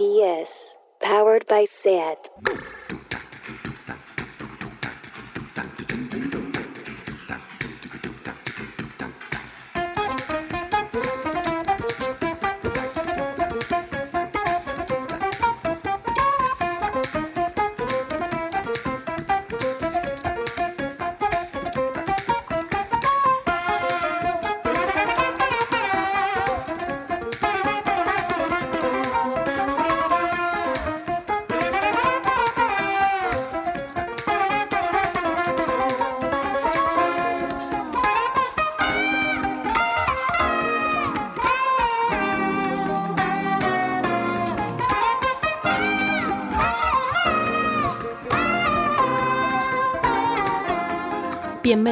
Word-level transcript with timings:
RPS, 0.00 0.76
powered 1.02 1.46
by 1.46 1.64
SAT. 1.64 2.16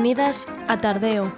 Bienvenidas 0.09 0.47
a 0.69 0.81
Tardeo. 0.81 1.31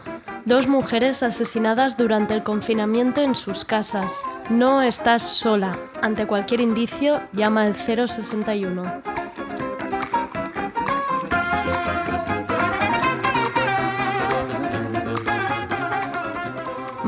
Dos 0.45 0.69
mujeres 0.69 1.25
asesinadas 1.25 1.97
durante 1.97 2.35
el 2.35 2.45
confinamiento 2.45 3.21
en 3.21 3.35
sus 3.35 3.65
casas. 3.65 4.23
No 4.49 4.81
estás 4.81 5.25
sola. 5.25 5.77
Ante 6.03 6.25
cualquier 6.25 6.61
indicio, 6.61 7.21
llama 7.33 7.65
al 7.65 7.75
061. 7.75 9.10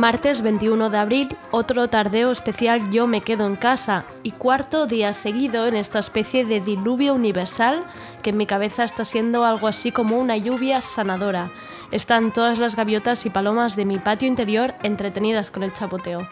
Martes 0.02 0.42
21 0.42 0.90
de 0.90 0.98
abril, 0.98 1.36
otro 1.52 1.86
tardeo 1.86 2.32
especial 2.32 2.90
Yo 2.90 3.06
me 3.06 3.20
quedo 3.20 3.46
en 3.46 3.54
casa 3.54 4.04
y 4.24 4.32
cuarto 4.32 4.88
día 4.88 5.12
seguido 5.12 5.68
en 5.68 5.76
esta 5.76 6.00
especie 6.00 6.44
de 6.44 6.60
diluvio 6.60 7.14
universal 7.14 7.84
que 8.20 8.30
en 8.30 8.36
mi 8.36 8.44
cabeza 8.44 8.82
está 8.82 9.04
siendo 9.04 9.44
algo 9.44 9.68
así 9.68 9.92
como 9.92 10.18
una 10.18 10.36
lluvia 10.36 10.80
sanadora. 10.80 11.50
Están 11.92 12.32
todas 12.32 12.58
las 12.58 12.74
gaviotas 12.74 13.24
y 13.26 13.30
palomas 13.30 13.76
de 13.76 13.84
mi 13.84 13.98
patio 13.98 14.26
interior 14.26 14.74
entretenidas 14.82 15.52
con 15.52 15.62
el 15.62 15.72
chapoteo. 15.72 16.26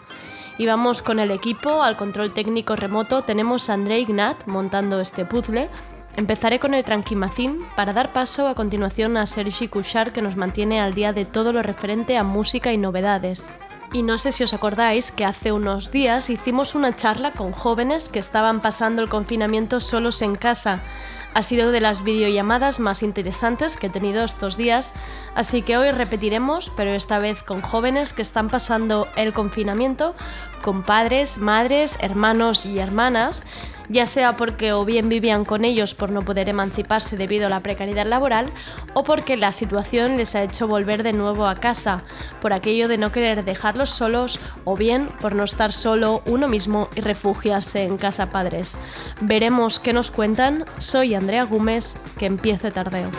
Y 0.57 0.65
vamos 0.65 1.01
con 1.01 1.21
el 1.21 1.31
equipo, 1.31 1.81
al 1.81 1.95
control 1.95 2.33
técnico 2.33 2.75
remoto 2.75 3.21
tenemos 3.21 3.69
a 3.69 3.75
André 3.75 4.01
Ignat 4.01 4.47
montando 4.47 4.99
este 4.99 5.23
puzzle. 5.23 5.69
Empezaré 6.17 6.59
con 6.59 6.73
el 6.73 6.83
Tranquimacín 6.83 7.59
para 7.75 7.93
dar 7.93 8.11
paso 8.11 8.47
a 8.47 8.55
continuación 8.55 9.15
a 9.15 9.25
Sergi 9.25 9.67
Couchard 9.67 10.11
que 10.11 10.21
nos 10.21 10.35
mantiene 10.35 10.81
al 10.81 10.93
día 10.93 11.13
de 11.13 11.25
todo 11.25 11.53
lo 11.53 11.61
referente 11.63 12.17
a 12.17 12.23
música 12.23 12.73
y 12.73 12.77
novedades. 12.77 13.45
Y 13.93 14.03
no 14.03 14.17
sé 14.17 14.31
si 14.31 14.43
os 14.43 14.53
acordáis 14.53 15.11
que 15.11 15.25
hace 15.25 15.51
unos 15.51 15.91
días 15.91 16.29
hicimos 16.29 16.75
una 16.75 16.95
charla 16.95 17.31
con 17.31 17.51
jóvenes 17.51 18.07
que 18.07 18.19
estaban 18.19 18.61
pasando 18.61 19.01
el 19.01 19.09
confinamiento 19.09 19.79
solos 19.79 20.21
en 20.21 20.35
casa. 20.35 20.79
Ha 21.33 21.43
sido 21.43 21.71
de 21.71 21.79
las 21.79 22.03
videollamadas 22.03 22.79
más 22.79 23.03
interesantes 23.03 23.77
que 23.77 23.87
he 23.87 23.89
tenido 23.89 24.23
estos 24.23 24.57
días, 24.57 24.93
así 25.33 25.61
que 25.61 25.77
hoy 25.77 25.91
repetiremos, 25.91 26.71
pero 26.75 26.91
esta 26.91 27.19
vez 27.19 27.41
con 27.41 27.61
jóvenes 27.61 28.11
que 28.11 28.21
están 28.21 28.49
pasando 28.49 29.07
el 29.15 29.31
confinamiento, 29.31 30.13
con 30.61 30.83
padres, 30.83 31.37
madres, 31.37 31.97
hermanos 32.01 32.65
y 32.65 32.79
hermanas, 32.79 33.43
ya 33.91 34.05
sea 34.05 34.37
porque 34.37 34.73
o 34.73 34.85
bien 34.85 35.09
vivían 35.09 35.45
con 35.45 35.65
ellos 35.65 35.93
por 35.93 36.11
no 36.11 36.21
poder 36.21 36.49
emanciparse 36.49 37.17
debido 37.17 37.45
a 37.45 37.49
la 37.49 37.59
precariedad 37.59 38.07
laboral, 38.07 38.51
o 38.93 39.03
porque 39.03 39.37
la 39.37 39.51
situación 39.51 40.17
les 40.17 40.35
ha 40.35 40.43
hecho 40.43 40.67
volver 40.67 41.03
de 41.03 41.13
nuevo 41.13 41.45
a 41.45 41.55
casa, 41.55 42.03
por 42.41 42.53
aquello 42.53 42.87
de 42.87 42.97
no 42.97 43.11
querer 43.11 43.43
dejarlos 43.43 43.89
solos, 43.89 44.39
o 44.63 44.75
bien 44.75 45.09
por 45.19 45.35
no 45.35 45.43
estar 45.43 45.73
solo 45.73 46.21
uno 46.25 46.47
mismo 46.47 46.87
y 46.95 47.01
refugiarse 47.01 47.83
en 47.83 47.97
casa 47.97 48.29
padres. 48.29 48.75
Veremos 49.19 49.79
qué 49.79 49.93
nos 49.93 50.09
cuentan. 50.09 50.65
Soy 50.77 51.13
Andrea 51.13 51.43
Gómez, 51.43 51.97
que 52.17 52.25
empiece 52.25 52.71
tardeo. 52.71 53.11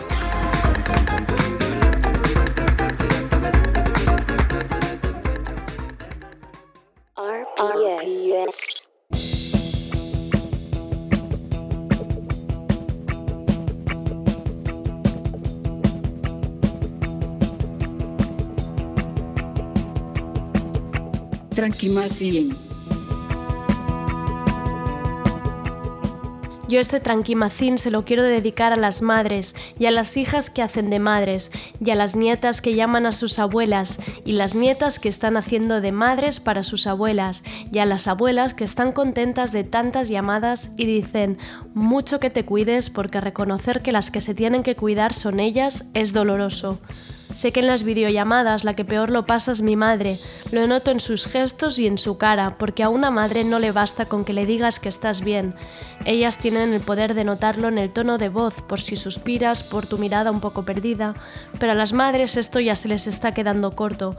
Yo 26.72 26.80
este 26.80 27.00
tranquimacín 27.00 27.76
se 27.76 27.90
lo 27.90 28.06
quiero 28.06 28.22
dedicar 28.22 28.72
a 28.72 28.76
las 28.76 29.02
madres 29.02 29.54
y 29.78 29.84
a 29.84 29.90
las 29.90 30.16
hijas 30.16 30.48
que 30.48 30.62
hacen 30.62 30.88
de 30.88 31.00
madres 31.00 31.50
y 31.84 31.90
a 31.90 31.94
las 31.94 32.16
nietas 32.16 32.62
que 32.62 32.74
llaman 32.74 33.04
a 33.04 33.12
sus 33.12 33.38
abuelas 33.38 33.98
y 34.24 34.32
las 34.32 34.54
nietas 34.54 34.98
que 34.98 35.10
están 35.10 35.36
haciendo 35.36 35.82
de 35.82 35.92
madres 35.92 36.40
para 36.40 36.62
sus 36.62 36.86
abuelas 36.86 37.42
y 37.70 37.78
a 37.80 37.84
las 37.84 38.08
abuelas 38.08 38.54
que 38.54 38.64
están 38.64 38.92
contentas 38.92 39.52
de 39.52 39.64
tantas 39.64 40.08
llamadas 40.08 40.70
y 40.78 40.86
dicen 40.86 41.36
mucho 41.74 42.20
que 42.20 42.30
te 42.30 42.46
cuides 42.46 42.88
porque 42.88 43.20
reconocer 43.20 43.82
que 43.82 43.92
las 43.92 44.10
que 44.10 44.22
se 44.22 44.32
tienen 44.32 44.62
que 44.62 44.74
cuidar 44.74 45.12
son 45.12 45.40
ellas 45.40 45.84
es 45.92 46.14
doloroso. 46.14 46.80
Sé 47.34 47.52
que 47.52 47.60
en 47.60 47.66
las 47.66 47.82
videollamadas 47.82 48.64
la 48.64 48.74
que 48.74 48.84
peor 48.84 49.10
lo 49.10 49.26
pasa 49.26 49.52
es 49.52 49.62
mi 49.62 49.76
madre. 49.76 50.18
Lo 50.50 50.66
noto 50.66 50.90
en 50.90 51.00
sus 51.00 51.26
gestos 51.26 51.78
y 51.78 51.86
en 51.86 51.98
su 51.98 52.18
cara, 52.18 52.56
porque 52.58 52.82
a 52.82 52.88
una 52.88 53.10
madre 53.10 53.42
no 53.44 53.58
le 53.58 53.72
basta 53.72 54.06
con 54.06 54.24
que 54.24 54.32
le 54.32 54.46
digas 54.46 54.78
que 54.78 54.88
estás 54.88 55.22
bien. 55.22 55.54
Ellas 56.04 56.38
tienen 56.38 56.72
el 56.74 56.80
poder 56.80 57.14
de 57.14 57.24
notarlo 57.24 57.68
en 57.68 57.78
el 57.78 57.92
tono 57.92 58.18
de 58.18 58.28
voz, 58.28 58.60
por 58.62 58.80
si 58.80 58.96
suspiras, 58.96 59.62
por 59.62 59.86
tu 59.86 59.98
mirada 59.98 60.30
un 60.30 60.40
poco 60.40 60.64
perdida, 60.64 61.14
pero 61.58 61.72
a 61.72 61.76
las 61.76 61.92
madres 61.92 62.36
esto 62.36 62.60
ya 62.60 62.76
se 62.76 62.88
les 62.88 63.06
está 63.06 63.32
quedando 63.32 63.74
corto. 63.74 64.16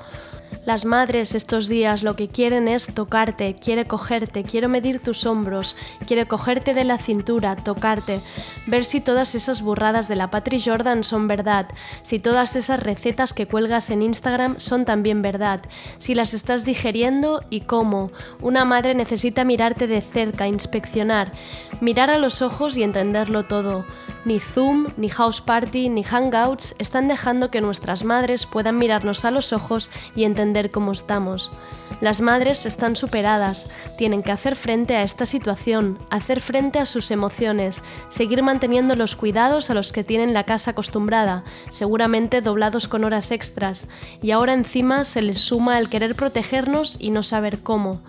Las 0.65 0.85
madres 0.85 1.35
estos 1.35 1.67
días 1.67 2.03
lo 2.03 2.15
que 2.15 2.29
quieren 2.29 2.69
es 2.69 2.87
tocarte, 2.93 3.55
quiere 3.55 3.85
cogerte, 3.85 4.43
quiero 4.43 4.69
medir 4.69 5.01
tus 5.01 5.25
hombros, 5.25 5.75
quiere 6.07 6.25
cogerte 6.25 6.73
de 6.73 6.85
la 6.85 6.97
cintura, 6.99 7.57
tocarte, 7.57 8.21
ver 8.65 8.85
si 8.85 9.01
todas 9.01 9.35
esas 9.35 9.61
burradas 9.61 10.07
de 10.07 10.15
la 10.15 10.31
Patri 10.31 10.61
Jordan 10.63 11.03
son 11.03 11.27
verdad, 11.27 11.67
si 12.03 12.17
todas 12.19 12.55
esas 12.55 12.81
recetas 12.81 13.02
que 13.33 13.47
cuelgas 13.47 13.89
en 13.89 14.01
Instagram 14.01 14.59
son 14.59 14.85
también 14.85 15.21
verdad, 15.21 15.61
si 15.97 16.15
las 16.15 16.33
estás 16.33 16.63
digeriendo 16.63 17.43
y 17.49 17.61
cómo. 17.61 18.11
Una 18.39 18.63
madre 18.63 18.95
necesita 18.95 19.43
mirarte 19.43 19.87
de 19.87 19.99
cerca, 19.99 20.47
inspeccionar, 20.47 21.33
mirar 21.81 22.09
a 22.09 22.17
los 22.17 22.41
ojos 22.41 22.77
y 22.77 22.83
entenderlo 22.83 23.43
todo. 23.43 23.83
Ni 24.23 24.39
Zoom, 24.39 24.87
ni 24.95 25.09
House 25.09 25.41
Party, 25.41 25.89
ni 25.89 26.03
Hangouts 26.03 26.75
están 26.79 27.09
dejando 27.09 27.51
que 27.51 27.59
nuestras 27.59 28.05
madres 28.05 28.45
puedan 28.45 28.77
mirarnos 28.77 29.25
a 29.25 29.31
los 29.31 29.51
ojos 29.51 29.91
y 30.15 30.23
entender 30.23 30.71
cómo 30.71 30.93
estamos. 30.93 31.51
Las 31.99 32.21
madres 32.21 32.65
están 32.65 32.95
superadas, 32.95 33.67
tienen 33.97 34.23
que 34.23 34.31
hacer 34.31 34.55
frente 34.55 34.95
a 34.95 35.03
esta 35.03 35.25
situación, 35.25 35.99
hacer 36.09 36.39
frente 36.39 36.79
a 36.79 36.85
sus 36.85 37.11
emociones, 37.11 37.83
seguir 38.07 38.43
manteniendo 38.43 38.95
los 38.95 39.17
cuidados 39.17 39.69
a 39.69 39.73
los 39.73 39.91
que 39.91 40.05
tienen 40.05 40.33
la 40.33 40.45
casa 40.45 40.71
acostumbrada, 40.71 41.43
seguramente 41.69 42.41
doblados 42.41 42.87
con 42.93 43.05
horas 43.05 43.31
extras, 43.31 43.87
y 44.21 44.29
ahora 44.29 44.53
encima 44.53 45.03
se 45.03 45.23
les 45.23 45.39
suma 45.39 45.79
el 45.79 45.89
querer 45.89 46.13
protegernos 46.13 46.95
y 46.99 47.09
no 47.09 47.23
saber 47.23 47.63
cómo. 47.63 48.03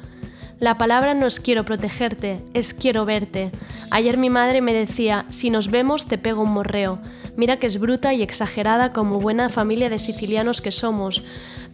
La 0.61 0.77
palabra 0.77 1.15
no 1.15 1.27
es 1.27 1.41
quiero 1.41 1.65
protegerte, 1.65 2.43
es 2.53 2.75
quiero 2.75 3.07
verte. 3.07 3.51
Ayer 3.91 4.19
mi 4.19 4.29
madre 4.29 4.61
me 4.61 4.75
decía, 4.75 5.25
si 5.31 5.49
nos 5.49 5.71
vemos 5.71 6.05
te 6.05 6.19
pego 6.19 6.43
un 6.43 6.53
morreo. 6.53 6.99
Mira 7.35 7.59
que 7.59 7.67
es 7.67 7.81
bruta 7.81 8.13
y 8.13 8.23
exagerada 8.23 8.93
como 8.93 9.21
buena 9.21 9.49
familia 9.49 9.89
de 9.89 9.99
sicilianos 9.99 10.61
que 10.61 10.71
somos, 10.71 11.25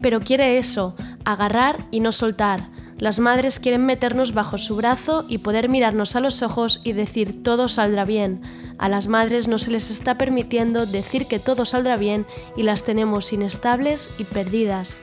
pero 0.01 0.21
quiere 0.21 0.59
eso, 0.59 0.95
agarrar 1.25 1.79
y 1.91 1.99
no 1.99 2.13
soltar. 2.13 2.61
Las 3.01 3.19
madres 3.19 3.59
quieren 3.59 3.87
meternos 3.87 4.35
bajo 4.35 4.59
su 4.59 4.77
brazo 4.77 5.25
y 5.27 5.39
poder 5.39 5.71
mirarnos 5.71 6.17
a 6.17 6.21
los 6.21 6.43
ojos 6.43 6.83
y 6.85 6.93
decir 6.93 7.43
todo 7.43 7.67
saldrá 7.69 8.05
bien. 8.05 8.43
A 8.77 8.91
las 8.91 9.09
madres 9.09 9.49
no 9.49 9.59
se 9.59 9.71
les 9.71 9.91
está 9.91 10.19
permitiendo 10.19 10.85
decir 10.85 11.27
que 11.27 11.39
todo 11.39 11.65
saldrá 11.65 11.97
bien 11.97 12.27
y 12.57 12.63
las 12.63 12.85
tenemos 12.85 13.33
inestables 13.33 14.11
y 14.19 14.25
perdidas. 14.25 14.99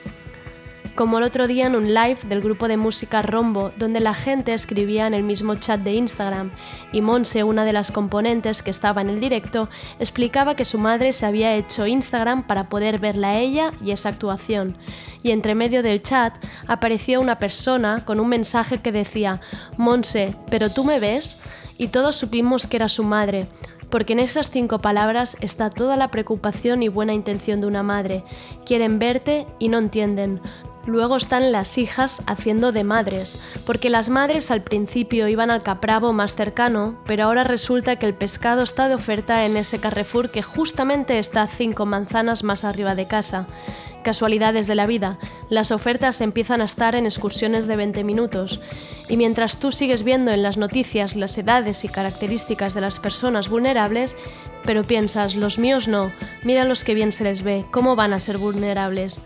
Como 0.98 1.20
el 1.20 1.24
otro 1.24 1.46
día 1.46 1.68
en 1.68 1.76
un 1.76 1.94
live 1.94 2.18
del 2.28 2.42
grupo 2.42 2.68
de 2.68 2.76
música 2.76 3.22
Rombo, 3.22 3.72
donde 3.78 4.00
la 4.00 4.16
gente 4.16 4.56
escribía 4.56 5.06
en 5.06 5.14
el 5.14 5.22
mismo 5.22 5.54
chat 5.54 5.80
de 5.82 5.94
Instagram, 5.94 6.52
y 6.92 7.02
Monse, 7.02 7.44
una 7.44 7.66
de 7.66 7.72
las 7.72 7.92
componentes 7.92 8.64
que 8.64 8.72
estaba 8.72 9.02
en 9.02 9.10
el 9.10 9.20
directo, 9.20 9.70
explicaba 10.00 10.56
que 10.56 10.66
su 10.66 10.80
madre 10.80 11.14
se 11.14 11.28
había 11.28 11.54
hecho 11.54 11.86
Instagram 11.86 12.48
para 12.48 12.68
poder 12.68 12.98
verla 12.98 13.30
a 13.30 13.38
ella 13.38 13.74
y 13.80 13.92
esa 13.92 14.10
actuación. 14.10 14.76
Y 15.22 15.30
entre 15.30 15.54
medio 15.54 15.84
del 15.84 16.02
chat 16.02 16.34
apareció 16.66 17.22
una 17.22 17.38
persona 17.38 18.04
con 18.04 18.20
un 18.20 18.30
mensaje 18.30 18.80
que 18.80 18.92
decía, 18.92 19.40
Monse, 19.78 20.34
¿pero 20.50 20.72
tú 20.72 20.84
me 20.84 21.00
ves? 21.00 21.38
Y 21.78 21.90
todos 21.90 22.16
supimos 22.16 22.66
que 22.66 22.78
era 22.78 22.90
su 22.90 23.04
madre, 23.04 23.48
porque 23.92 24.14
en 24.14 24.20
esas 24.20 24.50
cinco 24.50 24.80
palabras 24.80 25.38
está 25.42 25.70
toda 25.70 25.96
la 25.96 26.10
preocupación 26.10 26.82
y 26.82 26.88
buena 26.88 27.14
intención 27.14 27.62
de 27.62 27.68
una 27.68 27.84
madre. 27.84 28.24
Quieren 28.66 28.98
verte 28.98 29.46
y 29.60 29.70
no 29.70 29.78
entienden. 29.78 30.42
Luego 30.88 31.18
están 31.18 31.52
las 31.52 31.78
hijas 31.78 32.24
haciendo 32.28 32.72
de 32.72 32.86
madres, 32.86 33.38
porque 33.66 33.90
las 33.90 34.08
madres 34.08 34.50
al 34.52 34.64
principio 34.64 35.28
iban 35.28 35.52
al 35.52 35.62
capravo 35.62 36.14
más 36.14 36.34
cercano, 36.34 36.96
pero 37.06 37.26
ahora 37.26 37.44
resulta 37.44 37.98
que 37.98 38.06
el 38.06 38.14
pescado 38.14 38.64
está 38.64 38.88
de 38.88 38.96
oferta 38.96 39.46
en 39.46 39.58
ese 39.58 39.80
Carrefour 39.80 40.32
que 40.32 40.42
justamente 40.42 41.20
está 41.20 41.46
cinco 41.48 41.86
manzanas 41.86 42.46
más 42.46 42.64
arriba 42.64 42.96
de 42.96 43.06
casa 43.06 43.48
casualidades 44.08 44.68
de 44.68 44.76
la 44.76 44.88
vida, 44.88 45.18
las 45.50 45.70
ofertas 45.72 46.22
empiezan 46.22 46.62
a 46.62 46.64
estar 46.64 46.96
en 46.96 47.06
excursiones 47.06 47.68
de 47.68 47.76
20 47.76 48.06
minutos. 48.06 48.62
Y 49.10 49.18
mientras 49.18 49.60
tú 49.60 49.74
sigues 49.74 50.04
viendo 50.04 50.32
en 50.32 50.44
las 50.44 50.56
noticias 50.56 51.18
las 51.18 51.38
edades 51.38 51.84
y 51.84 51.90
características 51.90 52.74
de 52.74 52.80
las 52.80 53.00
personas 53.00 53.50
vulnerables, 53.50 54.16
pero 54.64 54.86
piensas, 54.86 55.36
los 55.36 55.60
míos 55.60 55.90
no, 55.90 56.14
mira 56.46 56.64
los 56.64 56.86
que 56.86 56.94
bien 56.94 57.12
se 57.12 57.26
les 57.26 57.42
ve, 57.42 57.66
¿cómo 57.70 57.98
van 57.98 58.14
a 58.14 58.22
ser 58.22 58.38
vulnerables? 58.38 59.22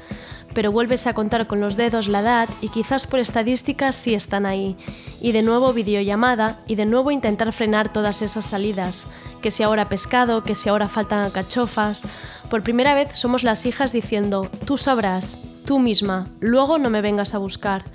Pero 0.53 0.71
vuelves 0.71 1.07
a 1.07 1.13
contar 1.13 1.47
con 1.47 1.59
los 1.59 1.77
dedos 1.77 2.07
la 2.07 2.21
edad 2.21 2.49
y 2.61 2.69
quizás 2.69 3.07
por 3.07 3.19
estadísticas 3.19 3.95
sí 3.95 4.13
están 4.13 4.45
ahí. 4.45 4.75
Y 5.21 5.31
de 5.31 5.41
nuevo 5.41 5.73
videollamada 5.73 6.59
y 6.67 6.75
de 6.75 6.85
nuevo 6.85 7.11
intentar 7.11 7.51
frenar 7.53 7.93
todas 7.93 8.21
esas 8.21 8.45
salidas. 8.45 9.07
Que 9.41 9.51
si 9.51 9.63
ahora 9.63 9.89
pescado, 9.89 10.43
que 10.43 10.55
si 10.55 10.69
ahora 10.69 10.89
faltan 10.89 11.19
alcachofas. 11.19 12.01
Por 12.49 12.63
primera 12.63 12.93
vez 12.93 13.17
somos 13.17 13.43
las 13.43 13.65
hijas 13.65 13.91
diciendo, 13.91 14.49
tú 14.65 14.77
sabrás, 14.77 15.39
tú 15.65 15.79
misma, 15.79 16.29
luego 16.39 16.77
no 16.77 16.89
me 16.89 17.01
vengas 17.01 17.33
a 17.33 17.37
buscar. 17.37 17.85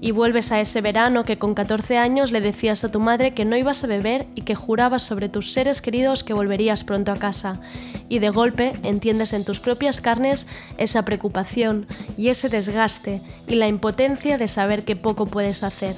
Y 0.00 0.10
vuelves 0.10 0.50
a 0.50 0.60
ese 0.60 0.80
verano 0.80 1.24
que 1.24 1.38
con 1.38 1.54
14 1.54 1.96
años 1.96 2.32
le 2.32 2.40
decías 2.40 2.82
a 2.82 2.90
tu 2.90 2.98
madre 2.98 3.34
que 3.34 3.44
no 3.44 3.56
ibas 3.56 3.84
a 3.84 3.86
beber 3.86 4.26
y 4.34 4.42
que 4.42 4.56
jurabas 4.56 5.02
sobre 5.02 5.28
tus 5.28 5.52
seres 5.52 5.80
queridos 5.80 6.24
que 6.24 6.34
volverías 6.34 6.82
pronto 6.82 7.12
a 7.12 7.16
casa. 7.16 7.60
Y 8.08 8.18
de 8.18 8.30
golpe 8.30 8.72
entiendes 8.82 9.32
en 9.32 9.44
tus 9.44 9.60
propias 9.60 10.00
carnes 10.00 10.46
esa 10.76 11.04
preocupación 11.04 11.86
y 12.16 12.28
ese 12.28 12.48
desgaste 12.48 13.22
y 13.46 13.54
la 13.54 13.68
impotencia 13.68 14.38
de 14.38 14.48
saber 14.48 14.84
que 14.84 14.96
poco 14.96 15.26
puedes 15.26 15.62
hacer. 15.62 15.94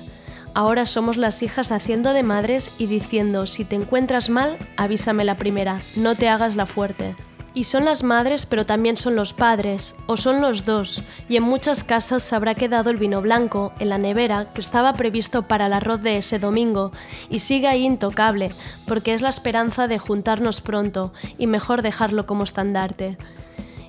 Ahora 0.55 0.87
somos 0.87 1.17
las 1.17 1.43
hijas 1.43 1.73
haciendo 1.73 2.12
de 2.12 2.23
madres 2.23 2.70
y 2.79 2.87
diciendo, 2.87 3.47
si 3.47 3.65
te 3.65 3.75
encuentras 3.75 4.31
mal, 4.31 4.56
avísame 4.77 5.25
la 5.25 5.37
primera, 5.37 5.81
no 5.97 6.15
te 6.15 6.29
hagas 6.29 6.55
la 6.55 6.67
fuerte. 6.67 7.17
Y 7.55 7.65
son 7.65 7.85
las 7.85 8.03
madres, 8.03 8.47
pero 8.47 8.67
también 8.67 8.97
son 8.97 9.15
los 9.15 9.33
padres, 9.33 9.95
o 10.06 10.17
son 10.17 10.41
los 10.41 10.65
dos, 10.65 11.03
y 11.29 11.37
en 11.37 11.45
muchas 11.45 11.85
casas 11.85 12.25
se 12.25 12.35
habrá 12.35 12.56
quedado 12.56 12.91
el 12.91 12.97
vino 12.97 13.23
blanco 13.23 13.73
en 13.79 13.91
la 13.91 13.99
nevera 13.99 14.53
que 14.53 14.61
estaba 14.61 14.93
previsto 14.95 15.43
para 15.43 15.67
el 15.67 15.73
arroz 15.73 16.03
de 16.03 16.17
ese 16.17 16.41
domingo, 16.41 16.91
y 17.31 17.39
sigue 17.39 17.69
ahí 17.69 17.85
intocable, 17.85 18.53
porque 18.89 19.15
es 19.15 19.23
la 19.23 19.29
esperanza 19.29 19.87
de 19.87 20.01
juntarnos 20.01 20.61
pronto, 20.61 21.12
y 21.39 21.47
mejor 21.47 21.83
dejarlo 21.83 22.27
como 22.27 22.43
estandarte. 22.43 23.17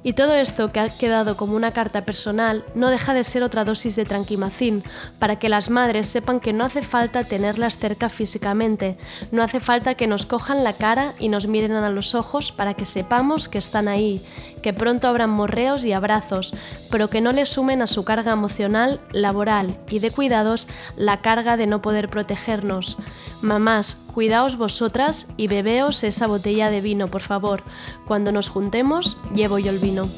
Y 0.06 0.14
todo 0.14 0.36
esto 0.36 0.72
que 0.72 0.80
ha 0.80 0.90
quedado 0.90 1.36
como 1.36 1.56
una 1.56 1.72
carta 1.72 2.06
personal 2.06 2.64
no 2.76 2.92
deja 2.92 3.16
de 3.16 3.24
ser 3.24 3.42
otra 3.42 3.66
dosis 3.66 3.96
de 3.96 4.06
tranquimacín, 4.06 4.84
para 5.18 5.40
que 5.40 5.50
las 5.50 5.72
madres 5.72 6.08
sepan 6.08 6.40
que 6.40 6.54
no 6.54 6.64
hace 6.64 6.84
falta 6.84 7.24
tenerlas 7.24 7.80
cerca 7.80 8.08
físicamente, 8.08 9.00
no 9.32 9.42
hace 9.42 9.60
falta 9.60 9.96
que 9.96 10.06
nos 10.06 10.28
cojan 10.28 10.64
la 10.64 10.74
cara 10.74 11.16
y 11.18 11.30
nos 11.30 11.48
miren 11.48 11.72
a 11.72 11.90
los 11.90 12.14
ojos 12.14 12.52
para 12.52 12.76
que 12.76 12.86
sepamos 12.86 13.50
que 13.50 13.58
están 13.58 13.88
ahí, 13.88 14.24
que 14.62 14.74
pronto 14.74 15.08
habrán 15.08 15.32
morreos 15.32 15.84
y 15.84 15.92
abrazos, 15.92 16.54
pero 16.92 17.10
que 17.10 17.20
no 17.20 17.32
les 17.32 17.50
sumen 17.50 17.82
a 17.82 17.88
su 17.88 18.06
carga 18.06 18.32
emocional, 18.32 19.02
laboral 19.12 19.76
y 19.90 19.98
de 19.98 20.12
cuidados 20.12 20.68
la 20.96 21.22
carga 21.22 21.58
de 21.58 21.66
no 21.66 21.82
poder 21.82 22.10
protegernos. 22.10 22.96
Mamás, 23.46 23.98
cuidaos 24.12 24.58
vosotras 24.58 25.28
y 25.38 25.48
bebeos 25.48 26.04
esa 26.04 26.26
botella 26.26 26.72
de 26.72 26.82
vino, 26.82 27.10
por 27.10 27.22
favor. 27.22 27.62
Cuando 28.08 28.32
nos 28.32 28.50
juntemos, 28.50 29.20
llevo 29.36 29.60
yo 29.60 29.70
el 29.70 29.78
vino. 29.78 30.10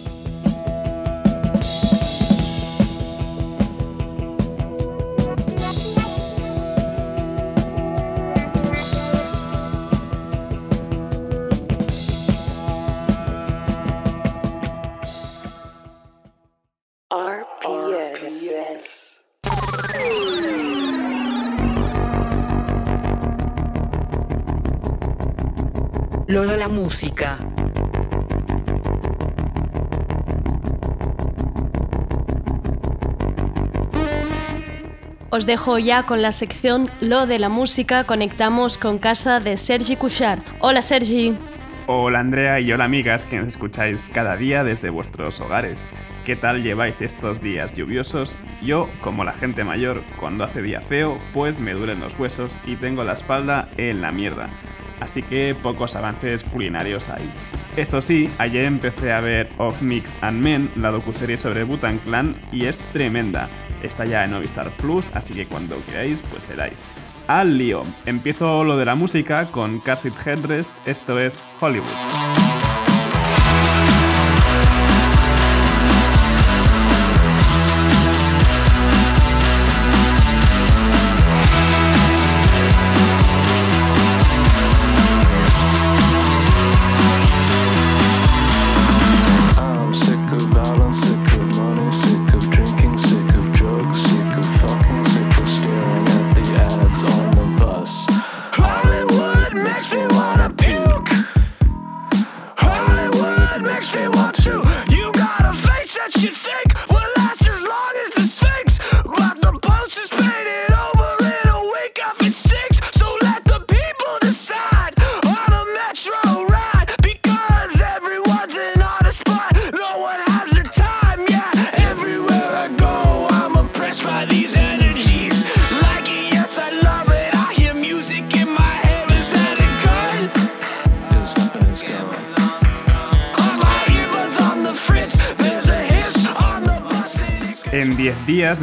Lo 26.37 26.45
de 26.45 26.57
la 26.57 26.67
música. 26.67 27.39
Os 35.31 35.47
dejo 35.47 35.79
ya 35.79 36.03
con 36.03 36.21
la 36.21 36.31
sección 36.31 36.91
Lo 37.01 37.25
de 37.25 37.39
la 37.39 37.49
música. 37.49 38.03
Conectamos 38.03 38.77
con 38.77 38.99
casa 38.99 39.39
de 39.39 39.57
Sergi 39.57 39.95
Cuchar. 39.95 40.43
Hola 40.59 40.83
Sergi. 40.83 41.33
Hola 41.87 42.19
Andrea 42.19 42.59
y 42.59 42.71
hola 42.71 42.83
amigas 42.83 43.25
que 43.25 43.37
nos 43.37 43.47
escucháis 43.47 44.05
cada 44.13 44.37
día 44.37 44.63
desde 44.63 44.91
vuestros 44.91 45.41
hogares. 45.41 45.83
¿Qué 46.23 46.35
tal 46.35 46.61
lleváis 46.61 47.01
estos 47.01 47.41
días 47.41 47.73
lluviosos? 47.73 48.35
Yo, 48.61 48.87
como 49.01 49.23
la 49.23 49.33
gente 49.33 49.63
mayor, 49.63 50.03
cuando 50.19 50.43
hace 50.43 50.61
día 50.61 50.81
feo, 50.81 51.17
pues 51.33 51.57
me 51.57 51.73
duelen 51.73 51.99
los 51.99 52.13
huesos 52.19 52.55
y 52.67 52.75
tengo 52.75 53.03
la 53.03 53.13
espalda 53.13 53.69
en 53.77 54.01
la 54.01 54.11
mierda 54.11 54.51
así 54.99 55.21
que 55.23 55.55
pocos 55.61 55.95
avances 55.95 56.43
culinarios 56.43 57.09
hay. 57.09 57.29
Eso 57.75 58.01
sí, 58.01 58.29
ayer 58.39 58.63
empecé 58.63 59.11
a 59.11 59.21
ver 59.21 59.49
Of 59.57 59.81
Mix 59.81 60.11
and 60.21 60.43
Men, 60.43 60.71
la 60.75 60.91
docuserie 60.91 61.37
sobre 61.37 61.63
Butan 61.63 61.99
Clan, 61.99 62.35
y 62.51 62.65
es 62.65 62.77
tremenda. 62.91 63.49
Está 63.83 64.05
ya 64.05 64.25
en 64.25 64.31
Movistar 64.31 64.71
Plus, 64.71 65.05
así 65.13 65.33
que 65.33 65.45
cuando 65.45 65.79
queráis, 65.85 66.21
pues 66.31 66.47
le 66.49 66.55
dais. 66.55 66.83
Al 67.27 67.57
lío. 67.57 67.83
Empiezo 68.05 68.63
lo 68.63 68.77
de 68.77 68.85
la 68.85 68.95
música 68.95 69.51
con 69.51 69.79
Cathy 69.79 70.09
Headrest, 70.25 70.71
esto 70.87 71.19
es 71.19 71.39
Hollywood. 71.59 72.56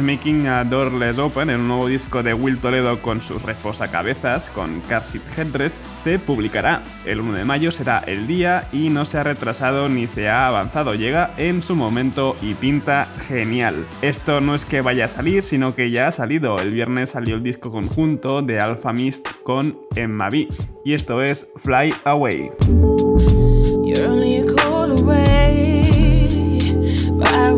Making 0.05 0.47
a 0.47 0.63
Door 0.63 0.93
Less 0.93 1.17
Open, 1.17 1.49
el 1.49 1.67
nuevo 1.67 1.87
disco 1.87 2.21
de 2.21 2.33
Will 2.33 2.59
Toledo 2.59 3.01
con 3.01 3.21
sus 3.21 3.41
reposacabezas, 3.41 4.49
con 4.51 4.81
Car 4.81 5.03
Seat 5.03 5.23
Headrest, 5.37 5.77
se 5.99 6.19
publicará. 6.19 6.83
El 7.05 7.21
1 7.21 7.33
de 7.33 7.45
mayo 7.45 7.71
será 7.71 7.99
el 8.05 8.27
día 8.27 8.67
y 8.71 8.89
no 8.89 9.05
se 9.05 9.17
ha 9.17 9.23
retrasado 9.23 9.89
ni 9.89 10.07
se 10.07 10.29
ha 10.29 10.47
avanzado. 10.47 10.93
Llega 10.93 11.33
en 11.37 11.63
su 11.63 11.75
momento 11.75 12.37
y 12.41 12.53
pinta 12.53 13.07
genial. 13.27 13.85
Esto 14.01 14.41
no 14.41 14.53
es 14.53 14.65
que 14.65 14.81
vaya 14.81 15.05
a 15.05 15.09
salir, 15.09 15.43
sino 15.43 15.75
que 15.75 15.89
ya 15.89 16.09
ha 16.09 16.11
salido. 16.11 16.57
El 16.59 16.71
viernes 16.71 17.11
salió 17.11 17.35
el 17.35 17.43
disco 17.43 17.71
conjunto 17.71 18.41
de 18.41 18.59
Alpha 18.59 18.93
Mist 18.93 19.27
con 19.43 19.79
Emma 19.95 20.29
B. 20.29 20.47
Y 20.83 20.93
esto 20.93 21.23
es 21.23 21.47
Fly 21.57 21.93
Away. 22.03 22.51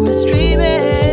Justo 0.08 1.07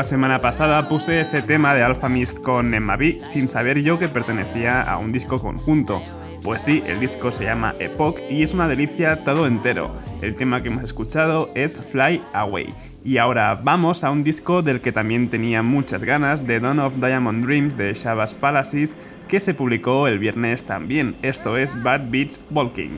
la 0.00 0.04
semana 0.04 0.40
pasada 0.40 0.88
puse 0.88 1.20
ese 1.20 1.42
tema 1.42 1.74
de 1.74 1.82
Alpha 1.82 2.08
Mist 2.08 2.40
con 2.40 2.72
Emma 2.72 2.96
B 2.96 3.20
sin 3.24 3.48
saber 3.48 3.82
yo 3.82 3.98
que 3.98 4.08
pertenecía 4.08 4.80
a 4.80 4.96
un 4.96 5.12
disco 5.12 5.38
conjunto. 5.38 6.02
Pues 6.42 6.62
sí, 6.62 6.82
el 6.86 7.00
disco 7.00 7.30
se 7.30 7.44
llama 7.44 7.74
Epoch 7.80 8.18
y 8.30 8.42
es 8.42 8.54
una 8.54 8.66
delicia 8.66 9.24
todo 9.24 9.46
entero. 9.46 9.94
El 10.22 10.36
tema 10.36 10.62
que 10.62 10.70
hemos 10.70 10.84
escuchado 10.84 11.50
es 11.54 11.78
Fly 11.92 12.22
Away. 12.32 12.70
Y 13.04 13.18
ahora 13.18 13.60
vamos 13.62 14.02
a 14.02 14.10
un 14.10 14.24
disco 14.24 14.62
del 14.62 14.80
que 14.80 14.90
también 14.90 15.28
tenía 15.28 15.62
muchas 15.62 16.02
ganas, 16.02 16.46
de 16.46 16.60
Dawn 16.60 16.78
of 16.78 16.96
Diamond 16.96 17.44
Dreams 17.44 17.76
de 17.76 17.92
Shabazz 17.92 18.32
Palaces, 18.32 18.96
que 19.28 19.38
se 19.38 19.52
publicó 19.52 20.08
el 20.08 20.18
viernes 20.18 20.64
también. 20.64 21.14
Esto 21.20 21.58
es 21.58 21.82
Bad 21.82 22.10
Beach 22.10 22.38
Walking. 22.50 22.96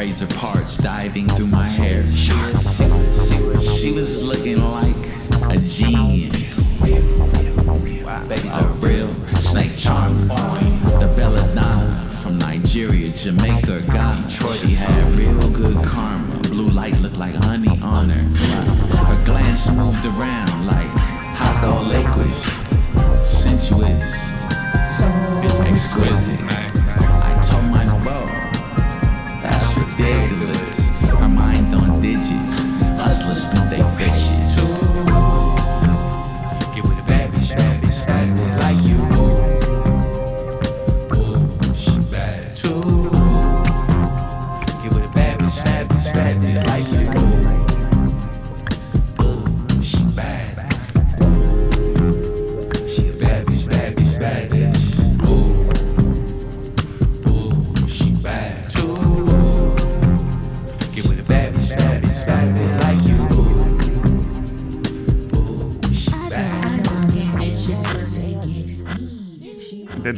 razor 0.00 0.26
parts 0.28 0.78
diving 0.78 1.28
through 1.28 1.48
my 1.48 1.68
hair. 1.68 2.00
She 2.16 2.32
was, 2.32 3.78
she 3.78 3.92
was 3.92 4.22
looking 4.22 4.62
like 4.62 4.96
a 5.50 5.58
genius. 5.58 6.56
Wow. 8.02 8.24
A 8.60 8.66
real 8.80 9.12
snake 9.34 9.76
charmer. 9.76 10.24
The 11.00 11.12
belladonna 11.14 12.10
from 12.22 12.38
Nigeria, 12.38 13.10
Jamaica, 13.10 13.82
Ghana. 13.92 14.30
She 14.30 14.72
had 14.72 15.14
real 15.18 15.50
good 15.50 15.84
karma. 15.84 16.34
Blue 16.48 16.68
light 16.68 16.98
looked 17.00 17.18
like 17.18 17.34
honey 17.34 17.78
on 17.82 18.08
her. 18.08 18.24
Her 19.04 19.24
glance 19.26 19.70
moved 19.70 20.02
around 20.06 20.66
like 20.66 20.92
Hako 21.36 21.72
Lakewish. 21.92 22.42
Sensuous. 23.26 24.14
Exquisite. 25.68 26.40
I 27.22 27.42
told 27.46 27.66
my 27.66 27.84
beau. 28.02 28.49
Ridiculous. 29.80 30.88
Her 31.00 31.28
mind 31.28 31.74
on 31.74 32.00
digits. 32.02 32.62
Hustlers 33.00 33.46
think 33.46 33.70
they 33.70 33.78
bitches. 33.96 34.69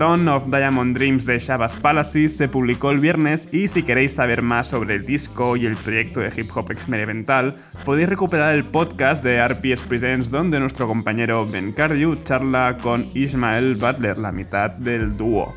Dawn 0.03 0.27
of 0.27 0.47
Diamond 0.49 0.97
Dreams 0.97 1.27
de 1.27 1.39
Shabazz 1.39 1.77
Palaces 1.77 2.37
se 2.37 2.49
publicó 2.49 2.91
el 2.91 2.99
viernes 2.99 3.49
y 3.53 3.69
si 3.69 3.85
queréis 3.85 4.17
saber 4.17 4.43
más 4.43 4.67
sobre 4.67 4.97
el 4.97 5.05
disco 5.05 5.57
y 5.57 5.65
el 5.65 5.77
proyecto 5.77 6.19
de 6.19 6.33
hip 6.37 6.49
hop 6.57 6.73
experimental, 6.73 7.55
podéis 7.85 8.09
recuperar 8.09 8.53
el 8.57 8.65
podcast 8.65 9.23
de 9.23 9.47
RPS 9.47 9.83
Presents 9.83 10.29
donde 10.29 10.59
nuestro 10.59 10.89
compañero 10.89 11.47
Ben 11.47 11.71
Cardew 11.71 12.17
charla 12.25 12.79
con 12.83 13.11
Ismael 13.15 13.77
Butler, 13.77 14.19
la 14.19 14.33
mitad 14.33 14.71
del 14.71 15.17
dúo. 15.17 15.55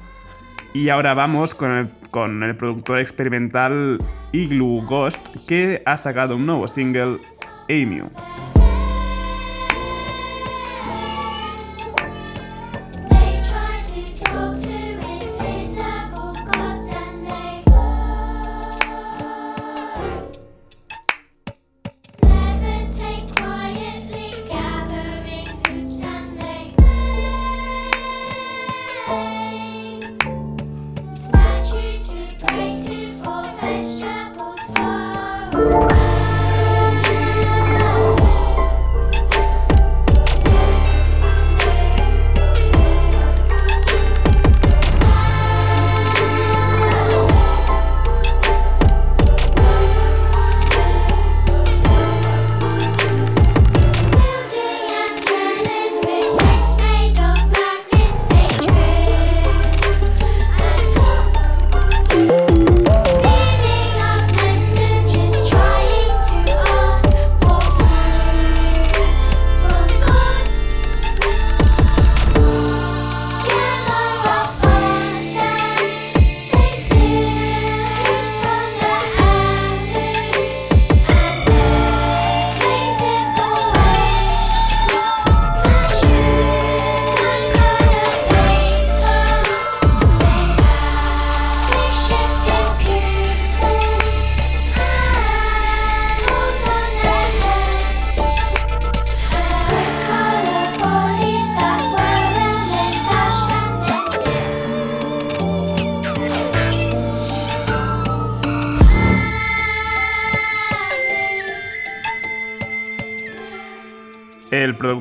Y 0.75 0.89
ahora 0.89 1.15
vamos 1.15 1.55
con 1.55 1.75
el, 1.75 1.89
con 2.11 2.43
el 2.43 2.55
productor 2.55 2.99
experimental 2.99 3.97
Igloo 4.31 4.85
Ghost 4.85 5.25
que 5.47 5.81
ha 5.87 5.97
sacado 5.97 6.35
un 6.35 6.45
nuevo 6.45 6.67
single, 6.67 7.17
Emu. 7.67 8.11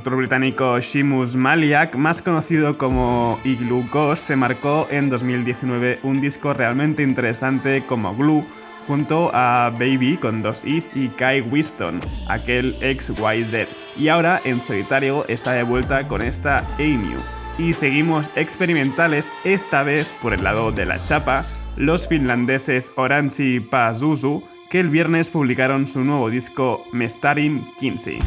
productor 0.04 0.16
británico 0.16 0.80
Shimus 0.80 1.34
Maliak, 1.34 1.96
más 1.96 2.20
conocido 2.20 2.76
como 2.76 3.40
Igloo 3.42 3.86
Ghost, 3.90 4.26
se 4.26 4.36
marcó 4.36 4.86
en 4.90 5.08
2019 5.08 6.00
un 6.02 6.20
disco 6.20 6.52
realmente 6.52 7.02
interesante 7.02 7.82
como 7.86 8.14
Glue, 8.14 8.42
junto 8.86 9.30
a 9.32 9.70
Baby 9.70 10.18
con 10.18 10.42
dos 10.42 10.62
Is 10.66 10.94
y 10.94 11.08
Kai 11.08 11.40
Winston, 11.40 12.00
aquel 12.28 12.76
ex 12.82 13.08
YZ. 13.08 13.66
Y 13.98 14.08
ahora 14.08 14.42
en 14.44 14.60
solitario 14.60 15.24
está 15.26 15.52
de 15.52 15.62
vuelta 15.62 16.06
con 16.06 16.20
esta 16.20 16.62
Emu. 16.78 17.16
Y 17.56 17.72
seguimos 17.72 18.26
experimentales, 18.36 19.32
esta 19.44 19.84
vez 19.84 20.06
por 20.20 20.34
el 20.34 20.44
lado 20.44 20.70
de 20.70 20.84
la 20.84 20.98
chapa, 20.98 21.46
los 21.78 22.06
finlandeses 22.06 22.92
Oranchi 22.96 23.60
Pazuzu, 23.60 24.44
que 24.68 24.80
el 24.80 24.90
viernes 24.90 25.30
publicaron 25.30 25.88
su 25.88 26.04
nuevo 26.04 26.28
disco 26.28 26.84
Mestarin 26.92 27.64
15. 27.80 28.18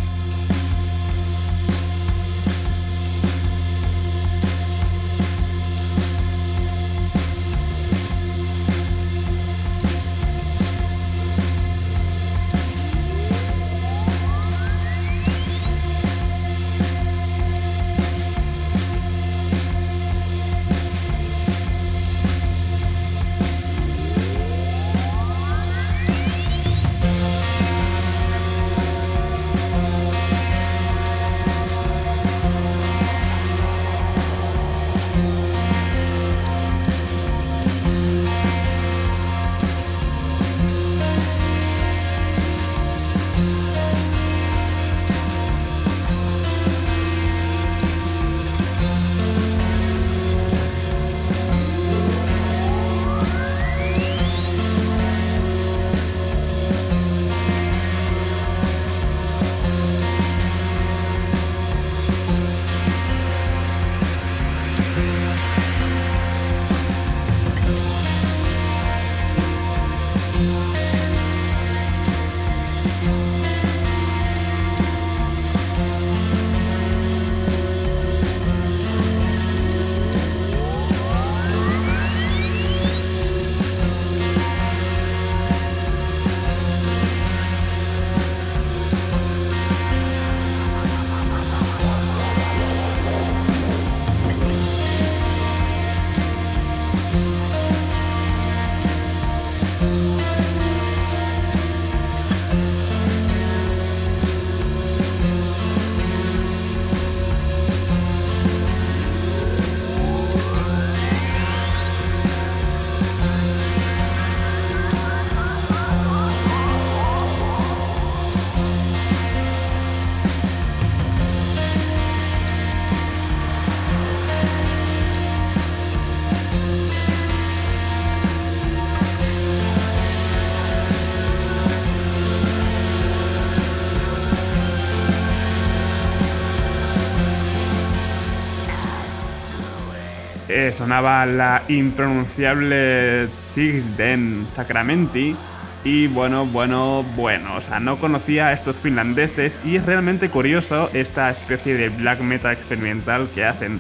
Eh, 140.58 140.72
sonaba 140.74 141.24
la 141.28 141.62
impronunciable 141.68 143.28
Tigden 143.54 144.48
Sacramenti. 144.52 145.36
Y 145.84 146.08
bueno, 146.08 146.48
bueno, 146.48 147.06
bueno, 147.16 147.56
o 147.56 147.62
sea, 147.62 147.80
no 147.80 148.00
conocía 148.00 148.48
a 148.48 148.54
estos 148.54 148.78
finlandeses 148.78 149.62
y 149.64 149.76
es 149.76 149.86
realmente 149.86 150.30
curioso 150.30 150.90
esta 150.94 151.30
especie 151.30 151.76
de 151.76 151.90
black 151.90 152.22
metal 152.22 152.54
experimental 152.54 153.30
que 153.36 153.46
hacen 153.46 153.80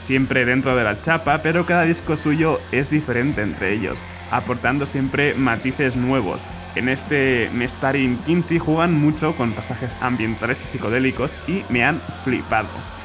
siempre 0.00 0.44
dentro 0.44 0.74
de 0.74 0.82
la 0.82 1.00
chapa, 1.00 1.42
pero 1.42 1.64
cada 1.64 1.84
disco 1.84 2.16
suyo 2.16 2.60
es 2.72 2.90
diferente 2.90 3.42
entre 3.42 3.72
ellos, 3.72 4.02
aportando 4.32 4.84
siempre 4.84 5.34
matices 5.34 5.94
nuevos. 5.94 6.44
En 6.74 6.88
este 6.88 7.48
Mestarin 7.54 8.18
Kinsey 8.26 8.58
juegan 8.58 8.92
mucho 8.92 9.34
con 9.36 9.52
pasajes 9.52 9.96
ambientales 10.00 10.62
y 10.64 10.66
psicodélicos 10.66 11.36
y 11.46 11.62
me 11.70 11.84
han 11.84 12.00
flipado. 12.24 12.95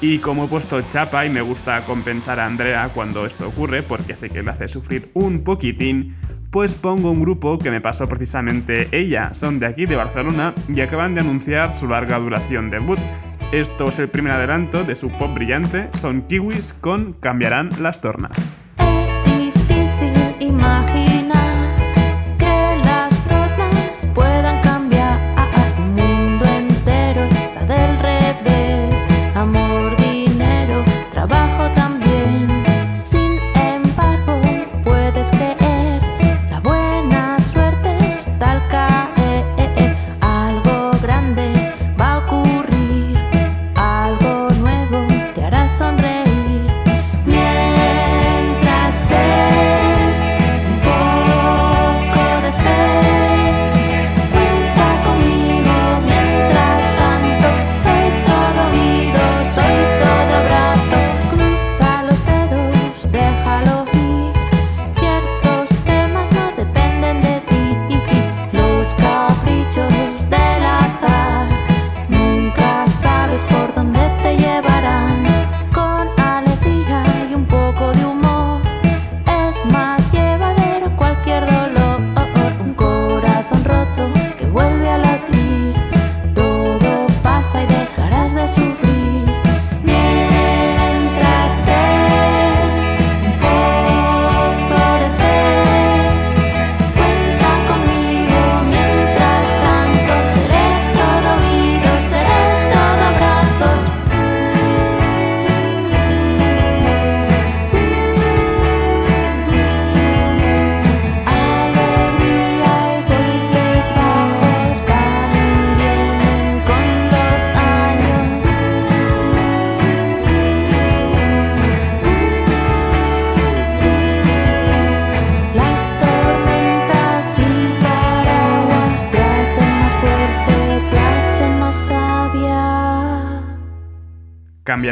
Y 0.00 0.18
como 0.18 0.44
he 0.44 0.48
puesto 0.48 0.80
chapa 0.82 1.24
y 1.24 1.30
me 1.30 1.40
gusta 1.40 1.84
compensar 1.84 2.40
a 2.40 2.46
Andrea 2.46 2.90
cuando 2.94 3.26
esto 3.26 3.48
ocurre, 3.48 3.82
porque 3.82 4.14
sé 4.14 4.30
que 4.30 4.42
le 4.42 4.50
hace 4.50 4.68
sufrir 4.68 5.10
un 5.14 5.44
poquitín, 5.44 6.16
pues 6.50 6.74
pongo 6.74 7.10
un 7.10 7.20
grupo 7.20 7.58
que 7.58 7.70
me 7.70 7.80
pasó 7.80 8.08
precisamente 8.08 8.88
ella. 8.92 9.34
Son 9.34 9.58
de 9.58 9.66
aquí, 9.66 9.86
de 9.86 9.96
Barcelona, 9.96 10.54
y 10.68 10.80
acaban 10.80 11.14
de 11.14 11.20
anunciar 11.20 11.76
su 11.76 11.88
larga 11.88 12.18
duración 12.18 12.70
debut. 12.70 12.98
Esto 13.52 13.88
es 13.88 13.98
el 13.98 14.08
primer 14.08 14.32
adelanto 14.32 14.84
de 14.84 14.96
su 14.96 15.10
pop 15.10 15.32
brillante, 15.34 15.88
son 16.00 16.22
kiwis 16.22 16.74
con 16.74 17.14
Cambiarán 17.14 17.70
las 17.80 18.00
tornas. 18.00 18.32
Es 18.78 19.38
difícil 19.38 20.14
imaginar 20.40 21.13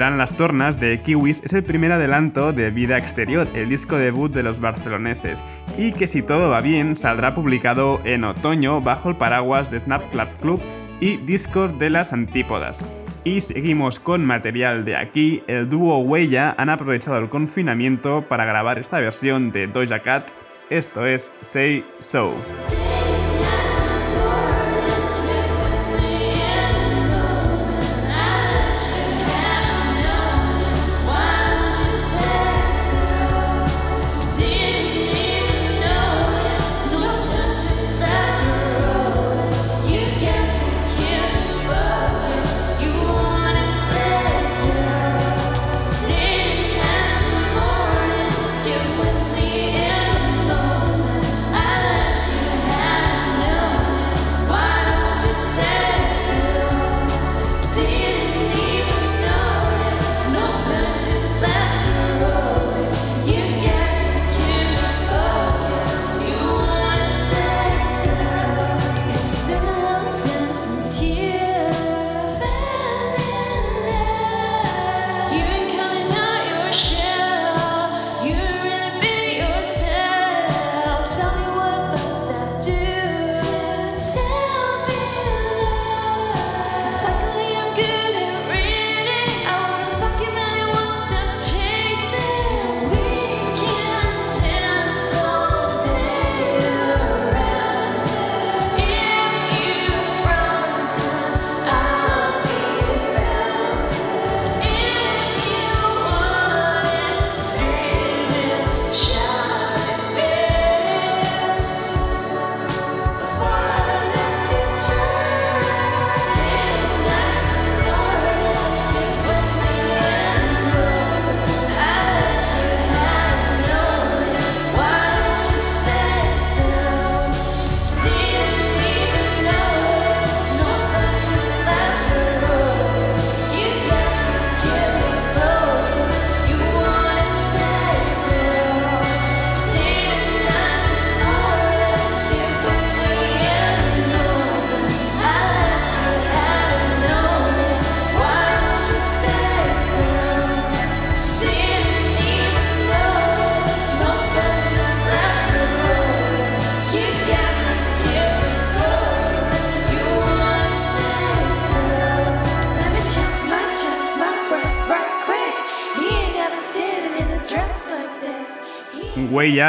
Las 0.03 0.37
tornas 0.37 0.81
de 0.81 1.01
Kiwis 1.01 1.43
es 1.45 1.53
el 1.53 1.63
primer 1.63 1.93
adelanto 1.93 2.53
de 2.53 2.71
Vida 2.71 2.99
Exterior, 2.99 3.47
el 3.55 3.69
disco 3.69 3.97
debut 3.97 4.33
de 4.33 4.43
los 4.43 4.59
barceloneses, 4.59 5.45
y 5.79 5.93
que 5.93 6.09
si 6.09 6.23
todo 6.23 6.51
va 6.51 6.61
bien 6.61 6.97
saldrá 6.97 7.37
publicado 7.37 8.01
en 8.05 8.25
otoño 8.25 8.81
bajo 8.81 9.11
el 9.11 9.17
paraguas 9.17 9.71
de 9.71 9.79
Snapchat 9.79 10.41
Club 10.41 10.61
y 11.01 11.19
Discos 11.19 11.79
de 11.79 11.91
las 11.91 12.13
Antípodas. 12.13 12.85
Y 13.23 13.43
seguimos 13.43 14.01
con 14.01 14.25
material 14.25 14.85
de 14.85 14.97
aquí, 14.97 15.45
el 15.47 15.71
dúo 15.71 15.99
Huella 15.99 16.57
han 16.59 16.69
aprovechado 16.69 17.19
el 17.19 17.29
confinamiento 17.29 18.23
para 18.29 18.45
grabar 18.45 18.81
esta 18.81 18.99
versión 18.99 19.53
de 19.53 19.69
Doja 19.69 20.01
Cat, 20.01 20.29
esto 20.69 21.07
es 21.07 21.33
Say 21.43 21.85
So. 22.01 22.35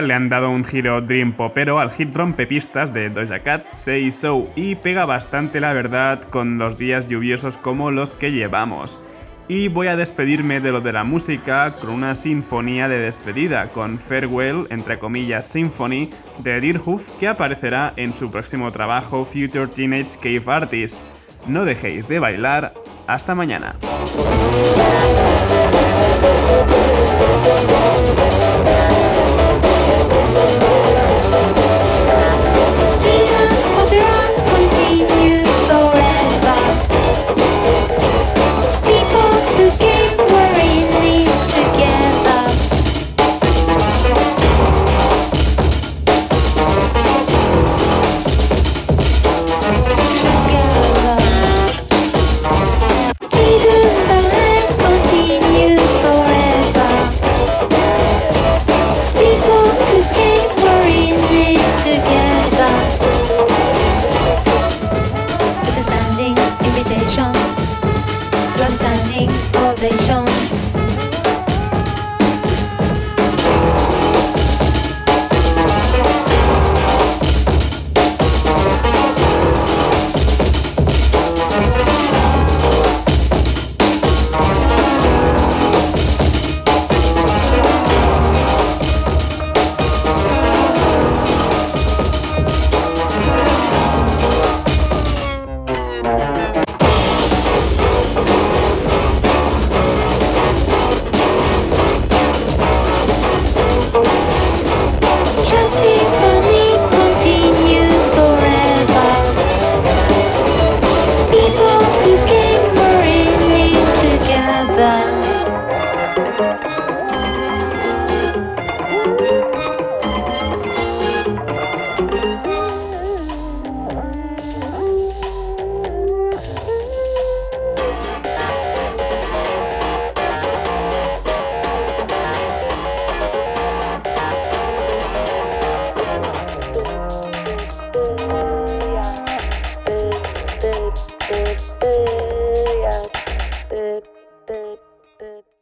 Le 0.02 0.14
han 0.14 0.30
dado 0.30 0.50
un 0.50 0.66
giro 0.66 1.02
dream 1.02 1.34
popero 1.34 1.80
al 1.80 1.92
hit 1.92 2.16
rompepistas 2.16 2.94
de 2.94 3.10
Doja 3.10 3.40
Cat, 3.40 3.74
Say 3.74 4.12
So 4.12 4.50
y 4.56 4.76
pega 4.76 5.06
bastante 5.06 5.60
la 5.60 5.74
verdad 5.74 6.22
con 6.30 6.58
los 6.58 6.78
días 6.78 7.08
lluviosos 7.08 7.58
como 7.58 7.92
los 7.92 8.16
que 8.16 8.32
llevamos. 8.32 9.00
Y 9.48 9.68
voy 9.68 9.88
a 9.88 9.96
despedirme 9.96 10.62
de 10.62 10.72
lo 10.72 10.82
de 10.82 10.94
la 10.94 11.04
música 11.04 11.76
con 11.80 11.90
una 11.90 12.16
sinfonía 12.16 12.88
de 12.88 13.00
despedida, 13.00 13.68
con 13.68 14.00
Farewell, 14.00 14.68
entre 14.70 14.98
comillas, 14.98 15.48
Symphony, 15.48 16.10
de 16.40 16.62
Deerhoof, 16.62 17.08
que 17.20 17.28
aparecerá 17.28 17.94
en 17.98 18.16
su 18.16 18.32
próximo 18.32 18.72
trabajo 18.72 19.26
Future 19.26 19.68
Teenage 19.68 20.18
Cave 20.22 20.44
Artist. 20.48 20.98
No 21.48 21.66
dejéis 21.66 22.08
de 22.08 22.20
bailar. 22.20 22.74
Hasta 23.06 23.36
mañana. 23.36 23.76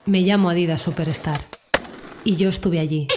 Me 0.05 0.21
llamo 0.21 0.49
Adidas 0.49 0.81
Superstar. 0.81 1.45
Y 2.23 2.35
yo 2.35 2.49
estuve 2.49 2.79
allí. 2.79 3.07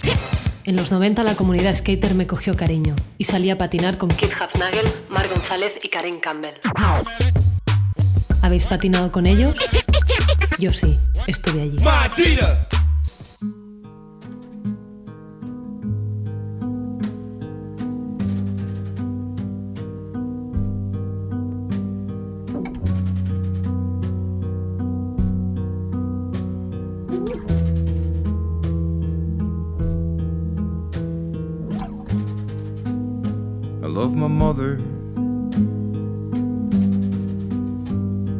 En 0.65 0.77
los 0.77 0.91
90 0.91 1.25
la 1.25 1.35
comunidad 1.35 1.75
skater 1.75 2.15
me 2.15 2.27
cogió 2.27 2.57
cariño 2.57 2.95
y 3.19 3.25
salí 3.25 3.51
a 3.51 3.59
patinar 3.59 3.99
con 3.99 4.09
Kid 4.09 4.31
Hafnagel, 4.39 4.87
Mar 5.09 5.29
González 5.29 5.73
y 5.83 5.89
Karen 5.89 6.21
Campbell. 6.21 6.55
¿Habéis 8.43 8.67
patinado 8.67 9.11
con 9.11 9.27
ellos? 9.27 9.55
Yo 10.59 10.73
sí, 10.73 10.99
estuve 11.27 11.63
allí. 11.63 11.77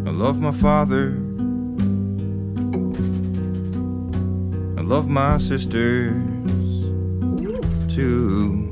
I 0.07 0.11
love 0.11 0.41
my 0.41 0.53
father. 0.53 1.19
I 4.79 4.83
love 4.83 5.09
my 5.09 5.39
sisters 5.39 6.13
too. 7.93 8.71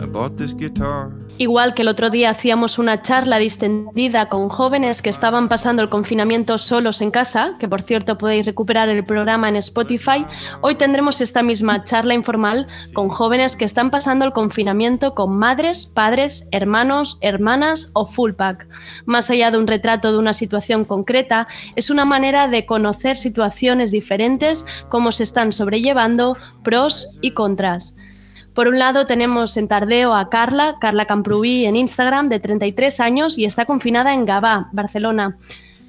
I 0.00 0.06
bought 0.06 0.38
this 0.38 0.54
guitar. 0.54 1.23
Igual 1.36 1.74
que 1.74 1.82
el 1.82 1.88
otro 1.88 2.10
día 2.10 2.30
hacíamos 2.30 2.78
una 2.78 3.02
charla 3.02 3.38
distendida 3.38 4.28
con 4.28 4.48
jóvenes 4.48 5.02
que 5.02 5.10
estaban 5.10 5.48
pasando 5.48 5.82
el 5.82 5.88
confinamiento 5.88 6.58
solos 6.58 7.00
en 7.00 7.10
casa, 7.10 7.56
que 7.58 7.66
por 7.66 7.82
cierto 7.82 8.18
podéis 8.18 8.46
recuperar 8.46 8.88
el 8.88 9.04
programa 9.04 9.48
en 9.48 9.56
Spotify, 9.56 10.24
hoy 10.60 10.76
tendremos 10.76 11.20
esta 11.20 11.42
misma 11.42 11.82
charla 11.82 12.14
informal 12.14 12.68
con 12.92 13.08
jóvenes 13.08 13.56
que 13.56 13.64
están 13.64 13.90
pasando 13.90 14.24
el 14.24 14.32
confinamiento 14.32 15.16
con 15.16 15.36
madres, 15.36 15.86
padres, 15.86 16.48
hermanos, 16.52 17.18
hermanas 17.20 17.90
o 17.94 18.06
full 18.06 18.34
pack. 18.34 18.68
Más 19.04 19.28
allá 19.28 19.50
de 19.50 19.58
un 19.58 19.66
retrato 19.66 20.12
de 20.12 20.18
una 20.18 20.34
situación 20.34 20.84
concreta, 20.84 21.48
es 21.74 21.90
una 21.90 22.04
manera 22.04 22.46
de 22.46 22.64
conocer 22.64 23.18
situaciones 23.18 23.90
diferentes, 23.90 24.64
cómo 24.88 25.10
se 25.10 25.24
están 25.24 25.50
sobrellevando, 25.50 26.36
pros 26.62 27.18
y 27.22 27.32
contras. 27.32 27.96
Por 28.54 28.68
un 28.68 28.78
lado 28.78 29.06
tenemos 29.06 29.56
en 29.56 29.66
Tardeo 29.68 30.14
a 30.14 30.30
Carla, 30.30 30.76
Carla 30.80 31.06
Camprubí 31.06 31.66
en 31.66 31.74
Instagram, 31.76 32.28
de 32.28 32.38
33 32.38 33.00
años 33.00 33.36
y 33.36 33.44
está 33.44 33.64
confinada 33.64 34.14
en 34.14 34.26
Gavà, 34.26 34.68
Barcelona. 34.72 35.36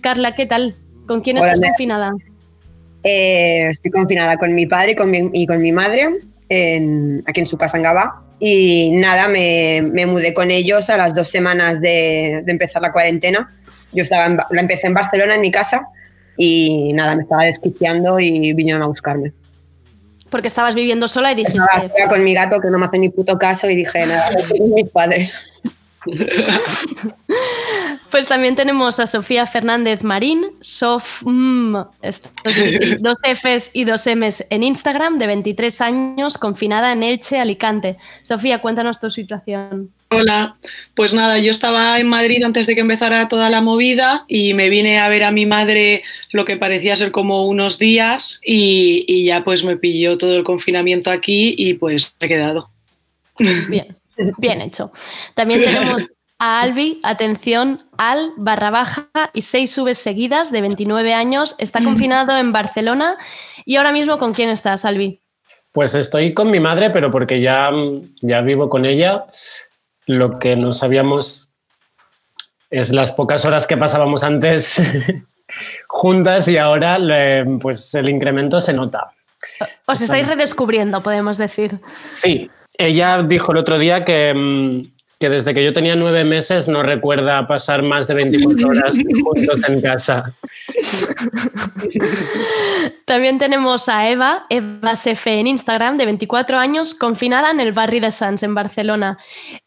Carla, 0.02 0.34
¿qué 0.36 0.46
tal? 0.48 0.76
¿Con 1.08 1.22
quién 1.22 1.38
Hola, 1.38 1.54
estás 1.54 1.70
confinada? 1.70 2.14
Eh, 3.04 3.68
estoy 3.70 3.92
confinada 3.92 4.38
con 4.38 4.54
mi 4.56 4.66
padre 4.66 4.92
y 4.94 4.96
con 4.96 5.12
mi, 5.12 5.30
y 5.34 5.46
con 5.46 5.62
mi 5.62 5.72
madre 5.72 6.10
en- 6.50 7.24
aquí 7.28 7.40
en 7.42 7.46
su 7.48 7.58
casa 7.58 7.78
en 7.78 7.84
Gavà. 7.84 8.22
Y 8.40 8.90
nada, 8.94 9.28
me, 9.30 9.82
me 9.84 10.06
mudé 10.08 10.34
con 10.34 10.50
ellos 10.52 10.90
a 10.90 10.98
las 10.98 11.14
dos 11.16 11.28
semanas 11.30 11.80
de, 11.82 12.42
de 12.44 12.52
empezar 12.52 12.82
la 12.82 12.92
cuarentena. 12.92 13.56
Yo 13.94 14.02
estaba 14.04 14.26
en 14.26 14.38
la 14.38 14.62
empecé 14.62 14.88
en 14.88 14.94
Barcelona, 14.96 15.36
en 15.36 15.42
mi 15.42 15.52
casa, 15.52 15.88
y 16.36 16.92
nada, 16.94 17.16
me 17.16 17.22
estaba 17.24 17.44
desquiciando 17.44 18.20
y 18.20 18.54
vinieron 18.54 18.82
a 18.84 18.88
buscarme. 18.88 19.32
Porque 20.30 20.48
estabas 20.48 20.76
viviendo 20.76 21.08
sola 21.08 21.32
y 21.32 21.36
dijiste... 21.36 21.60
Estaba 21.60 21.90
sola 21.90 22.10
con 22.10 22.24
mi 22.24 22.34
gato 22.34 22.60
que 22.60 22.70
no 22.70 22.78
me 22.78 22.86
hace 22.86 23.00
ni 23.00 23.10
puto 23.10 23.38
caso 23.38 23.70
y 23.70 23.76
dije, 23.76 24.06
nada, 24.06 24.30
mis 24.76 24.90
padres. 24.90 25.40
Pues 28.12 28.28
también 28.28 28.56
tenemos 28.56 29.00
a 29.00 29.08
Sofía 29.08 29.46
Fernández 29.46 30.02
Marín, 30.02 30.56
Sof, 30.62 31.22
mm, 31.24 31.76
esto 32.02 32.30
es 32.46 32.56
difícil, 32.56 32.98
dos 33.02 33.20
Fs 33.24 33.72
y 33.74 33.84
dos 33.84 34.06
Ms 34.08 34.46
en 34.50 34.64
Instagram, 34.64 35.18
de 35.18 35.28
23 35.28 35.82
años, 35.82 36.38
confinada 36.38 36.94
en 36.94 37.04
Elche, 37.04 37.40
Alicante. 37.40 37.98
Sofía, 38.24 38.62
cuéntanos 38.62 39.02
tu 39.02 39.10
situación. 39.10 39.92
Hola, 40.12 40.56
pues 40.94 41.14
nada, 41.14 41.40
yo 41.40 41.52
estaba 41.52 42.00
en 42.00 42.08
Madrid 42.08 42.44
antes 42.44 42.68
de 42.68 42.76
que 42.76 42.82
empezara 42.82 43.28
toda 43.28 43.50
la 43.50 43.62
movida 43.62 44.24
y 44.28 44.54
me 44.54 44.70
vine 44.70 45.00
a 45.00 45.10
ver 45.10 45.24
a 45.24 45.32
mi 45.32 45.46
madre 45.46 46.04
lo 46.32 46.46
que 46.46 46.58
parecía 46.58 46.96
ser 46.96 47.12
como 47.12 47.48
unos 47.48 47.80
días 47.80 48.40
y, 48.46 49.04
y 49.08 49.26
ya 49.26 49.44
pues 49.44 49.64
me 49.64 49.78
pilló 49.78 50.18
todo 50.18 50.38
el 50.38 50.44
confinamiento 50.44 51.10
aquí 51.10 51.56
y 51.58 51.74
pues 51.74 52.16
me 52.20 52.28
he 52.28 52.30
quedado. 52.30 52.70
Bien, 53.68 53.98
bien 54.38 54.62
hecho. 54.62 54.92
También 55.34 55.62
tenemos 55.62 56.04
a 56.38 56.62
Albi, 56.62 57.00
atención, 57.04 57.84
al 57.98 58.34
barra 58.38 58.70
baja 58.70 59.10
y 59.34 59.42
seis 59.42 59.72
subes 59.72 59.98
seguidas 59.98 60.52
de 60.52 60.62
29 60.62 61.14
años, 61.14 61.56
está 61.58 61.84
confinado 61.84 62.38
en 62.38 62.52
Barcelona 62.52 63.18
y 63.66 63.78
ahora 63.78 63.92
mismo 63.92 64.18
¿con 64.20 64.34
quién 64.34 64.50
estás, 64.50 64.86
Albi? 64.86 65.22
Pues 65.72 65.96
estoy 65.96 66.34
con 66.34 66.52
mi 66.52 66.60
madre, 66.60 66.90
pero 66.90 67.12
porque 67.12 67.42
ya, 67.42 67.70
ya 68.22 68.42
vivo 68.42 68.70
con 68.70 68.86
ella. 68.86 69.26
Lo 70.08 70.38
que 70.38 70.56
no 70.56 70.72
sabíamos 70.74 71.50
es 72.70 72.92
las 72.92 73.12
pocas 73.12 73.46
horas 73.46 73.68
que 73.68 73.78
pasábamos 73.78 74.24
antes 74.24 74.82
juntas 75.88 76.48
y 76.48 76.58
ahora 76.58 76.98
le- 77.00 77.46
pues 77.60 77.94
el 77.96 78.10
incremento 78.10 78.60
se 78.62 78.74
nota. 78.74 79.12
Os 79.88 80.02
estáis 80.02 80.28
redescubriendo, 80.28 81.02
podemos 81.04 81.38
decir. 81.38 81.80
Sí, 82.10 82.50
ella 82.78 83.22
dijo 83.24 83.52
el 83.52 83.60
otro 83.60 83.78
día 83.78 84.04
que, 84.04 84.34
mm, 84.36 84.82
que 85.20 85.30
desde 85.30 85.54
que 85.54 85.64
yo 85.64 85.74
tenía 85.74 85.96
nueve 85.96 86.24
meses 86.24 86.68
no 86.68 86.84
recuerda 86.84 87.48
pasar 87.48 87.82
más 87.84 88.08
de 88.08 88.14
24 88.16 88.68
horas 88.70 88.98
juntos 89.24 89.68
en 89.68 89.82
casa. 89.82 90.34
También 93.06 93.38
tenemos 93.38 93.88
a 93.88 94.10
Eva, 94.10 94.46
Eva 94.50 94.96
Sefe 94.96 95.40
en 95.40 95.48
Instagram, 95.48 95.98
de 95.98 96.06
24 96.06 96.58
años, 96.58 96.94
confinada 96.94 97.52
en 97.52 97.60
el 97.60 97.72
barrio 97.72 98.02
de 98.02 98.12
Sants, 98.12 98.44
en 98.44 98.56
Barcelona. 98.56 99.18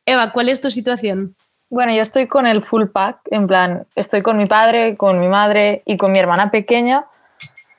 Eva, 0.05 0.33
¿cuál 0.33 0.49
es 0.49 0.61
tu 0.61 0.71
situación? 0.71 1.35
Bueno, 1.71 1.93
yo 1.95 2.01
estoy 2.01 2.27
con 2.27 2.47
el 2.47 2.63
full 2.63 2.87
pack, 2.87 3.21
en 3.31 3.47
plan, 3.47 3.87
estoy 3.95 4.23
con 4.23 4.39
mi 4.39 4.47
padre, 4.47 4.97
con 4.97 5.21
mi 5.21 5.29
madre 5.29 5.83
y 5.85 5.97
con 5.97 6.13
mi 6.13 6.19
hermana 6.19 6.51
pequeña. 6.51 7.07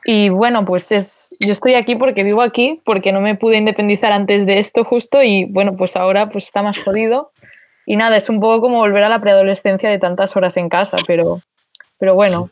Y 0.05 0.29
bueno, 0.29 0.63
pues 0.63 0.91
es, 0.91 1.35
yo 1.39 1.51
estoy 1.51 1.73
aquí 1.73 1.95
porque 1.95 2.23
vivo 2.23 2.41
aquí, 2.41 2.81
porque 2.85 3.11
no 3.11 3.19
me 3.19 3.35
pude 3.35 3.57
independizar 3.57 4.11
antes 4.11 4.45
de 4.45 4.59
esto 4.59 4.83
justo 4.83 5.21
y 5.21 5.45
bueno, 5.45 5.75
pues 5.75 5.95
ahora 5.95 6.29
pues 6.29 6.45
está 6.45 6.61
más 6.61 6.77
jodido. 6.77 7.31
Y 7.91 7.95
nada, 7.95 8.17
es 8.17 8.29
un 8.29 8.39
poco 8.39 8.61
como 8.61 8.77
volver 8.77 9.03
a 9.03 9.09
la 9.09 9.19
preadolescencia 9.19 9.89
de 9.89 9.97
tantas 9.97 10.35
horas 10.35 10.55
en 10.57 10.69
casa, 10.69 10.95
pero, 11.07 11.41
pero 11.97 12.13
bueno. 12.13 12.51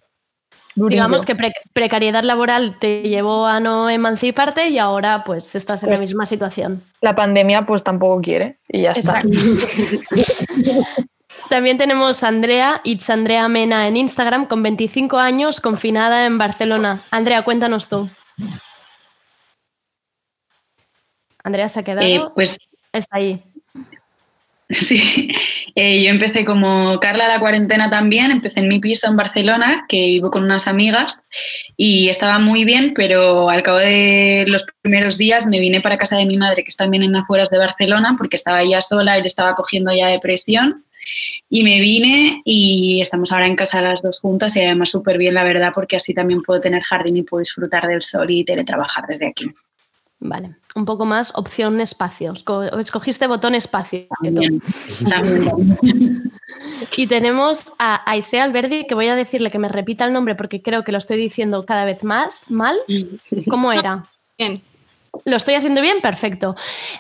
durillo. 0.73 1.03
Digamos 1.03 1.27
que 1.27 1.35
pre- 1.35 1.53
precariedad 1.73 2.23
laboral 2.23 2.77
te 2.79 3.03
llevó 3.03 3.45
a 3.45 3.59
no 3.59 3.87
emanciparte 3.87 4.69
y 4.69 4.79
ahora 4.79 5.23
pues 5.23 5.53
estás 5.53 5.83
en 5.83 5.91
la 5.91 5.97
Pues- 5.97 6.09
misma 6.09 6.25
situación. 6.25 6.83
La 7.01 7.15
pandemia 7.15 7.67
pues 7.67 7.83
tampoco 7.83 8.19
quiere 8.19 8.57
y 8.67 8.81
ya 8.81 8.93
está. 8.93 9.21
También 11.49 11.77
tenemos 11.77 12.23
a 12.23 12.29
Andrea, 12.29 12.81
It's 12.83 13.07
Andrea 13.11 13.47
Mena 13.47 13.87
en 13.87 13.95
Instagram, 13.95 14.47
con 14.47 14.63
25 14.63 15.19
años, 15.19 15.61
confinada 15.61 16.25
en 16.25 16.39
Barcelona. 16.39 17.03
Andrea, 17.11 17.43
cuéntanos 17.43 17.87
tú. 17.87 18.09
Andrea 21.43 21.69
se 21.69 21.79
ha 21.79 21.83
quedado. 21.83 22.07
Eh, 22.07 22.23
pues 22.33 22.57
Está 22.91 23.17
ahí. 23.17 23.43
Sí, 24.73 25.29
Eh, 25.75 26.03
yo 26.03 26.09
empecé 26.09 26.43
como 26.43 26.99
Carla 26.99 27.27
la 27.27 27.39
cuarentena 27.39 27.89
también, 27.89 28.31
empecé 28.31 28.61
en 28.61 28.67
mi 28.67 28.79
piso 28.79 29.07
en 29.07 29.15
Barcelona, 29.15 29.85
que 29.87 30.07
vivo 30.07 30.31
con 30.31 30.43
unas 30.43 30.67
amigas 30.67 31.23
y 31.77 32.09
estaba 32.09 32.39
muy 32.39 32.65
bien, 32.65 32.93
pero 32.95 33.49
al 33.49 33.61
cabo 33.61 33.77
de 33.77 34.45
los 34.47 34.65
primeros 34.81 35.19
días 35.19 35.45
me 35.45 35.59
vine 35.59 35.79
para 35.79 35.99
casa 35.99 36.17
de 36.17 36.25
mi 36.25 36.35
madre, 36.35 36.63
que 36.63 36.69
está 36.69 36.85
también 36.85 37.03
en 37.03 37.15
afueras 37.15 37.51
de 37.51 37.59
Barcelona, 37.59 38.15
porque 38.17 38.37
estaba 38.37 38.63
ella 38.63 38.81
sola 38.81 39.19
y 39.19 39.21
le 39.21 39.27
estaba 39.27 39.53
cogiendo 39.53 39.93
ya 39.95 40.07
depresión. 40.07 40.83
Y 41.47 41.63
me 41.63 41.79
vine 41.79 42.41
y 42.43 42.99
estamos 43.01 43.31
ahora 43.31 43.45
en 43.45 43.55
casa 43.55 43.81
las 43.81 44.01
dos 44.01 44.19
juntas 44.19 44.55
y 44.55 44.61
además 44.61 44.89
súper 44.89 45.17
bien, 45.19 45.35
la 45.35 45.43
verdad, 45.43 45.71
porque 45.75 45.95
así 45.95 46.13
también 46.13 46.41
puedo 46.41 46.59
tener 46.59 46.81
jardín 46.81 47.17
y 47.17 47.23
puedo 47.23 47.39
disfrutar 47.39 47.87
del 47.87 48.01
sol 48.01 48.31
y 48.31 48.43
teletrabajar 48.43 49.05
desde 49.07 49.27
aquí. 49.27 49.45
Vale, 50.19 50.55
un 50.75 50.85
poco 50.85 51.05
más 51.05 51.31
opción 51.35 51.79
espacio. 51.79 52.33
Esco- 52.33 52.79
Escogiste 52.79 53.27
botón 53.27 53.53
espacio. 53.55 54.07
También, 54.23 54.61
Y 56.97 57.07
tenemos 57.07 57.73
a 57.79 58.09
Aisea 58.09 58.43
Alberdi, 58.43 58.85
que 58.87 58.95
voy 58.95 59.07
a 59.07 59.15
decirle 59.15 59.51
que 59.51 59.59
me 59.59 59.69
repita 59.69 60.05
el 60.05 60.13
nombre 60.13 60.35
porque 60.35 60.61
creo 60.61 60.83
que 60.83 60.91
lo 60.91 60.97
estoy 60.97 61.17
diciendo 61.17 61.65
cada 61.65 61.85
vez 61.85 62.03
más 62.03 62.41
mal. 62.49 62.77
¿Cómo 63.49 63.71
era? 63.71 64.05
Bien. 64.37 64.61
¿Lo 65.25 65.35
estoy 65.37 65.55
haciendo 65.55 65.81
bien? 65.81 65.99
Perfecto. 66.01 66.55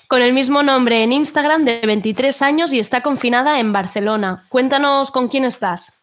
Con 0.07 0.21
el 0.23 0.33
mismo 0.33 0.63
nombre 0.63 1.03
en 1.03 1.11
Instagram 1.11 1.65
de 1.65 1.81
23 1.85 2.41
años 2.41 2.73
y 2.73 2.79
está 2.79 3.01
confinada 3.01 3.59
en 3.59 3.71
Barcelona. 3.73 4.45
Cuéntanos 4.49 5.11
con 5.11 5.27
quién 5.27 5.43
estás. 5.43 5.93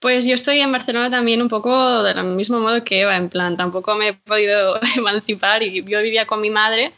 Pues 0.00 0.24
yo 0.24 0.34
estoy 0.34 0.60
en 0.60 0.72
Barcelona 0.72 1.10
también 1.10 1.42
un 1.42 1.48
poco 1.48 2.02
del 2.02 2.24
mismo 2.24 2.58
modo 2.58 2.82
que 2.84 3.02
Eva, 3.02 3.16
en 3.16 3.28
plan, 3.28 3.58
tampoco 3.58 3.94
me 3.94 4.08
he 4.08 4.12
podido 4.14 4.80
emancipar 4.96 5.62
y 5.62 5.84
yo 5.84 6.02
vivía 6.02 6.26
con 6.26 6.40
mi 6.40 6.48
madre 6.48 6.92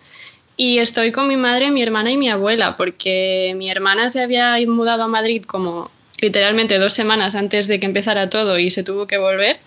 y 0.56 0.78
estoy 0.78 1.10
con 1.10 1.26
mi 1.26 1.36
madre, 1.36 1.72
mi 1.72 1.82
hermana 1.82 2.12
y 2.12 2.16
mi 2.16 2.28
abuela, 2.30 2.76
porque 2.76 3.54
mi 3.56 3.68
hermana 3.68 4.08
se 4.08 4.22
había 4.22 4.56
mudado 4.68 5.02
a 5.02 5.08
Madrid 5.08 5.42
como 5.42 5.90
literalmente 6.20 6.78
dos 6.78 6.92
semanas 6.92 7.34
antes 7.34 7.66
de 7.66 7.80
que 7.80 7.86
empezara 7.86 8.30
todo 8.30 8.56
y 8.60 8.70
se 8.70 8.84
tuvo 8.84 9.08
que 9.08 9.18
volver. 9.18 9.58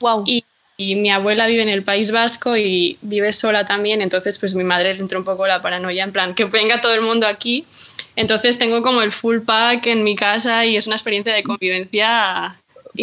Wow. 0.00 0.24
Y, 0.26 0.44
y 0.76 0.96
mi 0.96 1.12
abuela 1.12 1.46
vive 1.46 1.62
en 1.62 1.68
el 1.68 1.84
País 1.84 2.10
Vasco 2.10 2.56
y 2.56 2.98
vive 3.02 3.32
sola 3.32 3.64
también, 3.64 4.02
entonces 4.02 4.40
pues 4.40 4.56
mi 4.56 4.64
madre 4.64 4.94
le 4.94 5.00
entró 5.00 5.20
un 5.20 5.24
poco 5.24 5.46
la 5.46 5.62
paranoia, 5.62 6.02
en 6.02 6.10
plan, 6.10 6.34
que 6.34 6.46
venga 6.46 6.80
todo 6.80 6.94
el 6.94 7.02
mundo 7.02 7.28
aquí. 7.28 7.64
Entonces 8.16 8.58
tengo 8.58 8.82
como 8.82 9.02
el 9.02 9.12
full 9.12 9.40
pack 9.40 9.86
en 9.86 10.02
mi 10.02 10.16
casa 10.16 10.66
y 10.66 10.76
es 10.76 10.86
una 10.86 10.96
experiencia 10.96 11.32
de 11.32 11.42
convivencia 11.44 12.56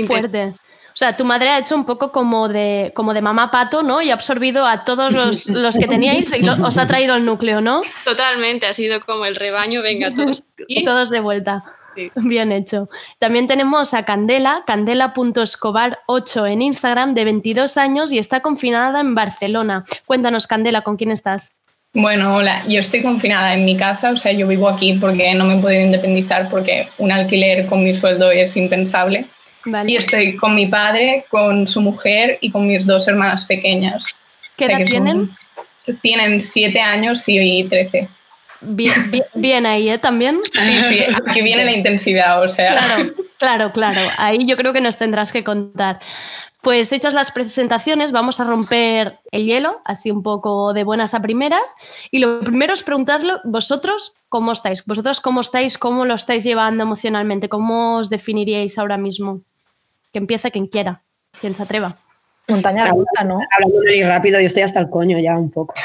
Fuerte. 0.08 0.54
O 0.92 0.98
sea, 1.00 1.16
tu 1.16 1.24
madre 1.24 1.50
ha 1.50 1.60
hecho 1.60 1.76
un 1.76 1.86
poco 1.86 2.12
como 2.12 2.50
de, 2.50 2.92
como 2.96 3.14
de 3.14 3.22
mamá 3.22 3.52
pato, 3.52 3.84
¿no? 3.84 4.02
Y 4.02 4.10
ha 4.12 4.16
absorbido 4.16 4.66
a 4.66 4.84
todos 4.84 5.14
los, 5.14 5.48
los 5.50 5.78
que 5.78 5.88
teníais 5.88 6.38
y 6.38 6.42
lo- 6.42 6.54
os 6.66 6.78
ha 6.78 6.88
traído 6.88 7.16
el 7.16 7.24
núcleo, 7.26 7.62
¿no? 7.62 7.82
Totalmente, 8.04 8.66
ha 8.66 8.74
sido 8.74 9.00
como 9.06 9.26
el 9.26 9.36
rebaño, 9.36 9.82
venga, 9.82 10.12
todos 10.12 10.44
aquí. 10.64 10.84
Todos 10.84 11.10
de 11.10 11.20
vuelta. 11.22 11.64
Bien 12.16 12.52
hecho. 12.52 12.90
También 13.20 13.48
tenemos 13.48 13.94
a 13.94 14.04
Candela, 14.04 14.64
candela.escobar8 14.66 16.52
en 16.52 16.62
Instagram, 16.62 17.14
de 17.14 17.24
22 17.26 17.78
años 17.78 18.12
y 18.12 18.18
está 18.20 18.42
confinada 18.42 19.00
en 19.02 19.16
Barcelona. 19.16 19.84
Cuéntanos, 20.06 20.48
Candela, 20.48 20.82
¿con 20.82 20.98
quién 20.98 21.12
estás? 21.12 21.56
Bueno, 21.94 22.36
hola, 22.36 22.64
yo 22.68 22.80
estoy 22.80 23.02
confinada 23.02 23.54
en 23.56 23.66
mi 23.66 23.76
casa, 23.76 24.12
o 24.12 24.18
sea, 24.18 24.32
yo 24.32 24.48
vivo 24.48 24.70
aquí 24.70 24.94
porque 24.94 25.34
no 25.34 25.44
me 25.46 25.58
he 25.58 25.62
podido 25.62 25.82
independizar 25.82 26.48
porque 26.50 26.88
un 27.00 27.12
alquiler 27.12 27.66
con 27.66 27.84
mi 27.84 27.96
sueldo 27.96 28.32
es 28.32 28.56
impensable. 28.58 29.26
Y 29.86 29.96
estoy 29.98 30.36
con 30.36 30.56
mi 30.56 30.68
padre, 30.68 31.26
con 31.30 31.68
su 31.68 31.82
mujer 31.82 32.38
y 32.42 32.52
con 32.52 32.68
mis 32.68 32.86
dos 32.86 33.08
hermanas 33.08 33.46
pequeñas. 33.46 34.06
¿Qué 34.56 34.66
O 34.66 34.68
sea, 34.68 34.78
edad 34.78 34.88
son- 34.88 35.04
tienen? 35.06 35.30
Tienen 36.02 36.40
siete 36.42 36.80
años 36.82 37.24
y 37.28 37.64
trece. 37.66 38.08
Bien, 38.62 38.94
bien, 39.10 39.24
bien 39.34 39.66
ahí, 39.66 39.90
¿eh? 39.90 39.98
También. 39.98 40.40
Sí, 40.52 40.82
sí, 40.90 41.00
aquí 41.26 41.42
viene 41.42 41.64
la 41.66 41.72
intensidad, 41.72 42.42
o 42.44 42.50
sea. 42.50 42.72
Claro, 42.78 43.14
claro, 43.38 43.72
claro. 43.72 44.02
Ahí 44.18 44.46
yo 44.46 44.56
creo 44.58 44.74
que 44.74 44.82
nos 44.82 44.98
tendrás 44.98 45.32
que 45.32 45.44
contar. 45.44 46.00
Pues 46.62 46.92
hechas 46.92 47.14
las 47.14 47.32
presentaciones, 47.32 48.12
vamos 48.12 48.42
a 48.42 48.44
romper 48.44 49.18
el 49.32 49.46
hielo, 49.46 49.80
así 49.86 50.12
un 50.12 50.22
poco 50.24 50.74
de 50.74 50.84
buenas 50.84 51.14
a 51.14 51.22
primeras. 51.22 51.74
Y 52.12 52.20
lo 52.20 52.42
primero 52.42 52.74
es 52.74 52.84
preguntarlo, 52.84 53.40
vosotros, 53.46 54.14
¿cómo 54.28 54.52
estáis? 54.52 54.86
¿Vosotros 54.86 55.22
cómo 55.22 55.40
estáis? 55.40 55.78
¿Cómo 55.78 56.04
lo 56.04 56.16
estáis 56.16 56.44
llevando 56.44 56.84
emocionalmente? 56.84 57.48
¿Cómo 57.48 57.96
os 58.00 58.10
definiríais 58.10 58.78
ahora 58.78 58.98
mismo? 58.98 59.42
Que 60.12 60.20
empiece 60.20 60.52
quien 60.52 60.68
quiera, 60.68 61.04
quien 61.40 61.56
se 61.56 61.64
atreva. 61.64 61.98
Montaña 62.48 62.84
rusa, 62.86 63.24
¿no? 63.24 63.40
Hablando 63.56 63.80
muy 63.86 64.02
rápido, 64.04 64.40
yo 64.40 64.48
estoy 64.48 64.64
hasta 64.64 64.80
el 64.80 64.90
coño 64.90 65.20
ya 65.20 65.38
un 65.38 65.52
poco. 65.52 65.76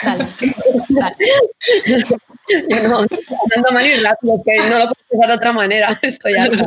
yo 0.41 0.47
no, 2.89 2.99
hablando 2.99 3.71
mal 3.73 3.87
y 3.87 3.95
rápido, 3.97 4.43
que 4.45 4.57
no 4.59 4.79
lo 4.79 4.85
puedo 4.87 4.95
pensar 5.11 5.29
de 5.29 5.35
otra 5.35 5.53
manera. 5.53 5.99
Estoy 6.03 6.35
harta. 6.35 6.65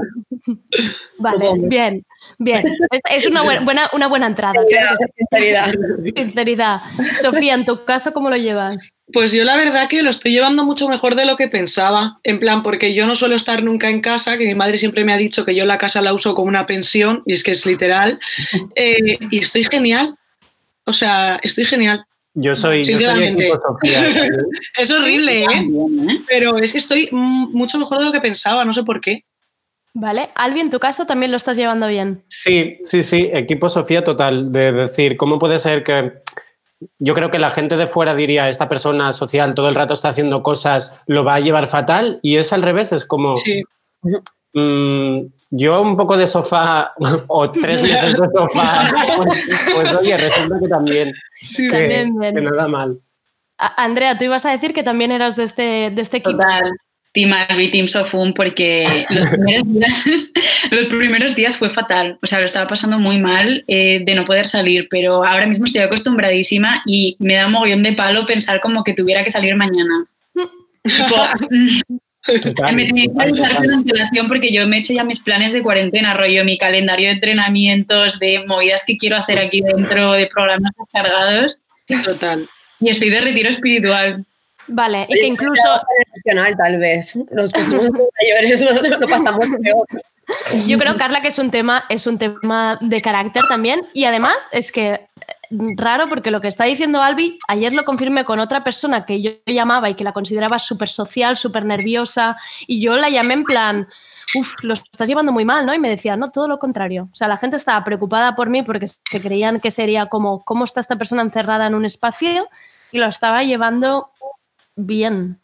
Vale, 1.17 1.49
bien, 1.63 2.05
bien. 2.37 2.63
Es, 2.91 3.01
es 3.09 3.25
una, 3.27 3.41
buena, 3.41 3.61
buena- 3.65 3.89
una 3.93 4.07
buena 4.07 4.27
entrada. 4.27 4.53
Sinceridad. 5.17 5.73
Sinceridad. 6.15 6.81
Sofía, 7.21 7.55
en 7.55 7.65
tu 7.65 7.83
caso, 7.85 8.13
¿cómo 8.13 8.29
lo 8.29 8.37
llevas? 8.37 8.96
Pues 9.13 9.31
yo 9.31 9.45
la 9.45 9.55
verdad 9.55 9.87
que 9.87 10.03
lo 10.03 10.09
estoy 10.09 10.33
llevando 10.33 10.65
mucho 10.65 10.89
mejor 10.89 11.15
de 11.15 11.25
lo 11.25 11.37
que 11.37 11.47
pensaba, 11.47 12.19
en 12.23 12.39
plan, 12.39 12.61
porque 12.61 12.93
yo 12.93 13.07
no 13.07 13.15
suelo 13.15 13.35
estar 13.35 13.63
nunca 13.63 13.89
en 13.89 14.01
casa, 14.01 14.37
que 14.37 14.45
mi 14.45 14.53
madre 14.53 14.77
siempre 14.77 15.05
me 15.05 15.13
ha 15.13 15.17
dicho 15.17 15.45
que 15.45 15.55
yo 15.55 15.65
la 15.65 15.77
casa 15.77 16.01
la 16.01 16.13
uso 16.13 16.35
como 16.35 16.49
una 16.49 16.65
pensión, 16.65 17.23
y 17.25 17.33
es 17.33 17.43
que 17.43 17.51
es 17.51 17.65
literal, 17.65 18.19
eh, 18.75 19.17
y 19.31 19.39
estoy 19.39 19.63
genial, 19.63 20.17
o 20.83 20.91
sea, 20.91 21.39
estoy 21.41 21.65
genial. 21.65 22.05
Yo 22.33 22.53
soy, 22.53 22.79
yo 22.79 22.85
soy 22.85 22.93
Sinceramente. 22.93 23.47
equipo 23.47 23.59
Sofía. 23.59 24.01
Es 24.77 24.91
horrible, 24.91 25.43
¿eh? 25.43 25.67
Pero 26.27 26.57
es 26.57 26.71
que 26.71 26.77
estoy 26.77 27.09
mucho 27.11 27.79
mejor 27.79 27.99
de 27.99 28.05
lo 28.05 28.11
que 28.11 28.21
pensaba, 28.21 28.63
no 28.63 28.73
sé 28.73 28.83
por 28.83 29.01
qué. 29.01 29.23
Vale, 29.93 30.29
Albi, 30.35 30.59
en 30.59 30.69
tu 30.69 30.79
caso 30.79 31.07
también 31.07 31.31
lo 31.31 31.37
estás 31.37 31.57
llevando 31.57 31.87
bien. 31.87 32.23
Sí, 32.27 32.77
sí, 32.83 33.01
sí, 33.01 33.29
equipo 33.33 33.69
Sofía 33.69 34.03
total, 34.03 34.51
de 34.51 34.71
decir, 34.71 35.17
¿cómo 35.17 35.39
puede 35.39 35.57
ser 35.57 35.83
que 35.83 36.11
yo 36.99 37.13
creo 37.13 37.31
que 37.31 37.39
la 37.39 37.51
gente 37.51 37.77
de 37.77 37.87
fuera 37.87 38.15
diría, 38.15 38.49
esta 38.49 38.67
persona 38.67 39.13
social 39.13 39.53
todo 39.53 39.69
el 39.69 39.75
rato 39.75 39.93
está 39.93 40.09
haciendo 40.09 40.43
cosas, 40.43 40.99
lo 41.07 41.23
va 41.23 41.35
a 41.35 41.39
llevar 41.39 41.67
fatal? 41.67 42.19
Y 42.21 42.37
es 42.37 42.53
al 42.53 42.61
revés, 42.61 42.91
es 42.91 43.05
como... 43.05 43.33
mm, 44.53 45.19
yo 45.49 45.81
un 45.81 45.95
poco 45.95 46.17
de 46.17 46.27
sofá 46.27 46.91
o 47.27 47.49
tres 47.51 47.81
meses 47.83 48.13
de 48.13 48.27
sofá, 48.33 48.91
pues, 49.17 49.45
pues, 49.75 49.95
oye, 49.95 50.17
resulta 50.17 50.59
que 50.59 50.67
también, 50.67 51.13
que, 51.39 51.69
También 51.69 52.19
bien. 52.19 52.35
que 52.35 52.41
nada 52.41 52.67
mal. 52.67 52.99
Andrea, 53.57 54.17
tú 54.17 54.25
ibas 54.25 54.45
a 54.45 54.51
decir 54.51 54.73
que 54.73 54.83
también 54.83 55.11
eras 55.11 55.35
de 55.35 55.43
este, 55.43 55.89
de 55.89 56.01
este 56.01 56.17
equipo. 56.17 56.37
Total. 56.37 56.71
Team 57.13 57.33
Albi, 57.33 57.71
Team 57.71 57.87
Sofun, 57.87 58.33
porque 58.33 59.05
los 59.09 59.25
primeros, 59.29 59.73
días, 59.73 60.31
los 60.71 60.87
primeros 60.87 61.35
días 61.35 61.57
fue 61.57 61.69
fatal. 61.69 62.17
O 62.21 62.27
sea, 62.27 62.39
lo 62.39 62.45
estaba 62.45 62.67
pasando 62.67 62.99
muy 62.99 63.19
mal 63.19 63.63
eh, 63.67 64.01
de 64.05 64.15
no 64.15 64.25
poder 64.25 64.47
salir, 64.47 64.87
pero 64.89 65.25
ahora 65.25 65.45
mismo 65.45 65.65
estoy 65.65 65.81
acostumbradísima 65.81 66.83
y 66.85 67.15
me 67.19 67.35
da 67.35 67.47
un 67.47 67.53
mogollón 67.53 67.83
de 67.83 67.93
palo 67.93 68.25
pensar 68.25 68.61
como 68.61 68.83
que 68.83 68.93
tuviera 68.93 69.23
que 69.23 69.31
salir 69.31 69.55
mañana. 69.55 70.05
Tipo, 70.83 71.15
me 72.73 72.85
tenía 72.85 73.05
que 73.05 73.21
avisar 73.21 73.55
con 73.55 73.73
antelación 73.73 74.27
porque 74.27 74.51
yo 74.51 74.67
me 74.67 74.77
he 74.77 74.79
hecho 74.79 74.93
ya 74.93 75.03
mis 75.03 75.21
planes 75.21 75.53
de 75.53 75.63
cuarentena, 75.63 76.13
rollo, 76.13 76.43
mi 76.43 76.57
calendario 76.57 77.07
de 77.07 77.13
entrenamientos, 77.13 78.19
de 78.19 78.43
movidas 78.45 78.83
que 78.85 78.97
quiero 78.97 79.15
hacer 79.15 79.39
aquí 79.39 79.61
dentro, 79.61 80.11
de 80.11 80.27
programas 80.27 80.73
descargados. 80.77 81.61
Total. 82.03 82.47
Y 82.79 82.89
estoy 82.89 83.09
de 83.09 83.21
retiro 83.21 83.49
espiritual. 83.49 84.25
Vale, 84.67 85.05
y 85.09 85.13
que 85.15 85.25
incluso... 85.25 85.67
Nacional, 86.15 86.57
tal 86.57 86.77
vez. 86.77 87.17
Los 87.31 87.51
que 87.51 87.63
somos 87.63 87.89
mayores 87.91 88.61
no, 88.61 88.97
no 88.99 89.07
pasamos 89.07 89.45
peor. 89.61 89.87
Yo 90.65 90.77
creo, 90.77 90.97
Carla, 90.97 91.21
que 91.21 91.29
es 91.29 91.39
un 91.39 91.51
tema, 91.51 91.85
es 91.89 92.05
un 92.05 92.17
tema 92.17 92.77
de 92.81 93.01
carácter 93.01 93.43
también. 93.47 93.87
Y 93.93 94.03
además 94.03 94.49
es 94.51 94.71
que 94.71 94.91
eh, 94.91 95.07
raro 95.77 96.09
porque 96.09 96.31
lo 96.31 96.41
que 96.41 96.49
está 96.49 96.65
diciendo 96.65 97.01
Albi, 97.01 97.39
ayer 97.47 97.73
lo 97.73 97.85
confirmé 97.85 98.25
con 98.25 98.39
otra 98.39 98.63
persona 98.63 99.05
que 99.05 99.21
yo 99.21 99.31
llamaba 99.45 99.89
y 99.89 99.95
que 99.95 100.03
la 100.03 100.11
consideraba 100.11 100.59
súper 100.59 100.89
social, 100.89 101.37
súper 101.37 101.63
nerviosa, 101.63 102.37
y 102.65 102.81
yo 102.81 102.97
la 102.97 103.09
llamé 103.09 103.35
en 103.35 103.43
plan, 103.45 103.87
uff, 104.35 104.53
lo 104.63 104.73
estás 104.73 105.07
llevando 105.07 105.31
muy 105.31 105.45
mal, 105.45 105.65
¿no? 105.65 105.73
Y 105.73 105.79
me 105.79 105.89
decía, 105.89 106.17
no, 106.17 106.31
todo 106.31 106.49
lo 106.49 106.59
contrario. 106.59 107.07
O 107.13 107.15
sea, 107.15 107.29
la 107.29 107.37
gente 107.37 107.55
estaba 107.55 107.83
preocupada 107.85 108.35
por 108.35 108.49
mí 108.49 108.63
porque 108.63 108.87
se 108.87 109.21
creían 109.21 109.61
que 109.61 109.71
sería 109.71 110.07
como, 110.07 110.43
¿cómo 110.43 110.65
está 110.65 110.81
esta 110.81 110.97
persona 110.97 111.21
encerrada 111.21 111.67
en 111.67 111.75
un 111.75 111.85
espacio? 111.85 112.49
Y 112.91 112.99
lo 112.99 113.07
estaba 113.07 113.43
llevando 113.43 114.11
bien. 114.77 115.41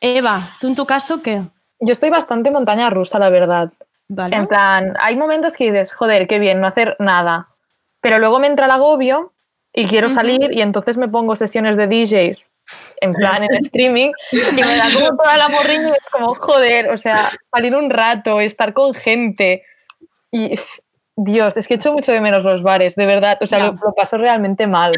Eva, 0.00 0.50
¿tú 0.60 0.68
en 0.68 0.76
tu 0.76 0.86
caso 0.86 1.22
qué? 1.22 1.42
Yo 1.80 1.92
estoy 1.92 2.10
bastante 2.10 2.50
montaña 2.50 2.90
rusa, 2.90 3.18
la 3.18 3.30
verdad. 3.30 3.72
Vale. 4.08 4.36
En 4.36 4.46
plan, 4.46 4.94
hay 5.00 5.16
momentos 5.16 5.56
que 5.56 5.64
dices, 5.64 5.92
joder, 5.92 6.28
qué 6.28 6.38
bien, 6.38 6.60
no 6.60 6.68
hacer 6.68 6.94
nada. 7.00 7.48
Pero 8.00 8.20
luego 8.20 8.38
me 8.38 8.46
entra 8.46 8.66
el 8.66 8.72
agobio 8.72 9.32
y 9.72 9.86
quiero 9.86 10.08
salir 10.08 10.52
y 10.52 10.62
entonces 10.62 10.96
me 10.96 11.08
pongo 11.08 11.34
sesiones 11.34 11.76
de 11.76 11.86
DJs 11.88 12.50
en 13.00 13.12
plan 13.12 13.42
en 13.42 13.50
streaming 13.64 14.12
y 14.32 14.52
me 14.52 14.76
da 14.76 14.84
como 14.92 15.16
toda 15.16 15.36
la 15.36 15.48
morriña 15.48 15.88
y 15.88 15.92
es 15.92 16.10
como, 16.10 16.34
joder, 16.34 16.90
o 16.90 16.98
sea, 16.98 17.30
salir 17.50 17.74
un 17.74 17.90
rato, 17.90 18.40
estar 18.40 18.72
con 18.72 18.94
gente. 18.94 19.64
Y 20.30 20.58
Dios, 21.16 21.56
es 21.56 21.66
que 21.66 21.74
echo 21.74 21.92
mucho 21.92 22.12
de 22.12 22.20
menos 22.20 22.44
los 22.44 22.62
bares, 22.62 22.94
de 22.94 23.06
verdad. 23.06 23.38
O 23.40 23.46
sea, 23.46 23.58
lo, 23.58 23.72
lo 23.82 23.94
paso 23.94 24.18
realmente 24.18 24.66
mal. 24.66 24.92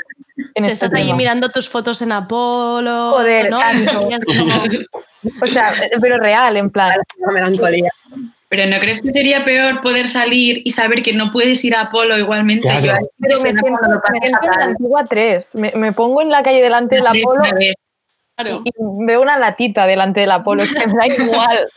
En 0.54 0.64
Te 0.64 0.72
este 0.72 0.86
estás 0.86 0.94
ahí 0.94 1.06
tema. 1.06 1.16
mirando 1.16 1.48
tus 1.48 1.68
fotos 1.68 2.02
en 2.02 2.12
Apolo. 2.12 3.10
Joder, 3.12 3.50
¿no? 3.50 3.58
tanto. 3.58 4.08
O 5.42 5.46
sea, 5.46 5.72
pero 6.00 6.16
real, 6.18 6.56
en 6.56 6.70
plan. 6.70 6.92
melancolía. 7.32 7.90
Pero 8.48 8.66
¿no 8.70 8.78
crees 8.78 9.02
que 9.02 9.10
sería 9.10 9.44
peor 9.44 9.82
poder 9.82 10.06
salir 10.06 10.62
y 10.64 10.70
saber 10.70 11.02
que 11.02 11.12
no 11.12 11.32
puedes 11.32 11.62
ir 11.64 11.74
a 11.74 11.82
Apolo 11.82 12.16
igualmente? 12.16 12.68
Claro. 12.68 13.02
Yo 13.02 13.08
Pero 13.18 13.42
me 13.42 13.48
en 13.50 13.58
siento, 13.58 13.82
me 13.82 13.98
pasé 13.98 14.18
siento 14.22 14.38
en 14.44 14.50
la 14.60 14.64
antigua 14.66 15.06
3. 15.06 15.54
Me, 15.56 15.72
me 15.72 15.92
pongo 15.92 16.22
en 16.22 16.30
la 16.30 16.42
calle 16.44 16.62
delante 16.62 16.94
del 16.94 17.04
La 17.04 17.10
Apolo 17.10 17.42
y 18.64 18.70
veo 19.06 19.22
una 19.22 19.38
latita 19.38 19.86
delante 19.86 20.20
del 20.20 20.30
Apolo. 20.30 20.62
Es 20.62 20.72
que 20.74 20.86
me 20.86 20.94
da 20.94 21.06
igual. 21.24 21.68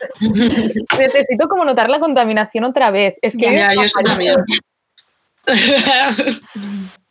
Necesito 0.98 1.48
como 1.48 1.64
notar 1.64 1.90
la 1.90 1.98
contaminación 1.98 2.64
otra 2.64 2.90
vez. 2.90 3.16
Es 3.22 3.36
que 3.36 3.54
Ya, 3.54 3.74
yo 3.74 3.82
eso 3.82 4.00
también. 4.00 4.36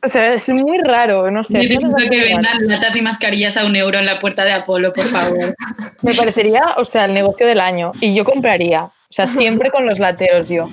O 0.04 0.08
sea, 0.08 0.34
es 0.34 0.50
muy 0.50 0.80
raro, 0.80 1.30
no 1.30 1.44
sé. 1.44 1.60
Necesito 1.60 1.96
que 1.96 2.20
vendan 2.20 2.68
latas 2.68 2.96
y 2.96 3.02
mascarillas 3.02 3.56
a 3.58 3.66
un 3.66 3.76
euro 3.76 4.00
en 4.00 4.06
la 4.06 4.20
puerta 4.20 4.44
de 4.46 4.54
Apolo, 4.54 4.94
por 4.94 5.06
favor. 5.06 5.56
Me 6.02 6.14
parecería, 6.14 6.74
o 6.78 6.86
sea, 6.86 7.06
el 7.06 7.14
negocio 7.14 7.46
del 7.46 7.60
año. 7.60 7.92
Y 8.00 8.16
yo 8.16 8.26
compraría. 8.26 8.86
O 8.86 9.14
sea, 9.14 9.28
siempre 9.28 9.70
con 9.70 9.86
los 9.86 10.00
lateros 10.00 10.50
yo. 10.50 10.70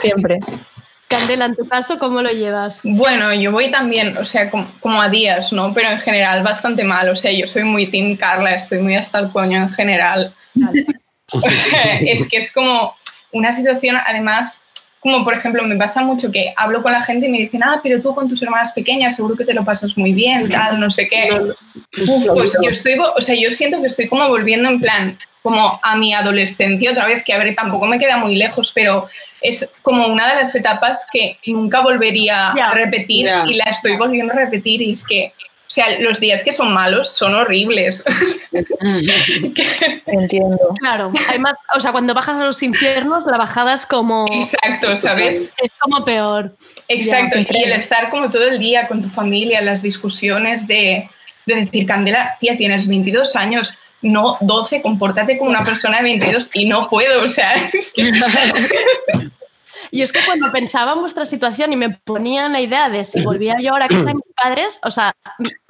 Siempre. 0.00 0.40
Candela, 1.08 1.46
en 1.46 1.56
tu 1.56 1.66
caso, 1.66 1.98
¿cómo 1.98 2.20
lo 2.20 2.28
llevas? 2.30 2.80
Bueno, 2.84 3.32
yo 3.32 3.50
voy 3.50 3.70
también, 3.70 4.16
o 4.18 4.26
sea, 4.26 4.50
como, 4.50 4.70
como 4.80 5.00
a 5.00 5.08
días, 5.08 5.52
¿no? 5.52 5.72
Pero 5.72 5.90
en 5.90 5.98
general 6.00 6.42
bastante 6.42 6.84
mal. 6.84 7.08
O 7.08 7.16
sea, 7.16 7.32
yo 7.32 7.46
soy 7.46 7.64
muy 7.64 7.86
Team 7.86 8.16
Carla, 8.16 8.54
estoy 8.54 8.78
muy 8.78 8.94
hasta 8.94 9.18
el 9.18 9.30
coño 9.30 9.58
en 9.62 9.70
general. 9.70 10.34
O 11.32 11.40
sea, 11.40 11.98
es 12.00 12.28
que 12.28 12.36
es 12.36 12.52
como 12.52 12.94
una 13.32 13.52
situación, 13.54 13.96
además, 14.06 14.62
como 15.00 15.24
por 15.24 15.34
ejemplo, 15.34 15.62
me 15.64 15.76
pasa 15.76 16.02
mucho 16.02 16.30
que 16.30 16.52
hablo 16.56 16.82
con 16.82 16.92
la 16.92 17.02
gente 17.02 17.26
y 17.26 17.30
me 17.30 17.38
dicen, 17.38 17.62
ah, 17.62 17.80
pero 17.82 18.02
tú 18.02 18.14
con 18.14 18.28
tus 18.28 18.42
hermanas 18.42 18.72
pequeñas 18.72 19.16
seguro 19.16 19.36
que 19.36 19.44
te 19.44 19.54
lo 19.54 19.64
pasas 19.64 19.96
muy 19.96 20.12
bien, 20.12 20.50
tal, 20.50 20.78
no 20.78 20.90
sé 20.90 21.08
qué. 21.08 21.30
Uf, 22.06 22.26
pues 22.34 22.58
yo 22.62 22.70
estoy, 22.70 22.98
o 22.98 23.22
sea, 23.22 23.34
yo 23.34 23.50
siento 23.50 23.80
que 23.80 23.86
estoy 23.86 24.08
como 24.08 24.28
volviendo 24.28 24.68
en 24.68 24.80
plan, 24.80 25.18
como 25.48 25.80
a 25.82 25.96
mi 25.96 26.12
adolescencia 26.14 26.90
otra 26.92 27.06
vez, 27.06 27.24
que 27.24 27.32
a 27.32 27.38
ver, 27.38 27.54
tampoco 27.54 27.86
me 27.86 27.98
queda 27.98 28.16
muy 28.18 28.34
lejos, 28.36 28.72
pero 28.74 29.08
es 29.40 29.70
como 29.82 30.06
una 30.06 30.28
de 30.28 30.34
las 30.36 30.54
etapas 30.54 31.06
que 31.12 31.38
nunca 31.46 31.80
volvería 31.80 32.48
a 32.50 32.70
repetir 32.74 33.26
Ya. 33.26 33.44
y 33.46 33.54
la 33.54 33.64
estoy 33.64 33.96
volviendo 33.96 34.32
a 34.32 34.36
repetir 34.36 34.82
y 34.82 34.92
es 34.92 35.06
que, 35.06 35.32
o 35.38 35.70
sea, 35.70 35.98
los 36.00 36.18
días 36.18 36.42
que 36.42 36.52
son 36.52 36.72
malos 36.72 37.10
son 37.16 37.34
horribles. 37.34 38.02
Entiendo. 40.06 40.74
Claro, 40.80 41.12
además, 41.28 41.56
o 41.76 41.80
sea, 41.80 41.92
cuando 41.92 42.14
bajas 42.14 42.40
a 42.40 42.44
los 42.44 42.62
infiernos, 42.62 43.26
la 43.26 43.36
bajada 43.38 43.74
es 43.74 43.86
como. 43.86 44.26
Exacto, 44.32 44.96
¿sabes? 44.96 45.52
Es 45.62 45.70
como 45.80 46.04
peor. 46.04 46.56
Exacto, 46.88 47.38
Ya, 47.38 47.58
y 47.58 47.62
el 47.64 47.72
estar 47.72 48.10
como 48.10 48.30
todo 48.30 48.44
el 48.44 48.58
día 48.58 48.88
con 48.88 49.02
tu 49.02 49.08
familia, 49.08 49.60
las 49.60 49.82
discusiones 49.82 50.66
de, 50.66 51.08
de 51.46 51.54
decir, 51.54 51.86
Candela, 51.86 52.36
tía, 52.40 52.56
tienes 52.56 52.88
22 52.88 53.36
años, 53.36 53.74
no 54.02 54.36
12, 54.40 54.82
compórtate 54.82 55.38
como 55.38 55.50
una 55.50 55.60
persona 55.62 55.98
de 55.98 56.04
22 56.04 56.50
y 56.54 56.66
no 56.66 56.88
puedo, 56.88 57.22
o 57.24 57.28
sea, 57.28 57.52
es 57.72 57.92
que... 57.92 58.10
Y 59.90 60.02
es 60.02 60.12
que 60.12 60.20
cuando 60.26 60.52
pensaba 60.52 60.92
en 60.92 61.00
vuestra 61.00 61.24
situación 61.24 61.72
y 61.72 61.76
me 61.76 61.88
ponía 61.88 62.44
en 62.44 62.52
la 62.52 62.60
idea 62.60 62.90
de 62.90 63.06
si 63.06 63.22
volvía 63.22 63.56
yo 63.58 63.70
ahora 63.72 63.86
a 63.86 63.88
casa 63.88 64.06
de 64.06 64.14
mis 64.16 64.34
padres, 64.36 64.80
o 64.84 64.90
sea, 64.90 65.14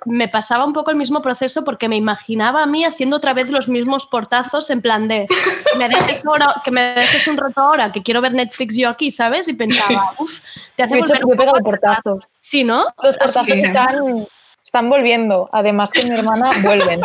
me 0.07 0.27
pasaba 0.27 0.65
un 0.65 0.73
poco 0.73 0.91
el 0.91 0.97
mismo 0.97 1.23
proceso 1.23 1.65
porque 1.65 1.89
me 1.89 1.95
imaginaba 1.95 2.65
a 2.65 2.67
mí 2.67 2.85
haciendo 2.85 3.17
otra 3.17 3.33
vez 3.33 3.49
los 3.49 3.69
mismos 3.69 4.07
portazos 4.07 4.71
en 4.71 4.83
plan 4.83 5.07
de 5.07 5.27
que 5.71 5.79
me 5.79 5.89
dejes, 5.89 6.21
ahora, 6.27 6.53
que 6.65 6.73
me 6.73 6.81
dejes 6.95 7.29
un 7.29 7.37
rato 7.37 7.61
ahora, 7.61 7.93
que 7.93 8.03
quiero 8.03 8.21
ver 8.21 8.33
Netflix 8.33 8.77
yo 8.77 8.89
aquí, 8.89 9.13
¿sabes? 9.13 9.47
Y 9.47 9.53
pensaba, 9.53 10.13
uff, 10.19 10.41
te 10.75 10.83
hace 10.83 10.99
volver 10.99 11.23
un 11.25 11.29
yo 11.29 11.35
he 11.35 11.37
pegado 11.37 11.59
poco- 11.59 11.71
portazos. 11.71 12.25
Sí, 12.41 12.65
¿no? 12.65 12.87
Los 13.01 13.17
portazos 13.17 13.45
Sí. 13.45 13.53
están, 13.61 14.27
están 14.69 14.91
volviendo. 14.91 15.49
Además, 15.53 15.91
con 15.93 16.09
mi 16.09 16.15
hermana 16.15 16.51
vuelven. 16.63 17.01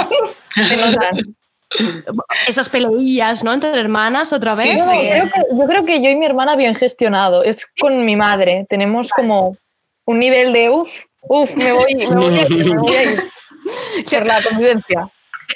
Se 0.56 0.76
notan. 0.78 1.18
Esas 2.48 2.70
peleillas, 2.70 3.44
¿no? 3.44 3.54
Entre 3.54 3.70
hermanas 3.80 4.32
otra 4.34 4.54
vez. 4.54 4.82
Creo 4.86 5.26
que- 5.32 5.58
yo 5.58 5.66
creo 5.66 5.86
que 5.86 6.02
yo 6.04 6.10
y 6.10 6.16
mi 6.16 6.26
hermana 6.26 6.56
bien 6.56 6.76
gestionado. 6.76 7.44
Es 7.44 7.66
con 7.80 8.06
mi 8.06 8.16
madre. 8.16 8.66
Tenemos 8.70 9.10
como 9.10 9.58
un 10.06 10.20
nivel 10.20 10.52
de 10.54 10.70
uff, 10.70 10.90
uff, 11.22 11.56
me 11.56 11.72
voy, 11.72 11.96
me 11.96 12.06
voy 12.08 12.40
a 12.40 12.44
ir, 12.44 12.70
me 12.70 12.78
voy 12.78 12.96
a 12.96 13.04
ir. 13.14 13.24
Por 14.12 14.26
la 14.26 14.44
convivencia. 14.44 15.10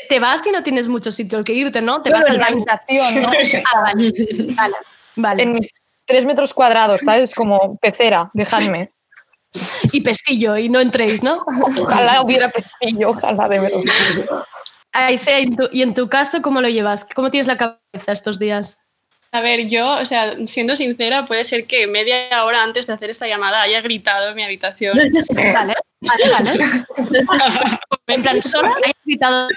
Te 0.09 0.19
vas 0.19 0.45
y 0.47 0.51
no 0.51 0.63
tienes 0.63 0.87
mucho 0.87 1.11
sitio 1.11 1.37
al 1.37 1.43
que 1.43 1.53
irte, 1.53 1.81
¿no? 1.81 2.01
Te 2.01 2.09
vas 2.09 2.27
al 2.29 2.37
la 2.37 2.45
habitación, 2.47 3.21
¿no? 3.21 3.31
Ah, 3.75 3.81
vale. 3.81 4.11
Vale. 4.55 4.75
vale. 5.17 5.43
En 5.43 5.51
mis 5.53 5.73
tres 6.05 6.25
metros 6.25 6.53
cuadrados, 6.53 7.01
¿sabes? 7.01 7.35
Como 7.35 7.77
pecera, 7.77 8.29
dejadme. 8.33 8.89
Y 9.91 10.01
pestillo, 10.01 10.57
y 10.57 10.69
no 10.69 10.79
entréis, 10.79 11.23
¿no? 11.23 11.43
Ojalá 11.81 12.21
hubiera 12.21 12.49
pestillo, 12.49 13.09
ojalá 13.09 13.47
de 13.47 13.59
verdad. 13.59 13.81
Aisea, 14.91 15.39
¿y 15.39 15.43
en 15.43 15.55
tu- 15.55 15.69
y 15.71 15.81
en 15.81 15.93
tu 15.93 16.09
caso 16.09 16.41
cómo 16.41 16.61
lo 16.61 16.69
llevas? 16.69 17.05
¿Cómo 17.15 17.31
tienes 17.31 17.47
la 17.47 17.57
cabeza 17.57 18.11
estos 18.11 18.39
días? 18.39 18.79
A 19.31 19.41
ver, 19.41 19.67
yo, 19.67 19.89
o 19.99 20.05
sea, 20.05 20.35
siendo 20.45 20.75
sincera, 20.75 21.25
puede 21.25 21.43
ser 21.45 21.65
que 21.65 21.85
media 21.85 22.43
hora 22.45 22.63
antes 22.63 22.87
de 22.87 22.93
hacer 22.93 23.09
esta 23.09 23.27
llamada 23.27 23.61
haya 23.61 23.81
gritado 23.81 24.29
en 24.29 24.35
mi 24.35 24.43
habitación. 24.43 24.97
Vale, 24.97 25.75
vale, 26.01 26.29
vale. 26.31 26.59
En 28.07 28.21
plan, 28.21 28.41
solo 28.41 28.69
he 28.85 28.93
gritado. 29.05 29.49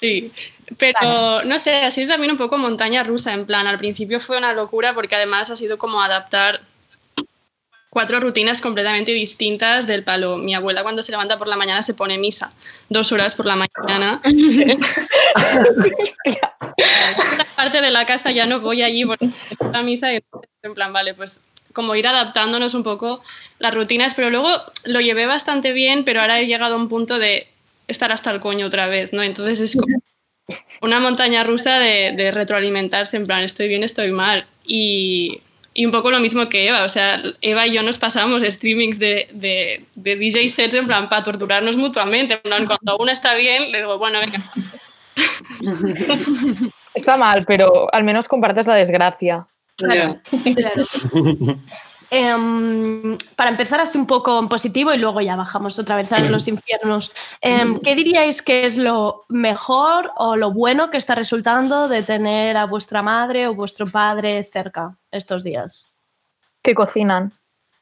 Sí, 0.00 0.32
pero 0.76 1.44
no 1.44 1.58
sé, 1.60 1.76
ha 1.76 1.90
sido 1.92 2.08
también 2.08 2.32
un 2.32 2.38
poco 2.38 2.58
montaña 2.58 3.04
rusa, 3.04 3.32
en 3.32 3.46
plan, 3.46 3.68
al 3.68 3.78
principio 3.78 4.18
fue 4.18 4.36
una 4.36 4.52
locura 4.52 4.94
porque 4.94 5.14
además 5.14 5.48
ha 5.50 5.56
sido 5.56 5.78
como 5.78 6.02
adaptar 6.02 6.60
cuatro 7.98 8.20
rutinas 8.20 8.60
completamente 8.60 9.10
distintas 9.10 9.88
del 9.88 10.04
palo. 10.04 10.38
Mi 10.38 10.54
abuela 10.54 10.84
cuando 10.84 11.02
se 11.02 11.10
levanta 11.10 11.36
por 11.36 11.48
la 11.48 11.56
mañana 11.56 11.82
se 11.82 11.94
pone 11.94 12.16
misa, 12.16 12.52
dos 12.88 13.10
horas 13.10 13.34
por 13.34 13.44
la 13.44 13.56
mañana. 13.56 14.20
Esta 16.76 17.44
parte 17.56 17.80
de 17.80 17.90
la 17.90 18.06
casa 18.06 18.30
ya 18.30 18.46
no 18.46 18.60
voy 18.60 18.82
allí 18.82 19.02
es 19.02 19.58
la 19.72 19.82
misa 19.82 20.12
y 20.12 20.16
entonces, 20.18 20.48
en 20.62 20.74
plan, 20.74 20.92
vale, 20.92 21.14
pues 21.14 21.44
como 21.72 21.96
ir 21.96 22.06
adaptándonos 22.06 22.74
un 22.74 22.84
poco 22.84 23.20
las 23.58 23.74
rutinas, 23.74 24.14
pero 24.14 24.30
luego 24.30 24.48
lo 24.84 25.00
llevé 25.00 25.26
bastante 25.26 25.72
bien, 25.72 26.04
pero 26.04 26.20
ahora 26.20 26.38
he 26.38 26.46
llegado 26.46 26.76
a 26.76 26.78
un 26.78 26.88
punto 26.88 27.18
de 27.18 27.48
estar 27.88 28.12
hasta 28.12 28.30
el 28.30 28.38
coño 28.38 28.66
otra 28.66 28.86
vez, 28.86 29.12
¿no? 29.12 29.24
Entonces 29.24 29.58
es 29.58 29.74
como 29.74 30.00
una 30.82 31.00
montaña 31.00 31.42
rusa 31.42 31.80
de, 31.80 32.12
de 32.16 32.30
retroalimentarse, 32.30 33.16
en 33.16 33.26
plan, 33.26 33.42
estoy 33.42 33.66
bien, 33.66 33.82
estoy 33.82 34.12
mal. 34.12 34.46
Y, 34.64 35.40
y 35.78 35.86
un 35.86 35.92
poco 35.92 36.10
lo 36.10 36.18
mismo 36.18 36.48
que 36.48 36.66
Eva, 36.66 36.82
o 36.82 36.88
sea, 36.88 37.22
Eva 37.40 37.64
y 37.68 37.72
yo 37.72 37.84
nos 37.84 37.98
pasábamos 37.98 38.42
streamings 38.42 38.98
de, 38.98 39.28
de, 39.30 39.84
de 39.94 40.16
DJ 40.16 40.48
sets 40.48 40.74
en 40.74 40.88
plan 40.88 41.08
para 41.08 41.22
torturarnos 41.22 41.76
mutuamente, 41.76 42.34
en 42.34 42.40
plan, 42.40 42.66
cuando 42.66 42.98
uno 42.98 43.12
está 43.12 43.36
bien, 43.36 43.70
le 43.70 43.78
digo, 43.78 43.96
bueno, 43.96 44.18
venga. 44.18 44.42
Está 46.94 47.16
mal, 47.16 47.44
pero 47.46 47.86
al 47.94 48.02
menos 48.02 48.26
compartes 48.26 48.66
la 48.66 48.74
desgracia. 48.74 49.46
Claro, 49.76 50.20
claro. 50.56 50.84
Em, 52.10 53.18
para 53.36 53.50
empezar 53.50 53.80
así 53.80 53.98
un 53.98 54.06
poco 54.06 54.38
en 54.38 54.48
positivo 54.48 54.94
y 54.94 54.98
luego 54.98 55.20
ya 55.20 55.36
bajamos 55.36 55.78
otra 55.78 55.96
vez 55.96 56.10
a 56.12 56.20
los 56.20 56.48
infiernos, 56.48 57.12
em, 57.42 57.78
¿qué 57.80 57.94
diríais 57.94 58.40
que 58.40 58.64
es 58.64 58.78
lo 58.78 59.26
mejor 59.28 60.12
o 60.16 60.34
lo 60.36 60.50
bueno 60.50 60.90
que 60.90 60.96
está 60.96 61.14
resultando 61.14 61.86
de 61.86 62.02
tener 62.02 62.56
a 62.56 62.64
vuestra 62.64 63.02
madre 63.02 63.46
o 63.46 63.54
vuestro 63.54 63.86
padre 63.86 64.42
cerca 64.44 64.96
estos 65.10 65.44
días? 65.44 65.92
Que 66.62 66.74
cocinan. 66.74 67.32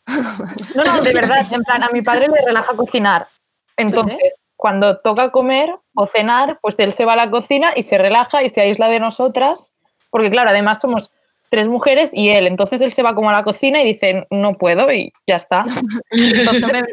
No, 0.75 0.85
no, 0.85 1.01
de 1.01 1.13
verdad, 1.13 1.47
en 1.51 1.63
plan, 1.63 1.83
a 1.83 1.89
mi 1.93 2.03
padre 2.03 2.29
le 2.29 2.45
relaja 2.45 2.75
cocinar. 2.75 3.29
Entonces, 3.77 4.35
cuando 4.57 4.99
toca 4.99 5.31
comer 5.31 5.75
o 5.95 6.07
cenar, 6.07 6.59
pues 6.63 6.79
él 6.79 6.93
se 6.93 7.05
va 7.05 7.15
a 7.15 7.17
la 7.17 7.31
cocina 7.31 7.73
y 7.75 7.83
se 7.83 7.99
relaja 7.99 8.43
y 8.43 8.49
se 8.49 8.61
aísla 8.61 8.89
de 8.89 9.01
nosotras, 9.01 9.73
porque 10.11 10.31
claro, 10.31 10.51
además 10.51 10.81
somos 10.81 11.11
tres 11.51 11.69
mujeres 11.69 12.11
y 12.13 12.29
él, 12.31 12.47
entonces 12.47 12.81
él 12.81 12.93
se 12.93 13.03
va 13.03 13.15
como 13.15 13.31
a 13.31 13.33
la 13.33 13.45
cocina 13.45 13.81
y 13.83 13.93
dice, 13.93 14.27
no 14.31 14.59
puedo 14.59 14.93
y 14.93 15.13
ya 15.27 15.37
está. 15.37 15.65
Entonces, 16.11 16.61
No 16.63 16.69
me- 16.69 16.81
no 16.81 16.87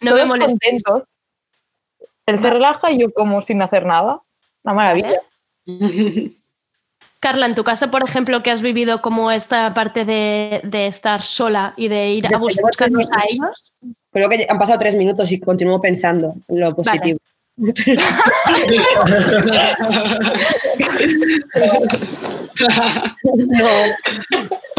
me 0.00 0.10
todos 0.10 0.28
molestéis. 0.28 0.82
contentos. 0.84 1.16
Él 2.26 2.38
se 2.38 2.50
relaja 2.50 2.90
y 2.92 2.98
yo 3.00 3.12
como 3.12 3.42
sin 3.42 3.60
hacer 3.62 3.84
nada. 3.84 4.20
Una 4.64 4.74
maravilla. 4.74 5.20
Carla, 7.20 7.46
en 7.46 7.54
tu 7.54 7.62
casa, 7.62 7.88
por 7.90 8.02
ejemplo, 8.02 8.42
que 8.42 8.50
has 8.50 8.62
vivido 8.62 9.00
como 9.00 9.30
esta 9.30 9.72
parte 9.74 10.04
de, 10.04 10.60
de 10.64 10.88
estar 10.88 11.22
sola 11.22 11.72
y 11.76 11.86
de 11.86 12.10
ir 12.14 12.34
a 12.34 12.38
buscarlos 12.38 13.06
a 13.12 13.22
ellos. 13.28 13.72
Creo 14.10 14.28
que 14.28 14.44
han 14.48 14.58
pasado 14.58 14.78
tres 14.80 14.96
minutos 14.96 15.30
y 15.30 15.38
continúo 15.38 15.80
pensando 15.80 16.34
en 16.48 16.60
lo 16.60 16.74
positivo. 16.74 17.18
No, 17.56 17.74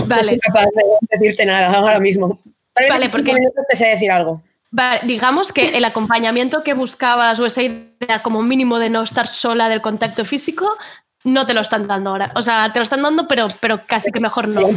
Vale. 0.07 0.23
no 0.23 0.29
soy 0.29 0.39
capaz 0.39 0.65
de 0.65 1.17
decirte 1.17 1.45
nada 1.45 1.77
ahora 1.77 1.99
mismo. 1.99 2.39
Tal 2.73 2.83
vez 2.83 2.89
Vale, 2.89 3.05
en 3.05 3.11
porque- 3.11 3.35
te 3.69 3.75
sé 3.75 3.87
decir 3.87 4.11
algo. 4.11 4.41
Vale, 4.71 5.01
digamos 5.05 5.51
que 5.51 5.77
el 5.77 5.85
acompañamiento 5.85 6.63
que 6.63 6.73
buscabas 6.73 7.39
o 7.39 7.45
esa 7.45 7.61
idea 7.61 8.23
como 8.23 8.41
mínimo 8.41 8.79
de 8.79 8.89
no 8.89 9.03
estar 9.03 9.27
sola 9.27 9.69
del 9.69 9.81
contacto 9.81 10.25
físico, 10.25 10.67
no 11.23 11.45
te 11.45 11.53
lo 11.53 11.61
están 11.61 11.85
dando 11.87 12.09
ahora. 12.09 12.31
O 12.35 12.41
sea, 12.41 12.71
te 12.73 12.79
lo 12.79 12.83
están 12.83 13.03
dando, 13.03 13.27
pero, 13.27 13.47
pero 13.59 13.85
casi 13.85 14.11
que 14.11 14.19
mejor 14.19 14.47
no. 14.47 14.61
Eh, 14.61 14.73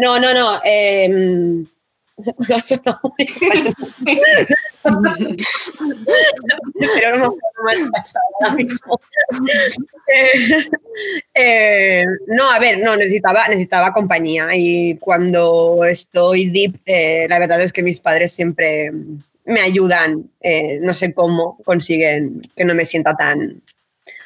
no, 0.00 0.18
no, 0.20 0.32
no. 0.32 0.60
eh, 0.64 1.64
no 2.16 2.24
no. 12.26 12.50
A 12.50 12.58
ver, 12.58 12.78
no, 12.78 12.96
necesitaba, 12.96 13.48
necesitaba 13.48 13.92
compañía 13.92 14.48
y 14.52 14.96
cuando 14.98 15.84
estoy 15.84 16.50
deep, 16.50 16.80
eh, 16.84 17.26
la 17.28 17.38
verdad 17.38 17.62
es 17.62 17.72
que 17.72 17.82
mis 17.82 18.00
padres 18.00 18.32
siempre 18.32 18.92
me 19.44 19.60
ayudan, 19.60 20.30
eh, 20.40 20.78
no 20.80 20.94
sé 20.94 21.12
cómo 21.12 21.58
consiguen 21.64 22.42
que 22.54 22.64
no 22.64 22.74
me 22.74 22.86
sienta 22.86 23.14
tan, 23.14 23.62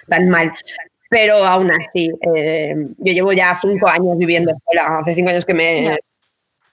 tan 0.08 0.28
mal. 0.28 0.52
Pero 1.08 1.44
aún 1.44 1.70
así, 1.70 2.10
eh, 2.34 2.74
yo 2.98 3.12
llevo 3.12 3.32
ya 3.32 3.56
cinco 3.60 3.86
años 3.86 4.18
viviendo 4.18 4.52
sola. 4.66 4.98
Hace 4.98 5.14
cinco 5.14 5.30
años 5.30 5.44
que 5.44 5.54
me. 5.54 5.96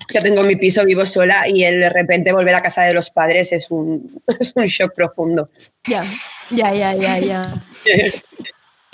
Que 0.08 0.22
tengo 0.22 0.44
mi 0.44 0.56
piso, 0.56 0.84
vivo 0.86 1.06
sola 1.06 1.48
y 1.48 1.64
el 1.64 1.80
de 1.80 1.90
repente 1.90 2.32
volver 2.32 2.56
a 2.56 2.62
casa 2.62 2.84
de 2.84 2.94
los 2.94 3.10
padres 3.10 3.52
es 3.52 3.70
un, 3.72 4.22
es 4.40 4.54
un 4.56 4.66
shock 4.66 4.94
profundo. 4.96 5.50
Ya, 5.86 6.06
ya, 6.52 6.74
ya, 6.74 6.96
ya, 6.96 7.20
ya. 7.20 7.54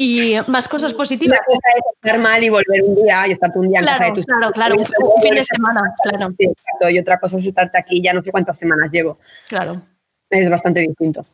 Y 0.01 0.37
más 0.47 0.65
cosas 0.69 0.93
positivas. 0.93 1.39
Una 1.45 1.45
cosa 1.45 1.67
es 1.75 1.83
estar 1.93 2.17
mal 2.19 2.41
y 2.41 2.47
volver 2.47 2.83
un 2.85 2.95
día 3.03 3.27
y 3.27 3.31
estarte 3.31 3.59
un 3.59 3.67
día 3.67 3.79
en 3.79 3.85
casa 3.85 4.05
de 4.05 4.13
Claro, 4.13 4.15
tus 4.15 4.25
claro, 4.25 4.51
claro. 4.53 4.75
Un, 4.75 5.13
un 5.13 5.21
fin 5.21 5.35
de 5.35 5.43
semana, 5.43 5.81
claro, 6.01 6.29
Sí, 6.37 6.45
exacto. 6.45 6.89
Y 6.89 6.99
otra 6.99 7.19
cosa 7.19 7.35
es 7.35 7.45
estarte 7.45 7.77
aquí, 7.77 8.01
ya 8.01 8.13
no 8.13 8.23
sé 8.23 8.31
cuántas 8.31 8.57
semanas 8.57 8.91
llevo. 8.93 9.19
claro. 9.49 9.81
Es 10.29 10.49
bastante 10.49 10.79
distinto. 10.79 11.25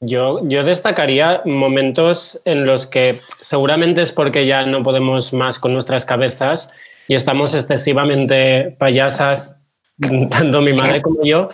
Yo, 0.00 0.40
yo 0.48 0.64
destacaría 0.64 1.42
momentos 1.44 2.40
en 2.46 2.64
los 2.64 2.86
que 2.86 3.20
seguramente 3.42 4.00
es 4.00 4.12
porque 4.12 4.46
ya 4.46 4.64
no 4.64 4.82
podemos 4.82 5.34
más 5.34 5.58
con 5.58 5.74
nuestras 5.74 6.06
cabezas 6.06 6.70
y 7.08 7.14
estamos 7.14 7.54
excesivamente 7.54 8.74
payasas, 8.78 9.58
tanto 10.30 10.60
mi 10.60 10.72
madre 10.72 11.02
como 11.02 11.24
yo, 11.24 11.50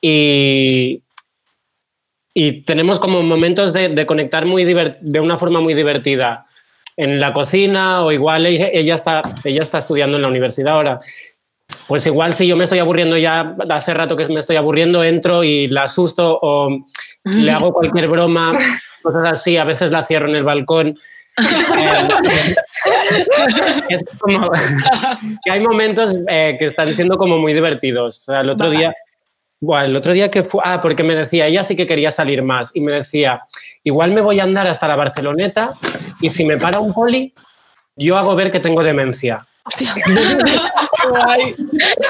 y, 0.00 1.02
y 2.34 2.62
tenemos 2.62 3.00
como 3.00 3.22
momentos 3.22 3.72
de, 3.72 3.88
de 3.90 4.06
conectar 4.06 4.46
muy 4.46 4.64
divert- 4.64 4.98
de 5.00 5.20
una 5.20 5.36
forma 5.36 5.60
muy 5.60 5.74
divertida 5.74 6.46
en 6.96 7.18
la 7.20 7.32
cocina 7.32 8.04
o 8.04 8.12
igual 8.12 8.46
ella, 8.46 8.68
ella 8.72 8.94
está, 8.94 9.22
ella 9.44 9.62
está 9.62 9.78
estudiando 9.78 10.16
en 10.16 10.22
la 10.22 10.28
universidad 10.28 10.74
ahora. 10.74 11.00
Pues 11.86 12.04
igual 12.06 12.34
si 12.34 12.46
yo 12.46 12.56
me 12.56 12.64
estoy 12.64 12.78
aburriendo 12.80 13.16
ya, 13.16 13.56
hace 13.70 13.94
rato 13.94 14.16
que 14.16 14.26
me 14.28 14.40
estoy 14.40 14.56
aburriendo, 14.56 15.02
entro 15.04 15.44
y 15.44 15.68
la 15.68 15.84
asusto 15.84 16.38
o 16.42 16.78
le 17.24 17.50
hago 17.52 17.72
cualquier 17.72 18.08
broma, 18.08 18.52
cosas 19.02 19.32
así, 19.32 19.56
a 19.56 19.64
veces 19.64 19.90
la 19.90 20.04
cierro 20.04 20.28
en 20.28 20.36
el 20.36 20.44
balcón. 20.44 20.98
Es 23.88 24.04
como 24.18 24.50
que 25.44 25.50
hay 25.50 25.60
momentos 25.60 26.14
eh, 26.28 26.56
que 26.58 26.66
están 26.66 26.94
siendo 26.94 27.16
como 27.16 27.38
muy 27.38 27.52
divertidos. 27.52 28.18
O 28.18 28.32
sea, 28.32 28.40
el 28.40 28.50
otro 28.50 28.70
día, 28.70 28.94
Buah, 29.60 29.84
el 29.84 29.96
otro 29.96 30.12
día 30.12 30.30
que 30.30 30.42
fue, 30.42 30.62
ah, 30.64 30.80
porque 30.80 31.02
me 31.02 31.14
decía, 31.14 31.46
ella 31.46 31.64
sí 31.64 31.76
que 31.76 31.86
quería 31.86 32.10
salir 32.10 32.42
más 32.42 32.70
y 32.74 32.80
me 32.80 32.92
decía, 32.92 33.42
igual 33.84 34.12
me 34.12 34.20
voy 34.20 34.40
a 34.40 34.44
andar 34.44 34.66
hasta 34.66 34.88
la 34.88 34.96
Barceloneta 34.96 35.72
y 36.20 36.30
si 36.30 36.44
me 36.44 36.56
para 36.56 36.80
un 36.80 36.94
poli, 36.94 37.34
yo 37.96 38.16
hago 38.16 38.34
ver 38.34 38.50
que 38.50 38.60
tengo 38.60 38.82
demencia. 38.82 39.46
Hostia. 39.64 39.94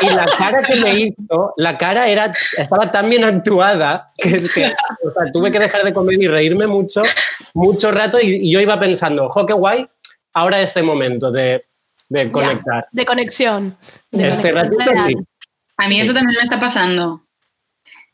Y 0.03 0.07
la 0.09 0.27
cara 0.37 0.63
que 0.63 0.77
me 0.77 0.95
hizo, 0.95 1.53
la 1.57 1.77
cara 1.77 2.09
era, 2.09 2.33
estaba 2.57 2.91
tan 2.91 3.09
bien 3.09 3.25
actuada 3.25 4.13
que, 4.17 4.31
es 4.37 4.53
que, 4.53 4.67
o 4.67 5.11
sea, 5.11 5.31
tuve 5.33 5.53
que 5.53 5.59
dejar 5.59 5.83
de 5.85 5.93
comer 5.93 6.21
y 6.21 6.27
reírme 6.29 6.67
mucho, 6.67 7.03
mucho 7.55 7.91
rato 7.91 8.19
y, 8.21 8.37
y 8.37 8.51
yo 8.53 8.61
iba 8.61 8.79
pensando, 8.79 9.29
jo, 9.29 9.47
qué 9.47 9.53
guay, 9.53 9.89
ahora 10.33 10.61
este 10.61 10.83
momento 10.83 11.31
de, 11.31 11.65
de 12.09 12.31
conectar. 12.33 12.89
De 12.93 13.05
conexión. 13.05 13.77
De 14.11 14.29
Este 14.29 14.53
conexión 14.53 14.79
ratito 14.79 14.93
real. 14.93 15.07
sí. 15.07 15.17
A 15.77 15.89
mí 15.89 16.01
eso 16.01 16.13
también 16.13 16.37
me 16.37 16.43
está 16.43 16.61
pasando. 16.61 17.23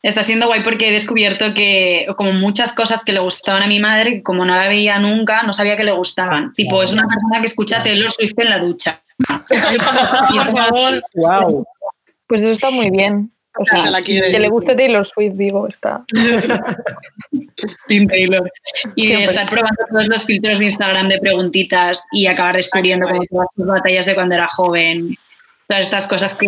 Está 0.03 0.23
siendo 0.23 0.45
guay 0.47 0.63
porque 0.63 0.89
he 0.89 0.91
descubierto 0.91 1.53
que, 1.53 2.05
como 2.17 2.31
muchas 2.33 2.71
cosas 2.71 3.03
que 3.03 3.13
le 3.13 3.19
gustaban 3.19 3.63
a 3.63 3.67
mi 3.67 3.79
madre, 3.79 4.21
como 4.21 4.45
no 4.45 4.55
la 4.55 4.67
veía 4.67 4.99
nunca, 4.99 5.43
no 5.43 5.53
sabía 5.53 5.75
que 5.75 5.83
le 5.83 5.91
gustaban. 5.91 6.53
Tipo, 6.53 6.83
es 6.83 6.91
una 6.91 7.07
persona 7.07 7.39
que 7.39 7.47
escucha 7.47 7.83
Taylor 7.83 8.11
Swift 8.11 8.37
en 8.37 8.49
la 8.49 8.59
ducha. 8.59 9.01
Por 9.27 10.57
favor. 10.57 11.03
Wow. 11.15 11.65
Pues 12.27 12.41
eso 12.41 12.51
está 12.51 12.69
muy 12.69 12.89
bien. 12.89 13.31
O 13.59 13.65
sea, 13.65 13.79
Se 13.79 13.89
la 13.89 14.01
quiere. 14.01 14.31
que 14.31 14.39
le 14.39 14.49
guste 14.49 14.75
Taylor 14.75 15.03
Swift, 15.05 15.33
digo, 15.33 15.67
está. 15.67 16.03
Team 17.87 18.07
Taylor. 18.07 18.51
Y 18.95 19.07
de 19.07 19.23
estar 19.23 19.49
probando 19.49 19.83
todos 19.89 20.07
los 20.07 20.23
filtros 20.25 20.59
de 20.59 20.65
Instagram 20.65 21.09
de 21.09 21.19
preguntitas 21.19 22.05
y 22.11 22.27
acabar 22.27 22.55
descubriendo 22.55 23.07
como 23.07 23.25
todas 23.25 23.47
sus 23.55 23.65
batallas 23.65 24.05
de 24.05 24.13
cuando 24.13 24.35
era 24.35 24.47
joven. 24.47 25.17
Todas 25.67 25.85
estas 25.85 26.07
cosas 26.07 26.33
que, 26.33 26.47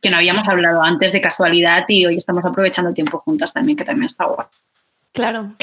que 0.00 0.10
no 0.10 0.16
habíamos 0.16 0.48
hablado 0.48 0.82
antes 0.82 1.12
de 1.12 1.20
casualidad 1.20 1.84
y 1.88 2.06
hoy 2.06 2.16
estamos 2.16 2.44
aprovechando 2.44 2.88
el 2.88 2.94
tiempo 2.94 3.18
juntas 3.18 3.52
también, 3.52 3.78
que 3.78 3.84
también 3.84 4.06
está 4.06 4.24
guay. 4.24 4.46
Claro. 5.12 5.54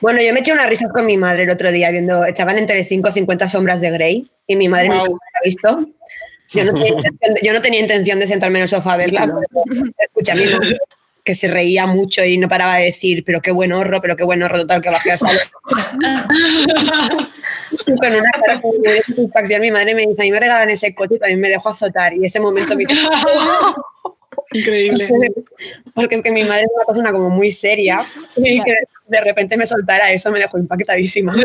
Bueno, 0.00 0.20
yo 0.20 0.32
me 0.34 0.40
eché 0.40 0.52
una 0.52 0.66
risa 0.66 0.88
con 0.90 1.06
mi 1.06 1.16
madre 1.16 1.44
el 1.44 1.50
otro 1.50 1.72
día 1.72 1.90
viendo, 1.90 2.24
echaban 2.26 2.58
en 2.58 2.66
Telecinco 2.66 3.10
50 3.10 3.48
sombras 3.48 3.80
de 3.80 3.90
Grey 3.90 4.30
y 4.46 4.56
mi 4.56 4.68
madre 4.68 4.88
nunca 4.88 5.06
Guau. 5.06 5.12
lo 5.12 5.18
había 5.34 5.40
visto. 5.44 5.86
Yo 6.52 6.64
no, 6.64 6.72
tenía 6.72 6.88
intención 6.96 7.34
de, 7.34 7.40
yo 7.42 7.52
no 7.52 7.62
tenía 7.62 7.80
intención 7.80 8.18
de 8.20 8.26
sentarme 8.26 8.58
en 8.58 8.62
el 8.64 8.68
sofá 8.68 8.94
a 8.94 8.96
verla, 8.98 9.26
pero 9.26 9.64
escuché 9.98 10.32
a 10.32 10.34
mi 10.34 10.44
madre 10.44 10.78
que 11.24 11.34
se 11.34 11.48
reía 11.48 11.86
mucho 11.86 12.24
y 12.24 12.38
no 12.38 12.48
paraba 12.48 12.76
de 12.76 12.86
decir, 12.86 13.24
pero 13.24 13.40
qué 13.40 13.50
buen 13.50 13.72
horror, 13.72 14.00
pero 14.00 14.16
qué 14.16 14.24
buen 14.24 14.42
horror, 14.42 14.62
total, 14.62 14.82
que 14.82 14.90
bajé 14.90 15.12
al 15.12 15.18
salón. 15.18 15.42
Y 17.86 17.96
con 17.96 18.14
una 18.14 18.30
cara 18.32 18.60
como 18.60 18.74
de 18.82 19.02
satisfacción, 19.02 19.60
mi 19.60 19.70
madre 19.70 19.94
me 19.94 20.06
dice, 20.06 20.22
a 20.22 20.24
mí 20.24 20.30
me 20.30 20.40
regalan 20.40 20.70
ese 20.70 20.94
coche 20.94 21.14
y 21.16 21.18
también 21.18 21.40
me 21.40 21.48
dejó 21.48 21.68
azotar. 21.68 22.14
Y 22.14 22.24
ese 22.24 22.40
momento 22.40 22.74
me 22.76 22.84
hizo... 22.84 22.92
Increíble. 24.52 25.08
Porque 25.94 26.16
es 26.16 26.22
que 26.22 26.30
mi 26.30 26.44
madre 26.44 26.62
es 26.62 26.70
una 26.74 26.84
persona 26.84 27.12
como 27.12 27.30
muy 27.30 27.50
seria 27.50 28.04
y 28.36 28.62
que 28.62 28.74
de 29.06 29.20
repente 29.20 29.56
me 29.56 29.66
soltara 29.66 30.10
eso 30.10 30.30
me 30.32 30.40
dejó 30.40 30.58
impactadísima. 30.58 31.34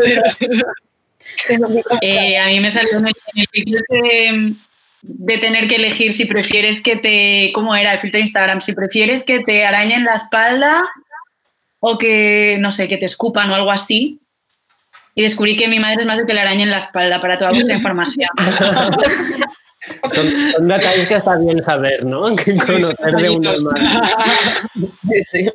Eh, 2.00 2.38
a 2.38 2.46
mí 2.46 2.60
me 2.60 2.70
salió 2.70 2.98
en 2.98 3.08
el, 3.08 3.14
en 3.34 3.40
el 3.40 3.46
filtro 3.50 3.84
de, 5.08 5.38
tener 5.38 5.68
que 5.68 5.76
elegir 5.76 6.12
si 6.12 6.24
prefieres 6.24 6.82
que 6.82 6.96
te. 6.96 7.52
¿Cómo 7.54 7.74
era 7.74 7.92
el 7.92 8.00
filtro 8.00 8.18
de 8.18 8.22
Instagram? 8.22 8.60
Si 8.60 8.72
prefieres 8.72 9.24
que 9.24 9.40
te 9.40 9.64
arañen 9.64 10.04
la 10.04 10.14
espalda 10.14 10.84
o 11.80 11.98
que, 11.98 12.58
no 12.60 12.72
sé, 12.72 12.88
que 12.88 12.98
te 12.98 13.06
escupan 13.06 13.50
o 13.50 13.54
algo 13.54 13.70
así. 13.70 14.20
Y 15.14 15.22
descubrí 15.22 15.56
que 15.56 15.68
mi 15.68 15.78
madre 15.78 16.00
es 16.00 16.06
más 16.06 16.18
de 16.18 16.26
que 16.26 16.34
le 16.34 16.40
arañen 16.40 16.70
la 16.70 16.78
espalda 16.78 17.20
para 17.20 17.38
toda 17.38 17.52
vuestra 17.52 17.76
información. 17.76 18.28
Son, 20.12 20.52
son 20.52 20.66
detalles 20.66 21.06
que 21.06 21.14
está 21.14 21.36
bien 21.36 21.62
saber, 21.62 22.04
¿no? 22.04 22.34
Que 22.36 22.56
conocer 22.56 23.14
de 23.16 23.30
uno 23.30 23.52
más. 23.62 24.00
Sí. 25.30 25.48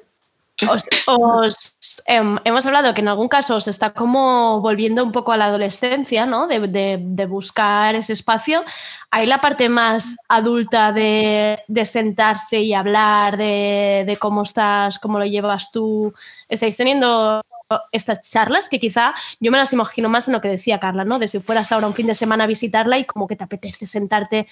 Os, 0.70 1.78
em, 2.05 2.38
hemos 2.43 2.66
hablado 2.66 2.93
que 2.93 3.01
en 3.01 3.07
algún 3.07 3.28
caso 3.28 3.55
os 3.55 3.68
está 3.68 3.93
como 3.93 4.62
volviendo 4.62 5.03
un 5.03 5.12
poco 5.12 5.32
a 5.32 5.38
la 5.38 5.45
adolescencia, 5.45 6.26
¿no? 6.26 6.47
De, 6.47 7.26
buscar 7.28 7.95
ese 7.95 8.14
espacio. 8.14 8.64
Hay 9.09 9.26
la 9.26 9.39
parte 9.39 9.70
más 9.70 10.16
adulta 10.28 10.91
de, 10.91 11.59
sentarse 11.86 12.59
y 12.59 12.74
hablar 12.74 13.38
de 13.38 14.18
cómo 14.20 14.43
estás, 14.43 14.99
cómo 14.99 15.20
lo 15.20 15.26
llevas 15.26 15.72
tú. 15.72 16.14
¿Estáis 16.47 16.78
teniendo 16.78 17.43
estas 17.91 18.30
charlas 18.30 18.69
que 18.69 18.80
quizá 18.80 19.13
yo 19.39 19.51
me 19.51 19.57
las 19.57 19.74
imagino 19.74 20.09
más 20.09 20.28
en 20.28 20.34
lo 20.34 20.41
que 20.41 20.47
decía 20.47 20.80
Carla, 20.80 21.05
¿no? 21.05 21.19
De 21.19 21.28
si 21.28 21.39
fueras 21.39 21.72
ahora 21.72 21.88
un 21.88 21.93
fin 21.93 22.07
de 22.07 22.15
semana 22.15 22.45
a 22.45 22.47
visitarla 22.47 22.97
y 22.97 23.05
como 23.05 23.28
que 23.28 23.36
te 23.36 23.43
apetece 23.43 23.86
sentarte. 23.86 24.47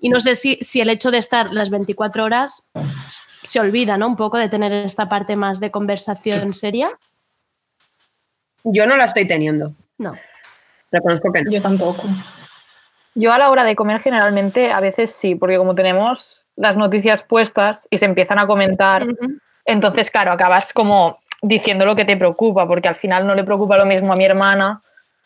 Y 0.00 0.08
no 0.08 0.20
sé 0.20 0.36
si, 0.36 0.56
si 0.56 0.80
el 0.80 0.90
hecho 0.90 1.10
de 1.10 1.18
estar 1.18 1.52
las 1.52 1.70
24 1.70 2.24
horas 2.24 2.72
se 3.42 3.60
olvida, 3.60 3.96
¿no? 3.96 4.06
Un 4.06 4.16
poco 4.16 4.38
de 4.38 4.48
tener 4.48 4.72
esta 4.72 5.08
parte 5.08 5.36
más 5.36 5.60
de 5.60 5.70
conversación 5.70 6.54
seria. 6.54 6.90
Yo 8.64 8.86
no 8.86 8.96
la 8.96 9.04
estoy 9.04 9.26
teniendo. 9.26 9.74
No. 9.98 10.14
Reconozco 10.90 11.32
que 11.32 11.42
no. 11.42 11.50
Yo 11.50 11.60
tampoco. 11.60 12.02
Yo 13.14 13.32
a 13.32 13.38
la 13.38 13.50
hora 13.50 13.64
de 13.64 13.76
comer 13.76 14.00
generalmente 14.00 14.72
a 14.72 14.80
veces 14.80 15.14
sí, 15.14 15.34
porque 15.34 15.56
como 15.56 15.74
tenemos 15.74 16.44
las 16.56 16.76
noticias 16.76 17.22
puestas 17.22 17.86
y 17.90 17.98
se 17.98 18.06
empiezan 18.06 18.38
a 18.38 18.46
comentar, 18.46 19.06
entonces 19.64 20.10
claro, 20.10 20.32
acabas 20.32 20.72
como 20.72 21.20
diciendo 21.46 21.84
lo 21.84 21.94
que 21.94 22.04
te 22.04 22.16
preocupa, 22.16 22.66
porque 22.66 22.88
al 22.88 22.96
final 22.96 23.26
no 23.26 23.34
le 23.34 23.44
preocupa 23.44 23.76
lo 23.76 23.84
mismo 23.86 24.12
a 24.12 24.16
mi 24.16 24.24
hermana 24.24 24.80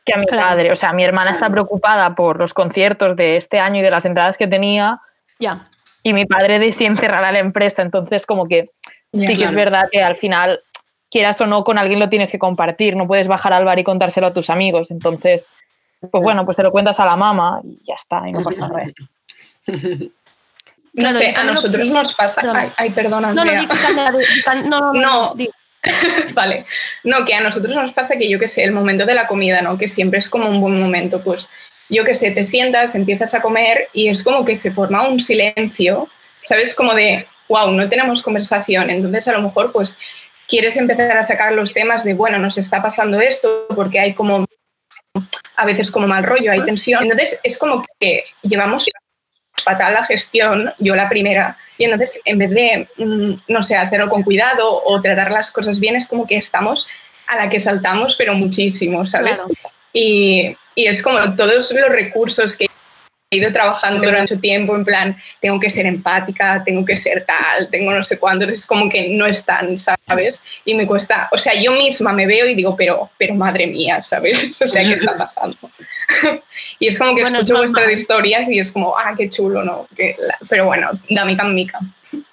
que 0.05 0.15
a 0.15 0.17
mi 0.19 0.27
Claro. 0.27 0.49
padre. 0.49 0.73
O 0.73 0.77
sea, 0.77 0.93
mi 0.93 1.05
hermana 1.05 1.31
está 1.31 1.49
preocupada 1.49 2.15
por 2.15 2.39
los 2.39 2.53
conciertos 2.55 3.15
de 3.15 3.37
este 3.37 3.61
año 3.61 3.81
y 3.81 3.83
de 3.83 3.91
las 3.91 4.05
entradas 4.05 4.37
que 4.37 4.47
tenía. 4.49 5.01
Ya. 5.39 5.69
Y 6.03 6.13
mi 6.13 6.25
padre 6.27 6.59
de 6.59 6.73
si 6.73 6.87
encerrará 6.87 7.31
la 7.31 7.39
empresa. 7.39 7.83
Entonces, 7.83 8.27
como 8.27 8.47
que 8.49 8.71
sí 9.13 9.37
que 9.37 9.45
es 9.45 9.55
verdad 9.55 9.89
que 9.93 10.03
al 10.03 10.17
final, 10.17 10.61
quieras 11.11 11.41
o 11.41 11.47
no, 11.47 11.63
con 11.63 11.79
alguien 11.79 12.01
lo 12.01 12.09
tienes 12.09 12.33
que 12.33 12.39
compartir. 12.39 12.97
No 12.97 13.07
puedes 13.07 13.29
bajar 13.29 13.53
al 13.53 13.65
bar 13.65 13.79
y 13.79 13.85
contárselo 13.85 14.27
a 14.29 14.33
tus 14.33 14.51
amigos. 14.51 14.91
Entonces, 14.91 15.49
pues 16.01 16.23
bueno, 16.23 16.45
pues 16.45 16.57
se 16.57 16.63
lo 16.63 16.71
cuentas 16.73 16.99
a 17.01 17.05
la 17.07 17.17
mamá 17.17 17.61
y 17.65 17.79
ya 17.85 17.95
está, 17.95 18.23
y 18.29 18.33
no 18.33 18.43
pasa 18.43 18.67
nada. 18.69 18.87
No 19.67 20.11
Claro, 20.95 21.17
sé, 21.19 21.35
a 21.37 21.45
nosotros 21.45 21.89
nos 21.91 22.15
pasa. 22.15 22.41
Ay, 22.55 22.71
ay, 22.77 22.91
perdona, 22.91 23.33
No, 23.33 23.45
no, 23.45 23.53
no, 23.53 24.65
no, 24.65 24.93
no, 24.93 24.93
No. 24.93 25.35
di. 25.35 25.49
Vale, 26.35 26.67
no, 27.05 27.25
que 27.25 27.35
a 27.35 27.41
nosotros 27.41 27.75
nos 27.75 27.93
pasa 27.93 28.17
que 28.17 28.29
yo 28.29 28.39
que 28.39 28.49
sé, 28.49 28.65
el 28.65 28.73
momento 28.73 29.07
de 29.07 29.15
la 29.15 29.27
comida, 29.27 29.63
¿no? 29.63 29.79
Que 29.79 29.89
siempre 29.89 30.19
es 30.19 30.29
como 30.29 30.49
un 30.49 30.61
buen 30.61 30.81
momento, 30.81 31.23
pues 31.23 31.51
yo 31.89 32.05
que 32.05 32.15
sé, 32.15 32.31
te 32.31 32.45
sientas, 32.45 32.95
empiezas 32.95 33.35
a 33.35 33.41
comer 33.41 33.89
y 33.93 34.09
es 34.09 34.23
como 34.23 34.45
que 34.45 34.57
se 34.57 34.71
forma 34.71 35.09
un 35.09 35.21
silencio, 35.21 36.09
¿sabes? 36.45 36.75
Como 36.75 36.95
de, 36.95 37.27
wow, 37.49 37.71
no 37.71 37.89
tenemos 37.89 38.23
conversación, 38.23 38.91
entonces 38.91 39.29
a 39.29 39.33
lo 39.33 39.43
mejor 39.43 39.73
pues 39.73 39.99
quieres 40.49 40.77
empezar 40.77 41.17
a 41.17 41.23
sacar 41.23 41.53
los 41.53 41.73
temas 41.73 42.05
de, 42.05 42.15
bueno, 42.15 42.39
nos 42.39 42.59
está 42.59 42.83
pasando 42.83 43.21
esto 43.21 43.67
porque 43.75 44.01
hay 44.01 44.15
como, 44.15 44.47
a 45.57 45.65
veces 45.65 45.91
como 45.91 46.09
mal 46.09 46.25
rollo, 46.25 46.51
hay 46.53 46.65
tensión, 46.65 47.05
entonces 47.05 47.41
es 47.43 47.59
como 47.59 47.85
que 48.01 48.25
llevamos 48.43 48.89
fatal 49.63 49.95
la 49.95 50.05
gestión, 50.05 50.73
yo 50.79 50.95
la 50.95 51.09
primera, 51.09 51.57
y 51.77 51.85
entonces 51.85 52.21
en 52.25 52.39
vez 52.39 52.51
de, 52.51 52.89
mm, 52.97 53.33
no 53.49 53.63
sé, 53.63 53.77
hacerlo 53.77 54.09
con 54.09 54.23
cuidado 54.23 54.83
o 54.85 55.01
tratar 55.01 55.31
las 55.31 55.53
cosas 55.53 55.81
bien, 55.81 55.97
es 55.97 56.09
como 56.09 56.27
que 56.27 56.37
estamos 56.37 56.89
a 57.27 57.37
la 57.37 57.49
que 57.49 57.61
saltamos, 57.61 58.17
pero 58.17 58.35
muchísimo, 58.35 59.07
¿sabes? 59.07 59.37
Claro. 59.37 59.55
Y, 59.93 60.57
y 60.75 60.87
es 60.87 61.03
como 61.03 61.35
todos 61.35 61.73
los 61.73 61.91
recursos 61.91 62.57
que 62.57 62.67
he 63.31 63.37
ido 63.37 63.53
trabajando 63.53 63.99
durante 64.03 64.35
mucho 64.35 64.41
tiempo, 64.41 64.75
en 64.75 64.85
plan, 64.85 65.17
tengo 65.41 65.61
que 65.61 65.69
ser 65.69 65.87
empática, 65.87 66.63
tengo 66.65 66.85
que 66.85 66.97
ser 66.97 67.27
tal, 67.27 67.69
tengo 67.71 67.93
no 67.93 68.03
sé 68.03 68.19
cuánto, 68.19 68.47
es 68.47 68.67
como 68.67 68.89
que 68.89 69.09
no 69.11 69.27
están, 69.27 69.79
¿sabes? 69.79 70.43
Y 70.65 70.75
me 70.75 70.87
cuesta, 70.87 71.29
o 71.31 71.39
sea, 71.39 71.53
yo 71.61 71.73
misma 71.73 72.13
me 72.13 72.27
veo 72.27 72.47
y 72.47 72.55
digo, 72.55 72.75
pero, 72.75 73.11
pero 73.19 73.35
madre 73.35 73.67
mía, 73.67 74.03
¿sabes? 74.03 74.61
O 74.63 74.69
sea, 74.69 74.83
¿qué 74.83 74.95
está 74.95 75.17
pasando? 75.17 75.59
y 76.79 76.87
es 76.89 76.99
como 76.99 77.15
que 77.15 77.23
Bueno, 77.23 77.39
es 77.39 77.45
escucho 77.45 77.59
vuestras 77.61 77.93
historias 77.93 78.49
y 78.49 78.59
es 78.59 78.73
como, 78.73 78.97
ah, 78.97 79.15
qué 79.17 79.29
chulo, 79.29 79.65
¿no? 79.65 79.87
Que 79.97 80.17
la- 80.19 80.39
pero 80.49 80.67
bueno, 80.67 80.91
da 81.11 81.25
mica 81.25 81.45
en 81.47 81.55
mica. 81.55 81.79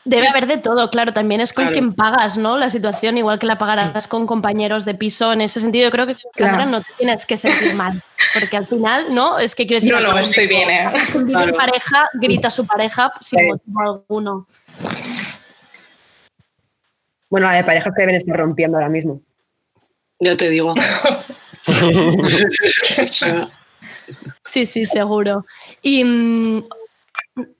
Debe 0.06 0.28
haber 0.30 0.48
de 0.48 0.58
todo, 0.58 0.90
claro, 0.90 1.12
también 1.12 1.42
es 1.42 1.52
con 1.52 1.66
Claro. 1.66 1.74
quien 1.74 1.94
pagas, 1.94 2.38
¿no? 2.38 2.58
La 2.58 2.70
situación, 2.70 3.18
igual 3.18 3.40
que 3.40 3.48
la 3.48 3.58
pagarás 3.58 4.08
con 4.08 4.26
compañeros 4.26 4.86
de 4.86 4.94
piso. 4.94 5.34
En 5.34 5.42
ese 5.42 5.60
sentido, 5.60 5.84
yo 5.86 5.92
creo 5.92 6.08
que 6.08 6.16
Claro. 6.34 6.66
No 6.68 6.82
te 6.82 6.88
tienes 6.98 7.26
que 7.26 7.36
sentir 7.36 7.74
mal, 7.74 8.02
porque 8.34 8.56
al 8.56 8.68
final, 8.68 9.14
¿no? 9.14 9.38
Es 9.40 9.54
que 9.54 9.68
quiero 9.68 9.82
decir, 9.82 9.94
No, 10.02 10.14
no, 10.14 10.18
estoy 10.18 10.48
bien, 10.48 10.70
¿eh? 10.70 10.92
Claro. 11.28 11.54
pareja 11.56 12.08
grita 12.14 12.48
a 12.48 12.52
su 12.52 12.66
pareja 12.66 13.12
sin 13.20 13.48
motivo 13.48 13.82
alguno. 13.82 14.48
Bueno, 17.30 17.48
la 17.48 17.54
de 17.56 17.64
parejas 17.66 17.92
que 17.94 18.02
deben 18.04 18.16
estar 18.16 18.38
rompiendo 18.38 18.78
ahora 18.78 18.90
mismo. 18.90 19.20
Ya 20.22 20.38
te 20.38 20.50
digo. 20.50 20.74
Sí, 24.44 24.66
sí, 24.66 24.86
seguro. 24.86 25.46
Y 25.82 26.04
mm, 26.04 26.64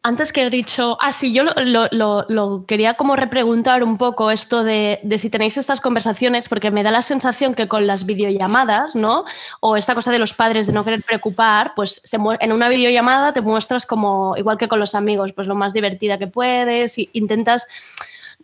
antes 0.04 0.32
que 0.32 0.44
he 0.44 0.50
dicho, 0.50 0.98
ah, 1.02 1.12
sí, 1.12 1.34
yo 1.34 1.44
lo, 1.44 1.88
lo- 1.92 2.26
lo- 2.30 2.66
quería 2.66 2.94
como 2.94 3.16
repreguntar 3.18 3.84
un 3.84 3.98
poco 3.98 4.32
esto 4.32 4.64
de, 4.64 5.00
de 5.04 5.18
si 5.18 5.30
tenéis 5.30 5.58
estas 5.58 5.82
conversaciones, 5.82 6.48
porque 6.48 6.72
me 6.72 6.84
da 6.84 6.92
la 6.92 7.02
sensación 7.02 7.54
que 7.56 7.68
con 7.68 7.86
las 7.86 8.06
videollamadas, 8.06 8.96
¿no? 8.96 9.26
O 9.60 9.76
esta 9.76 9.94
cosa 9.96 10.12
de 10.12 10.20
los 10.20 10.34
padres 10.34 10.68
de 10.68 10.74
no 10.74 10.86
querer 10.86 11.04
preocupar, 11.04 11.74
pues 11.76 12.02
se 12.06 12.18
en 12.40 12.52
una 12.54 12.70
videollamada 12.70 13.34
te 13.34 13.42
muestras 13.42 13.86
como, 13.86 14.36
igual 14.38 14.58
que 14.58 14.68
con 14.70 14.80
los 14.80 14.96
amigos, 14.96 15.34
pues 15.34 15.48
lo 15.48 15.56
más 15.56 15.74
divertida 15.74 16.18
que 16.18 16.28
puedes 16.28 16.98
y 16.98 17.10
intentas 17.14 17.68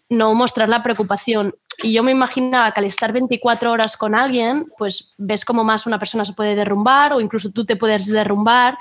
no 0.10 0.34
mostrar 0.34 0.68
la 0.68 0.84
preocupación. 0.84 1.56
Y 1.84 1.94
yo 1.94 2.04
me 2.04 2.12
imaginaba 2.12 2.72
que 2.72 2.80
al 2.80 2.86
estar 2.86 3.12
24 3.12 3.72
horas 3.72 3.98
con 3.98 4.16
alguien, 4.16 4.72
pues 4.78 5.12
ves 5.18 5.46
como 5.46 5.64
más 5.64 5.86
una 5.86 6.00
persona 6.00 6.26
se 6.26 6.34
puede 6.34 6.56
derrumbar 6.56 7.14
o 7.14 7.22
incluso 7.22 7.52
tú 7.52 7.66
te 7.66 7.76
puedes 7.76 8.08
derrumbar 8.08 8.78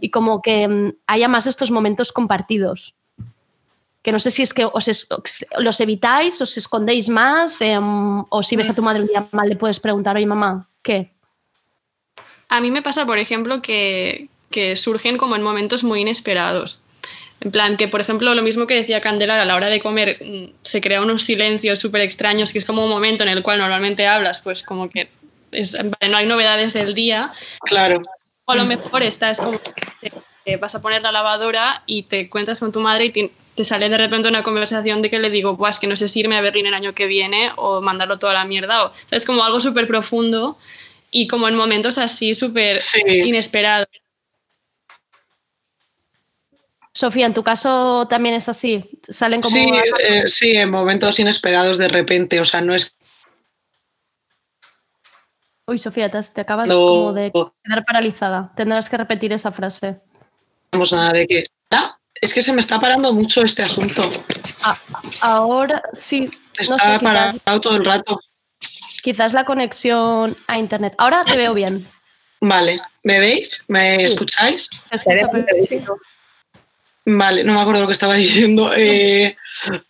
y 0.00 0.10
como 0.10 0.42
que 0.42 0.68
mm, 0.68 0.92
haya 1.06 1.28
más 1.28 1.46
estos 1.46 1.70
momentos 1.70 2.12
compartidos. 2.12 2.94
Que 4.02 4.12
no 4.12 4.18
sé 4.18 4.30
si 4.30 4.42
es 4.42 4.52
que 4.52 4.66
os 4.66 5.08
los 5.58 5.80
evitáis, 5.80 6.40
os 6.40 6.56
escondéis 6.58 7.08
más, 7.08 7.60
em, 7.62 8.22
o 8.28 8.42
si 8.42 8.54
ves 8.54 8.68
a 8.68 8.74
tu 8.74 8.82
madre 8.82 9.00
un 9.00 9.08
día 9.08 9.26
mal 9.32 9.48
le 9.48 9.56
puedes 9.56 9.80
preguntar, 9.80 10.16
oye 10.16 10.26
mamá, 10.26 10.68
¿qué? 10.82 11.10
A 12.50 12.60
mí 12.60 12.70
me 12.70 12.82
pasa, 12.82 13.06
por 13.06 13.18
ejemplo, 13.18 13.62
que, 13.62 14.28
que 14.50 14.76
surgen 14.76 15.16
como 15.16 15.36
en 15.36 15.42
momentos 15.42 15.82
muy 15.82 16.02
inesperados. 16.02 16.83
En 17.44 17.50
plan, 17.50 17.76
que 17.76 17.88
por 17.88 18.00
ejemplo, 18.00 18.34
lo 18.34 18.42
mismo 18.42 18.66
que 18.66 18.74
decía 18.74 19.00
Candela, 19.00 19.40
a 19.40 19.44
la 19.44 19.54
hora 19.54 19.68
de 19.68 19.78
comer 19.80 20.18
mm, 20.20 20.44
se 20.62 20.80
crea 20.80 21.02
unos 21.02 21.22
silencios 21.22 21.78
súper 21.78 22.00
extraños, 22.00 22.52
que 22.52 22.58
es 22.58 22.64
como 22.64 22.82
un 22.82 22.90
momento 22.90 23.22
en 23.22 23.28
el 23.28 23.42
cual 23.42 23.58
normalmente 23.58 24.06
hablas, 24.06 24.40
pues 24.40 24.62
como 24.62 24.88
que 24.88 25.08
es- 25.52 25.76
vale, 25.76 26.10
no 26.10 26.16
hay 26.16 26.26
novedades 26.26 26.72
del 26.72 26.94
día. 26.94 27.32
Claro. 27.60 28.02
O 28.46 28.52
a 28.52 28.56
lo 28.56 28.64
mejor 28.64 29.02
estás 29.02 29.40
como 29.40 29.60
que 29.60 30.12
te 30.44 30.56
vas 30.56 30.74
a 30.74 30.82
poner 30.82 31.00
la 31.02 31.12
lavadora 31.12 31.82
y 31.86 32.02
te 32.04 32.28
cuentas 32.28 32.60
con 32.60 32.72
tu 32.72 32.80
madre 32.80 33.06
y 33.06 33.10
te, 33.10 33.30
te 33.54 33.64
sale 33.64 33.88
de 33.88 33.96
repente 33.96 34.28
una 34.28 34.42
conversación 34.42 35.00
de 35.00 35.08
que 35.10 35.18
le 35.18 35.30
digo, 35.30 35.56
pues 35.56 35.78
que 35.78 35.86
no 35.86 35.96
sé 35.96 36.08
si 36.08 36.20
irme 36.20 36.36
a 36.36 36.42
Berlín 36.42 36.66
el 36.66 36.74
año 36.74 36.94
que 36.94 37.06
viene 37.06 37.52
o 37.56 37.80
mandarlo 37.80 38.18
toda 38.18 38.34
la 38.34 38.44
mierda. 38.44 38.86
O, 38.86 38.92
es 39.10 39.24
como 39.24 39.44
algo 39.44 39.60
súper 39.60 39.86
profundo 39.86 40.58
y 41.10 41.26
como 41.28 41.48
en 41.48 41.56
momentos 41.56 41.96
así 41.96 42.34
súper 42.34 42.80
inesperados. 43.26 43.88
Sofía, 46.94 47.26
en 47.26 47.34
tu 47.34 47.42
caso 47.42 48.06
también 48.08 48.36
es 48.36 48.48
así, 48.48 48.88
salen 49.08 49.40
como... 49.42 49.52
Sí, 49.54 49.68
eh, 50.00 50.22
sí, 50.28 50.52
en 50.52 50.70
momentos 50.70 51.18
inesperados 51.18 51.76
de 51.76 51.88
repente. 51.88 52.40
O 52.40 52.44
sea, 52.44 52.60
no 52.60 52.72
es 52.74 52.96
Uy, 55.66 55.78
Sofía, 55.78 56.10
te, 56.10 56.40
acabas 56.40 56.68
No. 56.68 56.74
como 56.78 57.12
de 57.14 57.32
quedar 57.64 57.84
paralizada. 57.84 58.52
Tendrás 58.54 58.88
que 58.90 58.96
repetir 58.98 59.32
esa 59.32 59.50
frase. 59.50 59.98
tenemos 60.70 60.92
nada 60.92 61.12
de 61.12 61.26
que. 61.26 61.44
Ah, 61.70 61.96
es 62.20 62.34
que 62.34 62.42
se 62.42 62.52
me 62.52 62.60
está 62.60 62.78
parando 62.78 63.12
mucho 63.12 63.42
este 63.42 63.62
asunto. 63.62 64.02
Ah, 64.62 64.78
ahora 65.22 65.82
sí, 65.94 66.28
no 66.68 66.76
Está 66.76 66.76
quizás, 66.98 67.02
parado 67.02 67.60
todo 67.60 67.76
el 67.76 67.84
rato. 67.84 68.20
quizás 69.02 69.32
la 69.32 69.44
conexión 69.46 70.36
a 70.46 70.58
internet. 70.58 70.94
Ahora 70.98 71.24
te 71.24 71.36
veo 71.36 71.54
bien. 71.54 71.88
Vale, 72.40 72.80
¿me 73.02 73.18
veis? 73.20 73.64
¿Me 73.68 73.96
Sí. 74.00 74.04
escucháis? 74.04 74.68
Te 74.90 74.96
escucho 74.96 75.28
perfecto. 75.30 75.96
Vale, 77.06 77.44
no 77.44 77.52
me 77.54 77.60
acuerdo 77.60 77.82
lo 77.82 77.86
que 77.86 77.92
estaba 77.92 78.14
diciendo. 78.16 78.72
Eh, 78.74 79.36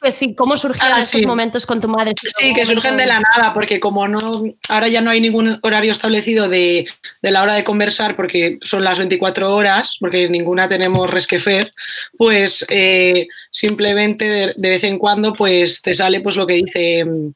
Pues 0.01 0.15
sí, 0.17 0.35
¿cómo 0.35 0.57
surgieron 0.57 0.99
Ah, 0.99 1.03
sí. 1.03 1.25
momentos 1.27 1.65
con 1.67 1.81
tu 1.81 1.89
madre? 1.89 2.15
Sí, 2.39 2.53
que 2.53 2.67
surgen 2.67 2.97
de 2.97 3.07
la 3.07 3.21
nada, 3.21 3.55
porque 3.55 3.81
como 3.81 4.07
no, 4.09 4.43
ahora 4.69 4.89
ya 4.89 5.01
no 5.01 5.11
hay 5.11 5.21
ningún 5.21 5.59
horario 5.63 5.93
establecido 5.93 6.49
de, 6.49 6.87
de 7.23 7.31
la 7.31 7.43
hora 7.43 7.55
de 7.55 7.65
conversar, 7.65 8.15
porque 8.17 8.59
son 8.63 8.85
las 8.85 8.99
24 8.99 9.55
horas, 9.55 9.97
porque 10.01 10.29
ninguna 10.29 10.69
tenemos 10.69 11.09
resquefer, 11.11 11.73
pues 12.19 12.67
eh, 12.69 13.27
simplemente 13.51 14.29
de, 14.29 14.55
de 14.57 14.69
vez 14.71 14.85
en 14.85 14.99
cuando 14.99 15.33
pues 15.35 15.83
te 15.83 15.95
sale 15.95 16.21
pues 16.21 16.37
lo 16.37 16.47
que 16.47 16.55
dice 16.55 17.05
mm, 17.05 17.33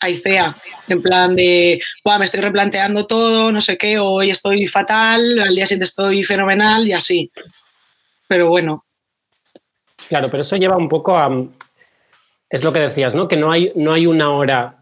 Aicea, 0.00 0.54
en 0.88 1.02
plan 1.02 1.34
de, 1.34 1.80
"Buah, 2.04 2.18
me 2.18 2.24
estoy 2.26 2.40
replanteando 2.40 3.06
todo, 3.06 3.50
no 3.50 3.60
sé 3.60 3.76
qué, 3.76 3.98
hoy 3.98 4.30
estoy 4.30 4.66
fatal, 4.66 5.40
al 5.40 5.54
día 5.54 5.66
siguiente 5.66 5.86
estoy 5.86 6.24
fenomenal 6.24 6.86
y 6.86 6.92
así. 6.92 7.30
Pero 8.28 8.48
bueno, 8.48 8.83
Claro, 10.08 10.28
pero 10.30 10.42
eso 10.42 10.56
lleva 10.56 10.76
un 10.76 10.88
poco 10.88 11.16
a... 11.16 11.30
es 12.50 12.64
lo 12.64 12.72
que 12.72 12.80
decías, 12.80 13.14
¿no? 13.14 13.28
Que 13.28 13.36
no 13.36 13.50
hay, 13.50 13.70
no 13.74 13.92
hay 13.92 14.06
una 14.06 14.30
hora. 14.32 14.76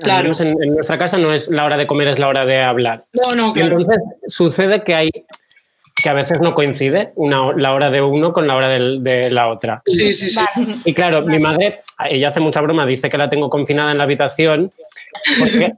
Claro. 0.00 0.30
En, 0.38 0.62
en 0.62 0.74
nuestra 0.74 0.98
casa 0.98 1.18
no 1.18 1.32
es 1.32 1.48
la 1.48 1.64
hora 1.64 1.76
de 1.76 1.86
comer, 1.86 2.08
es 2.08 2.18
la 2.18 2.28
hora 2.28 2.46
de 2.46 2.62
hablar. 2.62 3.04
No, 3.12 3.34
no, 3.34 3.50
Y 3.50 3.52
claro. 3.52 3.78
entonces 3.78 4.02
sucede 4.28 4.82
que 4.82 4.94
hay 4.94 5.10
que 6.02 6.08
a 6.08 6.14
veces 6.14 6.40
no 6.40 6.54
coincide 6.54 7.12
una, 7.16 7.52
la 7.56 7.74
hora 7.74 7.90
de 7.90 8.02
uno 8.02 8.32
con 8.32 8.46
la 8.46 8.56
hora 8.56 8.68
de 8.68 9.30
la 9.30 9.48
otra. 9.48 9.82
Sí, 9.86 10.12
sí, 10.12 10.30
sí. 10.30 10.40
Y 10.84 10.94
claro, 10.94 11.22
mi 11.22 11.38
madre, 11.38 11.82
ella 12.08 12.28
hace 12.28 12.40
mucha 12.40 12.60
broma, 12.60 12.86
dice 12.86 13.08
que 13.10 13.18
la 13.18 13.28
tengo 13.28 13.50
confinada 13.50 13.92
en 13.92 13.98
la 13.98 14.04
habitación, 14.04 14.72
porque 15.38 15.74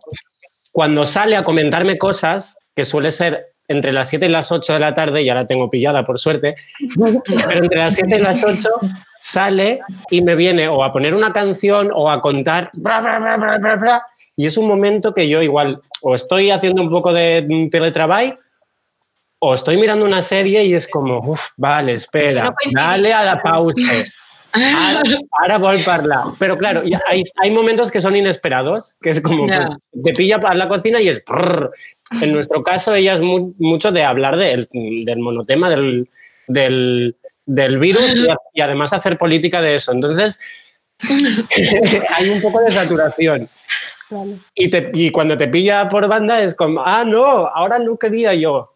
cuando 0.73 1.05
sale 1.05 1.37
a 1.37 1.45
comentarme 1.45 1.99
cosas, 1.99 2.57
que 2.75 2.85
suele 2.85 3.11
ser 3.11 3.54
entre 3.69 3.93
las 3.93 4.09
7 4.09 4.27
y 4.27 4.29
las 4.29 4.53
8 4.53 4.75
de 4.75 4.79
la 4.79 4.95
tarde, 4.95 5.25
ya 5.25 5.35
la 5.35 5.47
tengo 5.47 5.71
pillada 5.71 6.05
por 6.05 6.19
suerte, 6.19 6.57
pero 7.49 7.65
entre 7.65 7.79
las 7.79 7.95
7 7.95 8.17
y 8.17 8.21
las 8.21 8.43
8 8.43 8.69
sale 9.21 9.81
y 10.11 10.21
me 10.21 10.35
viene 10.35 10.69
o 10.69 10.85
a 10.85 10.93
poner 10.93 11.15
una 11.15 11.33
canción 11.33 11.91
o 11.93 12.11
a 12.11 12.21
contar, 12.21 12.71
bra, 12.81 13.01
bra, 13.01 13.77
bra, 13.77 14.07
y 14.37 14.47
es 14.47 14.59
un 14.59 14.67
momento 14.67 15.15
que 15.15 15.29
yo 15.29 15.41
igual 15.43 15.81
o 16.03 16.15
estoy 16.15 16.51
haciendo 16.51 16.83
un 16.83 16.91
poco 16.91 17.13
de 17.13 17.47
mm, 17.49 17.71
teletrabajo 17.71 18.39
o 19.39 19.55
estoy 19.55 19.77
mirando 19.77 20.05
una 20.05 20.23
serie 20.23 20.65
y 20.65 20.75
es 20.75 20.89
como, 20.89 21.19
uff, 21.19 21.51
vale, 21.57 21.93
espera, 21.93 22.45
No 22.45 22.55
dale 22.73 23.13
a 23.13 23.25
la 23.25 23.43
pausa. 23.43 23.93
Ara, 24.55 25.03
ara 25.45 25.59
vol 25.59 25.83
parlar. 25.85 26.25
Pero 26.39 26.57
claro, 26.57 26.83
hay, 27.09 27.23
hay 27.37 27.51
momentos 27.51 27.91
que 27.91 28.01
son 28.01 28.15
inesperados, 28.17 28.95
que 29.03 29.11
es 29.11 29.21
como, 29.21 29.47
pues, 29.47 30.05
te 30.05 30.13
pilla 30.13 30.41
para 30.41 30.55
la 30.55 30.69
cocina 30.69 31.01
y 31.01 31.09
es... 31.09 31.21
prrr. 31.21 31.71
En 32.21 32.33
nuestro 32.33 32.63
caso, 32.63 32.95
ella 32.95 33.15
es 33.15 33.21
mu- 33.23 33.55
mucho 33.59 33.91
de 33.91 34.05
hablar 34.05 34.37
del, 34.37 34.69
del 34.73 35.19
monotema, 35.19 35.69
del, 35.71 36.09
del, 36.47 37.17
del 37.47 37.79
virus 37.79 38.15
y, 38.15 38.27
y 38.53 38.61
además 38.61 38.93
hacer 38.93 39.17
política 39.19 39.61
de 39.61 39.75
eso. 39.77 39.91
Entonces, 39.91 40.39
hay 42.17 42.29
un 42.31 42.41
poco 42.41 42.61
de 42.61 42.71
saturación. 42.71 43.49
Y, 44.55 44.69
te- 44.69 44.91
y 44.95 45.11
cuando 45.11 45.37
te 45.37 45.49
pilla 45.49 45.89
por 45.89 46.07
banda 46.07 46.41
es 46.43 46.55
como, 46.55 46.83
ah, 46.85 47.05
no, 47.05 47.25
ahora 47.49 47.79
no 47.79 47.97
quería 47.97 48.35
yo. 48.35 48.69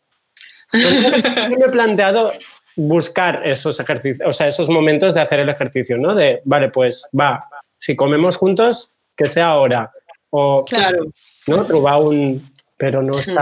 Entonces, 0.73 1.23
yo 1.51 1.57
me 1.59 1.65
he 1.67 1.69
planteado 1.69 2.33
buscar 2.81 3.45
esos 3.45 3.81
ejercicios, 3.81 4.29
o 4.29 4.33
sea, 4.33 4.47
esos 4.47 4.69
momentos 4.69 5.13
de 5.13 5.21
hacer 5.21 5.41
el 5.41 5.49
ejercicio, 5.49 5.99
¿no? 5.99 6.15
De, 6.15 6.41
vale, 6.45 6.69
pues 6.71 7.09
va, 7.19 7.49
si 7.77 7.97
comemos 7.97 8.37
juntos, 8.37 8.93
que 9.17 9.29
sea 9.29 9.49
ahora. 9.49 9.91
O, 10.31 10.65
Claro. 10.65 11.07
¿no? 11.49 11.65
Trobar 11.67 12.01
un... 12.03 12.55
Pero 12.77 13.03
no 13.03 13.19
está... 13.19 13.41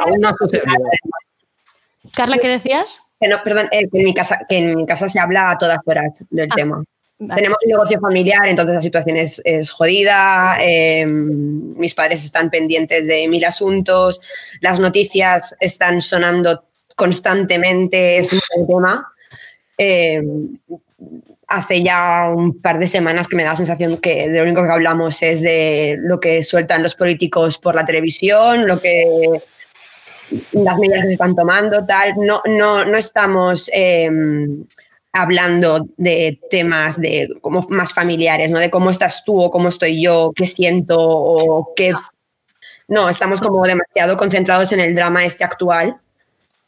Aún 0.00 0.20
no 0.20 0.28
ha 0.28 0.34
sucedido. 0.34 0.64
Carla, 2.14 2.38
¿qué 2.38 2.48
decías? 2.48 3.00
Que 3.20 3.28
no, 3.28 3.36
perdón, 3.44 3.68
eh, 3.70 3.86
que, 3.92 3.98
en 3.98 4.04
mi 4.04 4.14
casa, 4.14 4.38
que 4.48 4.56
en 4.56 4.74
mi 4.76 4.86
casa 4.86 5.08
se 5.08 5.18
habla 5.20 5.50
a 5.50 5.58
todas 5.58 5.78
horas 5.84 6.22
del 6.30 6.48
Ah, 6.50 6.54
tema. 6.56 6.82
vale. 7.18 7.34
Tenemos 7.42 7.58
un 7.64 7.70
negocio 7.70 8.00
familiar, 8.00 8.46
entonces 8.46 8.74
la 8.76 8.80
situación 8.80 9.16
es, 9.18 9.42
es 9.44 9.70
jodida. 9.70 10.56
eh, 10.62 11.04
mis 11.06 11.94
padres 11.94 12.24
están 12.24 12.48
pendientes 12.48 13.06
de 13.06 13.28
mil 13.28 13.44
asuntos. 13.44 14.20
Las 14.62 14.80
noticias 14.80 15.54
están 15.60 16.00
sonando 16.00 16.64
constantemente. 16.94 18.18
Es 18.18 18.32
un 18.32 18.66
tema. 18.66 19.12
Eh, 19.76 20.22
hace 21.48 21.82
ya 21.82 22.32
un 22.34 22.60
par 22.60 22.78
de 22.78 22.88
semanas 22.88 23.28
que 23.28 23.36
me 23.36 23.44
da 23.44 23.50
la 23.50 23.56
sensación 23.56 23.98
que 23.98 24.28
de 24.28 24.38
lo 24.38 24.44
único 24.44 24.64
que 24.64 24.72
hablamos 24.72 25.22
es 25.22 25.42
de 25.42 25.96
lo 26.00 26.18
que 26.20 26.42
sueltan 26.42 26.82
los 26.82 26.94
políticos 26.94 27.58
por 27.58 27.74
la 27.74 27.84
televisión, 27.84 28.66
lo 28.66 28.80
que 28.80 29.42
las 30.52 30.78
medidas 30.78 31.02
que 31.02 31.08
se 31.08 31.12
están 31.12 31.36
tomando, 31.36 31.84
tal. 31.86 32.14
No, 32.16 32.40
no, 32.46 32.84
no 32.84 32.96
estamos 32.96 33.70
eh, 33.72 34.10
hablando 35.12 35.86
de 35.96 36.40
temas 36.50 37.00
de 37.00 37.28
como 37.40 37.64
más 37.68 37.92
familiares, 37.92 38.50
¿no? 38.50 38.58
De 38.58 38.70
cómo 38.70 38.90
estás 38.90 39.22
tú 39.24 39.40
o 39.40 39.50
cómo 39.50 39.68
estoy 39.68 40.02
yo, 40.02 40.32
qué 40.34 40.46
siento 40.46 40.96
o 40.98 41.72
qué. 41.74 41.92
No, 42.88 43.08
estamos 43.08 43.40
como 43.40 43.64
demasiado 43.64 44.16
concentrados 44.16 44.72
en 44.72 44.80
el 44.80 44.94
drama 44.94 45.24
este 45.24 45.44
actual 45.44 46.00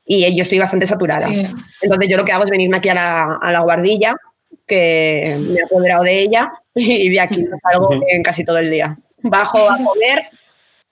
y 0.06 0.34
yo 0.36 0.42
estoy 0.42 0.58
bastante 0.58 0.86
saturada. 0.86 1.28
Sí. 1.28 1.46
Entonces 1.82 2.08
yo 2.08 2.16
lo 2.16 2.24
que 2.24 2.32
hago 2.32 2.44
es 2.44 2.50
venirme 2.50 2.76
aquí 2.76 2.88
a 2.88 2.94
la, 2.94 3.38
a 3.42 3.52
la 3.52 3.60
guardilla, 3.60 4.14
que 4.66 5.36
me 5.40 5.60
he 5.60 5.64
apoderado 5.64 6.04
de 6.04 6.20
ella 6.20 6.52
y 6.74 7.08
de 7.08 7.20
aquí 7.20 7.44
salgo 7.62 7.90
en 8.08 8.22
casi 8.22 8.44
todo 8.44 8.58
el 8.58 8.70
día. 8.70 8.96
Bajo 9.22 9.58
a 9.70 9.76
comer, 9.76 10.28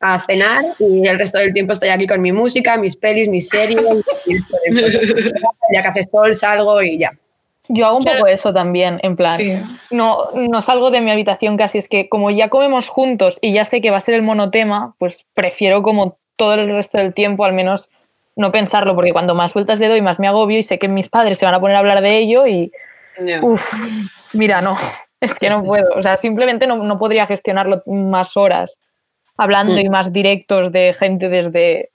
a 0.00 0.20
cenar 0.20 0.64
y 0.78 1.06
el 1.06 1.18
resto 1.18 1.38
del 1.38 1.54
tiempo 1.54 1.72
estoy 1.72 1.90
aquí 1.90 2.06
con 2.06 2.20
mi 2.20 2.32
música, 2.32 2.76
mis 2.76 2.96
pelis, 2.96 3.28
mis 3.28 3.48
series. 3.48 3.80
ya 5.72 5.82
que 5.82 5.88
hace 5.88 6.04
sol 6.04 6.34
salgo 6.34 6.82
y 6.82 6.98
ya. 6.98 7.12
Yo 7.68 7.86
hago 7.86 7.96
un 7.96 8.04
poco 8.04 8.26
eso 8.26 8.52
también, 8.52 9.00
en 9.02 9.16
plan, 9.16 9.38
Sí. 9.38 9.56
no, 9.90 10.30
no 10.34 10.60
salgo 10.60 10.90
de 10.90 11.00
mi 11.00 11.10
habitación 11.10 11.56
casi, 11.56 11.78
es 11.78 11.88
que 11.88 12.10
como 12.10 12.30
ya 12.30 12.50
comemos 12.50 12.88
juntos 12.88 13.38
y 13.40 13.54
ya 13.54 13.64
sé 13.64 13.80
que 13.80 13.90
va 13.90 13.96
a 13.96 14.00
ser 14.02 14.14
el 14.14 14.22
monotema, 14.22 14.94
pues 14.98 15.24
prefiero 15.32 15.82
como 15.82 16.18
todo 16.36 16.54
el 16.54 16.68
resto 16.68 16.98
del 16.98 17.14
tiempo 17.14 17.42
al 17.46 17.54
menos 17.54 17.88
no 18.36 18.50
pensarlo, 18.52 18.94
porque 18.94 19.12
cuando 19.12 19.34
más 19.34 19.54
vueltas 19.54 19.78
le 19.80 19.88
doy 19.88 20.02
más 20.02 20.18
me 20.18 20.26
agobio 20.28 20.58
y 20.58 20.62
sé 20.62 20.78
que 20.78 20.88
mis 20.88 21.08
padres 21.08 21.38
se 21.38 21.44
van 21.46 21.54
a 21.54 21.60
poner 21.60 21.76
a 21.76 21.80
hablar 21.80 22.00
de 22.02 22.18
ello 22.18 22.46
y, 22.46 22.72
Ya. 23.24 23.40
uff, 23.42 23.72
mira, 24.32 24.60
no, 24.60 24.76
es 25.20 25.34
que 25.34 25.48
no 25.50 25.62
puedo, 25.62 25.94
o 25.96 26.02
sea, 26.02 26.16
simplemente 26.16 26.66
no, 26.66 26.76
no 26.76 26.98
podría 26.98 27.26
gestionarlo 27.26 27.82
más 27.86 28.36
horas 28.36 28.80
hablando 29.36 29.78
y 29.78 29.88
más 29.88 30.12
directos 30.12 30.70
de 30.72 30.94
gente 30.98 31.28
desde 31.28 31.90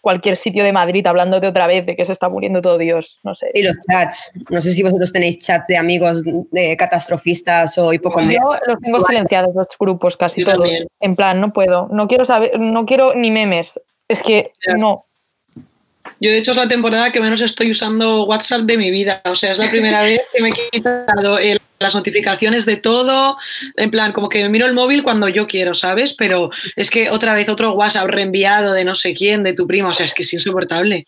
cualquier 0.00 0.36
sitio 0.36 0.62
de 0.64 0.72
Madrid 0.72 1.04
hablándote 1.06 1.48
otra 1.48 1.66
vez 1.66 1.84
de 1.84 1.96
que 1.96 2.04
se 2.06 2.12
está 2.12 2.28
muriendo 2.28 2.60
todo 2.62 2.78
Dios, 2.78 3.18
no 3.24 3.34
sé. 3.34 3.50
Y 3.52 3.62
los 3.64 3.76
chats. 3.90 4.30
No 4.48 4.60
sé 4.60 4.72
si 4.72 4.82
vosotros 4.82 5.12
tenéis 5.12 5.38
chats 5.38 5.66
de 5.66 5.76
amigos 5.76 6.22
de 6.24 6.76
catastrofistas 6.76 7.76
o 7.78 7.92
hipocondríacos. 7.92 8.58
Yo 8.60 8.72
los 8.72 8.80
tengo 8.80 9.00
silenciados, 9.00 9.54
los 9.54 9.66
grupos 9.78 10.16
casi 10.16 10.42
Yo 10.42 10.46
todos. 10.46 10.58
también. 10.58 10.86
En 11.00 11.16
plan, 11.16 11.40
no 11.40 11.52
puedo. 11.52 11.88
No 11.90 12.06
quiero 12.06 12.24
saber, 12.24 12.58
no 12.60 12.86
quiero 12.86 13.14
ni 13.14 13.30
memes. 13.32 13.80
Es 14.06 14.22
que 14.22 14.52
no. 14.76 15.04
Yo, 16.20 16.30
de 16.30 16.38
hecho, 16.38 16.50
es 16.50 16.56
la 16.56 16.68
temporada 16.68 17.12
que 17.12 17.20
menos 17.20 17.40
estoy 17.40 17.70
usando 17.70 18.24
WhatsApp 18.24 18.62
de 18.62 18.76
mi 18.76 18.90
vida. 18.90 19.20
O 19.24 19.34
sea, 19.36 19.52
es 19.52 19.58
la 19.58 19.70
primera 19.70 20.02
vez 20.02 20.20
que 20.32 20.42
me 20.42 20.48
he 20.48 20.52
quitado 20.72 21.38
el- 21.38 21.60
las 21.80 21.94
notificaciones 21.94 22.66
de 22.66 22.76
todo. 22.76 23.36
En 23.76 23.90
plan, 23.92 24.12
como 24.12 24.28
que 24.28 24.48
miro 24.48 24.66
el 24.66 24.72
móvil 24.72 25.04
cuando 25.04 25.28
yo 25.28 25.46
quiero, 25.46 25.74
¿sabes? 25.74 26.12
Pero 26.14 26.50
es 26.74 26.90
que 26.90 27.10
otra 27.10 27.34
vez 27.34 27.48
otro 27.48 27.72
WhatsApp 27.72 28.08
reenviado 28.08 28.72
de 28.72 28.84
no 28.84 28.96
sé 28.96 29.14
quién, 29.14 29.44
de 29.44 29.52
tu 29.52 29.66
prima. 29.68 29.90
O 29.90 29.92
sea, 29.92 30.06
es 30.06 30.12
que 30.14 30.22
es 30.22 30.32
insoportable. 30.32 31.06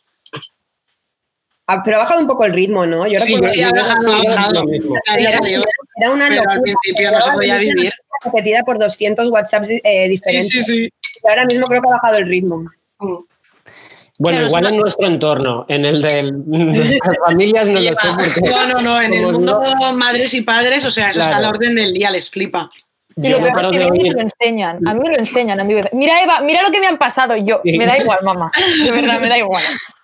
Ah, 1.67 1.83
pero 1.85 1.97
ha 1.99 2.01
bajado 2.01 2.21
un 2.21 2.27
poco 2.27 2.45
el 2.45 2.53
ritmo, 2.53 2.85
¿no? 2.87 3.07
Yo 3.07 3.21
Sí, 3.21 3.33
recuerdo 3.35 3.55
sí, 3.55 3.63
ha 3.63 3.71
bajado, 3.71 4.13
ha 4.13 4.23
bajado. 4.25 4.65
era, 5.17 5.39
Dios. 5.41 5.65
era 6.01 6.11
una 6.11 6.27
Pero 6.29 6.37
locura. 6.43 6.55
al 6.55 6.63
principio 6.63 7.11
no 7.13 7.21
se 7.21 7.31
podía 7.33 7.59
vivir. 7.59 7.93
repetida 8.25 8.63
por 8.65 8.79
200 8.79 9.29
WhatsApps 9.31 9.69
eh, 9.71 10.09
diferentes. 10.09 10.49
Sí, 10.51 10.63
sí, 10.63 10.73
sí. 10.83 10.89
Y 11.25 11.29
ahora 11.29 11.45
mismo 11.47 11.67
creo 11.69 11.81
que 11.81 11.89
ha 11.89 11.93
bajado 11.93 12.17
el 12.19 12.27
ritmo. 12.27 12.65
Bueno, 14.23 14.37
Claro, 14.39 14.49
igual 14.49 14.65
es 14.67 14.71
en 14.73 14.77
nuestro 14.79 15.07
entorno, 15.09 15.65
en 15.69 15.87
el 15.87 16.03
de 16.03 16.23
nuestras 16.47 17.17
familias 17.25 17.67
no 17.69 17.81
lo 17.81 17.95
sé 17.95 18.09
porque... 18.37 18.51
No, 18.51 18.67
no, 18.69 18.81
no. 18.83 19.01
En 19.03 19.15
el 19.15 19.23
mundo 19.27 19.61
digo, 19.65 19.93
madres 19.93 20.35
y 20.35 20.43
padres, 20.43 20.85
o 20.85 20.91
sea, 20.91 21.09
eso 21.11 21.21
está 21.21 21.39
a 21.39 21.41
la 21.41 21.49
Claro. 21.49 21.57
orden 21.59 21.75
del 21.75 21.93
día, 21.95 22.11
les 22.11 22.29
flipa. 22.31 22.71
Y 23.17 23.29
lo 23.31 23.39
peor 23.41 23.65
es 23.75 23.81
que 23.81 23.83
a 23.85 23.89
mí 23.89 24.03
me 24.03 24.11
lo 24.11 24.21
enseñan. 24.21 24.87
A 24.87 24.95
mí 24.95 25.01
me 25.01 25.11
lo 25.11 25.19
enseñan. 25.19 25.61
a 25.61 25.65
mí 25.65 25.75
me 25.75 25.81
dicen, 25.83 25.99
Mira, 25.99 26.23
Eva, 26.23 26.41
mira 26.41 26.63
lo 26.63 26.71
que 26.71 26.81
me 26.81 26.87
han 26.87 26.97
pasado. 26.97 27.35
Yo, 27.37 27.61
Sí. 27.65 27.77
me 27.79 27.85
da 27.87 27.99
igual, 27.99 28.19
mamá. 28.23 28.51
De 28.85 28.91
verdad, 28.93 29.21
me 29.21 29.29
da 29.29 29.39
igual. 29.39 29.63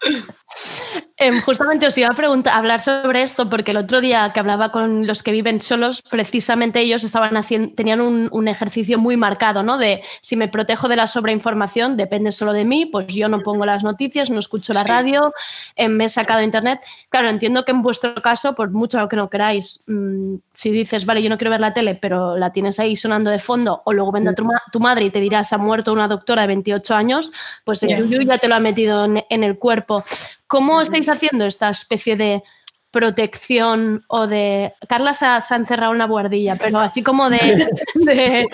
Em, 1.18 1.40
justamente 1.40 1.86
os 1.86 1.96
iba 1.98 2.08
a 2.08 2.14
preguntar, 2.14 2.52
a 2.54 2.58
hablar 2.58 2.80
sobre 2.80 3.22
esto 3.22 3.48
porque 3.48 3.70
el 3.72 3.78
otro 3.78 4.00
día 4.00 4.30
que 4.32 4.40
hablaba 4.40 4.70
con 4.70 5.06
los 5.06 5.22
que 5.22 5.32
viven 5.32 5.60
solos, 5.62 6.02
precisamente 6.02 6.80
ellos 6.80 7.04
estaban 7.04 7.36
haciendo, 7.36 7.74
tenían 7.74 8.00
un, 8.00 8.28
un 8.32 8.48
ejercicio 8.48 8.98
muy 8.98 9.16
marcado, 9.16 9.62
¿no? 9.62 9.78
De 9.78 10.02
si 10.20 10.36
me 10.36 10.48
protejo 10.48 10.88
de 10.88 10.96
la 10.96 11.06
sobreinformación, 11.06 11.96
depende 11.96 12.32
solo 12.32 12.52
de 12.52 12.64
mí, 12.64 12.86
pues 12.86 13.06
yo 13.08 13.28
no 13.28 13.40
pongo 13.40 13.64
las 13.66 13.82
noticias, 13.82 14.30
no 14.30 14.38
escucho 14.38 14.72
la 14.72 14.82
Sí. 14.82 14.88
radio, 14.88 15.32
em, 15.74 15.90
me 15.90 16.04
he 16.04 16.08
sacado 16.08 16.42
internet. 16.42 16.80
Claro, 17.08 17.28
entiendo 17.28 17.64
que 17.64 17.72
en 17.72 17.82
vuestro 17.82 18.14
caso, 18.22 18.54
por 18.54 18.70
mucho 18.70 19.06
que 19.08 19.16
no 19.16 19.28
queráis, 19.30 19.82
mm, 19.86 20.36
si 20.52 20.70
dices, 20.70 21.06
vale, 21.06 21.22
yo 21.22 21.30
no 21.30 21.38
quiero 21.38 21.50
ver 21.50 21.60
la 21.60 21.72
tele, 21.72 21.94
pero 21.94 22.36
la 22.36 22.52
tienes 22.52 22.78
ahí 22.78 22.94
sonando 22.94 23.30
de 23.30 23.38
fondo, 23.38 23.82
o 23.84 23.92
luego 23.92 24.12
vendrá 24.12 24.34
tu, 24.34 24.44
ma- 24.44 24.62
tu 24.70 24.80
madre 24.80 25.06
y 25.06 25.10
te 25.10 25.20
dirá, 25.20 25.42
se 25.44 25.54
ha 25.54 25.58
muerto 25.58 25.92
una 25.92 26.08
doctora 26.08 26.42
de 26.42 26.48
28 26.48 26.94
años, 26.94 27.32
pues 27.64 27.82
el 27.82 27.96
yuyu 27.96 28.22
ya 28.22 28.38
te 28.38 28.48
lo 28.48 28.54
ha 28.54 28.60
metido 28.60 29.04
en, 29.06 29.24
en 29.30 29.42
el 29.44 29.58
cuerpo. 29.58 29.85
¿Cómo 30.46 30.80
estáis 30.80 31.08
haciendo 31.08 31.46
esta 31.46 31.70
especie 31.70 32.16
de 32.16 32.42
protección 32.90 34.04
o 34.08 34.26
de... 34.26 34.72
Carla 34.88 35.12
se 35.12 35.26
ha, 35.26 35.40
se 35.40 35.54
ha 35.54 35.56
encerrado 35.56 35.92
en 35.92 35.96
una 35.96 36.06
buhardilla, 36.06 36.56
pero 36.56 36.78
así 36.78 37.02
como 37.02 37.28
de... 37.30 37.68
de- 37.94 38.46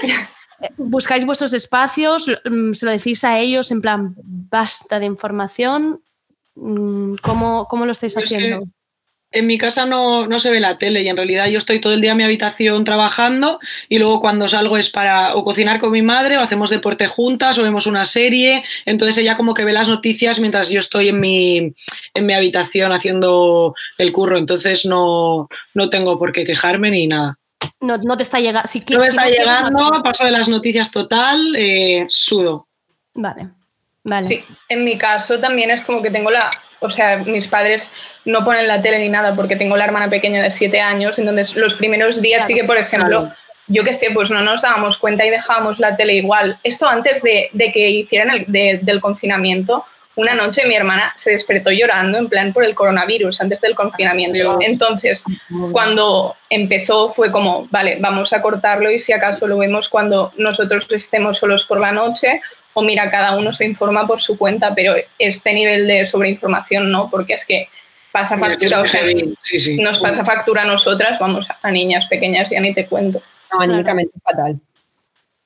¿Buscáis 0.76 1.24
vuestros 1.26 1.53
espacios? 1.55 2.28
Mm, 2.45 2.72
¿Se 2.72 2.87
lo 2.87 2.93
decís 2.93 3.24
a 3.24 3.39
ellos 3.39 3.70
en 3.72 3.80
plan, 3.83 4.14
basta 4.16 5.01
de 5.01 5.07
información? 5.07 6.03
Mm, 6.55 7.14
¿Cómo, 7.22 7.66
cómo 7.68 7.85
lo 7.85 7.93
estáis 7.93 8.14
Yo 8.14 8.20
es 8.20 8.28
que 8.28 8.37
haciendo? 8.37 8.66
En 9.33 9.47
mi 9.47 9.59
casa 9.59 9.87
no, 9.87 10.26
no 10.26 10.39
se 10.39 10.51
ve 10.51 10.61
la 10.61 10.78
tele 10.78 11.03
y 11.03 11.09
en 11.09 11.16
realidad 11.16 11.47
yo 11.49 11.59
estoy 11.59 11.80
todo 11.80 11.93
el 11.93 12.01
día 12.01 12.12
en 12.12 12.18
mi 12.18 12.24
habitación 12.24 12.85
trabajando 12.85 13.59
y 13.89 13.99
luego 13.99 14.20
cuando 14.20 14.47
salgo 14.49 14.76
es 14.76 14.91
para 14.91 15.35
o 15.35 15.45
cocinar 15.45 15.80
con 15.80 15.91
mi 15.93 16.03
madre 16.03 16.37
o 16.37 16.41
hacemos 16.41 16.70
deporte 16.70 17.07
juntas 17.07 17.59
o 17.59 17.62
vemos 17.62 17.87
una 17.87 18.05
serie. 18.05 18.62
Entonces 18.85 19.18
ella 19.18 19.37
como 19.37 19.55
que 19.55 19.64
ve 19.64 19.72
las 19.72 19.89
noticias 19.89 20.39
mientras 20.39 20.68
yo 20.68 20.80
estoy 20.80 21.09
en 21.09 21.20
mi, 21.20 21.72
en 22.14 22.26
mi 22.26 22.33
habitación 22.33 22.93
haciendo 22.93 23.74
el 23.99 24.12
curro. 24.12 24.39
Entonces 24.39 24.85
no, 24.85 25.49
no 25.74 25.91
tengo 25.91 26.18
por 26.18 26.33
qué 26.33 26.45
quejarme 26.45 26.91
ni 26.91 27.07
nada. 27.07 27.39
No, 27.80 27.97
no 27.99 28.16
te 28.16 28.22
está 28.22 28.41
llegando. 28.41 28.68
Si, 28.68 28.85
No 28.91 28.99
me 28.99 29.05
si 29.05 29.09
está 29.11 29.24
quieres, 29.24 29.47
no 29.47 29.55
llegando, 29.55 30.03
paso 30.03 30.24
de 30.24 30.30
las 30.30 30.49
noticias 30.49 30.91
total, 30.91 31.55
eh, 31.57 32.07
sudo. 32.09 32.68
Vale. 33.14 33.51
Vale. 34.05 34.23
Sí, 34.27 34.45
en 34.69 34.85
mi 34.85 34.99
caso 34.99 35.39
también 35.39 35.71
es 35.71 35.85
como 35.85 36.03
que 36.03 36.11
tengo 36.11 36.31
la, 36.31 36.51
o 36.81 36.91
sea, 36.91 37.19
mis 37.19 37.47
padres 37.47 37.93
no 38.25 38.45
ponen 38.45 38.67
la 38.67 38.83
tele 38.83 38.99
ni 38.99 39.09
nada 39.09 39.35
porque 39.37 39.55
tengo 39.57 39.77
la 39.77 39.85
hermana 39.85 40.11
pequeña 40.11 40.43
de 40.43 40.51
siete 40.51 40.81
años, 40.81 41.19
entonces 41.19 41.55
los 41.57 41.75
primeros 41.75 42.21
días 42.21 42.47
sí 42.47 42.55
que, 42.55 42.65
por 42.65 42.79
ejemplo, 42.79 43.21
claro. 43.21 43.35
yo 43.69 43.85
qué 43.85 43.95
sé, 43.95 44.11
pues 44.13 44.31
no 44.31 44.43
nos 44.43 44.63
dábamos 44.63 44.99
cuenta 44.99 45.25
y 45.25 45.31
dejábamos 45.31 45.79
la 45.79 45.95
tele 45.97 46.15
igual. 46.15 46.59
Esto 46.65 46.89
antes 46.89 47.23
de, 47.23 47.51
de 47.53 47.71
que 47.71 47.89
hicieran 47.91 48.31
el, 48.31 48.45
de- 48.49 48.81
del 48.83 49.01
confinamiento, 49.01 49.85
una 50.15 50.35
noche 50.35 50.67
mi 50.67 50.75
hermana 50.75 51.13
se 51.17 51.31
despertó 51.31 51.71
llorando 51.71 52.19
en 52.19 52.29
plan 52.29 52.53
por 52.53 52.65
el 52.65 52.75
coronavirus 52.75 53.41
antes 53.41 53.63
del 53.63 53.75
confinamiento. 53.75 54.59
Entonces, 54.61 55.25
cuando 55.71 56.37
empezó 56.51 57.13
fue 57.15 57.31
como, 57.33 57.67
vale, 57.71 57.97
vamos 57.99 58.33
a 58.35 58.43
cortarlo 58.43 58.91
y 58.91 59.01
si 59.01 59.13
acaso 59.13 59.47
lo 59.47 59.57
vemos 59.57 59.89
cuando 59.89 60.33
nosotros 60.37 60.87
estemos 60.91 61.39
solos 61.39 61.65
por 61.65 61.81
la 61.81 61.93
noche 61.93 62.43
o 62.75 62.83
mira, 62.83 63.11
cada 63.11 63.37
uno 63.37 63.53
se 63.53 63.64
informa 63.64 64.07
por 64.07 64.20
su 64.20 64.39
cuenta, 64.39 64.75
pero 64.75 64.95
este 65.18 65.53
nivel 65.53 65.87
de 65.87 66.07
sobreinformación 66.07 66.91
no, 66.91 67.11
porque 67.11 67.35
es 67.35 67.45
que 67.45 67.68
pasa 68.12 68.39
factura, 68.39 68.81
o 68.81 68.87
sea, 68.87 69.03
sí, 69.41 69.59
sí. 69.59 69.77
nos 69.79 69.99
pasa 69.99 70.25
factura 70.25 70.62
a 70.62 70.66
nosotras, 70.66 71.18
vamos, 71.18 71.47
a 71.62 71.70
niñas 71.70 72.07
pequeñas, 72.07 72.51
ya 72.51 72.61
ni 72.61 72.75
te 72.75 72.87
cuento. 72.87 73.23
No, 73.53 73.61
anímicamente 73.61 74.12
fatal. 74.23 74.61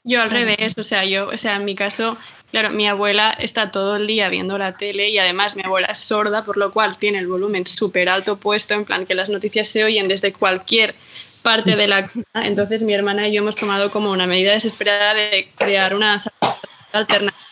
Yo 0.03 0.23
al 0.23 0.31
revés, 0.31 0.75
o 0.79 0.85
sea, 0.85 1.05
yo, 1.05 1.29
o 1.29 1.37
sea, 1.37 1.57
en 1.57 1.65
mi 1.65 1.75
caso, 1.75 2.17
claro, 2.53 2.71
mi 2.71 2.87
abuela 2.87 3.37
está 3.39 3.73
todo 3.73 3.97
el 3.97 4.07
día 4.07 4.29
viendo 4.29 4.57
la 4.57 4.77
tele 4.77 5.09
y 5.09 5.19
además 5.19 5.57
mi 5.57 5.63
abuela 5.65 5.89
es 5.89 5.99
sorda, 5.99 6.45
por 6.45 6.57
lo 6.57 6.73
cual 6.73 6.97
tiene 6.97 7.19
el 7.19 7.27
volumen 7.27 7.67
súper 7.67 8.09
alto 8.09 8.37
puesto, 8.37 8.75
en 8.75 8.85
plan 8.85 9.05
que 9.05 9.15
las 9.15 9.31
noticias 9.31 9.69
se 9.69 9.83
oyen 9.83 10.07
desde 10.07 10.33
cualquier 10.33 10.95
parte 11.43 11.77
de 11.77 11.89
la 11.89 12.07
casa. 12.07 12.23
Entonces 12.35 12.83
mi 12.83 12.93
hermana 12.93 13.29
y 13.29 13.33
yo 13.33 13.43
hemos 13.43 13.57
tomado 13.57 13.91
como 13.91 14.11
una 14.11 14.27
medida 14.27 14.53
desesperada 14.53 15.15
de 15.15 15.49
crear 15.57 15.95
una 15.95 16.19
sala 16.19 16.57
alternativa. 16.99 17.47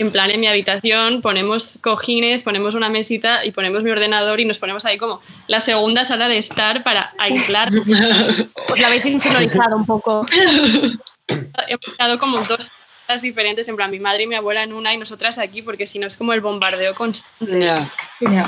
En 0.00 0.12
plan, 0.12 0.30
en 0.30 0.38
mi 0.38 0.46
habitación 0.46 1.20
ponemos 1.22 1.80
cojines, 1.82 2.44
ponemos 2.44 2.76
una 2.76 2.88
mesita 2.88 3.44
y 3.44 3.50
ponemos 3.50 3.82
mi 3.82 3.90
ordenador 3.90 4.38
y 4.38 4.44
nos 4.44 4.60
ponemos 4.60 4.84
ahí 4.84 4.96
como 4.96 5.20
la 5.48 5.58
segunda 5.58 6.04
sala 6.04 6.28
de 6.28 6.38
estar 6.38 6.84
para 6.84 7.12
aislar. 7.18 7.72
Os 8.68 8.78
la 8.78 8.86
habéis 8.86 9.06
insonorizado 9.06 9.76
un 9.76 9.84
poco. 9.84 10.24
hemos 11.28 11.96
dado 11.98 12.18
como 12.20 12.38
dos 12.38 12.70
salas 13.06 13.22
diferentes, 13.22 13.68
en 13.68 13.74
plan 13.74 13.90
mi 13.90 13.98
madre 13.98 14.22
y 14.22 14.26
mi 14.28 14.36
abuela 14.36 14.62
en 14.62 14.72
una 14.72 14.94
y 14.94 14.98
nosotras 14.98 15.36
aquí, 15.38 15.62
porque 15.62 15.84
si 15.84 15.98
no 15.98 16.06
es 16.06 16.16
como 16.16 16.32
el 16.32 16.42
bombardeo 16.42 16.94
constante. 16.94 17.74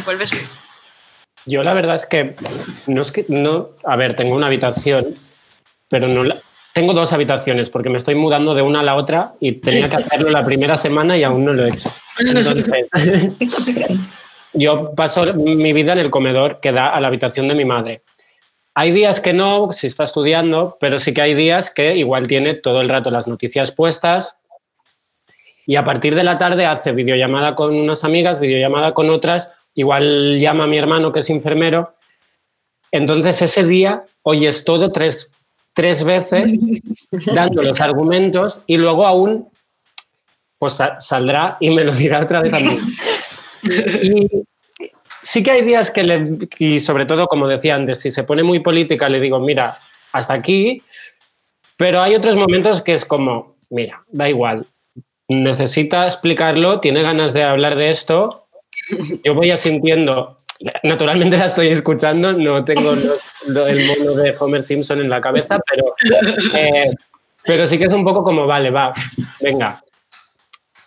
Vuelves 0.04 0.30
Yo 1.46 1.64
la 1.64 1.74
verdad 1.74 1.96
es 1.96 2.06
que 2.06 2.36
no 2.86 3.00
es 3.02 3.10
que 3.10 3.24
no, 3.28 3.70
a 3.82 3.96
ver, 3.96 4.14
tengo 4.14 4.36
una 4.36 4.46
habitación, 4.46 5.18
pero 5.88 6.06
no 6.06 6.22
la, 6.22 6.40
tengo 6.72 6.92
dos 6.92 7.12
habitaciones 7.12 7.70
porque 7.70 7.90
me 7.90 7.96
estoy 7.96 8.14
mudando 8.14 8.54
de 8.54 8.62
una 8.62 8.80
a 8.80 8.82
la 8.82 8.96
otra 8.96 9.34
y 9.40 9.52
tenía 9.52 9.88
que 9.88 9.96
hacerlo 9.96 10.30
la 10.30 10.44
primera 10.44 10.76
semana 10.76 11.16
y 11.16 11.24
aún 11.24 11.44
no 11.44 11.52
lo 11.52 11.64
he 11.64 11.70
hecho. 11.70 11.92
Entonces, 12.18 12.86
yo 14.52 14.94
paso 14.94 15.34
mi 15.34 15.72
vida 15.72 15.92
en 15.92 15.98
el 15.98 16.10
comedor 16.10 16.60
que 16.60 16.72
da 16.72 16.88
a 16.88 17.00
la 17.00 17.08
habitación 17.08 17.48
de 17.48 17.54
mi 17.54 17.64
madre. 17.64 18.02
Hay 18.74 18.92
días 18.92 19.20
que 19.20 19.32
no, 19.32 19.72
si 19.72 19.88
está 19.88 20.04
estudiando, 20.04 20.76
pero 20.80 20.98
sí 20.98 21.12
que 21.12 21.22
hay 21.22 21.34
días 21.34 21.70
que 21.70 21.96
igual 21.96 22.28
tiene 22.28 22.54
todo 22.54 22.80
el 22.80 22.88
rato 22.88 23.10
las 23.10 23.26
noticias 23.26 23.72
puestas 23.72 24.38
y 25.66 25.76
a 25.76 25.84
partir 25.84 26.14
de 26.14 26.24
la 26.24 26.38
tarde 26.38 26.66
hace 26.66 26.92
videollamada 26.92 27.54
con 27.54 27.74
unas 27.74 28.04
amigas, 28.04 28.40
videollamada 28.40 28.92
con 28.94 29.10
otras, 29.10 29.50
igual 29.74 30.38
llama 30.38 30.64
a 30.64 30.66
mi 30.66 30.78
hermano 30.78 31.12
que 31.12 31.20
es 31.20 31.30
enfermero. 31.30 31.94
Entonces 32.90 33.42
ese 33.42 33.64
día 33.64 34.04
oyes 34.22 34.64
todo 34.64 34.90
tres, 34.90 35.30
tres 35.72 36.04
veces 36.04 36.58
dando 37.34 37.62
los 37.62 37.80
argumentos 37.80 38.62
y 38.66 38.76
luego 38.76 39.06
aún 39.06 39.48
pues 40.58 40.74
sa- 40.74 41.00
saldrá 41.00 41.56
y 41.60 41.70
me 41.70 41.84
lo 41.84 41.92
dirá 41.92 42.20
otra 42.20 42.42
vez 42.42 42.52
a 42.54 42.58
mí. 42.60 42.78
Y 43.62 44.26
sí 45.22 45.42
que 45.42 45.50
hay 45.50 45.62
días 45.62 45.90
que 45.90 46.02
le, 46.02 46.24
y 46.58 46.80
sobre 46.80 47.04
todo 47.04 47.26
como 47.26 47.46
decía 47.46 47.74
antes, 47.74 48.00
si 48.00 48.10
se 48.10 48.24
pone 48.24 48.42
muy 48.42 48.60
política 48.60 49.06
le 49.10 49.20
digo, 49.20 49.38
mira, 49.38 49.78
hasta 50.12 50.32
aquí, 50.32 50.82
pero 51.76 52.00
hay 52.00 52.14
otros 52.14 52.36
momentos 52.36 52.80
que 52.80 52.94
es 52.94 53.04
como, 53.04 53.56
mira, 53.68 54.02
da 54.08 54.30
igual, 54.30 54.66
necesita 55.28 56.06
explicarlo, 56.06 56.80
tiene 56.80 57.02
ganas 57.02 57.34
de 57.34 57.42
hablar 57.44 57.76
de 57.76 57.90
esto, 57.90 58.46
yo 59.22 59.34
voy 59.34 59.50
asintiendo, 59.50 60.36
naturalmente 60.82 61.36
la 61.36 61.46
estoy 61.46 61.68
escuchando, 61.68 62.32
no 62.32 62.64
tengo 62.64 62.92
el 62.92 63.86
mono 63.86 64.14
de 64.14 64.34
Homer 64.38 64.64
Simpson 64.64 65.00
en 65.00 65.08
la 65.08 65.20
cabeza, 65.20 65.60
pero, 65.68 65.84
eh, 66.54 66.94
pero 67.44 67.66
sí 67.66 67.78
que 67.78 67.84
es 67.84 67.92
un 67.92 68.04
poco 68.04 68.22
como, 68.22 68.46
vale, 68.46 68.70
va, 68.70 68.92
venga, 69.40 69.82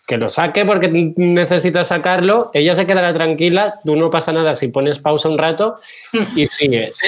que 0.06 0.18
lo 0.18 0.30
saque 0.30 0.66
porque 0.66 1.14
necesita 1.16 1.84
sacarlo, 1.84 2.52
ella 2.54 2.76
se 2.76 2.86
quedará 2.86 3.14
tranquila, 3.14 3.80
tú 3.84 3.96
no 3.96 4.10
pasa 4.10 4.32
nada 4.32 4.54
si 4.56 4.68
pones 4.68 5.00
pausa 5.00 5.30
un 5.30 5.38
rato 5.38 5.80
y 6.36 6.48
sigues. 6.48 7.00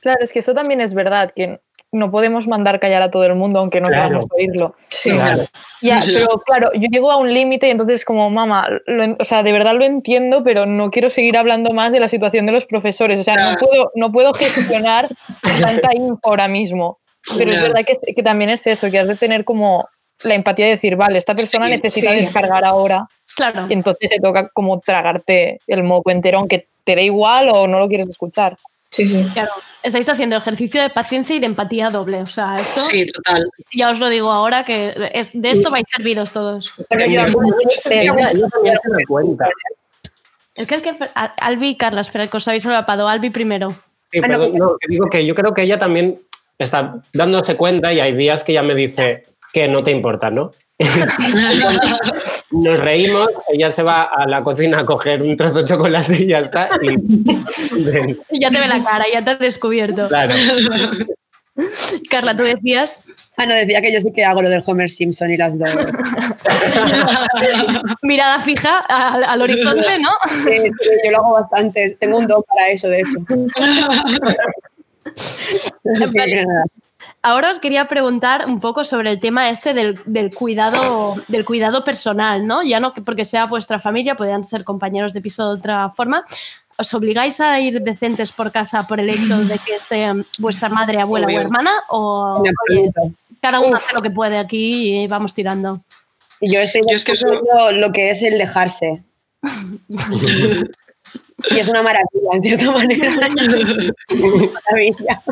Claro, 0.00 0.18
es 0.20 0.32
que 0.32 0.40
eso 0.40 0.54
también 0.54 0.80
es 0.80 0.94
verdad, 0.94 1.32
que 1.34 1.60
no 1.96 2.10
podemos 2.10 2.46
mandar 2.46 2.78
callar 2.80 3.02
a 3.02 3.10
todo 3.10 3.24
el 3.24 3.34
mundo 3.34 3.58
aunque 3.58 3.80
no 3.80 3.88
Claro. 3.88 4.04
queramos 4.04 4.26
oírlo. 4.30 4.74
Sí, 4.88 5.10
Claro. 5.10 5.44
Ya, 5.82 6.02
pero 6.06 6.28
claro, 6.46 6.70
yo 6.74 6.88
llego 6.90 7.10
a 7.10 7.16
un 7.16 7.32
límite 7.32 7.66
y 7.68 7.70
entonces 7.70 8.04
como, 8.04 8.30
mamá, 8.30 8.68
o 9.18 9.24
sea, 9.24 9.42
de 9.42 9.52
verdad 9.52 9.74
lo 9.74 9.84
entiendo, 9.84 10.42
pero 10.44 10.66
no 10.66 10.90
quiero 10.90 11.10
seguir 11.10 11.36
hablando 11.36 11.72
más 11.72 11.92
de 11.92 12.00
la 12.00 12.08
situación 12.08 12.46
de 12.46 12.52
los 12.52 12.64
profesores. 12.64 13.18
O 13.20 13.24
sea, 13.24 13.34
no 13.36 13.56
puedo, 13.58 13.90
no 13.94 14.12
puedo 14.12 14.32
gestionar 14.34 15.08
tanta 15.60 15.94
info 15.94 16.20
ahora 16.22 16.48
mismo. 16.48 16.98
Pero 17.36 17.50
es 17.52 17.60
verdad 17.62 17.84
que, 17.84 18.14
que 18.14 18.22
también 18.22 18.50
es 18.50 18.66
eso, 18.66 18.90
que 18.90 18.98
has 19.00 19.08
de 19.08 19.16
tener 19.16 19.44
como 19.44 19.88
la 20.22 20.34
empatía 20.34 20.64
de 20.66 20.72
decir, 20.72 20.96
vale, 20.96 21.18
esta 21.18 21.34
persona 21.34 21.66
Sí, 21.66 21.72
necesita 21.72 22.10
sí. 22.12 22.16
descargar 22.18 22.64
ahora. 22.64 23.06
Claro. 23.34 23.66
Y 23.68 23.72
entonces 23.74 24.10
te 24.10 24.20
toca 24.20 24.48
como 24.54 24.80
tragarte 24.80 25.58
el 25.66 25.82
moco 25.82 26.10
entero, 26.10 26.38
aunque 26.38 26.68
te 26.84 26.94
dé 26.96 27.02
igual 27.02 27.48
o 27.50 27.66
no 27.66 27.78
lo 27.80 27.88
quieres 27.88 28.08
escuchar. 28.08 28.56
Sí, 28.90 29.06
sí. 29.06 29.26
Claro. 29.34 29.50
Estáis 29.82 30.08
haciendo 30.08 30.36
ejercicio 30.36 30.80
de 30.82 30.90
paciencia 30.90 31.36
y 31.36 31.38
de 31.38 31.46
empatía 31.46 31.90
doble. 31.90 32.22
O 32.22 32.26
sea, 32.26 32.56
esto 32.56 32.80
Sí, 32.80 33.06
total. 33.06 33.48
ya 33.72 33.90
os 33.90 33.98
lo 33.98 34.08
digo 34.08 34.30
ahora 34.32 34.64
que 34.64 34.94
es- 35.12 35.30
de 35.32 35.50
esto 35.50 35.70
vais 35.70 35.86
servidos 35.94 36.32
todos. 36.32 36.72
Ella, 36.90 37.26
ella 37.26 38.48
también 38.48 38.74
se 38.82 38.90
da 38.90 38.98
cuenta. 39.06 39.48
Es 40.54 40.66
que 40.66 40.74
el 40.76 40.82
que 40.82 40.96
a- 41.14 41.24
Albi 41.24 41.68
y 41.70 41.76
Carla, 41.76 42.00
espera 42.00 42.26
que 42.26 42.36
os 42.36 42.48
habéis 42.48 42.62
solapado. 42.62 43.08
Albi 43.08 43.30
primero. 43.30 43.70
Sí, 44.10 44.20
perdón, 44.20 44.54
no, 44.56 44.76
digo 44.88 45.08
que 45.10 45.26
yo 45.26 45.34
creo 45.34 45.52
que 45.52 45.62
ella 45.62 45.78
también 45.78 46.20
está 46.58 47.02
dándose 47.12 47.56
cuenta 47.56 47.92
y 47.92 48.00
hay 48.00 48.14
días 48.14 48.42
que 48.42 48.52
ella 48.52 48.62
me 48.62 48.74
dice 48.74 49.26
que 49.52 49.68
no 49.68 49.82
te 49.82 49.90
importa, 49.90 50.30
¿no? 50.30 50.52
Nos 52.50 52.78
reímos, 52.78 53.30
ella 53.48 53.70
se 53.70 53.82
va 53.82 54.04
a 54.04 54.26
la 54.26 54.42
cocina 54.42 54.80
a 54.80 54.86
coger 54.86 55.22
un 55.22 55.36
trozo 55.36 55.62
de 55.62 55.64
chocolate 55.64 56.22
y 56.22 56.26
ya 56.26 56.40
está. 56.40 56.68
Y, 56.82 58.16
Ya 58.40 58.50
te 58.50 58.60
ve 58.60 58.68
la 58.68 58.82
cara, 58.84 59.04
ya 59.12 59.24
te 59.24 59.30
has 59.30 59.38
descubierto. 59.38 60.08
claro. 60.08 60.34
Carla, 62.10 62.36
tú 62.36 62.42
decías. 62.44 63.00
Ah, 63.38 63.46
no, 63.46 63.54
decía 63.54 63.80
que 63.80 63.90
yo 63.90 63.98
sí 64.00 64.12
que 64.14 64.24
hago 64.24 64.42
lo 64.42 64.50
del 64.50 64.62
Homer 64.66 64.90
Simpson 64.90 65.30
y 65.30 65.38
las 65.38 65.58
dos. 65.58 65.70
Mirada 68.02 68.40
fija 68.40 68.80
al, 68.80 69.24
al 69.24 69.42
horizonte, 69.42 69.98
¿no? 69.98 70.10
Sí, 70.44 70.70
sí, 70.80 70.90
yo 71.04 71.10
lo 71.12 71.18
hago 71.18 71.32
bastante. 71.32 71.96
Tengo 71.98 72.18
un 72.18 72.26
don 72.26 72.42
para 72.42 72.68
eso, 72.68 72.88
de 72.88 73.00
hecho. 73.00 73.18
Vale. 76.12 76.46
Ahora 77.26 77.50
os 77.50 77.58
quería 77.58 77.88
preguntar 77.88 78.46
un 78.46 78.60
poco 78.60 78.84
sobre 78.84 79.10
el 79.10 79.18
tema 79.18 79.50
este 79.50 79.74
del, 79.74 79.98
del 80.04 80.32
cuidado, 80.32 81.16
del 81.26 81.44
cuidado 81.44 81.82
personal, 81.82 82.46
¿no? 82.46 82.62
Ya 82.62 82.78
no 82.78 82.92
que 82.94 83.02
porque 83.02 83.24
sea 83.24 83.46
vuestra 83.46 83.80
familia, 83.80 84.14
podrían 84.14 84.44
ser 84.44 84.62
compañeros 84.62 85.12
de 85.12 85.20
piso 85.20 85.48
de 85.48 85.58
otra 85.58 85.90
forma. 85.90 86.24
¿Os 86.78 86.94
obligáis 86.94 87.40
a 87.40 87.58
ir 87.58 87.80
decentes 87.82 88.30
por 88.30 88.52
casa 88.52 88.86
por 88.86 89.00
el 89.00 89.10
hecho 89.10 89.38
de 89.38 89.58
que 89.58 89.74
esté 89.74 90.06
vuestra 90.38 90.68
madre, 90.68 91.00
abuela 91.00 91.26
Obvio. 91.26 91.38
o 91.38 91.40
hermana? 91.40 91.72
¿O 91.88 92.44
oye, 92.70 92.92
cada 93.42 93.58
uno 93.58 93.76
hace 93.76 93.92
lo 93.92 94.02
que 94.02 94.10
puede 94.12 94.38
aquí 94.38 95.02
y 95.02 95.08
vamos 95.08 95.34
tirando? 95.34 95.80
Y 96.40 96.52
yo 96.54 96.60
estoy 96.60 96.82
Yo 96.88 96.94
es 96.94 97.04
que 97.04 97.10
eso- 97.12 97.42
lo 97.72 97.90
que 97.90 98.12
es 98.12 98.22
el 98.22 98.38
dejarse. 98.38 99.02
Y 101.50 101.58
es 101.58 101.68
una 101.68 101.82
maravilla, 101.82 102.30
en 102.32 102.42
cierta 102.42 102.70
manera. 102.70 103.10
maravilla. 104.10 105.22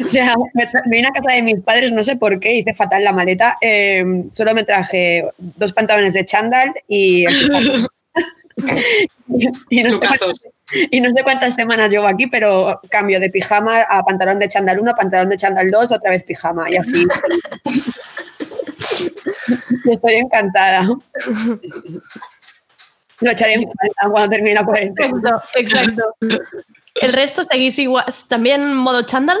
O 0.06 0.08
sea, 0.08 0.34
me, 0.54 0.68
vine 0.86 1.08
a 1.08 1.12
casa 1.12 1.34
de 1.34 1.42
mis 1.42 1.60
padres, 1.60 1.92
no 1.92 2.02
sé 2.02 2.16
por 2.16 2.40
qué, 2.40 2.54
hice 2.54 2.74
fatal 2.74 3.04
la 3.04 3.12
maleta. 3.12 3.58
eh, 3.60 4.04
solo 4.32 4.54
me 4.54 4.64
traje 4.64 5.28
dos 5.38 5.72
pantalones 5.72 6.14
de 6.14 6.24
chándal 6.24 6.72
y, 6.88 7.26
y, 9.70 9.82
no 9.82 9.92
sé 9.92 10.00
cuántas, 10.00 10.40
y 10.90 11.00
no 11.00 11.10
sé 11.10 11.22
cuántas 11.22 11.54
semanas 11.54 11.90
llevo 11.90 12.06
aquí, 12.06 12.26
pero 12.26 12.80
cambio 12.90 13.20
de 13.20 13.30
pijama 13.30 13.82
a 13.82 14.02
pantalón 14.04 14.38
de 14.38 14.48
chándal 14.48 14.80
1, 14.80 14.94
pantalón 14.94 15.28
de 15.28 15.36
chándal 15.36 15.70
2, 15.70 15.92
otra 15.92 16.10
vez 16.10 16.24
pijama 16.24 16.70
y 16.70 16.76
así. 16.76 17.06
Estoy 19.90 20.14
encantada. 20.14 20.88
Lo 23.20 23.30
echaré 23.30 23.54
en 23.54 23.64
falta 23.64 24.10
cuando 24.10 24.30
termine 24.30 24.54
la 24.54 24.64
cuarentena. 24.64 25.42
Exacto, 25.54 26.02
exacto. 26.20 26.38
¿El 27.00 27.12
resto 27.12 27.44
seguís 27.44 27.78
igual? 27.78 28.06
¿También 28.28 28.74
modo 28.74 29.02
chándal? 29.02 29.38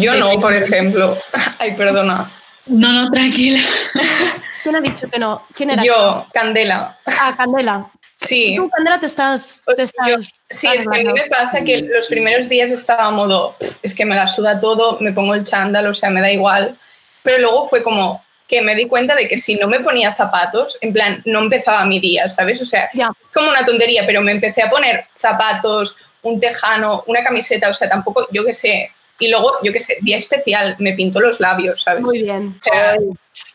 Yo 0.00 0.14
no, 0.16 0.40
por 0.40 0.54
ejemplo. 0.54 1.16
Ay, 1.58 1.74
perdona. 1.74 2.30
No, 2.66 2.92
no, 2.92 3.10
tranquila. 3.10 3.60
¿Quién 4.62 4.76
ha 4.76 4.80
dicho 4.80 5.08
que 5.08 5.18
no? 5.18 5.46
¿Quién 5.54 5.70
era? 5.70 5.82
Yo, 5.84 6.26
Candela. 6.32 6.98
Ah, 7.06 7.34
Candela. 7.36 7.86
Sí. 8.16 8.54
Tú, 8.56 8.68
Candela, 8.68 8.98
te 8.98 9.06
estás... 9.06 9.62
Te 9.76 9.82
estás 9.82 10.32
Sí, 10.50 10.68
es 10.74 10.86
que 10.88 11.00
a 11.00 11.02
mí 11.04 11.12
me 11.12 11.26
pasa 11.28 11.62
que 11.62 11.82
los 11.82 12.08
primeros 12.08 12.48
días 12.48 12.70
estaba 12.70 13.04
a 13.04 13.10
modo, 13.10 13.54
"Pff, 13.60 13.78
es 13.82 13.94
que 13.94 14.04
me 14.04 14.16
la 14.16 14.26
suda 14.26 14.58
todo, 14.58 14.98
me 15.00 15.12
pongo 15.12 15.34
el 15.34 15.44
chándal, 15.44 15.86
o 15.86 15.94
sea, 15.94 16.10
me 16.10 16.20
da 16.20 16.30
igual. 16.30 16.76
Pero 17.22 17.38
luego 17.38 17.68
fue 17.68 17.82
como 17.82 18.24
que 18.48 18.60
me 18.62 18.74
di 18.74 18.86
cuenta 18.88 19.14
de 19.14 19.28
que 19.28 19.38
si 19.38 19.54
no 19.56 19.68
me 19.68 19.80
ponía 19.80 20.14
zapatos, 20.14 20.76
en 20.80 20.92
plan, 20.92 21.22
no 21.26 21.38
empezaba 21.40 21.84
mi 21.84 22.00
día, 22.00 22.28
¿sabes? 22.28 22.60
O 22.60 22.64
sea, 22.64 22.90
como 23.32 23.50
una 23.50 23.64
tontería, 23.64 24.04
pero 24.06 24.20
me 24.22 24.32
empecé 24.32 24.62
a 24.62 24.70
poner 24.70 25.06
zapatos, 25.16 25.98
un 26.22 26.40
tejano, 26.40 27.04
una 27.06 27.22
camiseta, 27.22 27.68
o 27.68 27.74
sea, 27.74 27.88
tampoco, 27.88 28.26
yo 28.32 28.44
qué 28.44 28.54
sé. 28.54 28.90
Y 29.20 29.28
luego, 29.28 29.52
yo 29.62 29.72
qué 29.72 29.80
sé, 29.80 29.96
día 30.00 30.16
especial, 30.16 30.76
me 30.78 30.92
pinto 30.92 31.18
los 31.20 31.40
labios, 31.40 31.82
¿sabes? 31.82 32.02
Muy 32.02 32.22
bien. 32.22 32.56
O 32.60 32.64
sea, 32.64 32.96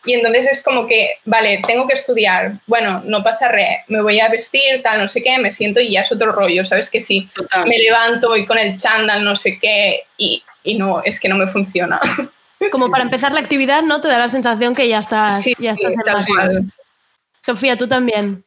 y 0.05 0.13
entonces 0.13 0.47
es 0.51 0.63
como 0.63 0.85
que, 0.87 1.11
vale, 1.25 1.61
tengo 1.65 1.87
que 1.87 1.93
estudiar, 1.93 2.59
bueno, 2.67 3.01
no 3.05 3.23
pasa 3.23 3.47
re, 3.47 3.83
me 3.87 4.01
voy 4.01 4.19
a 4.19 4.27
vestir, 4.29 4.81
tal, 4.83 4.99
no 5.01 5.07
sé 5.07 5.23
qué, 5.23 5.37
me 5.37 5.51
siento 5.53 5.79
y 5.79 5.91
ya 5.93 6.01
es 6.01 6.11
otro 6.11 6.31
rollo, 6.33 6.65
¿sabes? 6.65 6.91
Que 6.91 6.99
sí, 6.99 7.29
me 7.65 7.77
levanto, 7.77 8.27
voy 8.27 8.45
con 8.45 8.57
el 8.57 8.77
chándal, 8.77 9.23
no 9.23 9.35
sé 9.37 9.57
qué, 9.59 10.03
y, 10.17 10.43
y 10.63 10.75
no, 10.75 11.01
es 11.03 11.19
que 11.19 11.29
no 11.29 11.35
me 11.37 11.47
funciona. 11.47 11.99
Como 12.71 12.89
para 12.89 13.03
empezar 13.03 13.31
la 13.33 13.39
actividad, 13.41 13.81
¿no? 13.83 13.99
Te 14.01 14.07
da 14.09 14.19
la 14.19 14.27
sensación 14.29 14.73
que 14.75 14.87
ya 14.87 14.99
estás, 14.99 15.41
Sí, 15.41 15.53
ya 15.59 15.71
estás 15.71 15.91
en 15.93 15.99
tal 16.01 16.13
la- 16.15 16.25
cual. 16.25 16.73
Sofía, 17.39 17.77
tú 17.77 17.87
también. 17.87 18.43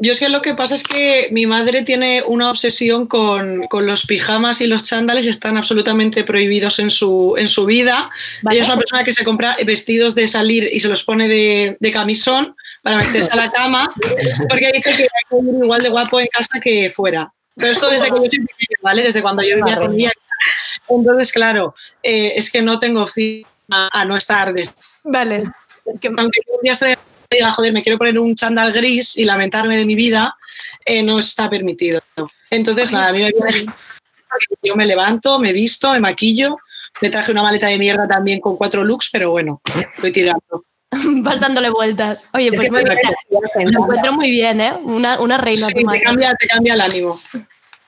Yo 0.00 0.12
es 0.12 0.20
que 0.20 0.28
lo 0.28 0.42
que 0.42 0.54
pasa 0.54 0.76
es 0.76 0.84
que 0.84 1.28
mi 1.32 1.46
madre 1.46 1.82
tiene 1.82 2.22
una 2.24 2.50
obsesión 2.50 3.06
con, 3.06 3.66
con 3.66 3.86
los 3.86 4.06
pijamas 4.06 4.60
y 4.60 4.68
los 4.68 4.84
chándales, 4.84 5.26
están 5.26 5.56
absolutamente 5.56 6.22
prohibidos 6.22 6.78
en 6.78 6.90
su, 6.90 7.34
en 7.36 7.48
su 7.48 7.64
vida. 7.64 8.08
Ella 8.48 8.62
es 8.62 8.68
una 8.68 8.78
persona 8.78 9.02
que 9.02 9.12
se 9.12 9.24
compra 9.24 9.56
vestidos 9.66 10.14
de 10.14 10.28
salir 10.28 10.70
y 10.72 10.78
se 10.78 10.88
los 10.88 11.02
pone 11.02 11.26
de, 11.26 11.76
de 11.80 11.92
camisón 11.92 12.54
para 12.82 12.98
meterse 12.98 13.30
a 13.32 13.36
la 13.36 13.50
cama, 13.50 13.92
porque 14.48 14.70
dice 14.72 14.96
que 14.96 15.02
hay 15.02 15.38
igual 15.62 15.82
de 15.82 15.88
guapo 15.88 16.20
en 16.20 16.28
casa 16.28 16.60
que 16.62 16.90
fuera. 16.90 17.32
Pero 17.56 17.72
esto 17.72 17.90
desde 17.90 18.06
que 18.06 18.12
yo 18.12 18.22
pequeña, 18.22 18.78
¿vale? 18.82 19.02
Desde 19.02 19.20
cuando 19.20 19.42
yo 19.42 19.56
vivía 19.56 19.76
con 19.76 19.92
ella. 19.94 20.12
Entonces, 20.88 21.32
claro, 21.32 21.74
eh, 22.04 22.34
es 22.36 22.50
que 22.50 22.62
no 22.62 22.78
tengo 22.78 23.02
opción 23.02 23.42
a, 23.68 23.88
a 24.00 24.04
no 24.04 24.16
estar 24.16 24.54
de... 24.54 24.70
Vale. 25.02 25.42
Aunque 25.84 26.08
un 26.08 26.30
día 26.62 26.74
se 26.76 26.96
diga, 27.30 27.50
joder, 27.52 27.72
me 27.72 27.82
quiero 27.82 27.98
poner 27.98 28.18
un 28.18 28.34
chándal 28.34 28.72
gris 28.72 29.16
y 29.16 29.24
lamentarme 29.24 29.76
de 29.76 29.84
mi 29.84 29.94
vida, 29.94 30.36
eh, 30.84 31.02
no 31.02 31.18
está 31.18 31.50
permitido. 31.50 32.00
Entonces, 32.50 32.92
nada, 32.92 33.08
a 33.08 33.12
mí 33.12 33.20
me 33.20 33.30
viene 33.30 33.72
yo 34.62 34.76
me 34.76 34.86
levanto, 34.86 35.38
me 35.38 35.52
visto, 35.52 35.92
me 35.92 36.00
maquillo, 36.00 36.58
me 37.00 37.10
traje 37.10 37.32
una 37.32 37.42
maleta 37.42 37.68
de 37.68 37.78
mierda 37.78 38.06
también 38.06 38.40
con 38.40 38.56
cuatro 38.56 38.84
looks, 38.84 39.08
pero 39.10 39.30
bueno, 39.30 39.60
estoy 39.96 40.12
tirando. 40.12 40.64
Vas 41.22 41.40
dándole 41.40 41.70
vueltas. 41.70 42.28
Oye, 42.34 42.52
pues 42.52 42.70
muy 42.70 42.84
bien. 42.84 42.98
Lo 43.72 43.82
encuentro 43.82 44.12
muy 44.12 44.30
bien, 44.30 44.60
¿eh? 44.60 44.72
Una, 44.82 45.20
una 45.20 45.38
reina. 45.38 45.66
Sí, 45.66 45.74
te 45.74 46.00
cambia, 46.00 46.34
te 46.34 46.46
cambia 46.46 46.74
el 46.74 46.80
ánimo. 46.80 47.18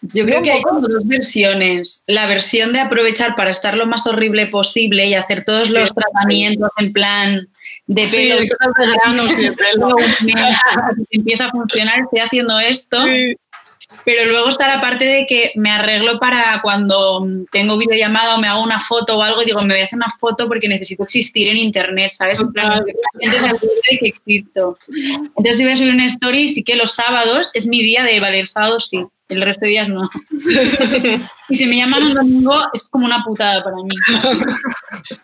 Yo 0.02 0.24
creo 0.24 0.42
que 0.42 0.50
hay 0.50 0.62
como 0.62 0.80
dos 0.80 1.06
versiones. 1.06 2.04
La 2.06 2.26
versión 2.26 2.72
de 2.72 2.80
aprovechar 2.80 3.36
para 3.36 3.50
estar 3.50 3.76
lo 3.76 3.86
más 3.86 4.06
horrible 4.06 4.46
posible 4.46 5.06
y 5.06 5.14
hacer 5.14 5.44
todos 5.44 5.68
los 5.68 5.92
tratamientos 5.92 6.70
en 6.78 6.92
plan 6.92 7.48
de 7.86 8.08
Sí, 8.08 8.16
pelo. 8.16 8.40
de 8.40 8.48
granos 9.04 9.38
y 9.38 9.42
de 9.42 9.52
pelo. 9.52 9.96
Empieza 11.10 11.46
a 11.46 11.50
funcionar, 11.50 12.00
estoy 12.00 12.20
haciendo 12.20 12.58
esto. 12.58 13.04
Pero 14.04 14.30
luego 14.30 14.48
está 14.48 14.68
la 14.68 14.80
parte 14.80 15.04
de 15.04 15.26
que 15.26 15.52
me 15.56 15.70
arreglo 15.70 16.18
para 16.18 16.60
cuando 16.62 17.26
tengo 17.50 17.76
videollamada 17.76 18.36
o 18.36 18.40
me 18.40 18.48
hago 18.48 18.62
una 18.62 18.80
foto 18.80 19.18
o 19.18 19.22
algo, 19.22 19.42
digo, 19.42 19.60
me 19.62 19.74
voy 19.74 19.82
a 19.82 19.84
hacer 19.84 19.96
una 19.96 20.10
foto 20.10 20.48
porque 20.48 20.68
necesito 20.68 21.02
existir 21.02 21.48
en 21.48 21.56
internet, 21.56 22.12
¿sabes? 22.12 22.40
En 22.40 22.52
plan, 22.52 22.84
de 22.84 23.98
que 23.98 24.06
existo. 24.06 24.78
Entonces, 24.88 25.58
si 25.58 25.64
voy 25.64 25.72
a 25.72 25.76
subir 25.76 25.92
una 25.92 26.06
story, 26.06 26.48
sí 26.48 26.64
que 26.64 26.76
los 26.76 26.94
sábados 26.94 27.50
es 27.54 27.66
mi 27.66 27.82
día 27.82 28.02
de, 28.04 28.20
vale, 28.20 28.40
el 28.40 28.48
sábado 28.48 28.80
sí, 28.80 29.04
el 29.28 29.42
resto 29.42 29.64
de 29.64 29.70
días 29.70 29.88
no. 29.88 30.08
y 31.48 31.54
si 31.54 31.66
me 31.66 31.76
llaman 31.76 32.02
un 32.02 32.14
domingo, 32.14 32.54
es 32.72 32.84
como 32.88 33.06
una 33.06 33.22
putada 33.22 33.62
para 33.62 33.76
mí. 33.76 33.90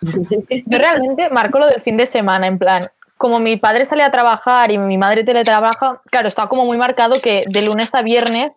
Yo 0.66 0.78
realmente 0.78 1.30
marco 1.30 1.58
lo 1.58 1.66
del 1.66 1.82
fin 1.82 1.96
de 1.96 2.06
semana, 2.06 2.46
en 2.46 2.58
plan, 2.58 2.88
como 3.16 3.38
mi 3.38 3.56
padre 3.56 3.84
sale 3.84 4.02
a 4.02 4.10
trabajar 4.10 4.70
y 4.70 4.78
mi 4.78 4.98
madre 4.98 5.24
teletrabaja, 5.24 6.00
claro, 6.10 6.28
está 6.28 6.46
como 6.48 6.64
muy 6.64 6.76
marcado 6.76 7.20
que 7.20 7.44
de 7.46 7.62
lunes 7.62 7.94
a 7.94 8.02
viernes 8.02 8.54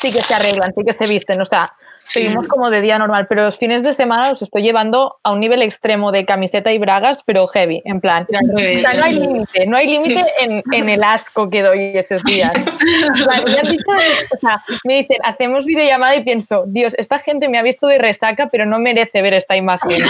sí 0.00 0.12
que 0.12 0.22
se 0.22 0.34
arreglan, 0.34 0.72
sí 0.74 0.84
que 0.84 0.92
se 0.92 1.06
visten, 1.06 1.40
o 1.40 1.44
sea, 1.44 1.72
seguimos 2.12 2.48
como 2.48 2.70
de 2.70 2.80
día 2.80 2.98
normal, 2.98 3.26
pero 3.28 3.44
los 3.44 3.58
fines 3.58 3.82
de 3.82 3.94
semana 3.94 4.28
los 4.28 4.42
estoy 4.42 4.62
llevando 4.62 5.16
a 5.22 5.32
un 5.32 5.40
nivel 5.40 5.62
extremo 5.62 6.12
de 6.12 6.24
camiseta 6.24 6.72
y 6.72 6.78
bragas, 6.78 7.22
pero 7.22 7.46
heavy, 7.48 7.82
en 7.84 8.00
plan. 8.00 8.26
O 8.30 8.78
sea, 8.78 8.94
no 8.94 9.04
hay 9.04 9.14
límite, 9.14 9.66
no 9.66 9.76
hay 9.76 9.86
límite 9.86 10.24
en, 10.40 10.62
en 10.72 10.88
el 10.88 11.02
asco 11.02 11.48
que 11.50 11.62
doy 11.62 11.96
esos 11.96 12.22
días. 12.24 12.52
Me, 13.46 13.58
han 13.58 13.70
dicho, 13.70 13.84
o 13.90 14.40
sea, 14.40 14.62
me 14.84 14.96
dicen, 14.96 15.18
hacemos 15.24 15.64
videollamada 15.64 16.16
y 16.16 16.24
pienso, 16.24 16.64
Dios, 16.66 16.94
esta 16.98 17.18
gente 17.18 17.48
me 17.48 17.58
ha 17.58 17.62
visto 17.62 17.86
de 17.86 17.98
resaca, 17.98 18.48
pero 18.50 18.66
no 18.66 18.78
merece 18.78 19.22
ver 19.22 19.34
esta 19.34 19.56
imagen. 19.56 19.90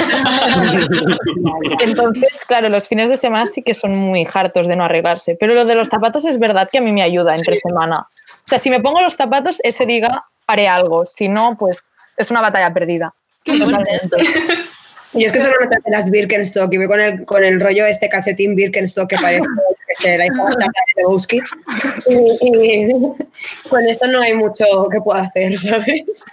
Entonces, 1.80 2.44
claro, 2.46 2.68
los 2.68 2.88
fines 2.88 3.10
de 3.10 3.16
semana 3.16 3.46
sí 3.46 3.62
que 3.62 3.74
son 3.74 3.96
muy 3.96 4.26
hartos 4.32 4.66
de 4.66 4.76
no 4.76 4.84
arreglarse, 4.84 5.36
pero 5.38 5.54
lo 5.54 5.64
de 5.64 5.74
los 5.74 5.88
zapatos 5.88 6.24
es 6.24 6.38
verdad 6.38 6.68
que 6.70 6.78
a 6.78 6.80
mí 6.80 6.92
me 6.92 7.02
ayuda 7.02 7.34
entre 7.34 7.56
semana. 7.56 8.06
O 8.44 8.46
sea, 8.46 8.58
si 8.58 8.70
me 8.70 8.80
pongo 8.80 9.00
los 9.00 9.14
zapatos, 9.14 9.60
ese 9.62 9.86
día 9.86 10.24
haré 10.46 10.68
algo, 10.68 11.06
si 11.06 11.28
no, 11.28 11.56
pues 11.58 11.90
es 12.16 12.30
una 12.30 12.40
batalla 12.40 12.72
perdida. 12.72 13.14
Y 15.14 15.24
es 15.26 15.32
que 15.32 15.40
solo 15.40 15.52
no 15.60 15.68
traje 15.68 15.90
las 15.90 16.10
Birkenstock 16.10 16.72
y 16.72 16.78
voy 16.78 16.86
con 16.86 16.98
el, 16.98 17.26
con 17.26 17.44
el 17.44 17.60
rollo 17.60 17.84
este 17.84 18.08
calcetín 18.08 18.54
Birkenstock 18.56 19.10
que 19.10 19.16
parece 19.16 19.42
que 19.88 19.94
se 19.96 20.16
la 20.16 20.24
hizo 20.24 20.42
bastarda 20.42 20.72
de 20.96 21.02
Lebowski. 21.02 21.40
Y, 22.06 22.38
y 22.40 22.92
con 23.68 23.86
esto 23.86 24.06
no 24.06 24.20
hay 24.22 24.34
mucho 24.34 24.64
que 24.90 25.00
pueda 25.02 25.24
hacer, 25.24 25.58
¿sabes? 25.58 26.24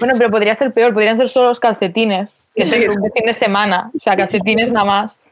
Bueno, 0.00 0.14
pero 0.18 0.28
podría 0.28 0.56
ser 0.56 0.72
peor, 0.72 0.92
podrían 0.92 1.16
ser 1.16 1.28
solo 1.28 1.48
los 1.50 1.60
calcetines, 1.60 2.32
que 2.56 2.64
es 2.64 2.70
Sí. 2.70 2.82
el 2.82 2.90
fin 3.12 3.26
de 3.26 3.34
semana, 3.34 3.92
o 3.96 4.00
sea, 4.00 4.16
calcetines 4.16 4.72
nada 4.72 4.86
más. 4.86 5.24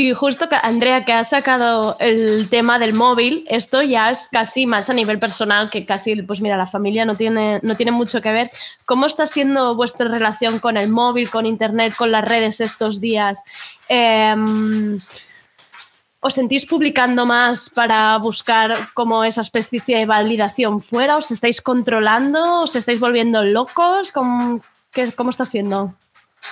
Y 0.00 0.14
justo 0.14 0.48
que 0.48 0.54
Andrea, 0.54 1.04
que 1.04 1.12
ha 1.12 1.24
sacado 1.24 1.96
el 1.98 2.48
tema 2.48 2.78
del 2.78 2.94
móvil, 2.94 3.44
esto 3.48 3.82
ya 3.82 4.12
es 4.12 4.28
casi 4.30 4.64
más 4.64 4.88
a 4.88 4.94
nivel 4.94 5.18
personal, 5.18 5.70
que 5.70 5.84
casi, 5.84 6.22
pues 6.22 6.40
mira, 6.40 6.56
la 6.56 6.68
familia 6.68 7.04
no 7.04 7.16
tiene, 7.16 7.58
no 7.64 7.74
tiene 7.74 7.90
mucho 7.90 8.22
que 8.22 8.30
ver. 8.30 8.48
¿Cómo 8.86 9.06
está 9.06 9.26
siendo 9.26 9.74
vuestra 9.74 10.06
relación 10.06 10.60
con 10.60 10.76
el 10.76 10.88
móvil, 10.88 11.28
con 11.30 11.46
internet, 11.46 11.94
con 11.96 12.12
las 12.12 12.24
redes 12.24 12.60
estos 12.60 13.00
días? 13.00 13.42
Em, 13.88 15.00
¿Os 16.20 16.34
sentís 16.34 16.64
publicando 16.64 17.26
más 17.26 17.68
para 17.68 18.16
buscar 18.18 18.76
como 18.94 19.24
esa 19.24 19.40
especie 19.40 19.98
de 19.98 20.06
validación 20.06 20.80
fuera? 20.80 21.16
¿Os 21.16 21.32
estáis 21.32 21.60
controlando? 21.60 22.62
¿Os 22.62 22.76
estáis 22.76 23.00
volviendo 23.00 23.42
locos? 23.42 24.12
¿Cómo, 24.12 24.60
qué- 24.92 25.10
cómo 25.10 25.30
está 25.30 25.44
siendo? 25.44 25.92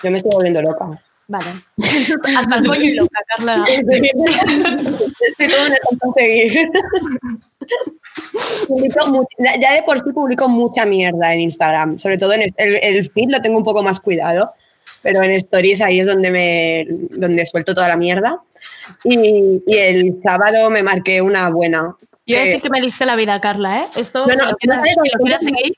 Yo 0.03 0.11
me 0.11 0.17
estoy 0.17 0.33
volviendo 0.35 0.63
loca. 0.63 1.01
Vale. 1.29 1.47
Hasta 2.39 2.57
el 2.59 2.67
coño 2.67 2.83
y 2.83 2.95
loca, 2.95 3.19
Carla. 3.37 3.65
Estoy 3.69 5.49
todo 5.51 5.99
conseguir. 6.01 6.71
Publico 8.69 9.29
ya 9.61 9.73
de 9.75 9.83
por 9.83 9.99
sí 9.99 10.13
publico 10.13 10.49
mucha 10.49 10.85
mierda 10.85 11.35
en 11.35 11.41
Instagram, 11.41 11.99
sobre 11.99 12.19
todo 12.19 12.33
en 12.33 12.43
el, 12.43 12.79
el 12.83 13.11
feed 13.11 13.31
lo 13.31 13.41
tengo 13.43 13.59
un 13.59 13.65
poco 13.65 13.83
más 13.83 14.01
cuidado, 14.01 14.53
pero 15.03 15.23
en 15.23 15.33
stories 15.33 15.81
ahí 15.81 16.01
es 16.01 16.07
donde 16.07 16.31
me 16.31 16.87
donde 17.11 17.45
suelto 17.47 17.75
toda 17.75 17.89
la 17.89 17.97
mierda. 17.97 18.41
Y, 19.05 19.63
y 19.67 19.77
el 19.77 20.21
sábado 20.23 20.71
me 20.71 20.83
marqué 20.83 21.21
una 21.21 21.51
buena. 21.51 21.97
Yo 22.27 22.37
que- 22.37 22.45
decir 22.45 22.63
que 22.63 22.71
me 22.71 22.81
diste 22.81 23.05
la 23.07 23.17
vida, 23.17 23.41
Carla, 23.41 23.83
¿eh? 23.83 23.87
Esto, 23.97 24.27
No, 24.27 24.35
no, 24.35 24.45
no 24.45 24.55
si 24.55 25.11
lo 25.13 25.25
quieras 25.25 25.43
seguir. 25.43 25.75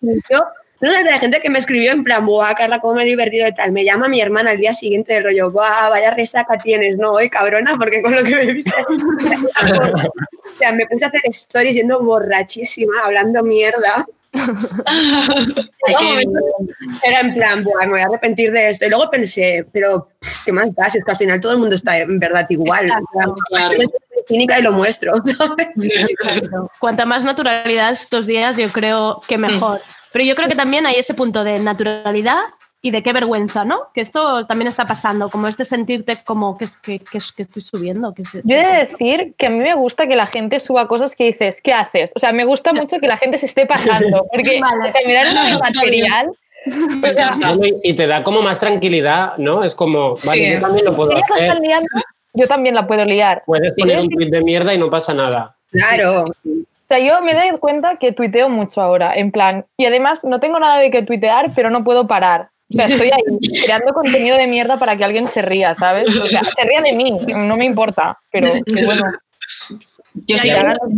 Sabes 0.80 1.04
la 1.04 1.18
gente 1.18 1.40
que 1.40 1.50
me 1.50 1.58
escribió 1.58 1.92
en 1.92 2.04
plan, 2.04 2.24
buah, 2.24 2.54
Carla, 2.54 2.80
cómo 2.80 2.94
me 2.94 3.02
he 3.02 3.06
divertido 3.06 3.48
y 3.48 3.54
tal. 3.54 3.72
Me 3.72 3.84
llama 3.84 4.08
mi 4.08 4.20
hermana 4.20 4.50
al 4.50 4.58
día 4.58 4.72
siguiente 4.74 5.14
del 5.14 5.24
rollo, 5.24 5.50
buah, 5.50 5.88
vaya 5.88 6.14
resaca 6.14 6.58
tienes, 6.58 6.96
no, 6.96 7.12
hoy 7.12 7.28
cabrona, 7.28 7.76
porque 7.76 8.00
con 8.02 8.14
lo 8.14 8.22
que 8.22 8.36
me 8.36 8.52
viste. 8.52 8.72
o 8.88 10.58
sea, 10.58 10.72
me 10.72 10.86
puse 10.86 11.04
a 11.04 11.08
hacer 11.08 11.20
stories 11.24 11.74
siendo 11.74 12.00
borrachísima, 12.00 12.92
hablando 13.04 13.42
mierda. 13.42 14.06
Era 17.02 17.20
en 17.20 17.34
plan, 17.34 17.64
buah, 17.64 17.86
me 17.86 17.92
voy 17.92 18.00
a 18.00 18.04
arrepentir 18.04 18.52
de 18.52 18.70
esto. 18.70 18.86
Y 18.86 18.90
luego 18.90 19.10
pensé, 19.10 19.66
pero 19.72 20.10
qué 20.44 20.52
más 20.52 20.72
da, 20.74 20.86
es 20.86 21.04
que 21.04 21.10
al 21.10 21.16
final 21.16 21.40
todo 21.40 21.52
el 21.52 21.58
mundo 21.58 21.74
está 21.74 21.98
en 21.98 22.20
verdad 22.20 22.46
igual. 22.50 22.86
Exacto, 22.86 23.42
Yo 23.50 23.68
soy 23.68 24.24
cínica 24.28 24.58
y 24.58 24.62
lo 24.62 24.72
muestro, 24.72 25.12
¿sabes? 25.24 25.68
Cuanta 26.78 27.04
más 27.04 27.24
naturalidad 27.24 27.90
estos 27.90 28.26
días, 28.26 28.56
yo 28.56 28.68
creo 28.68 29.20
que 29.26 29.38
mejor. 29.38 29.80
Pero 30.12 30.24
yo 30.24 30.34
creo 30.34 30.48
que 30.48 30.54
también 30.56 30.86
hay 30.86 30.96
ese 30.96 31.14
punto 31.14 31.44
de 31.44 31.58
naturalidad 31.58 32.38
y 32.80 32.92
de 32.92 33.02
qué 33.02 33.12
vergüenza, 33.12 33.64
¿no? 33.64 33.80
Que 33.92 34.00
esto 34.00 34.46
también 34.46 34.68
está 34.68 34.84
pasando, 34.86 35.28
como 35.30 35.48
este 35.48 35.64
sentirte 35.64 36.16
como 36.24 36.56
que, 36.56 36.66
que, 36.82 37.00
que, 37.00 37.18
que 37.34 37.42
estoy 37.42 37.62
subiendo. 37.62 38.14
Que, 38.14 38.22
es- 38.22 38.34
Yo 38.44 38.54
he 38.56 38.60
es 38.60 38.68
de 38.68 38.74
decir 38.74 39.34
que 39.36 39.46
a 39.46 39.50
mí 39.50 39.58
me 39.58 39.74
gusta 39.74 40.06
que 40.06 40.14
la 40.14 40.26
gente 40.26 40.60
suba 40.60 40.86
cosas 40.86 41.16
que 41.16 41.24
dices, 41.24 41.60
¿qué 41.60 41.72
haces? 41.72 42.12
O 42.14 42.20
sea, 42.20 42.32
me 42.32 42.44
gusta 42.44 42.72
mucho 42.72 42.98
que 42.98 43.08
la 43.08 43.16
gente 43.16 43.36
se 43.38 43.46
esté 43.46 43.66
pasando, 43.66 44.26
porque 44.32 44.60
Vale. 44.60 44.88
o 44.88 44.92
sea, 44.92 45.00
mirar 45.06 45.26
el 45.26 45.58
material 45.58 46.30
y- 47.82 47.94
te 47.94 48.06
da 48.06 48.22
como 48.22 48.42
más 48.42 48.60
tranquilidad, 48.60 49.36
¿no? 49.38 49.64
Es 49.64 49.74
como, 49.74 50.14
vale, 50.26 50.46
Sí. 50.46 50.52
yo 50.54 50.60
también 50.60 50.84
lo 50.84 50.96
puedo 50.96 51.10
Si 51.12 51.22
hacer. 51.22 51.46
están 51.46 51.62
liando, 51.62 51.88
yo 52.34 52.46
también 52.46 52.74
la 52.74 52.86
puedo 52.86 53.04
liar. 53.04 53.42
Puedes 53.46 53.72
Sí. 53.74 53.82
poner 53.82 54.00
un 54.00 54.10
tweet 54.10 54.30
de 54.30 54.42
mierda 54.42 54.72
y 54.74 54.78
no 54.78 54.88
pasa 54.90 55.12
nada. 55.14 55.56
Claro. 55.70 56.24
O 56.90 56.94
sea, 56.94 57.06
yo 57.06 57.20
me 57.20 57.34
doy 57.34 57.50
cuenta 57.60 57.96
que 57.98 58.12
tuiteo 58.12 58.48
mucho 58.48 58.80
ahora, 58.80 59.12
en 59.14 59.30
plan, 59.30 59.66
y 59.76 59.84
además 59.84 60.24
no 60.24 60.40
tengo 60.40 60.58
nada 60.58 60.78
de 60.78 60.90
que 60.90 61.02
tuitear, 61.02 61.52
pero 61.54 61.68
no 61.68 61.84
puedo 61.84 62.06
parar. 62.06 62.48
O 62.70 62.74
sea, 62.74 62.86
estoy 62.86 63.10
ahí 63.10 63.22
creando 63.64 63.92
contenido 63.92 64.38
de 64.38 64.46
mierda 64.46 64.78
para 64.78 64.96
que 64.96 65.04
alguien 65.04 65.28
se 65.28 65.42
ría, 65.42 65.74
¿sabes? 65.74 66.08
O 66.16 66.26
sea, 66.26 66.40
se 66.42 66.64
ría 66.64 66.80
de 66.80 66.92
mí, 66.92 67.10
no 67.10 67.58
me 67.58 67.66
importa, 67.66 68.18
pero 68.32 68.48
bueno. 68.86 69.02
Yo 70.26 70.38
sí 70.38 70.50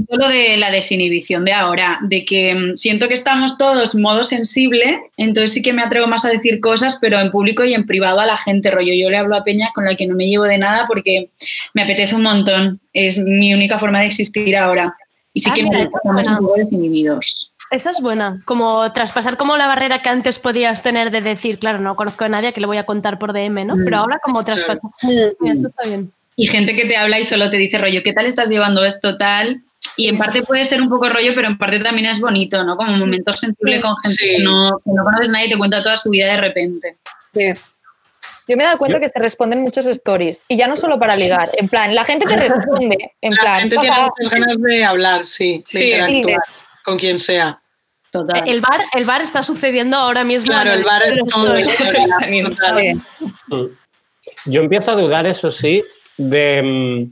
lo 0.08 0.28
de 0.28 0.56
la 0.56 0.70
desinhibición 0.70 1.44
de 1.44 1.52
ahora, 1.52 1.98
de 2.02 2.24
que 2.24 2.54
mm, 2.54 2.76
siento 2.76 3.08
que 3.08 3.14
estamos 3.14 3.58
todos 3.58 3.94
modo 3.94 4.24
sensible, 4.24 5.00
entonces 5.16 5.52
sí 5.52 5.62
que 5.62 5.72
me 5.72 5.82
atrevo 5.82 6.06
más 6.06 6.24
a 6.24 6.28
decir 6.28 6.60
cosas, 6.60 6.98
pero 7.00 7.18
en 7.18 7.30
público 7.30 7.64
y 7.64 7.74
en 7.74 7.84
privado 7.84 8.20
a 8.20 8.26
la 8.26 8.38
gente, 8.38 8.70
rollo. 8.70 8.94
Yo 8.94 9.10
le 9.10 9.18
hablo 9.18 9.36
a 9.36 9.44
Peña 9.44 9.70
con 9.74 9.84
la 9.84 9.96
que 9.96 10.06
no 10.06 10.14
me 10.14 10.26
llevo 10.26 10.44
de 10.44 10.58
nada 10.58 10.86
porque 10.86 11.30
me 11.74 11.82
apetece 11.82 12.14
un 12.14 12.22
montón. 12.22 12.80
Es 12.92 13.18
mi 13.18 13.52
única 13.52 13.78
forma 13.78 14.00
de 14.00 14.06
existir 14.06 14.56
ahora. 14.56 14.96
Y 15.32 15.40
sí 15.40 15.50
Ah, 15.50 15.54
que 15.54 15.62
mira, 15.62 15.90
me 16.04 16.24
poco 16.38 16.54
desinhibidos. 16.56 17.52
Esa 17.70 17.92
es 17.92 18.00
buena, 18.00 18.40
como 18.46 18.92
traspasar 18.92 19.36
como 19.36 19.56
la 19.56 19.68
barrera 19.68 20.02
que 20.02 20.08
antes 20.08 20.40
podías 20.40 20.82
tener 20.82 21.12
de 21.12 21.20
decir, 21.20 21.60
claro, 21.60 21.78
no 21.78 21.94
conozco 21.94 22.24
a 22.24 22.28
nadie 22.28 22.52
que 22.52 22.60
le 22.60 22.66
voy 22.66 22.78
a 22.78 22.84
contar 22.84 23.18
por 23.18 23.32
DM, 23.32 23.64
¿no? 23.64 23.76
Mm. 23.76 23.84
Pero 23.84 23.96
ahora 23.98 24.18
como 24.24 24.42
traspasar. 24.42 24.90
Sí, 25.00 25.18
eso 25.46 25.68
está 25.68 25.86
bien. 25.86 26.12
Y 26.34 26.46
gente 26.46 26.74
que 26.74 26.86
te 26.86 26.96
habla 26.96 27.20
y 27.20 27.24
solo 27.24 27.48
te 27.48 27.58
dice 27.58 27.78
rollo, 27.78 28.02
¿qué 28.02 28.12
tal 28.12 28.26
estás 28.26 28.48
llevando 28.48 28.84
esto 28.84 29.16
tal? 29.16 29.62
Y 29.96 30.08
en 30.08 30.18
parte 30.18 30.42
puede 30.42 30.64
ser 30.64 30.80
un 30.80 30.88
poco 30.88 31.08
rollo, 31.08 31.32
pero 31.34 31.46
en 31.46 31.58
parte 31.58 31.78
también 31.78 32.06
es 32.06 32.20
bonito, 32.20 32.64
¿no? 32.64 32.76
Como 32.76 32.92
un 32.92 32.98
momento 32.98 33.32
sensible 33.34 33.80
con 33.80 33.94
gente 33.98 34.36
que, 34.36 34.42
no, 34.42 34.80
que 34.84 34.90
no 34.92 35.04
conoces 35.04 35.28
nadie 35.28 35.46
y 35.46 35.50
te 35.50 35.58
cuenta 35.58 35.82
toda 35.82 35.96
su 35.96 36.10
vida 36.10 36.26
de 36.26 36.40
repente. 36.40 36.96
Yo 38.48 38.56
me 38.56 38.64
he 38.64 38.66
dado 38.66 38.78
cuenta 38.78 38.98
que 38.98 39.08
se 39.08 39.18
responden 39.18 39.62
muchos 39.62 39.86
stories, 39.86 40.42
y 40.48 40.56
ya 40.56 40.66
no 40.66 40.76
solo 40.76 40.98
para 40.98 41.16
ligar, 41.16 41.50
en 41.52 41.68
plan, 41.68 41.94
la 41.94 42.04
gente 42.04 42.26
te 42.26 42.36
responde, 42.36 43.12
en 43.20 43.32
La 43.32 43.42
plan, 43.42 43.54
gente 43.56 43.76
tiene 43.78 43.96
muchas 44.02 44.30
ganas 44.30 44.60
de 44.60 44.84
hablar, 44.84 45.24
sí, 45.24 45.58
de 45.58 45.62
Sí, 45.66 45.92
interactuar 45.92 46.42
con 46.84 46.98
quien 46.98 47.18
sea. 47.18 47.60
El 48.44 48.60
bar, 48.60 48.80
el 48.94 49.04
bar 49.04 49.22
está 49.22 49.42
sucediendo 49.42 49.96
ahora 49.96 50.24
mismo. 50.24 50.46
Claro, 50.46 50.72
el 50.72 50.82
bar 50.82 51.02
es 51.04 51.32
como 51.32 51.54
stories. 51.54 51.70
historia, 51.70 52.96
total. 53.48 53.78
Yo 54.46 54.60
empiezo 54.62 54.90
a 54.90 54.96
dudar, 54.96 55.26
eso 55.26 55.50
sí, 55.50 55.84
de, 56.16 57.08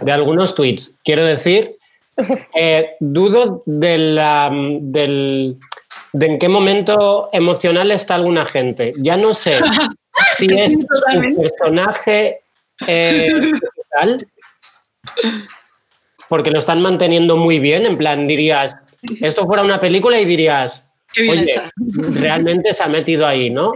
de 0.00 0.12
algunos 0.12 0.54
tweets. 0.54 0.96
Quiero 1.04 1.24
decir, 1.24 1.76
eh, 2.54 2.90
dudo 3.00 3.64
de, 3.66 3.98
la, 3.98 4.50
del, 4.52 5.58
de 6.12 6.26
en 6.26 6.38
qué 6.38 6.48
momento 6.48 7.30
emocional 7.32 7.90
está 7.90 8.14
alguna 8.14 8.46
gente. 8.46 8.92
Ya 8.96 9.16
no 9.16 9.34
sé 9.34 9.58
si 10.36 10.46
es 10.58 10.74
Totalmente. 10.86 11.42
personaje 11.48 12.40
eh, 12.86 13.32
tal, 13.92 14.26
porque 16.28 16.50
lo 16.50 16.58
están 16.58 16.80
manteniendo 16.82 17.36
muy 17.36 17.58
bien. 17.58 17.86
En 17.86 17.96
plan, 17.98 18.26
dirías, 18.26 18.76
esto 19.20 19.46
fuera 19.46 19.62
una 19.62 19.80
película 19.80 20.20
y 20.20 20.24
dirías, 20.24 20.86
oye, 21.18 21.42
hecha. 21.42 21.70
realmente 22.14 22.74
se 22.74 22.82
ha 22.82 22.88
metido 22.88 23.26
ahí, 23.26 23.50
¿no? 23.50 23.72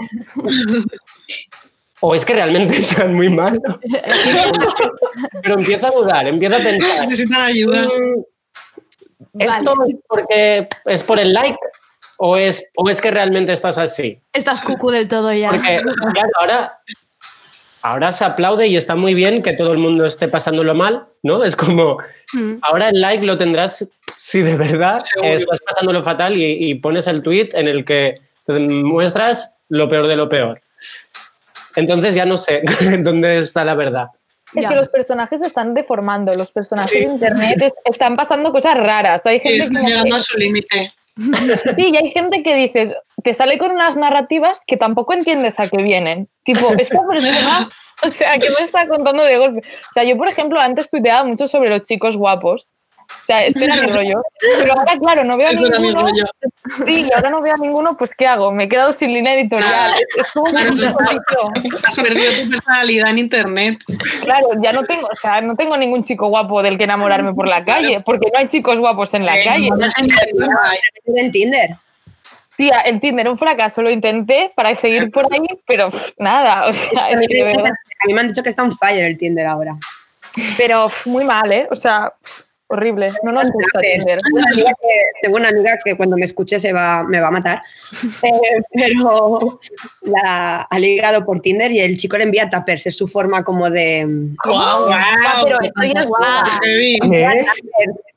O 2.00 2.14
es 2.14 2.24
que 2.24 2.34
realmente 2.34 2.76
están 2.78 3.14
muy 3.14 3.28
mal. 3.30 3.60
Pero 5.42 5.54
empiezo 5.54 5.86
a 5.86 5.90
dudar, 5.90 6.26
empiezo 6.26 6.56
a 6.56 6.58
pensar. 6.58 7.08
Necesitan 7.08 7.42
ayuda. 7.42 7.86
"Mm, 7.86 8.22
¿Esto 9.38 9.74
es 9.88 9.96
porque 10.08 10.68
es 10.84 11.02
por 11.04 11.18
el 11.20 11.32
like? 11.32 11.56
¿O 12.18 12.36
es, 12.36 12.64
¿O 12.76 12.88
es 12.90 13.00
que 13.00 13.10
realmente 13.10 13.52
estás 13.52 13.78
así? 13.78 14.20
Estás 14.32 14.60
cucu 14.60 14.90
del 14.90 15.08
todo 15.08 15.32
ya. 15.32 15.50
Porque, 15.50 15.80
claro, 16.14 16.30
ahora, 16.38 16.78
ahora 17.82 18.12
se 18.12 18.24
aplaude 18.24 18.66
y 18.68 18.76
está 18.76 18.94
muy 18.94 19.14
bien 19.14 19.42
que 19.42 19.54
todo 19.54 19.72
el 19.72 19.78
mundo 19.78 20.06
esté 20.06 20.28
pasándolo 20.28 20.74
mal, 20.74 21.06
¿no? 21.22 21.42
Es 21.44 21.56
como, 21.56 21.98
Mm. 22.34 22.60
ahora 22.62 22.88
el 22.88 22.98
like 23.00 23.24
lo 23.26 23.36
tendrás 23.36 23.86
si 24.16 24.40
de 24.40 24.56
verdad 24.56 25.00
Seguro. 25.00 25.34
estás 25.34 25.60
pasándolo 25.68 26.02
fatal 26.02 26.34
y, 26.36 26.70
y 26.70 26.74
pones 26.76 27.06
el 27.06 27.22
tweet 27.22 27.50
en 27.52 27.68
el 27.68 27.84
que 27.84 28.20
te 28.46 28.54
muestras 28.58 29.52
lo 29.68 29.86
peor 29.88 30.06
de 30.06 30.16
lo 30.16 30.28
peor. 30.30 30.62
Entonces 31.76 32.14
ya 32.14 32.24
no 32.24 32.36
sé 32.36 32.62
dónde 33.02 33.38
está 33.38 33.64
la 33.64 33.74
verdad. 33.74 34.06
Es 34.54 34.62
Ya. 34.62 34.68
que 34.70 34.74
los 34.76 34.88
personajes 34.88 35.40
se 35.40 35.46
están 35.46 35.74
deformando, 35.74 36.34
los 36.34 36.50
personajes 36.52 36.90
Sí. 36.90 36.98
de 37.00 37.04
internet 37.12 37.60
es- 37.62 37.72
están 37.84 38.16
pasando 38.16 38.52
cosas 38.52 38.76
raras. 38.76 39.24
Hay 39.26 39.38
Sí, 39.40 39.48
gente 39.48 39.60
están 39.64 39.76
como 39.82 39.88
llegando 39.88 40.16
a 40.16 40.20
su 40.20 40.36
límite. 40.38 40.92
Sí, 41.16 41.90
y 41.92 41.96
hay 41.96 42.10
gente 42.10 42.42
que 42.42 42.54
dices, 42.54 42.94
te 43.22 43.34
sale 43.34 43.58
con 43.58 43.70
unas 43.70 43.96
narrativas 43.96 44.62
que 44.66 44.76
tampoco 44.76 45.12
entiendes 45.12 45.60
a 45.60 45.68
qué 45.68 45.82
vienen. 45.82 46.28
Tipo, 46.44 46.72
esta 46.78 47.06
persona, 47.06 47.68
o 48.02 48.10
sea, 48.10 48.38
¿qué 48.38 48.48
me 48.58 48.64
está 48.64 48.88
contando 48.88 49.22
de 49.22 49.36
golpe? 49.36 49.60
O 49.60 49.92
sea, 49.92 50.04
yo, 50.04 50.16
por 50.16 50.28
ejemplo, 50.28 50.58
antes 50.58 50.90
tuiteaba 50.90 51.24
mucho 51.24 51.46
sobre 51.48 51.70
los 51.70 51.82
chicos 51.82 52.16
guapos. 52.16 52.68
O 53.22 53.24
sea, 53.24 53.38
este 53.38 53.64
era 53.64 53.76
mi 53.76 53.86
rollo. 53.92 54.20
Pero 54.58 54.72
ahora, 54.78 54.98
claro, 54.98 55.22
no 55.24 55.36
veo 55.36 55.48
a 55.48 55.52
mi 55.52 55.62
ninguno. 55.70 56.06
Sí, 56.84 57.06
y 57.08 57.12
ahora 57.14 57.30
no 57.30 57.40
veo 57.40 57.54
a 57.54 57.56
ninguno, 57.56 57.96
pues 57.96 58.14
¿qué 58.16 58.26
hago? 58.26 58.50
Me 58.50 58.64
he 58.64 58.68
quedado 58.68 58.92
sin 58.92 59.12
línea 59.12 59.34
editorial. 59.34 59.92
Es 60.16 60.30
como 60.32 60.46
un 60.46 60.52
Claro. 60.52 61.52
Has 61.86 61.96
perdido 61.96 62.32
tu 62.42 62.50
personalidad 62.50 63.10
en 63.10 63.18
internet. 63.18 63.78
Claro, 64.22 64.48
ya 64.60 64.72
no 64.72 64.84
tengo, 64.84 65.06
o 65.06 65.16
sea, 65.16 65.40
no 65.40 65.54
tengo 65.54 65.76
ningún 65.76 66.02
chico 66.02 66.26
guapo 66.28 66.62
del 66.62 66.76
que 66.78 66.84
enamorarme 66.84 67.32
por 67.32 67.46
la 67.46 67.64
calle, 67.64 68.00
porque 68.04 68.28
no 68.32 68.38
hay 68.40 68.48
chicos 68.48 68.78
guapos 68.78 69.14
en 69.14 69.24
la 69.24 69.38
Eh, 69.38 69.44
calle. 69.44 69.68
no, 69.70 69.86
En 71.16 71.30
Tinder. 71.30 71.76
Tía, 72.56 72.80
el 72.80 73.00
Tinder 73.00 73.28
un 73.28 73.38
fracaso, 73.38 73.82
lo 73.82 73.90
intenté 73.90 74.52
para 74.54 74.74
seguir 74.74 75.10
por 75.10 75.24
ahí, 75.32 75.40
pero 75.66 75.90
pff, 75.90 76.12
nada, 76.18 76.66
o 76.68 76.72
sea, 76.72 77.06
A 77.06 77.10
es 77.12 77.20
mí, 77.20 77.26
que 77.28 77.34
de 77.36 77.44
me, 77.44 77.56
verdad. 77.56 77.70
a 77.72 78.06
mí 78.06 78.12
me 78.14 78.20
han 78.20 78.28
dicho 78.28 78.42
que 78.42 78.50
está 78.50 78.62
un 78.62 78.76
fire 78.76 79.04
el 79.04 79.16
Tinder 79.16 79.46
ahora. 79.46 79.76
Pero 80.56 80.88
pff, 80.88 81.06
muy 81.06 81.24
mal, 81.24 81.50
¿eh? 81.50 81.66
O 81.70 81.76
sea, 81.76 82.12
pff, 82.22 82.42
horrible. 82.72 83.12
No 83.22 83.32
nos 83.32 83.50
gusta 83.50 83.80
Tinder. 83.80 84.18
Tengo 84.20 84.38
una 84.38 84.50
amiga 84.50 84.70
que, 84.80 84.88
tengo 85.22 85.36
una 85.36 85.48
amiga 85.48 85.78
que 85.84 85.96
cuando 85.96 86.16
me 86.16 86.24
escuche 86.24 86.58
se 86.58 86.72
va, 86.72 87.02
me 87.04 87.20
va 87.20 87.28
a 87.28 87.32
matar, 87.32 87.62
Eh, 88.22 88.62
pero 88.72 89.60
la 90.02 90.62
ha 90.62 90.78
ligado 90.78 91.24
por 91.24 91.40
Tinder 91.40 91.70
y 91.72 91.80
el 91.80 91.96
chico 91.96 92.16
le 92.16 92.24
envía 92.24 92.48
tuppers, 92.48 92.86
es 92.86 92.96
su 92.96 93.08
forma 93.08 93.44
como 93.44 93.68
de... 93.70 94.06
Guau, 94.44 94.90
es 94.90 96.08
guau. 96.08 96.46
Heavy. 96.62 96.98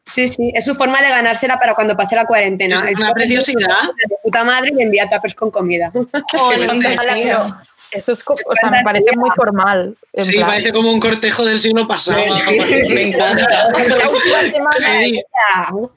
Sí, 0.07 0.27
sí, 0.27 0.51
es 0.53 0.63
su 0.63 0.75
forma 0.75 1.01
de 1.01 1.09
ganársela 1.09 1.57
para 1.57 1.73
cuando 1.73 1.97
pase 1.97 2.15
la 2.15 2.25
cuarentena. 2.25 2.75
Es 2.87 2.95
una 2.95 3.13
preciosidad. 3.13 3.89
De 4.07 4.15
puta 4.23 4.43
madre 4.43 4.69
y 4.71 4.75
le 4.75 4.83
envía 4.83 5.09
tuppers 5.09 5.33
con 5.33 5.49
comida. 5.49 5.91
Fantasía. 6.31 7.63
Eso 7.95 8.11
es, 8.11 8.23
o 8.27 8.55
sea, 8.59 8.69
me 8.69 8.83
parece 8.83 9.15
muy 9.15 9.29
formal. 9.31 9.95
en 10.13 10.25
Sí, 10.25 10.33
plan. 10.33 10.47
parece 10.47 10.73
como 10.73 10.91
un 10.91 10.99
cortejo 10.99 11.45
del 11.45 11.59
siglo 11.59 11.87
pasado. 11.87 12.25
Me 12.93 13.03
encanta. 13.07 13.69
La 13.71 14.09
última 14.09 14.71
semana, 14.73 15.89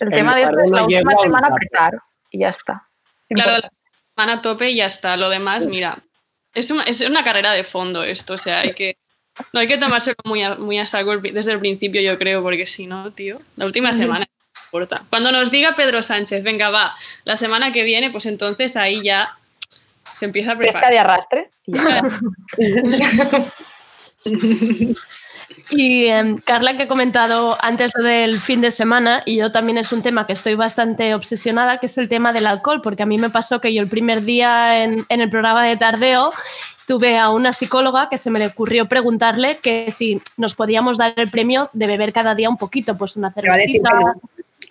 el 0.00 0.10
tema 0.10 0.34
de 0.36 0.42
esto 0.42 0.60
es 0.60 0.70
la 0.70 0.82
última 0.84 1.14
semana 1.22 1.48
apretar 1.48 1.98
y 2.30 2.40
ya 2.40 2.48
está. 2.48 2.86
Claro, 3.28 3.58
la 3.58 3.70
semana 4.16 4.32
a 4.38 4.42
tope 4.42 4.70
y 4.70 4.76
ya 4.76 4.86
está. 4.86 5.16
Lo 5.16 5.28
demás, 5.28 5.66
mira, 5.66 5.98
es 6.54 6.70
una, 6.70 6.82
es 6.84 7.00
una 7.02 7.22
carrera 7.22 7.52
de 7.52 7.64
fondo 7.64 8.02
esto. 8.02 8.34
O 8.34 8.38
sea, 8.38 8.60
hay 8.60 8.72
que, 8.72 8.96
no 9.52 9.60
hay 9.60 9.66
que 9.68 9.78
tomárselo 9.78 10.16
muy 10.24 10.42
a, 10.42 10.56
muy 10.56 10.78
a 10.78 10.86
saco 10.86 11.16
desde 11.18 11.52
el 11.52 11.60
principio, 11.60 12.00
yo 12.00 12.18
creo, 12.18 12.42
porque 12.42 12.66
si 12.66 12.86
no, 12.86 13.12
tío, 13.12 13.40
la 13.56 13.66
última 13.66 13.92
semana 13.92 14.26
no 14.26 14.62
importa. 14.64 15.04
Cuando 15.10 15.30
nos 15.32 15.50
diga 15.50 15.74
Pedro 15.76 16.02
Sánchez, 16.02 16.42
venga, 16.42 16.70
va, 16.70 16.96
la 17.24 17.36
semana 17.36 17.70
que 17.70 17.84
viene, 17.84 18.10
pues 18.10 18.26
entonces 18.26 18.76
ahí 18.76 19.02
ya 19.02 19.36
se 20.20 20.26
empieza 20.26 20.52
a 20.52 20.58
Pesca 20.58 20.72
preparar. 20.72 20.92
de 20.92 20.98
arrastre. 20.98 21.50
y 25.70 26.06
em, 26.08 26.36
Carla, 26.36 26.76
que 26.76 26.82
ha 26.82 26.88
comentado 26.88 27.56
antes 27.62 27.90
lo 27.96 28.04
del 28.04 28.38
fin 28.38 28.60
de 28.60 28.70
semana, 28.70 29.22
y 29.24 29.36
yo 29.36 29.50
también 29.50 29.78
es 29.78 29.92
un 29.92 30.02
tema 30.02 30.26
que 30.26 30.34
estoy 30.34 30.56
bastante 30.56 31.14
obsesionada, 31.14 31.78
que 31.78 31.86
es 31.86 31.96
el 31.96 32.10
tema 32.10 32.34
del 32.34 32.46
alcohol, 32.46 32.82
porque 32.82 33.02
a 33.02 33.06
mí 33.06 33.16
me 33.16 33.30
pasó 33.30 33.62
que 33.62 33.72
yo 33.72 33.82
el 33.82 33.88
primer 33.88 34.22
día 34.24 34.84
en, 34.84 35.06
en 35.08 35.20
el 35.22 35.30
programa 35.30 35.64
de 35.64 35.78
Tardeo 35.78 36.32
tuve 36.86 37.16
a 37.16 37.30
una 37.30 37.54
psicóloga 37.54 38.10
que 38.10 38.18
se 38.18 38.30
me 38.30 38.38
le 38.38 38.48
ocurrió 38.48 38.88
preguntarle 38.88 39.56
que 39.62 39.90
si 39.90 40.20
nos 40.36 40.54
podíamos 40.54 40.98
dar 40.98 41.14
el 41.16 41.30
premio 41.30 41.70
de 41.72 41.86
beber 41.86 42.12
cada 42.12 42.34
día 42.34 42.50
un 42.50 42.58
poquito, 42.58 42.98
pues 42.98 43.16
una 43.16 43.32
cervecita. 43.32 43.90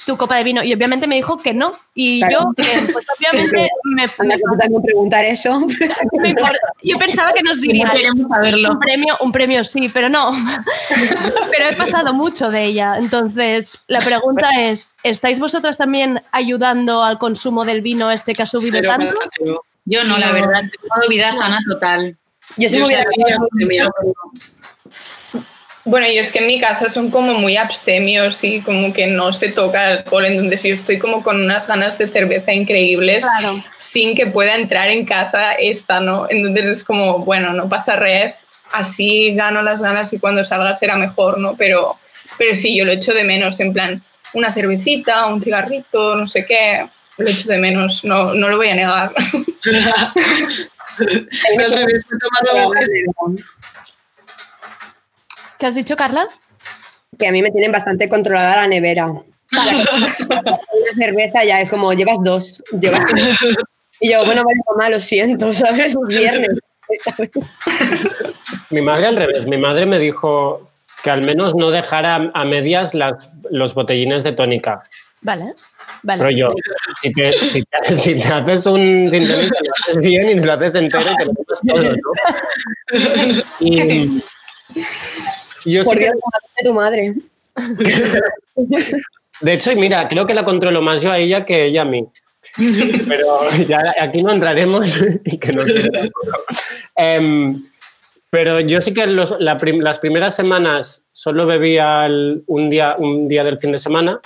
Tu 0.06 0.18
copa 0.18 0.38
de 0.38 0.44
vino, 0.44 0.64
y 0.64 0.74
obviamente 0.74 1.08
me 1.08 1.16
dijo 1.16 1.38
que 1.38 1.54
no, 1.54 1.72
y 1.94 2.20
Claro. 2.20 2.54
yo, 2.58 2.64
eh, 2.64 2.90
pues 2.92 3.06
obviamente 3.20 3.70
me, 3.84 4.04
Anda, 4.18 4.36
tú 4.38 4.58
también 4.58 4.82
preguntar 4.82 5.26
eso. 5.26 5.60
me 6.20 6.36
yo 6.84 6.98
pensaba 6.98 7.34
que 7.34 7.44
nos 7.44 7.60
diría 7.62 7.92
saberlo. 8.30 8.72
un 8.72 8.80
premio, 8.80 9.18
un 9.22 9.32
premio 9.32 9.64
sí, 9.64 9.90
pero 9.94 10.10
no. 10.10 10.32
pero 11.52 11.70
he 11.70 11.76
pasado 11.76 12.14
mucho 12.14 12.50
de 12.50 12.66
ella. 12.66 12.96
Entonces, 12.98 13.78
la 13.88 14.00
pregunta 14.00 14.50
es, 14.58 14.90
¿estáis 15.04 15.40
vosotras 15.40 15.78
también 15.78 16.22
ayudando 16.32 17.04
al 17.04 17.18
consumo 17.18 17.66
del 17.66 17.82
vino 17.82 18.12
este 18.12 18.34
que 18.34 18.44
ha 18.44 18.48
subido 18.48 18.82
tanto? 18.82 19.14
Yo 19.86 20.04
no, 20.04 20.18
la 20.18 20.32
verdad, 20.32 20.62
tengo 20.62 21.08
vida 21.10 21.32
sana 21.32 21.60
total. 21.70 22.16
Yo 22.58 22.70
soy 22.70 22.80
muy 22.80 22.96
Bueno, 25.90 26.06
yo 26.06 26.22
es 26.22 26.32
que 26.32 26.38
en 26.38 26.46
mi 26.46 26.60
casa 26.60 26.88
son 26.88 27.10
como 27.10 27.34
muy 27.34 27.58
abstemios 27.58 28.44
y 28.44 28.62
como 28.62 28.94
que 28.94 29.08
no 29.08 29.34
se 29.34 29.50
toca 29.50 29.88
alcohol, 29.88 30.26
entonces 30.28 30.62
yo 30.62 30.76
estoy 30.76 31.00
como 31.00 31.24
con 31.24 31.42
unas 31.42 31.66
ganas 31.68 31.98
de 31.98 32.08
cerveza 32.08 32.54
increíbles 32.54 33.26
Claro. 33.26 33.64
sin 33.80 34.16
que 34.16 34.28
pueda 34.28 34.54
entrar 34.56 34.90
en 34.90 35.04
casa 35.08 35.54
esta, 35.54 36.00
¿no? 36.00 36.28
Entonces 36.30 36.68
es 36.68 36.84
como, 36.84 37.26
bueno, 37.26 37.54
no 37.54 37.68
pasa 37.68 37.96
res, 37.96 38.46
así 38.72 39.34
gano 39.34 39.64
las 39.64 39.82
ganas 39.82 40.14
y 40.14 40.20
cuando 40.20 40.46
salga 40.46 40.76
será 40.76 40.96
mejor, 40.96 41.40
¿no? 41.40 41.56
Pero, 41.58 41.98
pero 42.38 42.56
sí, 42.56 42.78
yo 42.78 42.86
lo 42.86 42.92
echo 42.92 43.16
de 43.16 43.24
menos, 43.24 43.60
en 43.60 43.74
plan, 43.74 44.04
una 44.34 44.54
cervecita, 44.54 45.26
un 45.26 45.42
cigarrito, 45.44 46.16
no 46.16 46.28
sé 46.28 46.46
qué, 46.46 46.86
lo 47.18 47.28
echo 47.28 47.50
de 47.50 47.58
menos, 47.58 48.06
no, 48.06 48.36
no 48.36 48.48
lo 48.50 48.58
voy 48.58 48.70
a 48.70 48.76
negar. 48.76 49.12
Al 51.00 51.72
revés, 51.74 52.06
me 52.10 52.16
he 52.16 52.20
tomado- 52.20 52.74
¿Qué 55.60 55.66
has 55.66 55.76
dicho, 55.76 55.96
Carla? 55.96 56.28
Que 57.18 57.28
a 57.28 57.32
mí 57.32 57.42
me 57.42 57.52
tienen 57.52 57.72
bastante 57.72 58.08
controlada 58.10 58.56
la 58.58 58.68
nevera. 58.68 59.08
Una 59.08 59.24
cerveza 60.98 61.44
ya 61.44 61.60
es 61.62 61.70
como, 61.70 61.92
llevas 61.94 62.18
dos. 62.24 62.64
Llevas 62.80 63.04
Y 64.00 64.12
yo, 64.12 64.26
bueno, 64.26 64.44
vale, 64.44 64.60
mamá, 64.70 64.90
lo 64.90 65.00
siento, 65.00 65.52
¿sabes? 65.54 65.88
Es 65.88 65.98
viernes. 66.08 66.50
Mi 68.70 68.82
madre 68.82 69.08
al 69.08 69.16
revés. 69.16 69.46
Mi 69.46 69.58
madre 69.58 69.86
me 69.86 70.00
dijo 70.00 70.70
que 71.04 71.12
al 71.12 71.24
menos 71.26 71.56
no 71.56 71.72
dejara 71.72 72.32
a 72.34 72.46
medias 72.46 72.94
las, 72.94 73.30
los 73.52 73.74
botellines 73.74 74.24
de 74.24 74.32
tónica. 74.32 74.84
Vale. 75.22 75.54
Vale. 76.04 76.20
Pero 76.24 76.32
yo, 76.32 76.48
si 77.02 77.12
te, 77.12 77.34
si 77.34 77.64
te- 77.64 77.96
si 77.98 78.20
te 78.20 78.28
haces 78.30 78.66
un 78.66 79.10
sin 79.12 79.28
tónica, 79.28 79.56
lo 79.62 79.72
haces 79.90 79.98
bien 79.98 80.30
y 80.30 80.36
lo 80.40 80.54
haces 80.54 80.74
entero 80.76 81.04
y 81.12 81.16
te 81.18 81.26
lo 81.26 81.34
tomas 81.34 81.60
todo, 81.68 81.84
¿no? 81.92 83.44
Y 83.60 84.24
yo 85.66 85.84
Por 85.84 85.94
sí 85.94 86.00
que- 86.00 86.06
Dios, 86.06 86.16
de 86.58 86.64
tu 86.70 86.74
madre. 86.74 87.14
de 89.42 89.54
hecho, 89.54 89.76
mira, 89.76 90.08
creo 90.08 90.26
que 90.26 90.34
la 90.34 90.44
controlo 90.46 90.82
más 90.82 91.02
yo 91.02 91.12
a 91.12 91.18
ella 91.18 91.46
que 91.46 91.66
ella 91.66 91.82
a 91.82 91.86
mí. 91.86 92.08
Pero 93.08 93.40
ya 93.68 93.94
aquí 94.02 94.24
no 94.24 94.32
entraremos 94.32 94.88
y 95.26 95.38
que 95.38 95.52
no. 95.54 95.64
Em, 96.96 97.64
pero 98.30 98.60
yo 98.60 98.82
sí 98.82 98.94
que 98.94 99.06
los- 99.08 99.36
la 99.40 99.58
prim- 99.58 99.82
las 99.82 100.00
primeras 100.00 100.36
semanas 100.36 101.04
solo 101.12 101.46
bebía 101.46 102.06
el- 102.06 102.44
un, 102.48 102.70
día, 102.70 102.96
un 102.98 103.28
día 103.28 103.44
del 103.44 103.60
fin 103.60 103.72
de 103.72 103.80
semana 103.80 104.20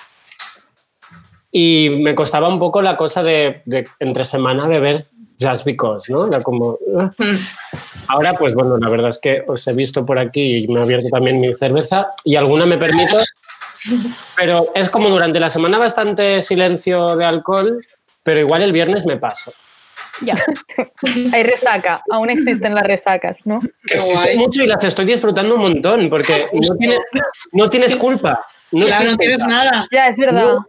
y 1.51 1.89
me 1.89 2.15
costaba 2.15 2.47
un 2.49 2.60
poco 2.60 2.81
la 2.81 2.97
cosa 2.97 3.23
de, 3.23 3.61
de 3.65 3.88
entre 3.99 4.26
semana 4.26 4.68
beber 4.68 5.05
just 5.39 5.65
because, 5.65 6.11
¿no? 6.11 6.27
Era 6.27 6.41
como... 6.41 6.77
"Ah". 6.97 7.11
Ahora, 8.07 8.34
pues 8.34 8.53
bueno, 8.53 8.77
la 8.77 8.89
verdad 8.89 9.10
es 9.10 9.19
que 9.19 9.43
os 9.47 9.65
he 9.68 9.73
visto 9.73 10.05
por 10.05 10.19
aquí 10.19 10.57
y 10.57 10.68
me 10.68 10.80
he 10.80 10.84
abierto 10.84 11.10
también 11.10 11.39
mi 11.39 11.53
cerveza 11.53 12.07
y 12.23 12.35
alguna 12.35 12.65
me 12.65 12.77
permito, 12.77 13.18
pero 14.38 14.68
es 14.76 14.89
como 14.89 15.10
durante 15.10 15.39
la 15.39 15.49
semana 15.49 15.77
bastante 15.77 16.41
silencio 16.41 17.15
de 17.15 17.26
alcohol, 17.26 17.85
pero 18.23 18.39
igual 18.39 18.61
el 18.61 18.72
viernes 18.72 19.05
me 19.05 19.18
paso. 19.18 19.53
Ya. 20.22 20.35
Hay 21.34 21.43
resaca, 21.43 22.03
aún 22.11 22.30
existen 22.30 22.76
las 22.76 22.84
resacas, 22.85 23.39
¿no? 23.45 23.60
Que 23.85 23.95
existe 23.95 24.38
mucho 24.38 24.64
y 24.64 24.68
las 24.68 24.84
estoy 24.84 25.05
disfrutando 25.05 25.55
un 25.55 25.61
montón 25.61 26.10
porque 26.10 26.38
no 26.53 26.76
tienes, 26.76 27.03
no 27.51 27.69
tienes 27.69 27.95
culpa. 27.95 28.45
No 28.72 28.85
Claro, 28.85 29.11
no 29.11 29.18
tienes 29.18 29.45
nada. 29.45 29.88
Ya, 29.91 30.07
es 30.07 30.18
verdad. 30.18 30.43
No. 30.43 30.65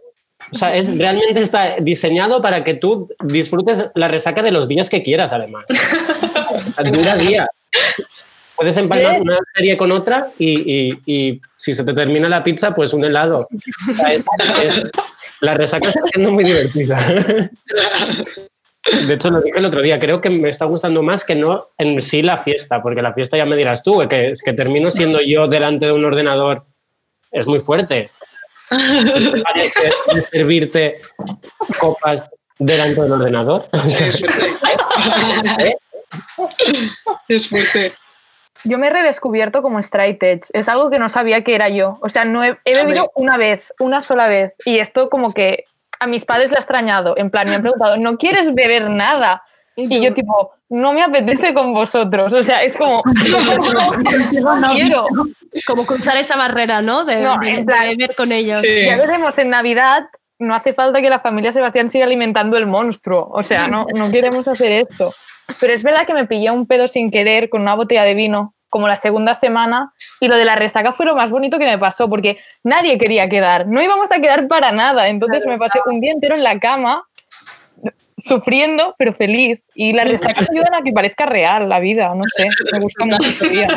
O 0.51 0.57
sea, 0.57 0.75
es, 0.75 0.97
realmente 0.97 1.41
está 1.41 1.75
diseñado 1.79 2.41
para 2.41 2.63
que 2.63 2.75
tú 2.75 3.09
disfrutes 3.23 3.85
la 3.95 4.07
resaca 4.07 4.41
de 4.43 4.51
los 4.51 4.67
días 4.67 4.89
que 4.89 5.01
quieras, 5.01 5.33
además. 5.33 5.65
Dura 6.91 7.15
día. 7.17 7.47
Puedes 8.55 8.77
empalmar 8.77 9.19
una 9.21 9.37
serie 9.53 9.75
con 9.75 9.91
otra 9.91 10.29
y, 10.39 10.71
y- 10.87 10.99
y 11.05 11.41
si 11.57 11.73
se 11.73 11.83
te 11.83 11.93
termina 11.93 12.29
la 12.29 12.43
pizza, 12.43 12.73
pues 12.73 12.93
un 12.93 13.03
helado. 13.03 13.47
O 13.91 13.93
sea, 13.95 14.13
es- 14.13 14.25
es- 14.63 14.83
la 15.41 15.55
resaca 15.55 15.89
está 15.89 15.99
siendo 16.13 16.31
muy 16.31 16.43
divertida. 16.45 16.97
De 19.07 19.13
hecho, 19.15 19.31
lo 19.31 19.41
dije 19.41 19.57
el 19.59 19.65
otro 19.65 19.81
día, 19.81 19.99
creo 19.99 20.21
que 20.21 20.29
me 20.29 20.47
está 20.49 20.65
gustando 20.65 21.01
más 21.01 21.25
que 21.25 21.35
no 21.35 21.69
en 21.77 21.99
sí 21.99 22.21
la 22.21 22.37
fiesta, 22.37 22.81
porque 22.83 23.01
la 23.01 23.13
fiesta 23.13 23.35
ya 23.35 23.45
me 23.45 23.55
dirás 23.55 23.81
tú, 23.83 24.07
que, 24.07 24.33
que 24.43 24.53
termino 24.53 24.91
siendo 24.91 25.19
yo 25.21 25.47
delante 25.47 25.87
de 25.87 25.91
un 25.91 26.05
ordenador, 26.05 26.65
es 27.31 27.47
muy 27.47 27.59
fuerte. 27.59 28.11
Pares 28.69 29.73
de, 30.13 30.21
servirte 30.23 31.01
copas 31.79 32.29
delante 32.59 33.01
del 33.01 33.11
ordenador. 33.11 33.67
¿Eh? 35.59 35.75
Es 37.27 37.49
fuerte. 37.49 37.93
Yo 38.63 38.77
me 38.77 38.87
he 38.87 38.89
redescubierto 38.89 39.61
como 39.61 39.79
straight 39.79 40.21
edge. 40.23 40.49
Es 40.53 40.67
algo 40.67 40.89
que 40.89 40.97
no 40.97 41.09
sabía 41.09 41.43
que 41.43 41.53
era 41.53 41.69
yo. 41.69 41.99
O 42.01 42.09
sea, 42.09 42.25
no 42.25 42.43
he, 42.43 42.57
bebido 42.65 43.11
una 43.15 43.37
vez, 43.37 43.71
una 43.79 44.01
sola 44.01 44.27
vez. 44.27 44.53
Y 44.65 44.79
esto 44.79 45.09
como 45.09 45.33
que 45.33 45.65
a 45.99 46.07
mis 46.07 46.25
padres 46.25 46.51
le 46.51 46.57
ha 46.57 46.59
extrañado. 46.59 47.15
En 47.17 47.29
plan, 47.29 47.47
me 47.47 47.55
han 47.55 47.61
preguntado, 47.61 47.97
¿no 47.97 48.17
quieres 48.17 48.53
beber 48.55 48.89
nada? 48.89 49.43
Y 49.75 50.01
yo 50.01 50.13
tipo, 50.13 50.53
no 50.69 50.93
me 50.93 51.03
apetece 51.03 51.53
con 51.53 51.73
vosotros. 51.73 52.33
O 52.33 52.41
sea, 52.41 52.63
es 52.63 52.75
como, 52.75 53.03
no 54.59 54.73
quiero. 54.73 55.07
Como 55.65 55.85
cruzar 55.85 56.17
esa 56.17 56.35
barrera, 56.35 56.81
¿no? 56.81 57.05
De, 57.05 57.17
No, 57.17 57.37
de- 57.39 57.63
plan- 57.63 57.89
beber 57.97 58.15
con 58.15 58.31
ellos. 58.31 58.61
Sí. 58.61 58.85
Ya 58.85 58.97
veremos 58.97 59.37
en 59.37 59.49
Navidad. 59.49 60.05
No 60.37 60.53
hace 60.53 60.73
falta 60.73 61.01
que 61.01 61.09
la 61.09 61.19
familia 61.19 61.51
Sebastián 61.51 61.87
siga 61.89 62.05
alimentando 62.05 62.57
el 62.57 62.65
monstruo. 62.65 63.29
O 63.31 63.41
sea, 63.43 63.67
no, 63.67 63.85
no 63.95 64.11
queremos 64.11 64.47
hacer 64.47 64.71
esto. 64.71 65.13
Pero 65.61 65.73
es 65.73 65.83
verdad 65.83 66.05
que 66.05 66.13
me 66.13 66.25
pillé 66.25 66.51
un 66.51 66.67
pedo 66.67 66.87
sin 66.87 67.09
querer 67.11 67.49
con 67.49 67.61
una 67.61 67.75
botella 67.75 68.03
de 68.03 68.15
vino, 68.15 68.53
como 68.67 68.87
la 68.89 68.95
segunda 68.97 69.33
semana, 69.35 69.93
y 70.19 70.27
lo 70.27 70.35
de 70.35 70.43
la 70.43 70.55
resaca 70.55 70.91
fue 70.91 71.05
lo 71.05 71.15
más 71.15 71.29
bonito 71.29 71.57
que 71.57 71.65
me 71.65 71.77
pasó, 71.77 72.09
porque 72.09 72.37
nadie 72.63 72.97
quería 72.97 73.29
quedar. 73.29 73.67
No 73.67 73.81
íbamos 73.81 74.11
a 74.11 74.19
quedar 74.19 74.47
para 74.49 74.71
nada. 74.73 75.07
Entonces 75.07 75.45
me 75.45 75.57
pasé 75.57 75.79
un 75.85 76.01
día 76.01 76.11
entero 76.11 76.35
en 76.35 76.43
la 76.43 76.59
cama, 76.59 77.03
sufriendo, 78.25 78.95
pero 78.97 79.13
feliz. 79.13 79.59
Y 79.75 79.93
las 79.93 80.09
resacas 80.09 80.49
ayudan 80.49 80.73
a 80.73 80.81
que 80.81 80.91
parezca 80.91 81.25
real 81.25 81.69
la 81.69 81.79
vida. 81.79 82.13
No 82.15 82.23
sé, 82.35 82.47
me 82.71 82.79
gusta 82.79 83.05
mucho 83.05 83.29
este 83.29 83.49
día. 83.49 83.67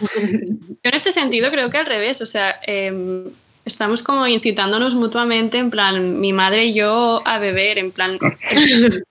Yo 0.00 0.90
en 0.90 0.94
este 0.94 1.12
sentido 1.12 1.50
creo 1.50 1.70
que 1.70 1.78
al 1.78 1.86
revés, 1.86 2.20
o 2.20 2.26
sea, 2.26 2.60
em, 2.62 3.30
estamos 3.64 4.02
como 4.02 4.26
incitándonos 4.26 4.94
mutuamente, 4.94 5.58
en 5.58 5.70
plan, 5.70 6.20
mi 6.20 6.32
madre 6.32 6.66
y 6.66 6.74
yo 6.74 7.22
a 7.24 7.38
beber, 7.38 7.78
en 7.78 7.90
plan, 7.92 8.18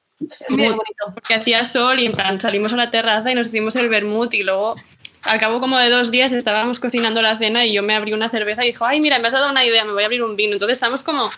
porque 1.13 1.33
hacía 1.33 1.63
sol 1.63 1.99
y 1.99 2.05
en 2.05 2.13
plan 2.13 2.39
salimos 2.39 2.73
a 2.73 2.77
la 2.77 2.91
terraza 2.91 3.31
y 3.31 3.35
nos 3.35 3.47
hicimos 3.47 3.75
el 3.75 3.89
vermut 3.89 4.33
y 4.33 4.43
luego 4.43 4.75
al 5.23 5.39
cabo 5.39 5.59
como 5.59 5.77
de 5.77 5.89
dos 5.89 6.11
días 6.11 6.31
estábamos 6.33 6.79
cocinando 6.79 7.21
la 7.21 7.37
cena 7.37 7.65
y 7.65 7.73
yo 7.73 7.81
me 7.81 7.95
abrí 7.95 8.13
una 8.13 8.29
cerveza 8.29 8.63
y 8.63 8.67
dijo, 8.67 8.85
ay, 8.85 8.99
mira, 8.99 9.19
me 9.19 9.27
has 9.27 9.33
dado 9.33 9.49
una 9.49 9.65
idea, 9.65 9.85
me 9.85 9.93
voy 9.93 10.03
a 10.03 10.05
abrir 10.05 10.23
un 10.23 10.35
vino. 10.35 10.53
Entonces 10.53 10.77
estamos 10.77 11.01
como, 11.01 11.29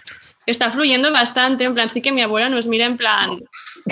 está 0.46 0.72
fluyendo 0.72 1.12
bastante, 1.12 1.64
en 1.64 1.74
plan, 1.74 1.90
sí 1.90 2.02
que 2.02 2.12
mi 2.12 2.22
abuela 2.22 2.50
nos 2.50 2.68
mira 2.68 2.86
en 2.86 2.98
plan, 2.98 3.40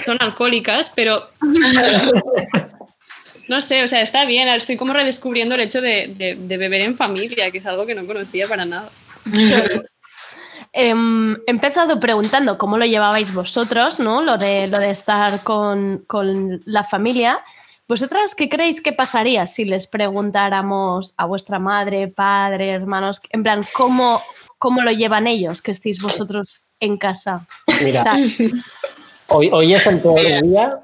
son 0.05 0.17
alcohólicas, 0.21 0.91
pero 0.95 1.29
no 3.47 3.61
sé, 3.61 3.83
o 3.83 3.87
sea, 3.87 4.01
está 4.01 4.25
bien, 4.25 4.47
estoy 4.47 4.77
como 4.77 4.93
redescubriendo 4.93 5.55
el 5.55 5.61
hecho 5.61 5.81
de, 5.81 6.13
de- 6.15 6.35
de 6.35 6.57
beber 6.57 6.81
en 6.81 6.95
familia, 6.95 7.51
que 7.51 7.57
es 7.57 7.65
algo 7.65 7.85
que 7.85 7.95
no 7.95 8.05
conocía 8.05 8.47
para 8.47 8.65
nada. 8.65 8.89
Em, 10.75 11.33
he 11.45 11.51
empezado 11.51 11.99
preguntando 11.99 12.57
cómo 12.57 12.79
lo 12.79 12.85
llevabais 12.85 13.31
vosotros, 13.31 13.99
¿no? 13.99 14.23
Lo 14.23 14.39
de, 14.39 14.65
lo 14.65 14.79
de 14.79 14.89
estar 14.89 15.43
con, 15.43 16.03
con 16.07 16.63
la 16.65 16.83
familia. 16.83 17.41
¿Vosotras 17.87 18.33
qué 18.33 18.49
creéis 18.49 18.81
que 18.81 18.91
pasaría 18.91 19.45
si 19.45 19.65
les 19.65 19.85
preguntáramos 19.85 21.13
a 21.17 21.25
vuestra 21.25 21.59
madre, 21.59 22.07
padre, 22.07 22.71
hermanos, 22.71 23.21
en 23.29 23.43
plan, 23.43 23.61
cómo, 23.73 24.23
cómo 24.63 24.81
lo 24.81 24.91
llevan 24.91 25.27
ellos, 25.27 25.61
que 25.61 25.71
estéis 25.71 26.01
vosotros 26.01 26.61
en 26.79 26.95
casa? 26.97 27.45
Mira, 27.83 27.99
O 27.99 28.03
sea, 28.03 28.15
hoy, 29.27 29.49
hoy 29.51 29.73
es 29.73 29.85
el 29.85 29.99
peor 29.99 30.41
día. 30.41 30.79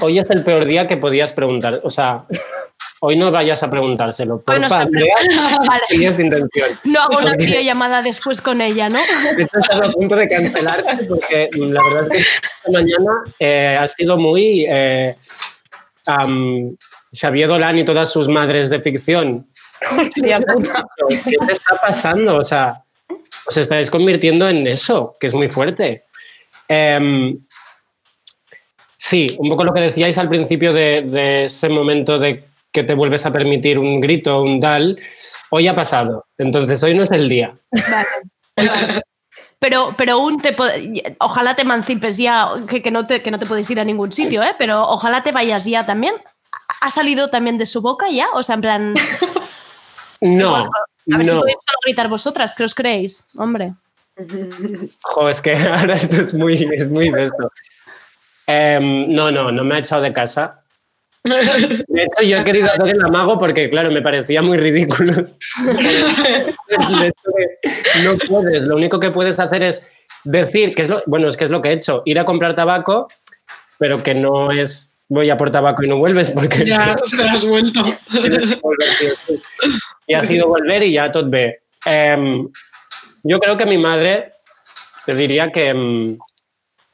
Hoy 0.00 0.20
es 0.20 0.30
el 0.30 0.44
peor 0.44 0.64
día 0.64 0.86
que 0.86 0.96
podías 0.96 1.32
preguntar. 1.32 1.80
O 1.82 1.90
sea, 1.90 2.24
hoy 3.00 3.16
no 3.16 3.32
vayas 3.32 3.64
a 3.64 3.68
preguntárselo. 3.68 4.40
Por 4.40 4.64
favor. 4.64 4.92
Vale. 5.66 5.82
tienes 5.88 6.20
intención. 6.20 6.68
no 6.84 7.00
hago 7.00 7.18
una 7.18 7.34
videollamada 7.34 8.00
después 8.00 8.40
con 8.40 8.60
ella, 8.60 8.88
¿no? 8.88 9.00
De 9.36 9.42
hecho, 9.42 9.58
estás 9.58 9.88
a 9.88 9.90
punto 9.90 10.14
de 10.14 10.28
cancelarte 10.28 11.04
porque 11.06 11.50
la 11.52 11.82
verdad 11.82 12.04
es 12.04 12.10
que 12.10 12.18
esta 12.18 12.70
mañana 12.70 13.24
eh, 13.40 13.76
ha 13.80 13.88
sido 13.88 14.18
muy 14.18 14.66
eh, 14.68 15.16
am, 16.06 16.76
Xavier 17.12 17.48
Dolan 17.48 17.78
y 17.78 17.84
todas 17.84 18.08
sus 18.08 18.28
madres 18.28 18.70
de 18.70 18.80
ficción. 18.80 19.48
¿Qué 20.14 21.38
te 21.44 21.52
está 21.52 21.74
pasando? 21.82 22.36
O 22.36 22.44
sea, 22.44 22.84
os 23.50 23.56
estáis 23.56 23.90
convirtiendo 23.90 24.48
en 24.48 24.66
eso, 24.66 25.16
que 25.18 25.26
es 25.26 25.34
muy 25.34 25.48
fuerte. 25.48 26.04
Em, 26.68 27.38
sí, 28.96 29.26
un 29.38 29.50
poco 29.50 29.64
lo 29.64 29.74
que 29.74 29.80
decíais 29.80 30.16
al 30.18 30.28
principio 30.28 30.72
de, 30.72 31.02
de 31.02 31.44
ese 31.46 31.68
momento 31.68 32.18
de 32.18 32.44
que 32.72 32.84
te 32.84 32.94
vuelves 32.94 33.26
a 33.26 33.32
permitir 33.32 33.78
un 33.78 34.00
grito, 34.00 34.40
un 34.42 34.60
tal, 34.60 34.98
hoy 35.50 35.66
ha 35.66 35.74
pasado. 35.74 36.26
Entonces, 36.38 36.80
hoy 36.84 36.94
no 36.94 37.02
es 37.02 37.10
el 37.10 37.28
día. 37.28 37.54
Pero, 39.58 39.94
pero 39.98 40.20
un 40.20 40.40
te 40.40 40.56
ojalá 41.18 41.54
te 41.54 41.62
emancipes 41.62 42.16
ya, 42.16 42.48
que, 42.66 42.80
que 42.80 42.90
no 42.90 43.04
te, 43.04 43.22
que 43.22 43.30
no 43.30 43.38
te 43.38 43.44
puedes 43.44 43.68
ir 43.68 43.78
a 43.78 43.84
ningún 43.84 44.10
sitio, 44.10 44.42
¿eh? 44.42 44.54
pero 44.56 44.88
ojalá 44.88 45.22
te 45.22 45.32
vayas 45.32 45.66
ya 45.66 45.84
también. 45.84 46.14
¿Ha 46.80 46.90
salido 46.90 47.28
también 47.28 47.58
de 47.58 47.66
su 47.66 47.82
boca 47.82 48.06
ya? 48.10 48.28
O 48.32 48.42
sea, 48.42 48.54
en 48.54 48.60
plan, 48.62 48.94
No, 50.20 50.64
a 51.12 51.18
ver 51.18 51.26
si 51.26 51.32
podéis 51.32 51.58
solo 51.66 51.78
gritar 51.84 52.08
vosotras, 52.08 52.54
¿qué 52.54 52.64
os 52.64 52.74
creéis? 52.74 53.28
Hombre. 53.36 53.74
Jo, 55.02 55.28
es 55.28 55.40
que 55.40 55.54
ahora 55.54 55.94
esto 55.94 56.16
es 56.16 56.34
muy, 56.34 56.68
es 56.72 56.88
muy 56.88 57.10
de 57.10 57.24
esto. 57.24 57.52
Em, 58.46 59.08
no, 59.14 59.30
no, 59.30 59.50
no 59.50 59.64
me 59.64 59.76
ha 59.76 59.78
echado 59.78 60.02
de 60.02 60.12
casa. 60.12 60.62
De 61.22 62.02
hecho, 62.02 62.22
yo 62.22 62.38
he 62.38 62.44
querido 62.44 62.68
hacer 62.68 62.88
el 62.88 63.04
amago 63.04 63.38
porque, 63.38 63.68
claro, 63.68 63.90
me 63.90 64.02
parecía 64.02 64.42
muy 64.42 64.56
ridículo. 64.56 65.12
De 65.62 67.06
hecho, 67.06 67.30
que 67.62 68.02
no 68.02 68.16
puedes, 68.16 68.64
lo 68.64 68.76
único 68.76 68.98
que 68.98 69.10
puedes 69.10 69.38
hacer 69.38 69.62
es 69.62 69.82
decir, 70.24 70.74
que 70.74 70.82
es 70.82 70.88
lo, 70.88 71.02
bueno, 71.06 71.28
es 71.28 71.36
que 71.36 71.44
es 71.44 71.50
lo 71.50 71.60
que 71.60 71.68
he 71.68 71.72
hecho, 71.72 72.02
ir 72.06 72.18
a 72.18 72.24
comprar 72.24 72.54
tabaco, 72.54 73.08
pero 73.78 74.02
que 74.02 74.14
no 74.14 74.50
es 74.50 74.94
voy 75.08 75.28
a 75.28 75.36
por 75.36 75.50
tabaco 75.50 75.82
y 75.82 75.88
no 75.88 75.98
vuelves 75.98 76.30
porque... 76.30 76.64
Ya, 76.64 76.96
se 77.04 77.16
lo 77.16 77.24
has 77.24 77.44
vuelto. 77.44 77.84
Y 80.10 80.14
ha 80.14 80.24
sido 80.24 80.48
volver 80.48 80.82
y 80.82 80.94
ya 80.94 81.12
tot 81.12 81.30
bé. 81.30 81.62
Em, 81.84 82.48
yo 83.22 83.38
creo 83.38 83.56
que 83.56 83.64
mi 83.64 83.78
madre, 83.78 84.32
te 85.06 85.14
diría 85.14 85.52
que, 85.52 85.68
em, 85.68 86.18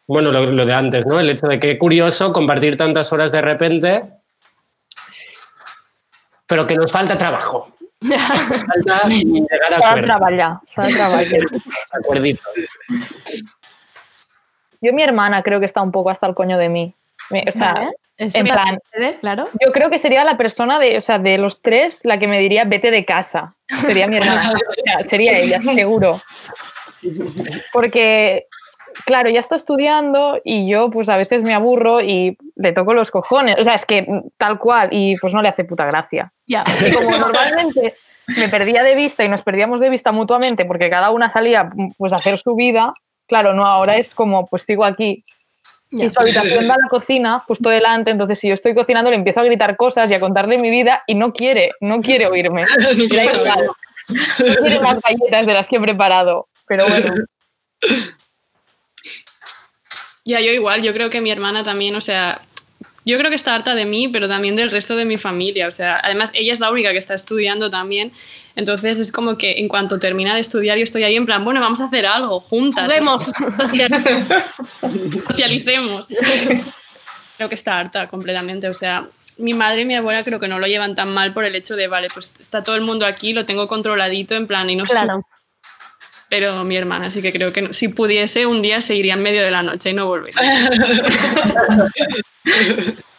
bueno, 0.07 0.31
lo, 0.31 0.45
lo 0.45 0.67
de 0.67 0.75
antes, 0.75 1.07
¿no? 1.07 1.19
El 1.19 1.31
hecho 1.31 1.47
de 1.47 1.59
que 1.59 1.79
curioso 1.79 2.31
compartir 2.31 2.77
tantas 2.77 3.11
horas 3.15 3.33
de 3.33 3.41
repente, 3.41 4.05
pero 6.47 6.67
que 6.67 6.77
nos 6.77 6.93
falta 6.93 7.17
trabajo. 7.17 7.75
Falta 8.03 9.05
llegar 9.09 9.73
a. 9.73 9.79
Acuerditos. 11.93 12.53
Yo, 14.83 14.93
mi 14.93 15.03
hermana, 15.03 15.43
creo 15.43 15.59
que 15.59 15.65
está 15.65 15.81
un 15.81 15.91
poco 15.91 16.11
hasta 16.11 16.27
el 16.27 16.35
coño 16.35 16.59
de 16.59 16.69
mí. 16.69 16.95
O 17.31 17.53
sea, 17.53 17.73
Vale. 17.73 17.93
Eso 18.19 18.39
en 18.39 18.45
plan, 18.45 18.79
parece, 18.91 19.19
claro. 19.19 19.49
yo 19.61 19.73
creo 19.73 19.91
que 19.91 19.99
sería 19.99 20.25
la 20.25 20.39
persona 20.39 20.79
de, 20.79 20.97
o 20.97 21.01
sea, 21.03 21.19
de 21.19 21.37
los 21.37 21.61
tres 21.61 22.01
la 22.05 22.19
que 22.19 22.27
me 22.27 22.41
diría 22.41 22.65
vete 22.65 22.91
de 22.91 23.05
casa. 23.05 23.55
Sería 23.85 24.07
mi 24.07 24.17
hermana. 24.19 24.53
O 24.53 24.73
sea, 24.85 25.03
sería 25.03 25.39
ella, 25.39 25.61
seguro. 25.63 26.21
Porque, 27.73 28.47
claro, 29.05 29.29
ya 29.29 29.39
está 29.39 29.55
estudiando 29.55 30.41
y 30.45 30.69
yo, 30.69 30.91
pues 30.91 31.09
a 31.09 31.17
veces 31.17 31.43
me 31.43 31.55
aburro 31.55 32.01
y 32.01 32.39
le 32.57 32.73
toco 32.73 32.95
los 32.95 33.11
cojones. 33.11 33.59
O 33.59 33.65
sea, 33.65 33.75
es 33.75 33.85
que 33.85 34.07
tal 34.39 34.59
cual, 34.59 34.89
y 34.93 35.17
pues 35.17 35.35
no 35.35 35.43
le 35.43 35.49
hace 35.49 35.65
puta 35.65 35.85
gracia. 35.85 36.33
Ya. 36.47 36.65
Y 36.87 36.93
como 36.93 37.17
normalmente 37.19 37.95
me 38.29 38.49
perdía 38.49 38.83
de 38.83 38.95
vista 38.95 39.25
y 39.25 39.29
nos 39.29 39.43
perdíamos 39.43 39.81
de 39.81 39.91
vista 39.91 40.11
mutuamente 40.11 40.65
porque 40.65 40.91
cada 40.91 41.11
una 41.11 41.29
salía 41.29 41.71
pues 41.97 42.13
a 42.13 42.17
hacer 42.17 42.39
su 42.39 42.55
vida, 42.55 42.93
claro, 43.27 43.55
no, 43.55 43.67
ahora 43.67 43.97
es 43.97 44.15
como, 44.15 44.47
pues 44.47 44.65
sigo 44.65 44.85
aquí. 44.85 45.25
Y 45.97 46.09
su 46.09 46.21
habitación 46.21 46.69
da 46.69 46.75
a 46.75 46.79
la 46.79 46.89
cocina 46.89 47.41
justo 47.47 47.69
delante, 47.71 48.11
entonces 48.11 48.39
si 48.39 48.49
yo 48.49 48.55
estoy 48.55 48.75
cocinando 48.75 49.11
le 49.11 49.17
empiezo 49.17 49.41
a 49.41 49.45
gritar 49.45 49.77
cosas 49.77 50.11
y 50.11 50.15
a 50.15 50.21
contarle 50.21 50.59
mi 50.59 50.71
vida 50.71 51.03
y 51.07 51.15
no 51.15 51.33
quiere, 51.33 51.73
no 51.81 52.01
quiere 52.01 52.27
oírme. 52.27 52.65
No 54.09 54.55
quiere 54.61 54.79
más 54.81 55.01
galletas 55.01 55.47
de 55.47 55.53
las 55.53 55.69
que 55.69 55.77
he 55.77 55.81
preparado, 55.81 56.47
pero 56.69 56.87
bueno. 56.87 57.13
Ya, 60.25 60.41
yo 60.41 60.53
igual, 60.53 60.83
yo 60.83 60.93
creo 60.93 61.11
que 61.11 61.21
mi 61.21 61.33
hermana 61.33 61.65
también, 61.65 61.97
o 61.97 62.01
sea, 62.01 62.41
yo 63.07 63.17
creo 63.19 63.31
que 63.31 63.37
está 63.37 63.55
harta 63.55 63.77
de 63.77 63.85
mí, 63.85 64.09
pero 64.09 64.27
también 64.27 64.57
del 64.57 64.71
resto 64.71 64.97
de 64.97 65.05
mi 65.05 65.17
familia, 65.17 65.69
o 65.69 65.71
sea, 65.71 66.01
además 66.03 66.33
ella 66.35 66.53
es 66.53 66.59
la 66.59 66.73
única 66.73 66.91
que 66.91 66.99
está 66.99 67.15
estudiando 67.15 67.71
también, 67.71 68.13
entonces 68.57 68.99
es 68.99 69.13
como 69.13 69.39
que 69.39 69.61
en 69.61 69.69
cuanto 69.69 70.01
termina 70.01 70.35
de 70.35 70.41
estudiar 70.41 70.77
yo 70.77 70.83
estoy 70.83 71.05
ahí 71.05 71.15
en 71.15 71.25
plan, 71.25 71.45
bueno, 71.45 71.61
vamos 71.61 71.81
a 71.81 71.85
hacer 71.85 72.05
algo 72.05 72.41
juntas. 72.41 72.87
Juguemos. 72.87 73.31
Socialicemos. 75.29 76.09
Creo 77.37 77.49
que 77.49 77.55
está 77.55 77.79
harta 77.79 78.09
completamente, 78.09 78.69
o 78.69 78.75
sea, 78.75 79.07
mi 79.39 79.55
madre 79.55 79.83
y 79.83 79.85
mi 79.85 79.95
abuela 79.95 80.25
creo 80.25 80.41
que 80.41 80.49
no 80.49 80.59
lo 80.59 80.67
llevan 80.67 80.97
tan 80.97 81.11
mal 81.13 81.33
por 81.33 81.45
el 81.45 81.55
hecho 81.55 81.77
de, 81.77 81.87
vale, 81.87 82.09
pues 82.13 82.35
está 82.41 82.65
todo 82.65 82.75
el 82.75 82.83
mundo 82.83 83.07
aquí, 83.07 83.33
lo 83.33 83.47
tengo 83.47 83.69
controladito 83.69 84.35
en 84.35 84.49
plan 84.49 84.69
y 84.69 84.75
no 84.75 84.85
sé. 84.85 84.95
Claro. 84.95 85.25
Pero 86.29 86.65
mi 86.65 86.77
hermana 86.77 87.09
sí 87.11 87.23
que 87.23 87.33
creo 87.33 87.53
que 87.53 87.63
no- 87.63 87.73
si 87.73 87.89
pudiese 87.89 88.47
un 88.47 88.61
día 88.63 88.81
se 88.81 88.97
iría 88.97 89.15
en 89.15 89.23
medio 89.23 89.43
de 89.45 89.51
la 89.51 89.63
noche 89.63 89.91
y 89.91 89.95
no 89.95 90.07
volvería. 90.07 90.41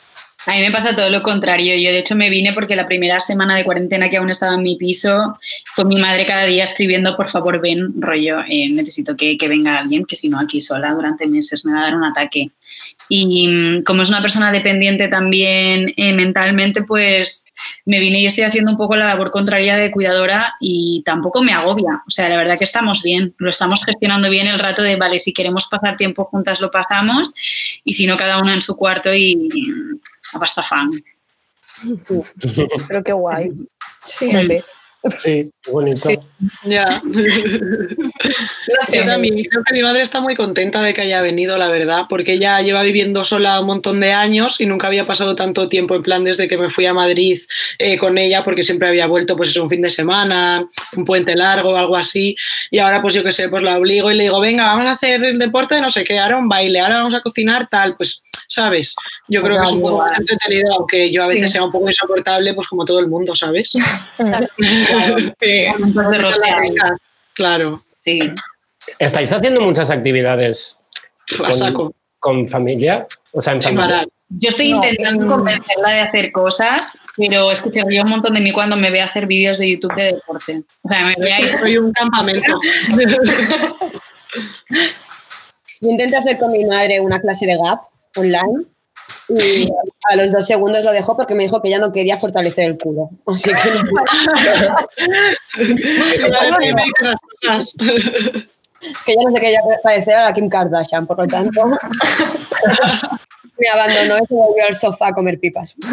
A 0.48 0.54
mí 0.54 0.62
me 0.62 0.72
pasa 0.72 0.96
todo 0.96 1.10
lo 1.10 1.22
contrario. 1.24 1.76
Yo, 1.76 1.92
de 1.92 2.00
hecho, 2.00 2.16
me 2.16 2.30
vine 2.30 2.54
porque 2.54 2.78
la 2.78 2.86
primera 2.86 3.20
semana 3.20 3.54
de 3.54 3.66
cuarentena 3.66 4.10
que 4.10 4.16
aún 4.16 4.30
estaba 4.30 4.56
en 4.56 4.64
mi 4.64 4.78
piso, 4.78 5.38
fue 5.76 5.84
mi 5.84 5.98
madre 5.98 6.26
cada 6.26 6.46
día 6.46 6.64
escribiendo, 6.64 7.18
por 7.18 7.28
favor, 7.28 7.60
ven, 7.60 8.02
rollo, 8.02 8.40
eh, 8.48 8.70
necesito 8.70 9.18
que, 9.18 9.38
que 9.38 9.50
venga 9.50 9.78
alguien, 9.78 10.06
que 10.06 10.16
si 10.16 10.30
no, 10.30 10.40
aquí 10.40 10.62
sola 10.62 10.94
durante 10.94 11.28
meses 11.28 11.66
me 11.66 11.74
va 11.74 11.80
a 11.80 11.84
dar 11.84 11.96
un 11.96 12.06
ataque. 12.06 12.52
Y 13.10 13.48
mm, 13.48 13.84
como 13.84 14.04
es 14.04 14.10
una 14.10 14.22
persona 14.22 14.50
dependiente 14.54 15.10
también 15.10 15.94
eh, 15.98 16.14
mentalmente, 16.14 16.84
pues 16.84 17.46
me 17.86 18.00
vine 18.00 18.20
y 18.20 18.26
estoy 18.26 18.46
haciendo 18.46 18.72
un 18.72 18.78
poco 18.78 18.96
la 18.96 19.08
labor 19.08 19.32
contraria 19.32 19.76
de 19.76 19.92
cuidadora 19.92 20.54
y 20.62 21.04
tampoco 21.06 21.44
me 21.44 21.52
agobia. 21.52 22.04
O 22.08 22.10
sea, 22.10 22.30
la 22.30 22.38
verdad 22.38 22.58
que 22.58 22.64
estamos 22.64 23.04
bien, 23.04 23.34
lo 23.38 23.50
estamos 23.50 23.84
gestionando 23.84 24.30
bien 24.30 24.48
el 24.48 24.60
rato 24.60 24.82
de, 24.82 24.96
vale, 24.96 25.20
si 25.20 25.34
queremos 25.34 25.68
pasar 25.68 25.98
tiempo 25.98 26.24
juntas 26.24 26.62
lo 26.62 26.72
pasamos 26.72 27.34
y 27.84 27.94
si 27.94 28.08
no, 28.08 28.16
cada 28.16 28.42
una 28.42 28.54
en 28.54 28.62
su 28.62 28.78
cuarto 28.78 29.14
y 29.14 29.50
a 30.34 30.40
pasta 30.40 30.64
fan. 30.64 30.90
Pero 32.88 33.04
qué 33.04 33.14
guay. 33.14 33.52
Sí. 34.06 34.32
Sí, 35.20 35.50
qué 35.62 35.72
bonito. 35.72 36.10
Sí, 36.10 36.18
ya. 36.66 37.02
No 37.04 38.82
sé, 38.88 39.04
también 39.04 39.36
creo 39.36 39.64
que 39.64 39.74
mi 39.74 39.82
madre 39.82 40.02
está 40.02 40.20
muy 40.20 40.36
contenta 40.36 40.82
de 40.82 40.94
que 40.94 41.02
haya 41.02 41.22
venido, 41.22 41.58
la 41.58 41.70
verdad, 41.70 42.06
porque 42.10 42.34
ella 42.34 42.62
lleva 42.62 42.84
viviendo 42.84 43.24
sola 43.26 43.60
un 43.60 43.68
montón 43.68 44.00
de 44.00 44.12
años 44.14 44.60
y 44.60 44.66
nunca 44.66 44.88
había 44.88 45.06
pasado 45.06 45.36
tanto 45.36 45.68
tiempo 45.68 45.96
en 45.96 46.04
plan 46.04 46.24
desde 46.24 46.48
que 46.48 46.58
me 46.58 46.70
fui 46.70 46.86
a 46.86 46.94
Madrid 46.94 47.40
eh, 47.80 47.98
con 47.98 48.18
ella, 48.18 48.44
porque 48.44 48.64
siempre 48.64 48.88
había 48.88 49.08
vuelto 49.08 49.36
pues 49.38 49.56
un 49.58 49.70
fin 49.70 49.82
de 49.82 49.90
semana, 49.90 50.68
un 50.96 51.06
puente 51.06 51.36
largo 51.36 51.72
o 51.72 51.78
algo 51.78 51.96
así, 51.96 52.36
y 52.72 52.80
ahora 52.80 53.02
pues 53.02 53.14
yo 53.14 53.24
qué 53.24 53.32
sé, 53.32 53.50
pues 53.50 53.64
la 53.64 53.78
obligo 53.78 54.12
y 54.12 54.16
le 54.16 54.24
digo, 54.24 54.40
venga, 54.40 54.66
vamos 54.66 54.86
a 54.86 54.92
hacer 54.92 55.24
el 55.24 55.40
deporte 55.40 55.76
de 55.76 55.82
no 55.82 55.90
sé 55.90 56.04
qué, 56.04 56.20
ahora 56.20 56.38
un 56.38 56.50
baile, 56.50 56.80
ahora 56.80 56.98
vamos 56.98 57.14
a 57.14 57.22
cocinar, 57.22 57.68
tal, 57.70 57.96
pues, 57.96 58.24
¿sabes? 58.48 58.96
Yo 59.28 59.42
creo 59.44 59.58
que 59.58 59.66
es 59.66 59.72
un 59.72 59.82
poco 59.82 60.00
más 60.00 60.20
entretenido, 60.20 60.74
aunque 60.74 61.12
yo 61.12 61.24
a 61.24 61.28
veces 61.28 61.48
Sí. 61.48 61.54
sea 61.54 61.64
un 61.64 61.72
poco 61.72 61.88
insoportable, 61.88 62.54
pues 62.54 62.68
como 62.68 62.84
todo 62.86 63.00
el 63.00 63.08
mundo, 63.08 63.36
¿sabes? 63.36 63.74
Sí. 65.40 65.66
Claro. 67.34 67.84
Sí. 68.00 68.20
¿Estáis 68.98 69.32
haciendo 69.32 69.62
muchas 69.62 69.92
actividades 69.92 70.80
saco. 71.54 71.94
con 72.20 72.48
familia? 72.50 73.06
O 73.32 73.44
sea, 73.44 73.54
en 73.54 73.62
familia. 73.62 73.88
parar. 73.88 74.08
Yo 74.30 74.50
estoy 74.50 74.72
No, 74.72 74.78
intentando 74.78 75.28
mm. 75.28 75.30
convencerla 75.30 75.90
de 75.90 76.00
hacer 76.00 76.32
cosas, 76.32 76.92
pero 77.16 77.52
es 77.52 77.62
que 77.62 77.70
se 77.70 77.84
ríe 77.84 78.02
un 78.02 78.10
montón 78.10 78.34
de 78.34 78.40
mí 78.40 78.52
cuando 78.52 78.76
me 78.76 78.90
ve 78.90 79.04
hacer 79.04 79.28
vídeos 79.28 79.60
de 79.60 79.70
YouTube 79.70 79.94
de 79.96 80.14
deporte. 80.14 80.64
O 80.82 80.90
sea, 80.90 81.06
me 81.06 81.14
ve 81.20 81.32
ahí. 81.32 81.56
Soy 81.60 81.78
un 81.78 81.92
campamento. 81.92 82.60
Yo 85.82 85.90
intenté 85.90 86.18
hacer 86.18 86.40
con 86.40 86.52
mi 86.52 86.66
madre 86.66 87.00
una 87.00 87.20
clase 87.20 87.46
de 87.46 87.56
GAP 87.56 87.82
online 88.16 88.66
y 89.30 89.70
a 90.10 90.16
los 90.16 90.32
dos 90.32 90.46
segundos 90.46 90.86
lo 90.86 90.92
dejó 90.92 91.18
porque 91.18 91.34
me 91.36 91.44
dijo 91.44 91.62
que 91.62 91.70
ya 91.70 91.78
no 91.80 91.92
quería 91.92 92.18
fortalecer 92.18 92.66
el 92.66 92.78
culo. 92.78 93.10
Así 93.26 93.50
que 93.50 93.72
no. 93.72 93.84
Que 99.06 99.16
ya 99.16 99.24
no 99.24 99.32
se 99.34 99.42
quería 99.42 99.60
parecer 99.82 100.14
a 100.14 100.26
la 100.26 100.34
Kim 100.34 100.50
Kardashian, 100.50 101.08
por 101.08 101.18
lo 101.18 101.28
tanto 101.28 101.66
me 103.58 103.68
abandonó 103.70 104.18
y 104.18 104.28
se 104.28 104.36
volvió 104.36 104.66
al 104.68 104.76
sofá 104.76 105.08
a 105.08 105.14
comer 105.14 105.40
pipas. 105.40 105.74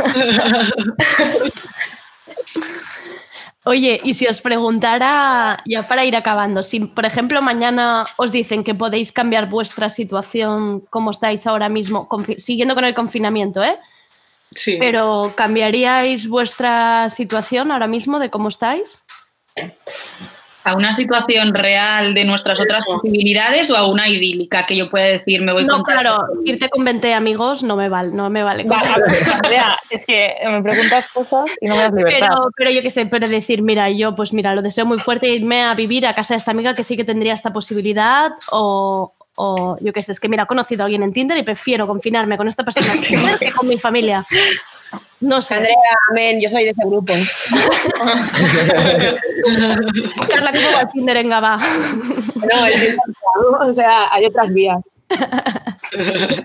Oye, 3.67 3.99
y 4.05 4.13
si 4.13 4.27
os 4.27 4.43
preguntara, 4.43 5.63
ya 5.65 5.89
para 5.89 6.05
ir 6.05 6.15
acabando, 6.17 6.63
si 6.63 6.81
por 6.81 7.07
ejemplo 7.07 7.41
mañana 7.41 8.07
os 8.19 8.31
dicen 8.31 8.63
que 8.63 8.75
podéis 8.75 9.11
cambiar 9.11 9.49
vuestra 9.49 9.89
situación 9.89 10.81
como 10.91 11.11
estáis 11.11 11.47
ahora 11.47 11.71
mismo, 11.71 12.07
siguiendo 12.37 12.75
con 12.75 12.85
el 12.85 12.95
confinamiento, 12.95 13.65
¿eh? 13.65 13.79
Sí. 14.51 14.77
Pero 14.79 15.33
¿cambiaríais 15.35 16.29
vuestra 16.29 17.09
situación 17.09 17.73
ahora 17.73 17.87
mismo 17.87 18.19
de 18.19 18.29
cómo 18.29 18.49
estáis? 18.49 19.03
¿A 20.65 20.75
una 20.75 20.93
situación 20.93 21.53
real 21.53 22.15
de 22.15 22.25
nuestras 22.25 22.59
otras 22.59 22.85
posibilidades 22.87 23.71
o 23.71 23.77
a 23.77 23.87
una 23.87 24.09
idílica 24.09 24.65
que 24.65 24.77
yo 24.77 24.89
pueda 24.89 25.05
decir, 25.05 25.43
me 25.43 25.53
voy 25.53 25.65
No, 25.65 25.83
con 25.83 25.85
claro, 25.85 26.25
irte 26.45 26.71
con 26.71 26.85
20 26.85 27.13
amigos 27.13 27.63
no 27.63 27.77
me 27.77 27.89
vale, 27.91 28.11
no 28.13 28.31
me 28.31 28.43
vale. 28.43 28.65
Va, 28.65 28.79
a 28.79 28.99
ver, 28.99 29.31
Andrea, 29.31 29.77
es 29.91 30.07
que 30.07 30.35
me 30.47 30.63
preguntas 30.63 31.07
cosas 31.09 31.51
y 31.61 31.67
no 31.67 31.77
me 31.77 31.83
das 31.83 31.93
libertad. 31.93 32.29
Pero, 32.31 32.51
pero 32.57 32.71
yo 32.71 32.83
qué 32.83 32.91
sé, 32.91 33.07
pero 33.07 33.29
decir, 33.29 33.63
mira, 33.63 33.91
yo 33.91 34.15
pues 34.15 34.33
mira, 34.33 34.55
lo 34.55 34.63
deseo 34.63 34.87
muy 34.87 34.99
fuerte 34.99 35.29
irme 35.29 35.63
a 35.63 35.75
vivir 35.75 36.07
a 36.07 36.15
casa 36.15 36.35
de 36.35 36.39
esta 36.39 36.53
amiga 36.53 36.75
que 36.75 36.83
sí 36.83 36.97
que 36.97 37.05
tendría 37.05 37.35
esta 37.35 37.53
posibilidad 37.53 38.33
o, 38.51 39.13
o 39.35 39.77
yo 39.81 39.93
qué 39.93 40.01
sé, 40.01 40.13
es 40.13 40.21
que 40.21 40.29
mira, 40.29 40.45
he 40.45 40.47
conocido 40.47 40.83
a 40.83 40.85
alguien 40.87 41.03
en 41.03 41.13
Tinder 41.13 41.37
y 41.37 41.43
prefiero 41.43 41.87
confinarme 41.87 42.37
con 42.37 42.49
esta 42.49 42.65
persona 42.65 42.89
que 43.39 43.53
con 43.53 43.67
mi 43.67 43.79
familia. 43.79 44.25
No 45.21 45.41
sé. 45.43 45.55
Andrea, 45.55 45.75
amén, 46.11 46.41
yo 46.41 46.49
soy 46.51 46.65
de 46.65 46.71
ese 46.71 46.83
grupo. 46.85 47.15
Carla, 50.29 50.53
¿cómo 50.53 50.73
va 50.75 50.81
el 50.83 50.89
Tinder 50.93 51.17
en 51.19 51.29
Gabá? 51.29 51.59
No, 52.37 52.67
el 52.67 52.73
Tinder 52.73 52.97
no, 53.37 53.69
o 53.69 53.73
sea, 53.73 54.13
hay 54.13 54.27
otras 54.27 54.53
vías. 54.53 54.79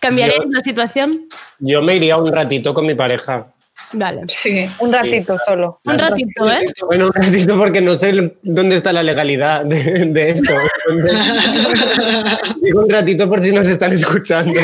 ¿Cambiaréis 0.00 0.40
Yo- 0.44 0.50
la 0.50 0.60
situación? 0.60 1.26
Yo 1.58 1.82
me 1.82 1.96
iría 1.96 2.16
un 2.16 2.32
ratito 2.32 2.72
con 2.74 2.86
mi 2.86 2.94
pareja. 2.94 3.46
Vale. 3.92 4.22
Sí, 4.28 4.68
un 4.78 4.92
ratito 4.92 5.36
solo. 5.46 5.80
Un 5.84 5.98
ratito, 5.98 6.50
¿eh? 6.50 6.72
Bueno, 6.86 7.06
un 7.06 7.12
ratito 7.12 7.58
porque 7.58 7.80
no 7.80 7.94
sé 7.94 8.36
dónde 8.42 8.76
está 8.76 8.92
la 8.92 9.02
legalidad 9.02 9.64
de, 9.64 10.06
de 10.06 10.30
esto. 10.30 10.54
Entonces, 10.88 12.38
digo 12.62 12.80
un 12.82 12.90
ratito 12.90 13.28
por 13.28 13.42
si 13.42 13.52
nos 13.52 13.66
están 13.66 13.92
escuchando. 13.92 14.60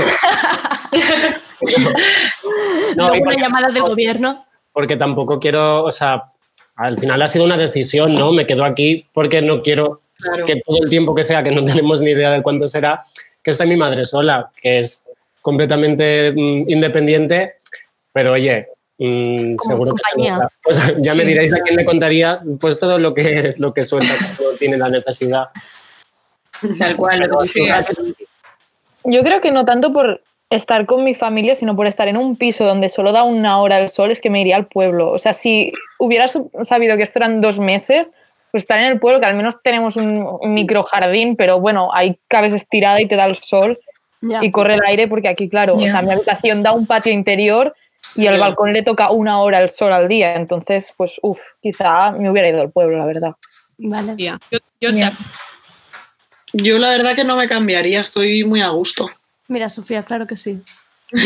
No, 2.97 3.15
y 3.15 3.19
una 3.21 3.25
porque- 3.25 3.41
llamada 3.41 3.69
del 3.71 3.83
gobierno. 3.83 4.45
porque 4.73 4.97
tampoco 4.97 5.39
quiero, 5.41 5.85
o 5.85 5.91
sea, 5.91 6.25
al 6.77 6.99
final 6.99 7.21
ha 7.23 7.29
sido 7.29 7.45
una 7.45 7.57
decisión, 7.57 8.15
¿no? 8.15 8.33
Me 8.33 8.47
quedo 8.47 8.65
aquí 8.65 9.07
porque 9.13 9.41
no 9.43 9.63
quiero 9.63 10.01
Claro. 10.17 10.45
que 10.47 10.57
todo 10.65 10.79
el 10.83 10.89
tiempo 10.89 11.15
que 11.15 11.25
sea, 11.25 11.43
que 11.43 11.51
no 11.51 11.65
tenemos 11.65 12.01
ni 12.01 12.11
idea 12.13 12.31
de 12.31 12.43
cuánto 12.43 12.69
será, 12.69 13.03
que 13.43 13.51
esté 13.51 13.67
mi 13.67 13.77
madre 13.77 14.07
sola, 14.07 14.51
que 14.61 14.79
es 14.79 15.05
completamente 15.41 16.31
mm, 16.33 16.71
independiente, 16.71 17.55
pero 18.13 18.33
oye, 18.33 18.69
mm, 18.99 19.57
seguro 19.67 19.95
que 19.95 20.03
compañía. 20.03 20.49
Pues 20.63 20.81
ya 20.99 21.15
me 21.15 21.25
diréis 21.25 21.53
a 21.55 21.59
quién 21.61 21.77
le 21.77 21.85
contaría 21.85 22.41
pues 22.61 22.79
todo 22.79 22.99
lo 22.99 23.13
que, 23.15 23.55
lo 23.59 23.75
que 23.75 23.85
suelta 23.85 24.15
cuando 24.37 24.57
tiene 24.59 24.77
la 24.79 24.89
necesidad. 24.89 25.49
Tal 26.79 26.97
cual, 26.97 27.19
lo 27.21 27.39
que 27.39 27.45
Sí. 27.47 27.65
sea. 27.65 27.85
Yo 29.05 29.23
creo 29.25 29.41
que 29.41 29.51
no 29.51 29.65
tanto 29.65 29.93
por 29.93 30.23
estar 30.55 30.87
con 30.87 31.05
mi 31.05 31.15
familia, 31.15 31.55
sino 31.55 31.75
por 31.75 31.87
estar 31.87 32.09
en 32.09 32.17
un 32.17 32.37
piso 32.37 32.65
donde 32.65 32.89
solo 32.89 33.13
da 33.13 33.23
una 33.23 33.61
hora 33.61 33.81
el 33.81 33.89
sol, 33.89 34.11
es 34.11 34.21
que 34.21 34.31
me 34.31 34.41
iría 34.41 34.57
al 34.57 34.67
pueblo. 34.67 35.11
O 35.11 35.19
sea, 35.19 35.33
si 35.33 35.73
hubiera 35.99 36.27
sabido 36.29 36.97
que 36.97 37.03
esto 37.03 37.19
eran 37.19 37.41
dos 37.41 37.59
meses, 37.59 38.13
pues 38.51 38.65
estar 38.65 38.79
en 38.79 38.87
el 38.87 39.01
pueblo, 39.01 39.19
que 39.19 39.27
al 39.27 39.35
menos 39.35 39.63
tenemos 39.63 39.97
un 39.97 40.39
micro 40.43 40.85
jardín, 40.85 41.37
pero 41.37 41.59
bueno, 41.59 41.91
ahí 41.95 42.19
cabes 42.29 42.53
estirada 42.53 43.01
y 43.01 43.09
te 43.09 43.17
da 43.17 43.25
el 43.25 43.37
sol 43.37 43.79
y 44.41 44.51
corre 44.51 44.75
el 44.75 44.83
aire, 44.87 45.09
porque 45.09 45.29
aquí, 45.29 45.49
claro, 45.49 45.75
o 45.75 45.81
sea, 45.81 46.03
mi 46.03 46.13
habitación 46.13 46.63
da 46.63 46.73
un 46.73 46.87
patio 46.87 47.13
interior 47.13 47.75
y 48.15 48.27
al 48.27 48.39
balcón 48.39 48.73
le 48.73 48.83
toca 48.83 49.11
una 49.11 49.41
hora 49.41 49.63
el 49.63 49.71
sol 49.71 49.93
al 49.93 50.07
día. 50.07 50.35
Entonces, 50.35 50.93
pues, 50.97 51.19
uff, 51.23 51.41
quizá 51.61 52.13
me 52.13 52.31
hubiera 52.31 52.49
ido 52.49 52.61
al 52.61 52.71
pueblo, 52.71 52.99
la 52.99 53.07
verdad. 53.07 53.33
Vale. 53.79 54.15
Yo. 54.17 54.91
Yo 56.53 56.79
la 56.79 56.91
verdad 56.91 57.15
que 57.15 57.25
no 57.25 57.37
me 57.37 57.49
cambiaría, 57.49 58.01
estoy 58.01 58.45
muy 58.45 58.61
a 58.61 58.69
gusto. 58.69 59.09
Mira, 59.53 59.69
Sofía, 59.69 60.03
claro 60.03 60.27
que 60.27 60.35
sí. 60.35 60.63
No, 61.13 61.23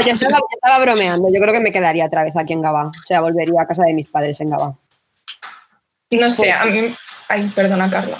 yo 0.00 0.12
estaba, 0.12 0.40
bromeando. 0.80 1.28
Yo 1.34 1.40
creo 1.40 1.52
que 1.52 1.58
me 1.58 1.72
quedaría 1.72 2.06
otra 2.06 2.22
vez 2.22 2.36
aquí 2.36 2.52
en 2.52 2.62
Gabá. 2.62 2.86
O 2.86 2.92
sea, 3.04 3.20
volvería 3.20 3.62
a 3.62 3.66
casa 3.66 3.82
de 3.82 3.94
mis 3.94 4.06
padres 4.06 4.40
en 4.40 4.50
Gabá. 4.50 4.78
No 6.12 6.30
sé, 6.30 6.52
a 6.52 6.66
mí... 6.66 6.94
Ay, 7.28 7.50
perdona, 7.52 7.90
Carla. 7.90 8.16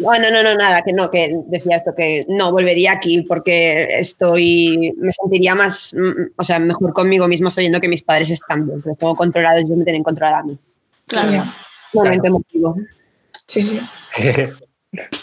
No, 0.00 0.18
no, 0.18 0.28
no, 0.28 0.42
no, 0.42 0.56
nada, 0.56 0.82
que 0.82 0.92
no, 0.92 1.08
que 1.08 1.36
decía 1.46 1.76
esto, 1.76 1.94
que 1.96 2.26
no, 2.28 2.50
volvería 2.50 2.90
aquí 2.90 3.22
porque 3.22 4.00
estoy, 4.00 4.92
me 4.96 5.12
sentiría 5.12 5.54
más, 5.54 5.94
mm, 5.94 6.32
o 6.36 6.42
sea, 6.42 6.58
mejor 6.58 6.92
conmigo 6.92 7.28
mismo 7.28 7.48
sabiendo 7.48 7.80
que 7.80 7.86
mis 7.88 8.02
padres 8.02 8.30
están 8.30 8.66
bien, 8.66 8.82
que 8.82 8.88
los 8.88 8.98
tengo 8.98 9.14
controlados 9.14 9.62
y 9.62 9.68
yo 9.68 9.76
me 9.76 9.84
tienen 9.84 10.02
controlada 10.02 10.40
a 10.40 10.42
mí. 10.42 10.58
Claro. 11.06 11.44
Momento 11.92 12.26
emotivo. 12.26 12.74
Sí, 13.46 13.62
sí. 13.62 13.80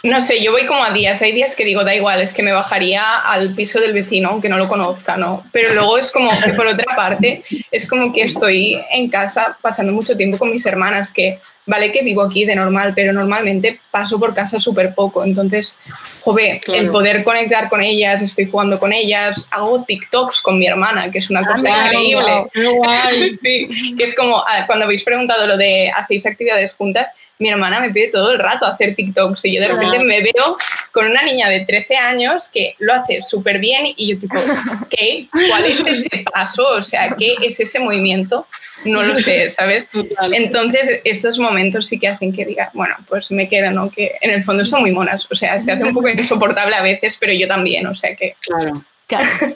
No 0.04 0.22
sé, 0.22 0.44
yo 0.44 0.52
voy 0.52 0.66
como 0.66 0.84
a 0.84 0.92
días. 0.92 1.22
Hay 1.22 1.32
días 1.32 1.56
que 1.56 1.66
digo, 1.66 1.84
da 1.84 1.96
igual, 1.96 2.22
es 2.22 2.34
que 2.34 2.44
me 2.44 2.52
bajaría 2.52 3.18
al 3.20 3.54
piso 3.54 3.80
del 3.80 3.94
vecino, 3.94 4.30
aunque 4.30 4.50
no 4.50 4.58
lo 4.58 4.68
conozca, 4.68 5.18
¿no? 5.18 5.44
Pero 5.52 5.74
luego 5.74 5.98
es 5.98 6.12
como 6.12 6.32
que, 6.40 6.54
por 6.54 6.68
otra 6.68 6.96
parte, 6.96 7.44
es 7.72 7.88
como 7.88 8.14
que 8.14 8.24
estoy 8.24 8.80
en 8.92 9.10
casa 9.10 9.58
pasando 9.62 9.92
mucho 9.92 10.18
tiempo 10.18 10.38
con 10.38 10.52
mis 10.52 10.66
hermanas, 10.66 11.14
que 11.14 11.40
vale 11.66 11.92
que 11.92 12.02
vivo 12.02 12.22
aquí 12.22 12.46
de 12.46 12.56
normal, 12.56 12.94
pero 12.96 13.14
normalmente 13.14 13.80
paso 13.92 14.20
por 14.20 14.34
casa 14.34 14.60
súper 14.60 14.94
poco. 14.94 15.24
Entonces, 15.24 15.78
jove, 16.22 16.60
el 16.68 16.90
poder 16.90 17.24
conectar 17.24 17.70
con 17.70 17.82
ellas, 17.82 18.22
estoy 18.22 18.50
jugando 18.50 18.80
con 18.80 18.94
ellas, 18.94 19.48
hago 19.52 19.84
TikToks 19.84 20.42
con 20.42 20.58
mi 20.58 20.68
hermana, 20.68 21.12
que 21.12 21.20
es 21.20 21.30
una 21.30 21.46
cosa 21.46 21.74
Anda, 21.74 21.94
increíble. 21.94 22.48
Sí, 23.42 23.96
que 23.98 24.04
es 24.04 24.16
como 24.16 24.38
ah, 24.40 24.66
cuando 24.66 24.86
habéis 24.86 25.04
preguntado 25.04 25.48
lo 25.48 25.58
de 25.58 25.92
hacéis 25.96 26.26
actividades 26.26 26.74
juntas, 26.74 27.14
mi 27.42 27.50
hermana 27.50 27.80
me 27.80 27.90
pide 27.90 28.10
todo 28.10 28.32
el 28.32 28.40
rato 28.40 28.68
hacer 28.68 28.94
TikToks 28.96 29.46
y 29.46 29.56
yo 29.56 29.62
de 29.62 29.70
repente 29.70 29.98
me 30.00 30.22
veo 30.22 30.58
con 30.92 31.08
una 31.08 31.24
niña 31.24 31.50
de 31.50 31.66
13 31.66 31.98
años 31.98 32.50
que 32.54 32.76
lo 32.78 32.94
hace 32.94 33.24
súper 33.24 33.58
bien 33.58 33.88
y 33.96 34.14
yo 34.14 34.20
tipo, 34.20 34.36
¿qué? 34.90 35.28
¿Cuál 35.32 35.66
es 35.66 35.80
ese 35.80 36.24
paso? 36.32 36.68
O 36.70 36.84
sea, 36.84 37.16
¿qué 37.18 37.36
es 37.42 37.60
ese 37.60 37.80
movimiento? 37.80 38.48
No 38.86 39.02
lo 39.02 39.18
sé, 39.18 39.50
¿sabes? 39.50 39.90
Entonces, 40.32 41.02
estos 41.04 41.40
momentos 41.40 41.88
sí 41.88 42.00
que 42.00 42.10
hacen 42.10 42.32
que 42.32 42.46
diga, 42.46 42.70
bueno, 42.76 42.96
pues 43.10 43.32
me 43.32 43.50
quedo, 43.50 43.72
¿no? 43.72 43.90
Que 43.90 44.16
en 44.22 44.30
el 44.30 44.44
fondo 44.44 44.64
son 44.64 44.82
muy 44.82 44.92
monas, 44.92 45.28
o 45.32 45.36
sea, 45.36 45.60
se 45.60 45.72
hace 45.72 45.84
un 45.84 45.94
poco 45.94 46.10
insoportable 46.10 46.76
a 46.76 46.84
veces, 46.84 47.18
pero 47.20 47.34
yo 47.34 47.48
también, 47.48 47.88
o 47.88 47.96
sea 47.96 48.16
que... 48.16 48.36
Claro. 48.42 48.74
Claro. 49.08 49.56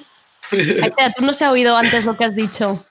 Tú 1.18 1.24
no 1.24 1.34
se 1.34 1.46
ha 1.46 1.52
oído 1.52 1.78
antes 1.78 2.04
lo 2.04 2.18
que 2.18 2.26
has 2.26 2.36
dicho. 2.36 2.84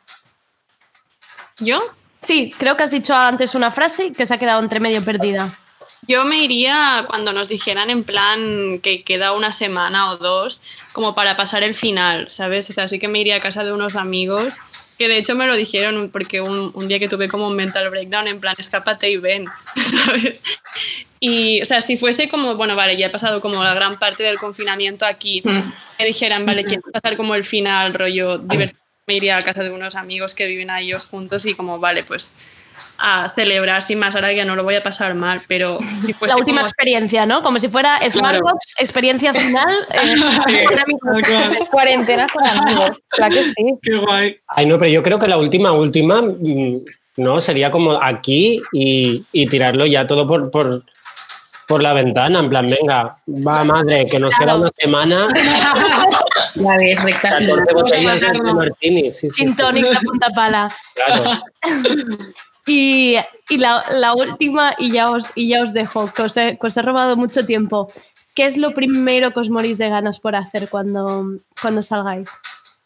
¿Yo? 1.58 1.80
Sí, 2.24 2.52
creo 2.56 2.76
que 2.76 2.82
has 2.82 2.90
dicho 2.90 3.14
antes 3.14 3.54
una 3.54 3.70
frase 3.70 4.12
que 4.12 4.24
se 4.26 4.34
ha 4.34 4.38
quedado 4.38 4.60
entre 4.60 4.80
medio 4.80 5.02
perdida. 5.02 5.58
Yo 6.06 6.24
me 6.24 6.42
iría 6.42 7.04
cuando 7.06 7.32
nos 7.32 7.48
dijeran 7.48 7.90
en 7.90 8.04
plan 8.04 8.80
que 8.80 9.02
queda 9.04 9.32
una 9.32 9.52
semana 9.52 10.10
o 10.10 10.16
dos, 10.16 10.60
como 10.92 11.14
para 11.14 11.36
pasar 11.36 11.62
el 11.62 11.74
final, 11.74 12.30
¿sabes? 12.30 12.68
O 12.68 12.72
sea, 12.72 12.88
sí 12.88 12.98
que 12.98 13.08
me 13.08 13.20
iría 13.20 13.36
a 13.36 13.40
casa 13.40 13.64
de 13.64 13.72
unos 13.72 13.96
amigos, 13.96 14.56
que 14.98 15.08
de 15.08 15.18
hecho 15.18 15.34
me 15.34 15.46
lo 15.46 15.56
dijeron 15.56 16.10
porque 16.10 16.40
un, 16.40 16.70
un 16.74 16.88
día 16.88 16.98
que 16.98 17.08
tuve 17.08 17.28
como 17.28 17.48
un 17.48 17.56
mental 17.56 17.88
breakdown, 17.90 18.28
en 18.28 18.40
plan, 18.40 18.54
escápate 18.58 19.10
y 19.10 19.16
ven, 19.16 19.46
¿sabes? 19.76 20.42
Y, 21.20 21.62
o 21.62 21.66
sea, 21.66 21.80
si 21.80 21.96
fuese 21.96 22.28
como, 22.28 22.54
bueno, 22.56 22.76
vale, 22.76 22.96
ya 22.96 23.06
he 23.06 23.10
pasado 23.10 23.40
como 23.40 23.62
la 23.64 23.74
gran 23.74 23.98
parte 23.98 24.22
del 24.22 24.38
confinamiento 24.38 25.06
aquí, 25.06 25.42
me 25.44 26.04
dijeran, 26.04 26.44
vale, 26.44 26.64
quiero 26.64 26.82
pasar 26.92 27.16
como 27.16 27.34
el 27.34 27.44
final, 27.44 27.94
rollo 27.94 28.38
divertido, 28.38 28.83
me 29.06 29.14
iría 29.14 29.36
a 29.36 29.42
casa 29.42 29.62
de 29.62 29.70
unos 29.70 29.94
amigos 29.96 30.34
que 30.34 30.46
viven 30.46 30.70
a 30.70 30.80
ellos 30.80 31.06
juntos 31.06 31.44
y 31.46 31.54
como, 31.54 31.78
vale, 31.78 32.04
pues 32.04 32.34
a 32.96 33.30
celebrar 33.34 33.82
sin 33.82 33.98
más, 33.98 34.14
ahora 34.14 34.32
ya 34.32 34.44
no 34.44 34.54
lo 34.54 34.62
voy 34.62 34.76
a 34.76 34.82
pasar 34.82 35.14
mal, 35.14 35.40
pero 35.48 35.78
si 35.96 36.12
fuese 36.12 36.32
La 36.34 36.38
última 36.38 36.58
como- 36.58 36.68
experiencia, 36.68 37.26
¿no? 37.26 37.42
Como 37.42 37.58
si 37.58 37.68
fuera 37.68 37.98
Smartbox, 38.08 38.74
experiencia 38.78 39.34
final. 39.34 39.68
eh. 39.92 40.14
Cuarentena 41.70 42.26
con 42.32 42.46
amigos. 42.46 42.90
Claro 43.08 43.34
que 43.34 43.44
sí. 43.44 43.74
Qué 43.82 43.96
guay. 43.96 44.36
Ay, 44.48 44.66
no, 44.66 44.78
pero 44.78 44.90
yo 44.90 45.02
creo 45.02 45.18
que 45.18 45.26
la 45.26 45.36
última, 45.38 45.72
última, 45.72 46.22
mm, 46.22 46.84
no, 47.16 47.40
sería 47.40 47.70
como 47.70 48.00
aquí 48.00 48.62
y, 48.72 49.24
y 49.32 49.46
tirarlo 49.48 49.86
ya 49.86 50.06
todo 50.06 50.26
por, 50.26 50.50
por, 50.52 50.84
por 51.66 51.82
la 51.82 51.94
ventana, 51.94 52.38
en 52.40 52.48
plan, 52.48 52.68
venga, 52.70 53.16
va 53.26 53.64
madre, 53.64 54.06
que 54.06 54.18
nos 54.20 54.32
queda 54.34 54.44
Claro. 54.54 54.60
una 54.60 54.70
semana, 54.70 55.28
Ya 56.54 56.76
ves, 56.76 57.02
recta 57.02 57.30
14 57.30 57.72
botellas 57.74 58.20
de 58.20 58.26
matarnos. 58.28 58.54
martini, 58.54 59.10
sí, 59.10 59.28
sí, 59.28 59.46
Sin 59.48 59.56
de 59.56 59.98
punta 60.04 60.28
pala. 60.34 60.68
claro. 60.94 61.42
Y, 62.66 63.16
y 63.50 63.58
la, 63.58 63.84
la 63.90 64.14
última, 64.14 64.74
y 64.78 64.90
ya, 64.90 65.10
os, 65.10 65.26
y 65.34 65.48
ya 65.48 65.62
os 65.62 65.74
dejo, 65.74 66.10
que 66.12 66.22
os, 66.22 66.36
he, 66.38 66.58
que 66.58 66.66
os 66.66 66.76
he 66.76 66.80
robado 66.82 67.14
mucho 67.14 67.44
tiempo. 67.44 67.92
¿Qué 68.34 68.46
es 68.46 68.56
lo 68.56 68.72
primero 68.72 69.32
que 69.32 69.40
os 69.40 69.50
morís 69.50 69.76
de 69.76 69.90
ganas 69.90 70.18
por 70.18 70.34
hacer 70.34 70.70
cuando, 70.70 71.26
cuando 71.60 71.82
salgáis? 71.82 72.30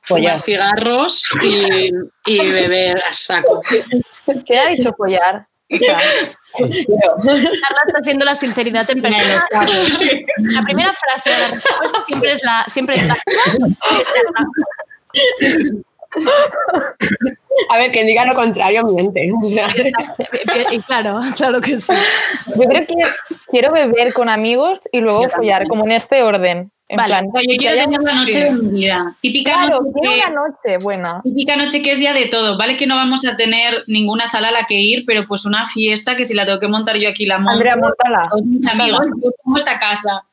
Fumar 0.03 0.41
cigarros 0.41 1.23
y, 1.43 1.91
y 2.27 2.51
beber 2.51 2.99
a 3.09 3.13
saco. 3.13 3.63
¿Qué 4.47 4.59
ha 4.59 4.69
dicho 4.69 4.93
follar? 4.95 5.47
O 5.71 5.77
sea, 5.77 5.99
Carla 6.57 7.83
está 7.87 8.03
siendo 8.03 8.25
la 8.25 8.35
sinceridad 8.35 8.91
en 8.91 9.03
persona. 9.03 9.47
La 10.39 10.63
primera 10.63 10.93
frase 10.95 11.31
de 11.31 11.39
la 11.39 11.49
respuesta 11.49 12.05
siempre 12.07 12.33
es 12.33 12.43
la 12.43 12.65
siempre 12.69 12.95
es 12.97 13.07
la 13.07 13.17
A 17.71 17.77
ver, 17.77 17.93
quien 17.93 18.07
diga 18.07 18.25
lo 18.25 18.35
contrario 18.35 18.85
miente. 18.87 19.31
Claro, 20.87 21.21
claro 21.37 21.61
que 21.61 21.79
sí. 21.79 21.93
yo 22.47 22.63
creo 22.63 22.87
que 22.87 22.95
quiero 23.49 23.73
beber 23.73 24.15
con 24.15 24.29
amigos 24.29 24.89
y 24.93 25.01
luego 25.01 25.29
follar, 25.29 25.67
como 25.69 25.85
en 25.85 25.93
este 25.93 26.23
orden. 26.23 26.71
En 26.91 26.97
Vale. 26.97 27.09
plan, 27.09 27.27
yo 27.47 27.57
quiero 27.59 27.77
tener 27.77 28.01
mucho- 28.01 28.15
noche 28.15 28.45
de 28.45 28.51
mi 28.53 28.79
vida. 28.81 29.15
Típica 29.21 29.53
Claro, 29.53 29.81
noche 29.83 29.93
quiero 30.01 30.15
que- 30.15 30.31
una 30.33 30.49
noche 30.49 30.79
buena. 30.83 31.21
Típica 31.23 31.57
noche 31.57 31.83
que 31.83 31.93
es 31.93 31.99
día 31.99 32.15
de 32.15 32.27
todo, 32.27 32.57
¿vale? 32.57 32.79
Que 32.79 32.87
no 32.87 32.95
vamos 32.97 33.27
a 33.27 33.37
tener 33.37 33.85
ninguna 33.89 34.27
sala 34.27 34.49
a 34.49 34.53
la 34.53 34.65
que 34.65 34.75
ir, 34.81 35.05
pero 35.07 35.27
pues 35.27 35.45
una 35.45 35.67
fiesta 35.67 36.17
que 36.17 36.25
si 36.25 36.33
la 36.33 36.47
tengo 36.47 36.59
que 36.59 36.69
montar 36.69 36.97
yo 36.97 37.11
aquí 37.11 37.27
la 37.27 37.37
monto. 37.39 37.51
Andrea, 37.53 37.77
montala. 37.77 38.23
Con 38.31 38.49
mis 38.49 38.67
amigos, 38.67 39.07
yo 39.23 39.31
pongo 39.45 39.59
casa. 39.79 40.25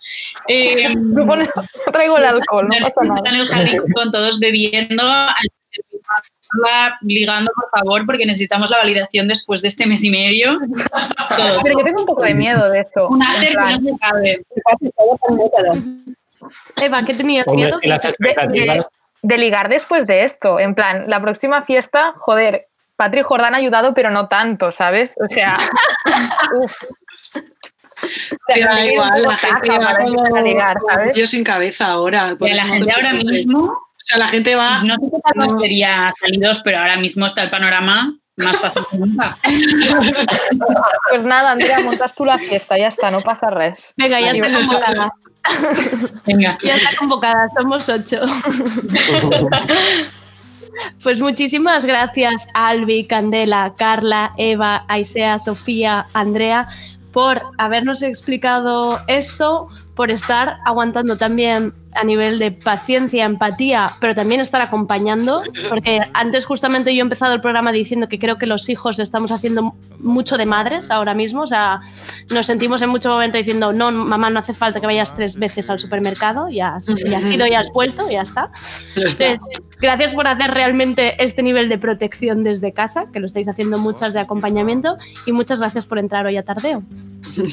Eh, 0.48 0.94
Tú 0.94 1.26
pones- 1.26 1.50
yo 1.56 1.92
traigo 1.92 2.18
el 2.18 2.24
alcohol, 2.26 2.70
no 2.70 2.76
pasa 2.78 2.88
está 2.88 3.02
en 3.02 3.08
nada. 3.10 3.30
el 3.42 3.48
jardín 3.48 3.82
con 3.94 4.12
todos 4.12 4.40
bebiendo, 4.40 5.04
ligando, 7.02 7.52
por 7.54 7.70
favor, 7.82 8.06
porque 8.06 8.26
necesitamos 8.26 8.70
la 8.70 8.78
validación 8.78 9.28
después 9.28 9.62
de 9.62 9.68
este 9.68 9.86
mes 9.88 10.02
y 10.06 10.10
medio. 10.10 10.58
Todo. 11.38 11.60
Pero 11.64 11.80
yo 11.80 11.84
tengo 11.84 12.00
un 12.00 12.06
poco 12.08 12.24
de 12.24 12.34
miedo 12.34 12.70
de 12.70 12.80
eso. 12.80 13.10
Un 13.10 13.22
after 13.22 13.50
que 13.50 13.56
no 13.56 13.78
se 13.78 13.98
cabe. 14.00 14.42
Eva, 16.82 17.04
¿qué 17.04 17.14
tenías 17.14 17.48
Hombre, 17.48 17.72
miedo? 17.82 18.84
de, 19.22 19.38
ligar 19.38 19.70
después 19.70 20.06
de 20.06 20.24
esto. 20.24 20.60
En 20.60 20.76
plan, 20.76 21.06
la 21.08 21.22
próxima 21.22 21.64
fiesta, 21.64 22.14
joder, 22.18 22.68
Patri 22.96 23.22
Jordán 23.22 23.56
ha 23.56 23.58
ayudado, 23.58 23.94
pero 23.94 24.12
no 24.12 24.28
tanto, 24.28 24.72
¿sabes? 24.72 25.16
O 25.24 25.28
sea. 25.28 25.58
uf. 26.62 26.74
O 28.04 28.54
un 28.54 28.86
igual, 28.86 29.24
la 29.24 29.36
gente 29.36 29.80
va 29.80 30.42
ligar, 30.42 30.78
¿sabes? 30.88 31.18
yo 31.18 31.26
sin 31.26 31.44
cabeza 31.44 31.88
ahora. 31.88 32.36
por 32.38 32.50
la 32.50 32.66
no 32.66 32.74
gente 32.74 32.86
te 32.88 32.94
ahora 32.94 33.14
mismo 33.14 33.86
sea, 34.06 34.18
la 34.18 34.28
gente 34.28 34.56
va. 34.56 34.84
No 34.84 34.96
sé 34.96 35.10
qué 35.12 35.34
tal 35.34 35.60
sería 35.60 36.14
salidos, 36.20 36.62
pero 36.64 36.80
ahora 36.80 36.98
mismo 36.98 37.26
está 37.26 37.44
el 37.44 37.50
panorama 37.50 38.16
más 38.38 38.58
fácil 38.58 38.84
que 38.92 38.98
nunca. 38.98 39.38
Pues 41.10 41.24
nada, 41.24 41.52
Andrea, 41.52 41.80
montas 41.80 42.14
tú 42.14 42.26
la 42.26 42.38
fiesta, 42.38 42.78
ya 42.78 42.88
está, 42.88 43.10
no 43.10 43.22
pasa 43.22 43.50
res. 43.50 43.94
Venga, 43.98 44.20
ya 44.20 44.32
está. 44.32 45.12
Venga. 46.26 46.58
Ya 46.64 46.76
está 46.76 46.96
convocada, 46.98 47.50
somos 47.58 47.88
ocho. 47.90 48.22
Pues 51.02 51.22
muchísimas 51.22 51.86
gracias 51.86 52.50
Albi, 52.54 53.06
Candela, 53.08 53.76
Carla, 53.78 54.34
Eva, 54.38 54.84
Aisea, 54.90 55.40
Sofía, 55.40 56.08
Andrea 56.12 56.68
por 57.16 57.42
habernos 57.58 58.02
explicado 58.02 59.00
esto, 59.08 59.70
por 59.96 60.12
estar 60.12 60.58
aguantando 60.66 61.16
también 61.16 61.74
a 61.96 62.04
nivel 62.04 62.40
de 62.40 62.52
paciencia, 62.52 63.26
empatía, 63.26 63.94
pero 64.00 64.14
también 64.14 64.42
estar 64.42 64.62
acompañando, 64.62 65.42
porque 65.70 66.00
antes 66.14 66.46
justamente 66.46 66.94
yo 66.94 67.00
he 67.00 67.02
empezado 67.02 67.34
el 67.34 67.42
programa 67.42 67.72
diciendo 67.72 68.08
que 68.08 68.20
creo 68.20 68.38
que 68.38 68.46
los 68.46 68.70
hijos 68.70 69.00
estamos 69.00 69.32
haciendo 69.32 69.76
mucho 70.00 70.38
de 70.38 70.46
madres 70.46 70.92
ahora 70.92 71.14
mismo, 71.14 71.44
o 71.44 71.48
sea, 71.48 71.82
nos 72.30 72.46
sentimos 72.46 72.82
en 72.82 72.90
mucho 72.90 73.10
momento 73.10 73.38
diciendo, 73.38 73.74
no, 73.74 73.92
mamá, 73.92 74.30
no 74.30 74.40
hace 74.40 74.54
falta 74.54 74.80
que 74.80 74.86
vayas 74.86 75.16
tres 75.16 75.38
veces 75.38 75.70
al 75.70 75.80
supermercado, 75.80 76.50
ya 76.50 76.76
has, 76.76 76.86
ya 76.86 77.18
has 77.18 77.26
ido, 77.26 77.46
ya 77.46 77.60
has 77.62 77.72
vuelto, 77.72 78.10
ya 78.10 78.22
está. 78.22 78.52
Ya 78.96 79.06
está. 79.06 79.26
Entonces, 79.26 79.40
gracias 79.80 80.14
por 80.14 80.28
hacer 80.28 80.52
realmente 80.52 81.22
este 81.24 81.44
nivel 81.44 81.70
de 81.70 81.78
protección 81.78 82.44
desde 82.44 82.74
casa, 82.74 83.06
que 83.12 83.20
lo 83.20 83.26
estáis 83.26 83.48
haciendo 83.48 83.78
muchas 83.78 84.14
de 84.14 84.20
acompañamiento, 84.20 84.98
y 85.26 85.32
muchas 85.32 85.60
gracias 85.60 85.86
por 85.86 85.98
entrar 86.00 86.26
hoy 86.26 86.38
a 86.38 86.44
Tardeo. 86.44 86.84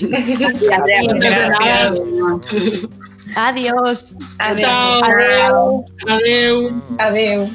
Gracias. 1.23 2.03
Adiós. 3.37 4.17
Chao. 4.57 5.05
Adeu. 5.05 5.85
Adeu. 6.09 6.83
Adeu. 6.99 7.51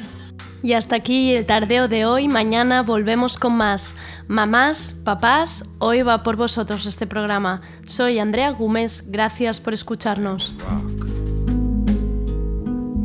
Y 0.62 0.72
hasta 0.72 0.96
aquí 0.96 1.34
el 1.34 1.46
tardeo 1.46 1.88
de 1.88 2.04
hoy. 2.04 2.28
Mañana 2.28 2.82
volvemos 2.82 3.38
con 3.38 3.56
más. 3.56 3.94
Mamás, 4.26 4.94
papás, 5.04 5.64
hoy 5.78 6.02
va 6.02 6.22
por 6.22 6.36
vosotros 6.36 6.84
este 6.86 7.06
programa. 7.06 7.62
Soy 7.84 8.18
Andrea 8.18 8.50
Gómez. 8.50 9.04
Gracias 9.10 9.60
por 9.60 9.72
escucharnos. 9.72 10.52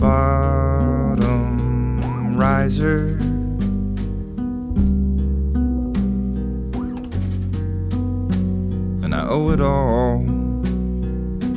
bottom 0.04 1.16
riser. 2.36 3.18
And 9.02 9.16
I 9.16 9.26
owe 9.30 9.52
it 9.52 9.62
all 9.62 10.26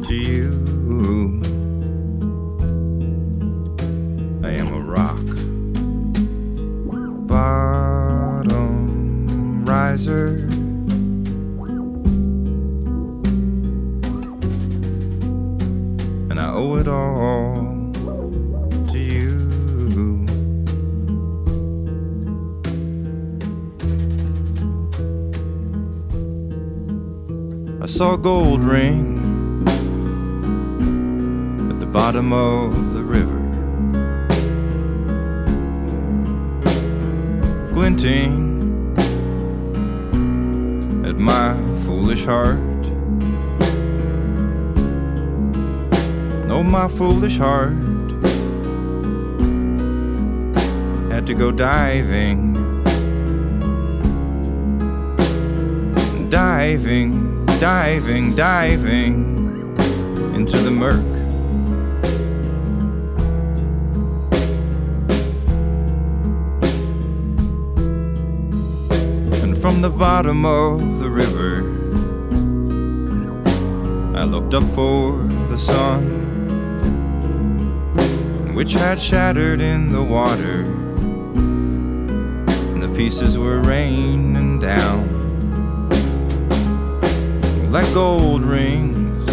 to 0.05 0.15
you. 0.15 0.56
I 1.07 1.09
am 4.51 4.67
a 4.75 4.81
rock. 4.81 5.25
Bottom 7.29 8.75
riser. 9.65 10.49
And 16.29 16.41
I 16.41 16.51
owe 16.53 16.75
it 16.75 16.89
all 16.89 17.93
to 18.91 18.99
you. 18.99 20.27
I 27.81 27.87
saw 27.87 28.15
a 28.15 28.19
gold 28.19 28.65
ring 28.65 29.16
bottom 31.97 32.31
of 32.31 32.93
the 32.93 33.03
river, 33.03 33.41
glinting 37.73 38.93
at 41.07 41.17
my 41.17 41.55
foolish 41.87 42.27
heart. 42.27 42.59
No, 46.47 46.63
my 46.63 46.87
foolish 46.87 47.39
heart 47.39 47.73
had 51.11 51.27
to 51.27 51.33
go 51.33 51.51
diving, 51.51 52.53
diving, 56.29 57.47
diving, 57.59 58.35
diving 58.35 59.15
into 60.35 60.59
the 60.59 60.71
murk. 60.71 61.16
From 69.67 69.83
the 69.83 69.91
bottom 69.91 70.47
of 70.47 71.01
the 71.01 71.11
river, 71.11 71.57
I 74.17 74.23
looked 74.23 74.55
up 74.55 74.63
for 74.77 75.25
the 75.49 75.59
sun, 75.59 76.05
which 78.55 78.75
had 78.75 79.01
shattered 79.01 79.61
in 79.61 79.91
the 79.91 80.05
water, 80.05 80.61
and 82.75 82.81
the 82.81 82.89
pieces 82.91 83.37
were 83.39 83.59
raining 83.59 84.61
down. 84.61 85.09
Like 87.73 87.93
gold 87.93 88.45
rings 88.45 89.27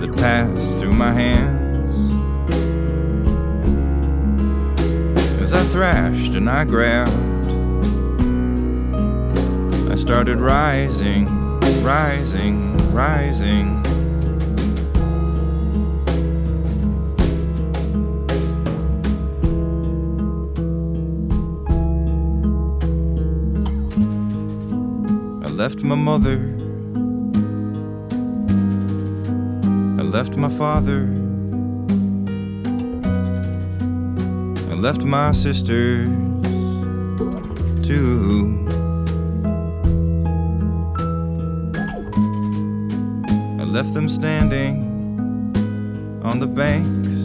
that 0.00 0.16
passed 0.16 0.72
through 0.78 0.94
my 0.94 1.12
hands. 1.12 1.94
As 5.42 5.52
I 5.52 5.62
thrashed 5.64 6.32
and 6.32 6.48
I 6.48 6.64
grabbed, 6.64 7.23
started 10.04 10.38
rising, 10.38 11.24
rising, 11.82 12.76
rising. 12.92 13.82
I 25.42 25.48
left 25.48 25.82
my 25.82 25.94
mother. 25.94 26.38
I 29.98 30.02
left 30.02 30.36
my 30.36 30.50
father. 30.50 31.08
I 34.70 34.74
left 34.74 35.02
my 35.04 35.32
sisters 35.32 36.10
too. 37.82 38.43
Left 43.84 43.92
them 43.92 44.08
standing 44.08 44.80
on 46.24 46.38
the 46.38 46.46
banks. 46.46 47.16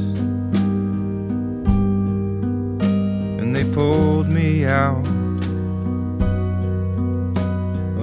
And 3.39 3.55
they 3.55 3.63
pulled 3.73 4.27
me 4.27 4.65
out 4.65 5.07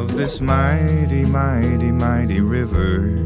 of 0.00 0.16
this 0.16 0.40
mighty, 0.40 1.26
mighty, 1.26 1.92
mighty 1.92 2.40
river. 2.40 3.25